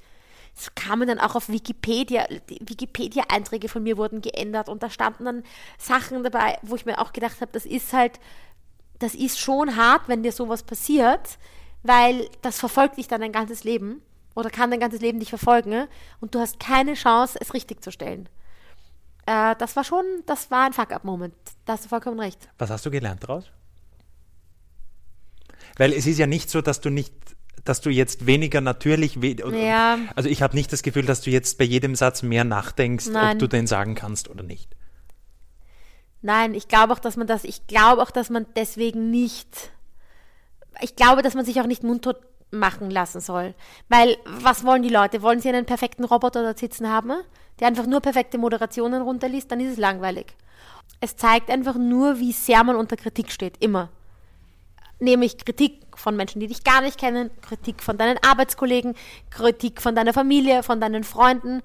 es 0.56 0.74
kamen 0.74 1.06
dann 1.06 1.18
auch 1.18 1.34
auf 1.34 1.48
Wikipedia, 1.48 2.26
Wikipedia-Einträge 2.48 3.68
von 3.68 3.82
mir 3.82 3.96
wurden 3.96 4.22
geändert 4.22 4.68
und 4.68 4.82
da 4.82 4.88
standen 4.88 5.26
dann 5.26 5.42
Sachen 5.78 6.22
dabei, 6.22 6.58
wo 6.62 6.76
ich 6.76 6.86
mir 6.86 6.98
auch 6.98 7.12
gedacht 7.12 7.40
habe, 7.40 7.52
das 7.52 7.66
ist 7.66 7.92
halt, 7.92 8.18
das 8.98 9.14
ist 9.14 9.38
schon 9.38 9.76
hart, 9.76 10.08
wenn 10.08 10.22
dir 10.22 10.32
sowas 10.32 10.62
passiert, 10.62 11.38
weil 11.82 12.28
das 12.40 12.58
verfolgt 12.58 12.96
dich 12.96 13.06
dann 13.06 13.20
dein 13.20 13.32
ganzes 13.32 13.64
Leben 13.64 14.00
oder 14.34 14.48
kann 14.48 14.70
dein 14.70 14.80
ganzes 14.80 15.00
Leben 15.00 15.20
dich 15.20 15.28
verfolgen 15.28 15.88
und 16.20 16.34
du 16.34 16.40
hast 16.40 16.58
keine 16.58 16.94
Chance, 16.94 17.38
es 17.40 17.52
richtig 17.52 17.82
zu 17.82 17.92
stellen. 17.92 18.28
Äh, 19.26 19.56
das 19.56 19.76
war 19.76 19.84
schon, 19.84 20.04
das 20.24 20.50
war 20.50 20.66
ein 20.66 20.72
Fuck-up-Moment. 20.72 21.34
Da 21.66 21.74
hast 21.74 21.84
du 21.84 21.88
vollkommen 21.88 22.20
recht. 22.20 22.48
Was 22.58 22.70
hast 22.70 22.86
du 22.86 22.90
gelernt 22.90 23.22
daraus? 23.22 23.50
Weil 25.76 25.92
es 25.92 26.06
ist 26.06 26.18
ja 26.18 26.26
nicht 26.26 26.48
so, 26.48 26.62
dass 26.62 26.80
du 26.80 26.88
nicht, 26.88 27.12
dass 27.64 27.80
du 27.80 27.90
jetzt 27.90 28.26
weniger 28.26 28.60
natürlich, 28.60 29.20
we 29.20 29.36
Ja. 29.56 29.98
also 30.14 30.28
ich 30.28 30.42
habe 30.42 30.54
nicht 30.54 30.72
das 30.72 30.82
Gefühl, 30.82 31.04
dass 31.04 31.20
du 31.22 31.30
jetzt 31.30 31.58
bei 31.58 31.64
jedem 31.64 31.94
Satz 31.94 32.22
mehr 32.22 32.44
nachdenkst, 32.44 33.08
Nein. 33.08 33.34
ob 33.36 33.38
du 33.40 33.46
den 33.48 33.66
sagen 33.66 33.94
kannst 33.94 34.28
oder 34.28 34.42
nicht. 34.42 34.76
Nein, 36.22 36.54
ich 36.54 36.68
glaube 36.68 36.92
auch, 36.92 36.98
dass 36.98 37.16
man 37.16 37.26
das, 37.26 37.44
ich 37.44 37.66
glaube 37.66 38.02
auch, 38.02 38.10
dass 38.10 38.30
man 38.30 38.46
deswegen 38.56 39.10
nicht, 39.10 39.70
ich 40.80 40.96
glaube, 40.96 41.22
dass 41.22 41.34
man 41.34 41.44
sich 41.44 41.60
auch 41.60 41.66
nicht 41.66 41.82
mundtot 41.82 42.18
machen 42.50 42.90
lassen 42.90 43.20
soll. 43.20 43.54
Weil, 43.88 44.16
was 44.24 44.64
wollen 44.64 44.82
die 44.82 44.88
Leute? 44.88 45.22
Wollen 45.22 45.40
sie 45.40 45.48
einen 45.48 45.66
perfekten 45.66 46.04
Roboter 46.04 46.42
dort 46.42 46.58
sitzen 46.58 46.88
haben, 46.88 47.12
der 47.60 47.68
einfach 47.68 47.86
nur 47.86 48.00
perfekte 48.00 48.38
Moderationen 48.38 49.02
runterliest? 49.02 49.50
Dann 49.50 49.60
ist 49.60 49.72
es 49.72 49.78
langweilig. 49.78 50.34
Es 51.00 51.16
zeigt 51.16 51.50
einfach 51.50 51.76
nur, 51.76 52.18
wie 52.20 52.32
sehr 52.32 52.62
man 52.64 52.76
unter 52.76 52.96
Kritik 52.96 53.30
steht, 53.30 53.62
immer. 53.62 53.90
Nämlich 54.98 55.36
Kritik 55.38 55.85
von 55.96 56.16
Menschen, 56.16 56.40
die 56.40 56.46
dich 56.46 56.64
gar 56.64 56.80
nicht 56.80 56.98
kennen, 56.98 57.30
Kritik 57.42 57.82
von 57.82 57.98
deinen 57.98 58.18
Arbeitskollegen, 58.22 58.94
Kritik 59.30 59.80
von 59.80 59.94
deiner 59.94 60.12
Familie, 60.12 60.62
von 60.62 60.80
deinen 60.80 61.04
Freunden. 61.04 61.62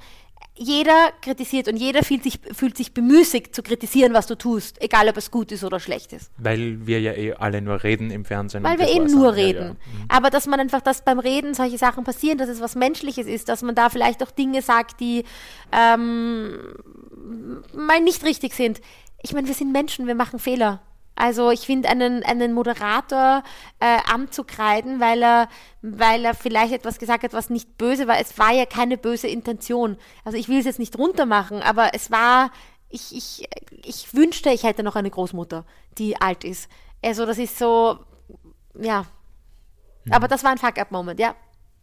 Jeder 0.54 1.12
kritisiert 1.22 1.68
und 1.68 1.78
jeder 1.78 2.04
fühlt 2.04 2.24
sich, 2.24 2.40
fühlt 2.54 2.76
sich 2.76 2.94
bemüßigt 2.94 3.56
zu 3.56 3.64
kritisieren, 3.64 4.14
was 4.14 4.28
du 4.28 4.36
tust, 4.36 4.82
egal 4.82 5.08
ob 5.08 5.18
es 5.18 5.32
gut 5.32 5.52
ist 5.52 5.64
oder 5.64 5.80
schlecht 5.80 6.14
ist. 6.14 6.30
Weil 6.38 6.86
wir 6.86 7.00
ja 7.00 7.14
eh 7.14 7.34
alle 7.34 7.62
nur 7.62 7.84
reden 7.84 8.12
im 8.12 8.26
Fernsehen. 8.26 8.64
Weil 8.64 8.78
wir 8.78 8.90
eben 8.90 9.06
war's 9.06 9.14
nur 9.14 9.32
dann. 9.32 9.40
Ja, 9.40 9.46
reden. 9.46 9.60
ja. 9.60 9.74
Mhm. 9.74 10.06
Aber 10.10 10.30
dass 10.30 10.48
man 10.48 10.60
einfach, 10.60 10.82
dass 10.82 11.04
beim 11.04 11.20
Reden 11.20 11.54
solche 11.54 11.78
Sachen 11.78 12.04
passieren, 12.04 12.38
dass 12.38 12.50
es 12.50 12.60
was 12.60 12.76
Menschliches 12.76 13.28
ist, 13.28 13.50
dass 13.50 13.62
man 13.64 13.76
da 13.76 13.90
vielleicht 13.90 14.22
auch 14.24 14.32
Dinge 14.32 14.62
sagt, 14.62 15.00
die 15.00 15.24
ähm, 15.72 16.60
mal 17.74 18.02
nicht 18.02 18.24
richtig 18.26 18.54
sind. 18.54 18.82
Ich 19.24 19.34
meine, 19.34 19.48
wir 19.48 19.56
sind 19.56 19.72
Menschen, 19.72 20.06
wir 20.06 20.16
machen 20.16 20.38
Fehler. 20.38 20.82
Also 21.16 21.52
ich 21.52 21.62
finde, 21.62 21.90
einen, 21.90 22.24
einen 22.24 22.54
Moderator 22.54 23.44
äh, 23.80 23.98
anzukreiden, 24.12 25.00
weil 25.00 25.22
er, 25.22 25.50
weil 25.82 26.26
er 26.26 26.34
vielleicht 26.34 26.74
etwas 26.74 27.00
gesagt 27.00 27.24
hat, 27.24 27.34
was 27.34 27.50
nicht 27.50 27.78
böse 27.78 28.08
war. 28.08 28.20
Es 28.20 28.38
war 28.40 28.52
ja 28.52 28.66
keine 28.66 28.98
böse 28.98 29.28
Intention. 29.28 29.98
Also 30.24 30.38
ich 30.38 30.48
will 30.50 30.60
es 30.60 30.66
jetzt 30.66 30.80
nicht 30.80 30.98
runtermachen, 30.98 31.62
aber 31.62 31.94
es 31.94 32.10
war, 32.12 32.52
ich, 32.90 33.16
ich, 33.16 33.48
ich 33.86 34.14
wünschte, 34.14 34.50
ich 34.52 34.64
hätte 34.64 34.84
noch 34.84 34.96
eine 34.96 35.10
Großmutter, 35.12 35.66
die 35.98 36.20
alt 36.20 36.44
ist. 36.44 36.70
Also 37.04 37.26
das 37.26 37.38
ist 37.38 37.58
so, 37.58 38.00
ja. 38.80 39.06
Aber 40.10 40.28
das 40.28 40.44
war 40.44 40.52
ein 40.52 40.58
Fuck-up-Moment, 40.58 41.20
ja. 41.20 41.36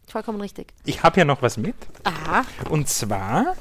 Vollkommen 0.09 0.41
richtig. 0.41 0.73
Ich 0.87 1.03
habe 1.03 1.21
ja 1.21 1.25
noch 1.27 1.43
was 1.43 1.59
mit. 1.59 1.77
Aha. 2.05 2.45
Und 2.71 2.89
zwar 2.89 3.55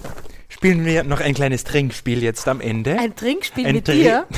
spielen 0.47 0.85
wir 0.85 1.03
noch 1.03 1.19
ein 1.19 1.33
kleines 1.33 1.65
Trinkspiel 1.65 2.23
jetzt 2.23 2.47
am 2.47 2.61
Ende. 2.61 2.97
Ein 2.97 3.15
Trinkspiel 3.15 3.67
Ein 3.67 3.75
mit 3.75 3.85
Tri- 3.85 3.93
dir. 4.03 4.25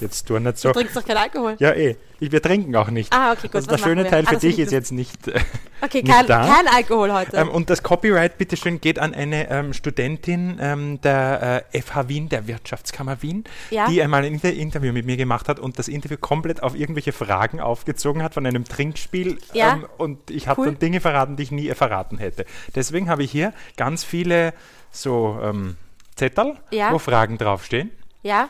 Jetzt 0.00 0.26
tu 0.26 0.38
nicht 0.38 0.58
so. 0.58 0.68
Du 0.68 0.74
trinkst 0.80 0.96
doch 0.96 1.04
keinen 1.04 1.18
Alkohol. 1.18 1.56
Ja, 1.58 1.72
eh. 1.72 1.96
Wir 2.18 2.40
trinken 2.42 2.74
auch 2.76 2.88
nicht. 2.88 3.12
Ah, 3.12 3.32
okay, 3.32 3.48
gut, 3.48 3.56
Also 3.56 3.68
der 3.68 3.78
schöne? 3.78 4.08
Teil 4.08 4.24
Ah, 4.26 4.30
für 4.30 4.36
dich 4.38 4.58
ist 4.58 4.72
jetzt 4.72 4.90
nicht, 4.92 5.28
äh, 5.28 5.38
Okay, 5.82 6.02
nicht 6.02 6.10
kein, 6.14 6.26
da. 6.26 6.46
kein 6.46 6.66
Alkohol 6.68 7.12
heute. 7.12 7.36
Ähm, 7.36 7.48
und 7.50 7.68
das 7.68 7.82
Copyright, 7.82 8.38
bitteschön, 8.38 8.80
geht 8.80 8.98
an 8.98 9.12
eine 9.14 9.50
ähm, 9.50 9.72
Studentin 9.74 10.58
ähm, 10.60 11.00
der 11.02 11.64
äh, 11.72 11.80
FH 11.82 12.08
Wien, 12.08 12.28
der 12.30 12.46
Wirtschaftskammer 12.46 13.20
Wien, 13.22 13.44
Ja. 13.70 13.86
die 13.88 14.02
einmal 14.02 14.24
ein 14.24 14.32
Inter 14.32 14.52
Interview 14.52 14.92
mit 14.94 15.04
mir 15.04 15.16
gemacht 15.18 15.48
hat 15.48 15.58
und 15.60 15.78
das 15.78 15.88
Interview 15.88 16.16
komplett 16.18 16.62
auf 16.62 16.74
irgendwelche 16.74 17.12
Fragen 17.12 17.60
aufgezogen 17.60 18.22
hat 18.22 18.32
von 18.34 18.46
einem 18.46 18.64
Trinkspiel. 18.64 19.38
Ja. 19.52 19.74
Ähm, 19.74 19.86
und 19.98 20.30
ich 20.30 20.48
habe 20.48 20.60
Cool. 20.62 20.66
dann 20.68 20.78
Dinge 20.78 21.00
verraten, 21.00 21.36
die 21.36 21.42
ich 21.42 21.50
nie 21.52 21.68
verraten 21.74 22.16
hätte. 22.18 22.46
Deswegen 22.74 23.10
habe 23.10 23.22
ich 23.22 23.30
hier 23.30 23.52
ganz 23.76 24.04
viele 24.04 24.54
so 24.90 25.38
ähm, 25.42 25.76
Zettel, 26.14 26.54
Ja. 26.70 26.92
wo 26.92 26.98
Fragen 26.98 27.36
draufstehen. 27.36 27.90
ja, 28.22 28.48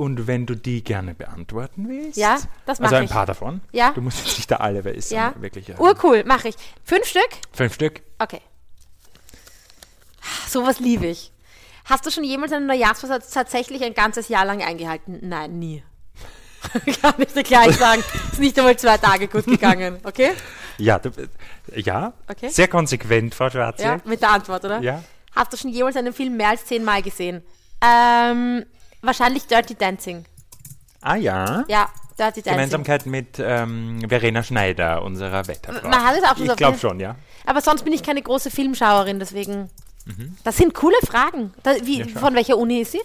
Und 0.00 0.26
wenn 0.26 0.46
du 0.46 0.54
die 0.54 0.82
gerne 0.82 1.12
beantworten 1.12 1.86
willst, 1.86 2.16
Ja, 2.16 2.38
das 2.64 2.78
mach 2.78 2.86
also 2.86 2.96
ein 2.96 3.04
ich. 3.04 3.10
paar 3.10 3.26
davon. 3.26 3.60
Ja. 3.70 3.90
Du 3.90 4.00
musst 4.00 4.24
jetzt 4.24 4.38
nicht 4.38 4.50
da 4.50 4.56
alle, 4.56 4.82
weil 4.82 4.96
es 4.96 5.10
ja. 5.10 5.34
wirklich 5.38 5.68
äh, 5.68 5.74
Urcool, 5.76 6.24
mache 6.24 6.48
ich. 6.48 6.54
Fünf 6.84 7.04
Stück? 7.04 7.28
fünf 7.52 7.74
Stück. 7.74 8.00
Okay. 8.18 8.40
Sowas 10.48 10.80
liebe 10.80 11.06
ich. 11.06 11.30
Hast 11.84 12.06
du 12.06 12.10
schon 12.10 12.24
jemals 12.24 12.50
einen 12.50 12.66
Neujahrsvorsatz 12.66 13.30
tatsächlich 13.30 13.84
ein 13.84 13.92
ganzes 13.92 14.30
Jahr 14.30 14.46
lang 14.46 14.62
eingehalten? 14.62 15.18
Nein, 15.20 15.58
nie. 15.58 15.82
Kann 17.02 17.14
ich 17.18 17.34
dir 17.34 17.42
gleich 17.42 17.76
sagen. 17.76 18.02
Ist 18.32 18.40
nicht 18.40 18.58
einmal 18.58 18.78
zwei 18.78 18.96
Tage 18.96 19.28
gut 19.28 19.44
gegangen, 19.44 19.98
okay? 20.04 20.30
Ja, 20.78 20.98
du, 20.98 21.10
äh, 21.10 21.78
ja. 21.82 22.14
Okay. 22.26 22.48
sehr 22.48 22.68
konsequent, 22.68 23.34
Frau 23.34 23.44
Ja, 23.44 23.50
Schwarze. 23.50 24.00
mit 24.06 24.22
der 24.22 24.30
Antwort, 24.30 24.64
oder? 24.64 24.80
Ja. 24.80 25.04
Hast 25.36 25.52
du 25.52 25.58
schon 25.58 25.68
jemals 25.70 25.96
einen 25.96 26.14
Film 26.14 26.38
mehr 26.38 26.48
als 26.48 26.64
zehnmal 26.64 27.02
gesehen? 27.02 27.42
Ähm, 27.82 28.64
wahrscheinlich 29.02 29.46
Dirty 29.46 29.74
Dancing. 29.74 30.24
Ah 31.00 31.16
ja. 31.16 31.64
Ja, 31.68 31.88
Dirty 32.18 32.42
Dancing. 32.42 32.44
Gemeinsamkeit 32.52 33.06
mit 33.06 33.38
ähm, 33.38 34.00
Verena 34.08 34.42
Schneider, 34.42 35.02
unserer 35.02 35.46
Wetterfrau. 35.48 35.88
Man 35.88 36.04
hat 36.04 36.16
es 36.16 36.24
auch 36.24 36.36
schon 36.36 36.46
so 36.46 36.52
Ich 36.52 36.58
glaube 36.58 36.78
schon, 36.78 37.00
ja. 37.00 37.16
Aber 37.46 37.60
sonst 37.60 37.82
bin 37.84 37.92
ich 37.92 38.02
keine 38.02 38.22
große 38.22 38.50
Filmschauerin, 38.50 39.18
deswegen. 39.18 39.70
Das 40.44 40.56
sind 40.56 40.74
coole 40.74 40.96
Fragen. 41.06 41.54
Da, 41.62 41.74
wie, 41.84 42.02
Mhm. 42.02 42.08
Ja, 42.14 42.20
von 42.20 42.34
welcher 42.34 42.56
Uni 42.58 42.80
ist 42.80 42.92
sie? 42.92 43.00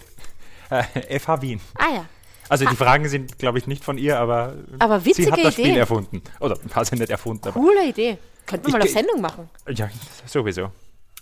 Äh, 0.70 1.18
FH 1.20 1.40
Wien. 1.42 1.60
Ah 1.76 1.94
ja. 1.94 2.04
Also 2.48 2.64
die 2.64 2.74
Fragen 2.76 3.08
sind, 3.08 3.38
glaube 3.38 3.58
ich, 3.58 3.66
nicht 3.68 3.84
von 3.84 3.96
ihr, 3.98 4.18
aber, 4.18 4.54
Aber 4.80 5.00
sie 5.00 5.12
hat 5.30 5.38
das 5.44 5.54
Idee. 5.58 5.68
Spiel 5.68 5.76
erfunden. 5.76 6.22
Oder 6.40 6.58
hat 6.74 6.86
sie 6.88 6.96
nicht 6.96 7.10
erfunden, 7.10 7.42
aber 7.48 7.52
Coole 7.60 7.88
Idee. 7.88 8.18
Könnten 8.46 8.66
wir 8.66 8.72
mal 8.72 8.78
auf 8.82 8.86
ge- 8.86 8.92
Sendung 8.94 9.20
machen. 9.20 9.48
ja, 9.68 9.88
sowieso. 10.26 10.70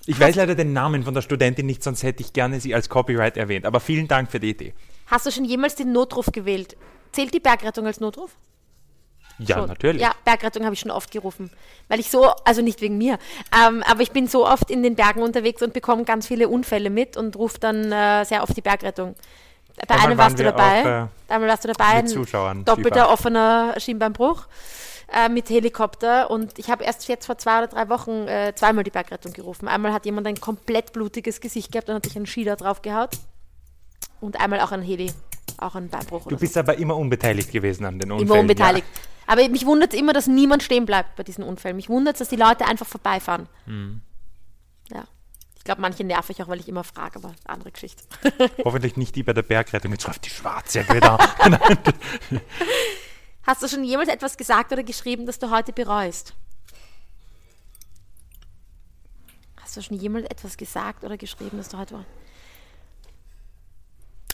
Ich 0.07 0.21
weiß 0.21 0.35
leider 0.37 0.55
den 0.55 0.73
Namen 0.73 1.03
von 1.03 1.15
der 1.15 1.23
Studentin 1.23 1.67
nicht, 1.67 1.83
sonst 1.83 2.03
hätte 2.03 2.23
ich 2.23 2.33
gerne 2.33 2.61
sie 2.61 2.75
als 2.75 2.89
Copyright 2.89 3.37
erwähnt. 3.37 3.65
Aber 3.67 3.81
vielen 3.81 4.07
Dank 4.09 4.31
für 4.31 4.41
die 4.41 4.51
Idee. 4.51 4.75
Hast 5.07 5.27
du 5.27 5.31
schon 5.31 5.45
jemals 5.45 5.75
den 5.77 5.93
Notruf 5.93 6.27
gewählt? 6.33 6.77
Zählt 7.13 7.33
die 7.33 7.41
Bergrettung 7.41 7.87
als 7.87 8.01
Notruf? 8.01 8.33
Ja, 9.39 9.57
Schon. 9.59 9.69
natürlich. 9.69 10.01
Ja, 10.01 10.13
Bergrettung 10.25 10.65
habe 10.65 10.75
ich 10.75 10.81
schon 10.81 10.91
oft 10.93 11.11
gerufen. 11.11 11.51
Weil 11.89 11.99
ich 12.01 12.11
so, 12.11 12.31
also 12.45 12.63
nicht 12.63 12.81
wegen 12.81 12.99
mir, 12.99 13.19
ähm, 13.67 13.83
aber 13.85 14.03
ich 14.03 14.13
bin 14.13 14.29
so 14.29 14.47
oft 14.47 14.71
in 14.71 14.83
den 14.83 14.95
Bergen 14.95 15.23
unterwegs 15.23 15.61
und 15.63 15.73
bekomme 15.73 16.05
ganz 16.05 16.27
viele 16.29 16.49
Unfälle 16.49 16.89
mit 16.91 17.17
und 17.17 17.35
rufe 17.37 17.59
dann 17.59 17.91
äh, 17.91 18.25
sehr 18.25 18.43
oft 18.45 18.57
die 18.57 18.61
Bergrettung. 18.61 19.17
Bei 19.89 19.95
Einmal 19.97 20.07
einem 20.11 20.19
warst 20.19 20.39
du 20.39 20.45
dabei. 20.45 20.81
auch, 21.05 21.09
Einmal 21.29 21.49
warst 21.49 21.65
du 21.65 21.69
dabei. 21.69 22.03
mit 22.03 22.11
Zuschauern 22.11 22.65
Doppelter 22.65 22.91
Skifahren. 22.91 23.13
offener 23.13 23.75
Schienbeinbruch 23.81 24.47
äh, 25.15 25.29
mit 25.29 25.49
Helikopter. 25.49 26.31
Und 26.31 26.59
ich 26.59 26.71
habe 26.71 26.85
erst 26.85 27.07
jetzt 27.09 27.27
vor 27.27 27.39
zwei 27.39 27.59
oder 27.59 27.69
drei 27.69 27.89
Wochen 27.89 28.27
äh, 28.27 28.53
zweimal 28.55 28.85
die 28.85 28.91
Bergrettung 28.91 29.33
gerufen. 29.33 29.69
Einmal 29.69 29.93
hat 29.93 30.07
jemand 30.07 30.27
ein 30.27 30.41
komplett 30.41 30.93
blutiges 30.93 31.41
Gesicht 31.41 31.73
gehabt 31.73 31.89
und 31.89 31.95
hat 31.95 32.05
sich 32.05 32.17
einen 32.17 32.27
Ski 32.27 32.45
da 32.45 32.57
drauf 32.57 32.83
gehaut. 32.83 33.11
Und 34.21 34.41
einmal 34.41 34.61
auch 34.61 34.73
ein 34.73 34.83
Heli, 34.83 35.13
auch 35.59 35.75
ein 35.75 35.89
Beinbruch. 35.89 36.23
Du 36.23 36.29
oder 36.29 36.37
so. 36.37 36.41
bist 36.41 36.57
aber 36.57 36.77
immer 36.79 36.97
unbeteiligt 36.97 37.53
gewesen 37.53 37.85
an 37.85 37.99
den 37.99 38.11
Unfällen. 38.11 38.31
Immer 38.31 38.41
unbeteiligt. 38.41 38.87
Aber 39.27 39.49
mich 39.49 39.65
wundert 39.65 39.93
es 39.95 39.99
immer, 39.99 40.13
dass 40.13 40.27
niemand 40.27 40.63
stehen 40.63 40.85
bleibt 40.85 41.17
bei 41.17 41.23
diesen 41.23 41.45
Unfällen. 41.45 41.77
Mich 41.77 41.89
wundert 41.89 42.17
es, 42.17 42.19
dass 42.19 42.29
die 42.29 42.37
Leute 42.37 42.67
einfach 42.67 42.87
vorbeifahren. 42.87 43.49
Hm. 43.67 44.01
Ja. 44.93 45.05
Ich 45.57 45.65
glaube, 45.65 45.81
manche 45.81 46.05
nerv 46.05 46.29
ich 46.29 46.43
auch, 46.43 46.49
weil 46.49 46.61
ich 46.61 46.69
immer 46.69 46.85
frage, 46.85 47.17
aber 47.17 47.35
andere 47.45 47.71
Geschichte. 47.71 48.03
Ja. 48.39 48.49
Hoffentlich 48.65 48.99
nicht 48.99 49.17
die 49.17 49.23
bei 49.23 49.33
der 49.33 49.43
Bergrettung. 49.43 49.93
Jetzt 49.93 50.07
ruft 50.07 50.27
die 50.27 50.31
Schwarze 50.31 50.87
wieder. 50.91 51.19
Hast 53.47 53.63
du 53.63 53.69
schon 53.69 53.85
jemals 53.85 54.09
etwas 54.09 54.37
gesagt 54.37 54.73
oder 54.73 54.83
geschrieben, 54.83 55.27
das 55.27 55.39
du 55.39 55.51
heute 55.51 55.73
bereust? 55.73 56.35
Hast 59.61 59.77
du 59.77 59.83
schon 59.83 59.99
jemals 59.99 60.27
etwas 60.27 60.57
gesagt 60.57 61.05
oder 61.05 61.17
geschrieben, 61.17 61.59
das 61.59 61.69
du 61.69 61.79
heute 61.79 61.95
bereust? 61.95 62.09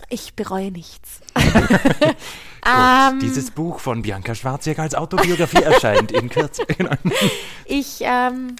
Ich 0.09 0.35
bereue 0.35 0.71
nichts. 0.71 1.21
Ähm, 2.67 3.13
Gut, 3.15 3.23
dieses 3.23 3.51
Buch 3.53 3.81
von 3.81 4.03
Bianca 4.03 4.35
Schwarzjäger 4.35 4.83
als 4.83 4.95
Autobiografie 4.95 5.63
erscheint 5.63 6.13
in 6.13 6.29
Kürze. 6.29 6.67
Ich, 7.65 8.01
ähm, 8.03 8.57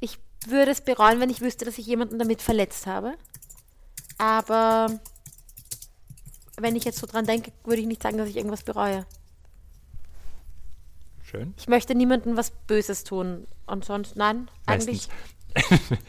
ich 0.00 0.18
würde 0.46 0.72
es 0.72 0.82
bereuen, 0.82 1.18
wenn 1.18 1.30
ich 1.30 1.40
wüsste, 1.40 1.64
dass 1.64 1.78
ich 1.78 1.86
jemanden 1.86 2.18
damit 2.18 2.42
verletzt 2.42 2.86
habe. 2.86 3.14
Aber 4.18 5.00
wenn 6.58 6.76
ich 6.76 6.84
jetzt 6.84 6.98
so 6.98 7.06
dran 7.06 7.26
denke, 7.26 7.52
würde 7.64 7.80
ich 7.80 7.86
nicht 7.86 8.02
sagen, 8.02 8.18
dass 8.18 8.28
ich 8.28 8.36
irgendwas 8.36 8.62
bereue. 8.62 9.06
Schön. 11.22 11.54
Ich 11.56 11.68
möchte 11.68 11.94
niemandem 11.94 12.36
was 12.36 12.50
Böses 12.50 13.04
tun. 13.04 13.46
Und 13.66 13.84
sonst, 13.84 14.16
nein, 14.16 14.50
eigentlich. 14.66 15.08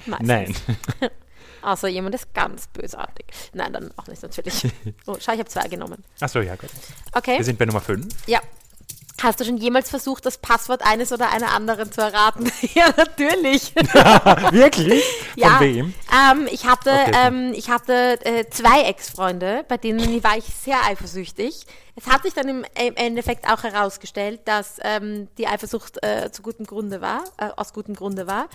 Meistens. 0.07 0.27
Nein. 0.27 0.55
Außer 1.61 1.87
jemand 1.87 2.15
ist 2.15 2.33
ganz 2.33 2.67
bösartig. 2.67 3.27
Nein, 3.53 3.71
dann 3.71 3.91
auch 3.97 4.07
nicht 4.07 4.21
natürlich. 4.23 4.63
Oh, 5.05 5.17
schau, 5.19 5.33
ich 5.33 5.39
habe 5.39 5.49
zwei 5.49 5.67
genommen. 5.67 6.03
Achso, 6.19 6.39
ja, 6.41 6.55
gut. 6.55 6.69
Okay. 7.13 7.37
Wir 7.37 7.45
sind 7.45 7.59
bei 7.59 7.65
Nummer 7.65 7.81
5. 7.81 8.27
Ja. 8.27 8.39
Hast 9.21 9.39
du 9.39 9.45
schon 9.45 9.57
jemals 9.57 9.89
versucht, 9.89 10.25
das 10.25 10.37
Passwort 10.37 10.81
eines 10.83 11.11
oder 11.11 11.31
einer 11.31 11.51
anderen 11.51 11.91
zu 11.91 12.01
erraten? 12.01 12.51
ja, 12.73 12.85
natürlich. 12.97 13.75
Wirklich? 14.51 15.03
ja. 15.35 15.49
Von 15.57 15.59
wem? 15.59 15.93
Ähm, 16.11 16.47
ich 16.51 16.65
hatte, 16.65 16.89
Okay. 16.91 17.11
ähm, 17.27 17.53
ich 17.53 17.69
hatte 17.69 18.19
äh, 18.25 18.49
zwei 18.49 18.81
Ex-Freunde, 18.83 19.65
bei 19.67 19.77
denen 19.77 20.23
war 20.23 20.37
ich 20.37 20.45
sehr 20.45 20.83
eifersüchtig. 20.85 21.65
Es 21.95 22.07
hat 22.07 22.23
sich 22.23 22.33
dann 22.33 22.47
im, 22.47 22.65
im 22.79 22.95
Endeffekt 22.95 23.49
auch 23.49 23.63
herausgestellt, 23.63 24.41
dass 24.45 24.77
ähm, 24.81 25.27
die 25.37 25.47
Eifersucht 25.47 26.03
äh, 26.03 26.31
zu 26.31 26.41
gutem 26.41 26.65
Grunde 26.65 27.01
war, 27.01 27.23
äh, 27.37 27.49
aus 27.57 27.73
gutem 27.73 27.95
Grunde 27.95 28.27
war. 28.27 28.47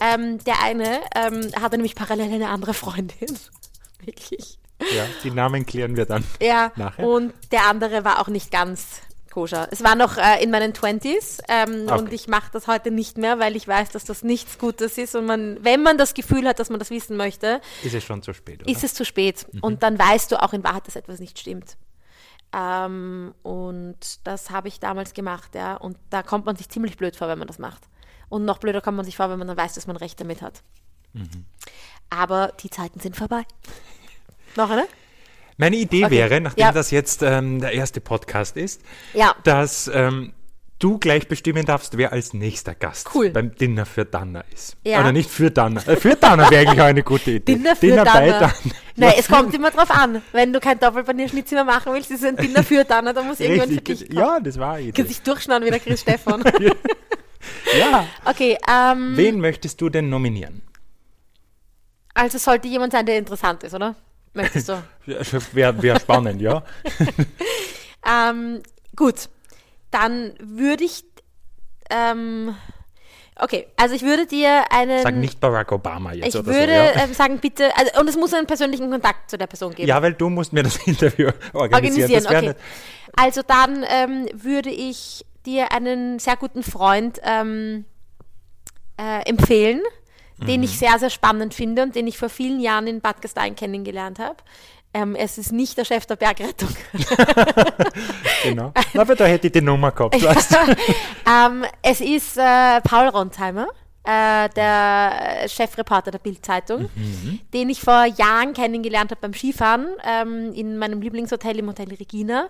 Ähm, 0.00 0.42
der 0.44 0.62
eine 0.62 1.00
ähm, 1.14 1.50
hatte 1.60 1.76
nämlich 1.76 1.94
parallel 1.94 2.32
eine 2.32 2.48
andere 2.48 2.72
Freundin. 2.72 3.38
Wirklich. 4.04 4.58
Ja, 4.94 5.06
die 5.22 5.30
Namen 5.30 5.66
klären 5.66 5.96
wir 5.96 6.04
dann. 6.04 6.24
Ja, 6.40 6.72
Nachher? 6.76 7.06
und 7.06 7.32
der 7.52 7.64
andere 7.66 8.04
war 8.04 8.20
auch 8.20 8.28
nicht 8.28 8.50
ganz 8.50 9.00
koscher. 9.34 9.68
Es 9.70 9.84
war 9.84 9.94
noch 9.94 10.16
äh, 10.16 10.42
in 10.42 10.50
meinen 10.50 10.72
20s 10.72 11.42
ähm, 11.48 11.86
Okay. 11.88 11.98
und 11.98 12.12
ich 12.12 12.26
mache 12.28 12.50
das 12.52 12.66
heute 12.66 12.90
nicht 12.90 13.18
mehr, 13.18 13.38
weil 13.38 13.56
ich 13.56 13.68
weiß, 13.68 13.90
dass 13.90 14.04
das 14.04 14.22
nichts 14.22 14.58
Gutes 14.58 14.96
ist 14.96 15.14
und 15.14 15.26
man, 15.26 15.62
wenn 15.62 15.82
man 15.82 15.98
das 15.98 16.14
Gefühl 16.14 16.46
hat, 16.48 16.58
dass 16.58 16.70
man 16.70 16.78
das 16.78 16.90
wissen 16.90 17.16
möchte, 17.16 17.60
Ist 17.82 17.94
es 17.94 18.04
schon 18.04 18.22
zu 18.22 18.32
spät, 18.32 18.62
oder? 18.62 18.70
ist 18.70 18.82
es 18.84 18.94
zu 18.94 19.04
spät. 19.04 19.46
Und 19.60 19.82
dann 19.82 19.98
weißt 19.98 20.32
du 20.32 20.42
auch 20.42 20.52
in 20.54 20.64
Wahrheit, 20.64 20.86
dass 20.86 20.96
etwas 20.96 21.18
nicht 21.20 21.38
stimmt. 21.38 21.76
Ähm, 22.56 23.34
und 23.42 23.96
das 24.26 24.50
habe 24.50 24.68
ich 24.68 24.78
damals 24.80 25.12
gemacht, 25.12 25.54
ja. 25.54 25.74
Und 25.74 25.98
da 26.10 26.22
kommt 26.22 26.46
man 26.46 26.54
sich 26.56 26.68
ziemlich 26.68 26.96
blöd 26.96 27.16
vor, 27.16 27.26
wenn 27.28 27.38
man 27.38 27.48
das 27.48 27.58
macht. 27.58 27.82
Und 28.28 28.44
noch 28.44 28.58
blöder 28.58 28.80
kommt 28.80 28.96
man 28.96 29.04
sich 29.04 29.16
vor, 29.16 29.28
wenn 29.28 29.38
man 29.38 29.48
dann 29.48 29.56
weiß, 29.56 29.74
dass 29.74 29.86
man 29.88 29.96
Recht 29.96 30.20
damit 30.20 30.40
hat. 30.40 30.62
Aber 32.10 32.52
die 32.60 32.70
Zeiten 32.70 33.00
sind 33.00 33.16
vorbei. 33.16 33.42
Noch 34.56 34.70
eine? 34.70 34.86
Meine 35.56 35.76
Idee 35.76 36.04
Okay. 36.04 36.14
wäre, 36.14 36.40
nachdem 36.40 36.62
Ja. 36.62 36.72
das 36.72 36.90
jetzt 36.90 37.22
ähm, 37.22 37.60
der 37.60 37.72
erste 37.72 38.00
Podcast 38.00 38.56
ist, 38.56 38.80
Ja. 39.12 39.34
dass 39.44 39.88
ähm, 39.92 40.32
du 40.80 40.98
gleich 40.98 41.28
bestimmen 41.28 41.64
darfst, 41.64 41.96
wer 41.96 42.12
als 42.12 42.34
nächster 42.34 42.74
Gast 42.74 43.08
Cool. 43.14 43.30
beim 43.30 43.54
Dinner 43.54 43.86
für 43.86 44.04
Danner 44.04 44.44
ist. 44.52 44.76
Ja. 44.84 45.00
Oder 45.00 45.12
nicht 45.12 45.30
für 45.30 45.50
Danner. 45.52 45.86
Äh, 45.86 45.96
für 45.96 46.16
Danner 46.16 46.50
wäre 46.50 46.62
eigentlich 46.66 46.80
auch 46.80 46.86
eine 46.86 47.02
gute 47.04 47.30
Idee. 47.30 47.54
Dinner 47.54 47.76
für 47.76 47.88
bei 47.96 48.04
Danner. 48.04 48.30
Danner. 48.40 48.54
Nein, 48.96 49.10
Ja, 49.12 49.14
es 49.18 49.28
kommt 49.28 49.54
immer 49.54 49.70
drauf 49.70 49.90
an. 49.90 50.20
Wenn 50.32 50.52
du 50.52 50.58
kein 50.60 50.78
Doppelpanierschnitzel 50.80 51.54
mehr 51.56 51.64
machen 51.64 51.92
willst, 51.94 52.10
ist 52.10 52.22
es 52.22 52.28
ein 52.28 52.36
Dinner 52.36 52.62
für 52.64 52.84
Danner, 52.84 53.12
da 53.14 53.22
muss 53.22 53.38
irgendwann 53.40 53.70
für 53.70 53.80
dich 53.80 54.08
kommen. 54.08 54.18
Ja, 54.18 54.40
das 54.40 54.58
war 54.58 54.74
eine 54.74 54.86
Du 54.86 54.92
kannst 54.92 54.98
Idee. 54.98 55.08
dich 55.08 55.22
durchschneiden 55.22 55.66
wie 55.66 55.70
der 55.70 55.80
Chris 55.80 56.00
Stefan. 56.02 56.42
Ja. 57.78 58.06
Okay, 58.24 58.58
ähm, 58.68 59.16
Wen 59.16 59.40
möchtest 59.40 59.80
du 59.80 59.88
denn 59.88 60.08
nominieren? 60.08 60.62
also 62.16 62.38
sollte 62.38 62.68
jemand 62.68 62.92
sein, 62.92 63.06
der 63.06 63.18
interessant 63.18 63.62
ist, 63.64 63.74
oder? 63.74 63.94
Möchtest 64.34 64.68
du? 64.68 64.82
Wäre 65.52 65.80
wär 65.82 65.98
spannend, 66.00 66.40
ja. 66.42 66.62
ähm, 68.06 68.62
gut, 68.96 69.28
dann 69.90 70.34
würde 70.40 70.84
ich, 70.84 71.04
ähm, 71.90 72.54
okay, 73.40 73.66
also 73.76 73.94
ich 73.94 74.02
würde 74.02 74.26
dir 74.26 74.64
einen, 74.70 75.02
Sag 75.02 75.14
nicht 75.14 75.40
Barack 75.40 75.70
Obama 75.72 76.12
jetzt 76.12 76.28
ich 76.28 76.36
oder 76.36 76.46
würde 76.46 76.72
so. 76.72 76.98
Ja. 76.98 77.04
ähm, 77.04 77.14
sagen, 77.14 77.38
bitte, 77.38 77.76
also, 77.76 78.00
und 78.00 78.08
es 78.08 78.16
muss 78.16 78.34
einen 78.34 78.46
persönlichen 78.46 78.90
Kontakt 78.90 79.30
zu 79.30 79.38
der 79.38 79.46
Person 79.46 79.74
geben. 79.74 79.88
ja, 79.88 80.02
weil 80.02 80.14
du 80.14 80.28
musst 80.28 80.52
mir 80.52 80.62
das 80.64 80.76
Interview 80.86 81.30
organisieren. 81.52 82.10
organisieren. 82.10 82.26
Okay. 82.36 82.46
nicht- 82.48 82.58
Also 83.16 83.42
dann 83.46 83.84
ähm, 83.88 84.28
würde 84.34 84.70
ich 84.70 85.24
dir 85.46 85.70
einen 85.72 86.18
sehr 86.18 86.36
guten 86.36 86.62
Freund 86.62 87.20
ähm, 87.22 87.84
äh, 88.98 89.28
empfehlen, 89.28 89.80
den 90.38 90.60
Mhm. 90.60 90.64
ich 90.64 90.78
sehr, 90.78 90.98
sehr 90.98 91.10
spannend 91.10 91.54
finde 91.54 91.82
und 91.82 91.94
den 91.94 92.06
ich 92.06 92.18
vor 92.18 92.28
vielen 92.28 92.60
Jahren 92.60 92.86
in 92.86 93.00
Bad 93.00 93.22
Gastein 93.22 93.54
kennengelernt 93.54 94.18
habe. 94.18 94.36
Ähm, 94.92 95.16
es 95.16 95.38
ist 95.38 95.50
nicht 95.52 95.76
der 95.76 95.84
Chef 95.84 96.06
der 96.06 96.16
Bergrettung. 96.16 96.68
Genau. 98.44 98.72
Na, 98.92 99.00
aber 99.00 99.14
da 99.16 99.24
hätte 99.24 99.46
ich 99.46 99.52
die 99.54 99.62
Nummer 99.62 99.90
gehabt. 99.90 100.22
Weißt 100.22 100.56
ähm, 101.26 101.64
es 101.80 102.00
ist 102.02 102.36
äh, 102.36 102.80
Paul 102.82 103.08
Rontheimer, 103.08 103.68
äh, 104.04 104.50
der 104.50 105.48
Chefreporter 105.48 106.10
der 106.10 106.18
Bild-Zeitung, 106.18 106.90
den 107.54 107.70
ich 107.70 107.80
vor 107.80 108.04
Jahren 108.04 108.52
kennengelernt 108.52 109.10
habe 109.12 109.20
beim 109.22 109.32
Skifahren 109.32 109.86
ähm, 110.04 110.52
in 110.52 110.76
meinem 110.76 111.00
Lieblingshotel 111.00 111.58
im 111.58 111.68
Hotel 111.68 111.88
Regina, 111.88 112.48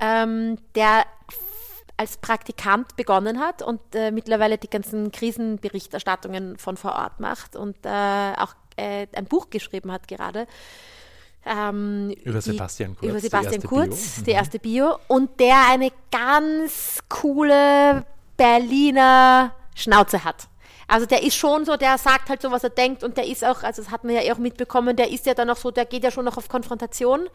ähm, 0.00 0.58
der 0.76 1.04
als 1.96 2.18
Praktikant 2.18 2.94
begonnen 2.96 3.40
hat 3.40 3.62
und 3.62 3.80
äh, 3.94 4.10
mittlerweile 4.10 4.58
die 4.58 4.68
ganzen 4.68 5.10
Krisenberichterstattungen 5.12 6.58
von 6.58 6.76
vor 6.76 6.92
Ort 6.94 7.20
macht 7.20 7.56
und 7.56 7.76
äh, 7.84 8.32
auch 8.36 8.54
äh, 8.76 9.06
ein 9.14 9.24
Buch 9.24 9.48
geschrieben 9.50 9.90
hat 9.90 10.06
gerade. 10.08 10.46
Ähm, 11.46 12.10
Über 12.24 12.40
die- 12.40 12.50
Sebastian 12.50 12.96
Kurz, 12.96 13.04
Über 13.10 13.14
die 13.20 13.26
Sebastian 13.26 13.54
erste 13.54 13.68
Kurz, 13.68 14.14
Bio. 14.16 14.24
die 14.24 14.30
erste 14.32 14.58
Bio. 14.58 14.98
Und 15.08 15.40
der 15.40 15.56
eine 15.70 15.90
ganz 16.10 16.98
coole 17.08 18.04
Berliner 18.36 19.52
Schnauze 19.74 20.24
hat. 20.24 20.48
Also 20.88 21.04
der 21.06 21.22
ist 21.22 21.34
schon 21.34 21.64
so, 21.64 21.76
der 21.76 21.98
sagt 21.98 22.28
halt 22.28 22.40
so, 22.42 22.50
was 22.52 22.62
er 22.62 22.70
denkt 22.70 23.02
und 23.02 23.16
der 23.16 23.26
ist 23.26 23.44
auch, 23.44 23.62
also 23.64 23.82
das 23.82 23.90
hat 23.90 24.04
man 24.04 24.14
ja 24.14 24.22
eh 24.22 24.32
auch 24.32 24.38
mitbekommen, 24.38 24.94
der 24.96 25.10
ist 25.10 25.26
ja 25.26 25.34
dann 25.34 25.50
auch 25.50 25.56
so, 25.56 25.72
der 25.72 25.84
geht 25.84 26.04
ja 26.04 26.12
schon 26.12 26.24
noch 26.24 26.36
auf 26.36 26.48
Konfrontation 26.48 27.28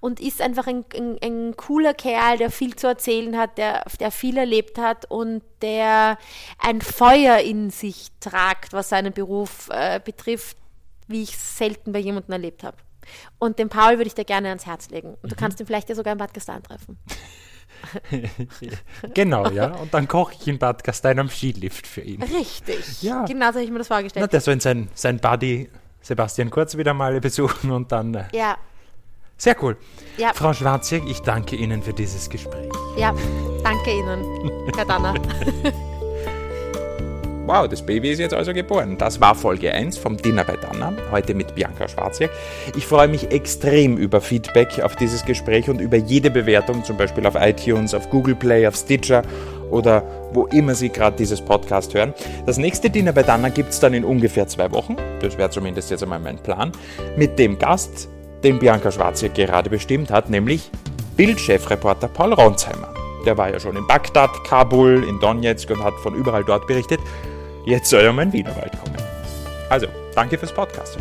und 0.00 0.20
ist 0.20 0.40
einfach 0.40 0.66
ein, 0.66 0.84
ein, 0.94 1.18
ein 1.22 1.56
cooler 1.56 1.94
Kerl, 1.94 2.38
der 2.38 2.50
viel 2.50 2.76
zu 2.76 2.86
erzählen 2.86 3.36
hat, 3.36 3.58
der, 3.58 3.84
der 4.00 4.10
viel 4.10 4.36
erlebt 4.36 4.78
hat 4.78 5.10
und 5.10 5.42
der 5.62 6.18
ein 6.58 6.80
Feuer 6.80 7.38
in 7.38 7.70
sich 7.70 8.08
tragt, 8.20 8.72
was 8.72 8.88
seinen 8.88 9.12
Beruf 9.12 9.68
äh, 9.70 10.00
betrifft, 10.04 10.56
wie 11.08 11.22
ich 11.22 11.36
selten 11.36 11.92
bei 11.92 11.98
jemandem 11.98 12.32
erlebt 12.32 12.62
habe. 12.62 12.76
Und 13.38 13.58
den 13.58 13.68
Paul 13.68 13.98
würde 13.98 14.08
ich 14.08 14.14
dir 14.14 14.24
gerne 14.24 14.48
ans 14.48 14.66
Herz 14.66 14.90
legen. 14.90 15.16
Und 15.22 15.30
du 15.30 15.36
kannst 15.36 15.60
ihn 15.60 15.66
vielleicht 15.66 15.88
ja 15.88 15.94
sogar 15.94 16.12
in 16.12 16.18
Bad 16.18 16.34
Gastein 16.34 16.62
treffen. 16.62 16.98
Genau, 19.14 19.50
ja. 19.50 19.74
Und 19.74 19.92
dann 19.92 20.08
koche 20.08 20.34
ich 20.40 20.48
in 20.48 20.58
Bad 20.58 20.82
Gastein 20.82 21.18
am 21.18 21.28
Skilift 21.28 21.86
für 21.86 22.00
ihn. 22.00 22.22
Richtig. 22.22 23.02
Ja. 23.02 23.24
Genau 23.24 23.48
so 23.48 23.54
habe 23.54 23.64
ich 23.64 23.70
mir 23.70 23.78
das 23.78 23.88
Na, 23.88 23.96
vorgestellt. 23.96 24.32
der 24.32 24.40
soll 24.40 24.60
sein, 24.60 24.88
sein 24.94 25.18
Buddy 25.18 25.68
Sebastian 26.00 26.50
Kurz 26.50 26.76
wieder 26.76 26.94
mal 26.94 27.20
besuchen 27.20 27.70
und 27.70 27.92
dann. 27.92 28.14
Äh, 28.14 28.24
ja, 28.32 28.56
sehr 29.36 29.56
cool. 29.62 29.76
Ja. 30.16 30.32
Frau 30.34 30.52
Schwarzig, 30.52 31.02
ich 31.08 31.20
danke 31.20 31.56
Ihnen 31.56 31.82
für 31.82 31.92
dieses 31.92 32.30
Gespräch. 32.30 32.70
ja. 32.96 33.14
Danke 33.64 33.90
Ihnen, 33.90 34.24
Herr 34.76 34.84
Danner. 34.84 35.14
Wow, 37.46 37.68
das 37.68 37.86
Baby 37.86 38.10
ist 38.10 38.18
jetzt 38.18 38.34
also 38.34 38.52
geboren. 38.52 38.98
Das 38.98 39.20
war 39.20 39.36
Folge 39.36 39.72
1 39.72 39.98
vom 39.98 40.16
Dinner 40.16 40.42
bei 40.42 40.56
Danner, 40.56 40.92
heute 41.12 41.32
mit 41.32 41.54
Bianca 41.54 41.86
Schwarziak. 41.86 42.28
Ich 42.76 42.84
freue 42.84 43.06
mich 43.06 43.30
extrem 43.30 43.96
über 43.98 44.20
Feedback 44.20 44.80
auf 44.82 44.96
dieses 44.96 45.24
Gespräch 45.24 45.70
und 45.70 45.80
über 45.80 45.96
jede 45.96 46.32
Bewertung, 46.32 46.82
zum 46.82 46.96
Beispiel 46.96 47.24
auf 47.24 47.36
iTunes, 47.36 47.94
auf 47.94 48.10
Google 48.10 48.34
Play, 48.34 48.66
auf 48.66 48.74
Stitcher 48.74 49.22
oder 49.70 50.02
wo 50.32 50.46
immer 50.46 50.74
Sie 50.74 50.88
gerade 50.88 51.16
dieses 51.16 51.40
Podcast 51.40 51.94
hören. 51.94 52.14
Das 52.46 52.58
nächste 52.58 52.90
Dinner 52.90 53.12
bei 53.12 53.22
Danner 53.22 53.50
gibt 53.50 53.70
es 53.70 53.78
dann 53.78 53.94
in 53.94 54.04
ungefähr 54.04 54.48
zwei 54.48 54.72
Wochen. 54.72 54.96
Das 55.20 55.38
wäre 55.38 55.48
zumindest 55.48 55.88
jetzt 55.92 56.02
einmal 56.02 56.18
mein 56.18 56.38
Plan. 56.38 56.72
Mit 57.16 57.38
dem 57.38 57.60
Gast, 57.60 58.08
den 58.46 58.58
Bianca 58.60 58.92
Schwarziak 58.92 59.34
gerade 59.34 59.68
bestimmt 59.68 60.10
hat, 60.10 60.30
nämlich 60.30 60.70
Bildchefreporter 61.16 62.08
Paul 62.08 62.32
Ronsheimer. 62.32 62.94
Der 63.24 63.36
war 63.36 63.50
ja 63.50 63.58
schon 63.58 63.76
in 63.76 63.86
Bagdad, 63.88 64.30
Kabul, 64.44 65.04
in 65.08 65.18
Donetsk 65.18 65.68
und 65.70 65.82
hat 65.82 65.94
von 65.94 66.14
überall 66.14 66.44
dort 66.44 66.66
berichtet. 66.68 67.00
Jetzt 67.64 67.90
soll 67.90 68.02
er 68.02 68.12
mal 68.12 68.22
in 68.22 68.32
Wienerwald 68.32 68.70
kommen. 68.80 68.96
Also, 69.68 69.88
danke 70.14 70.38
fürs 70.38 70.52
Podcast. 70.52 70.96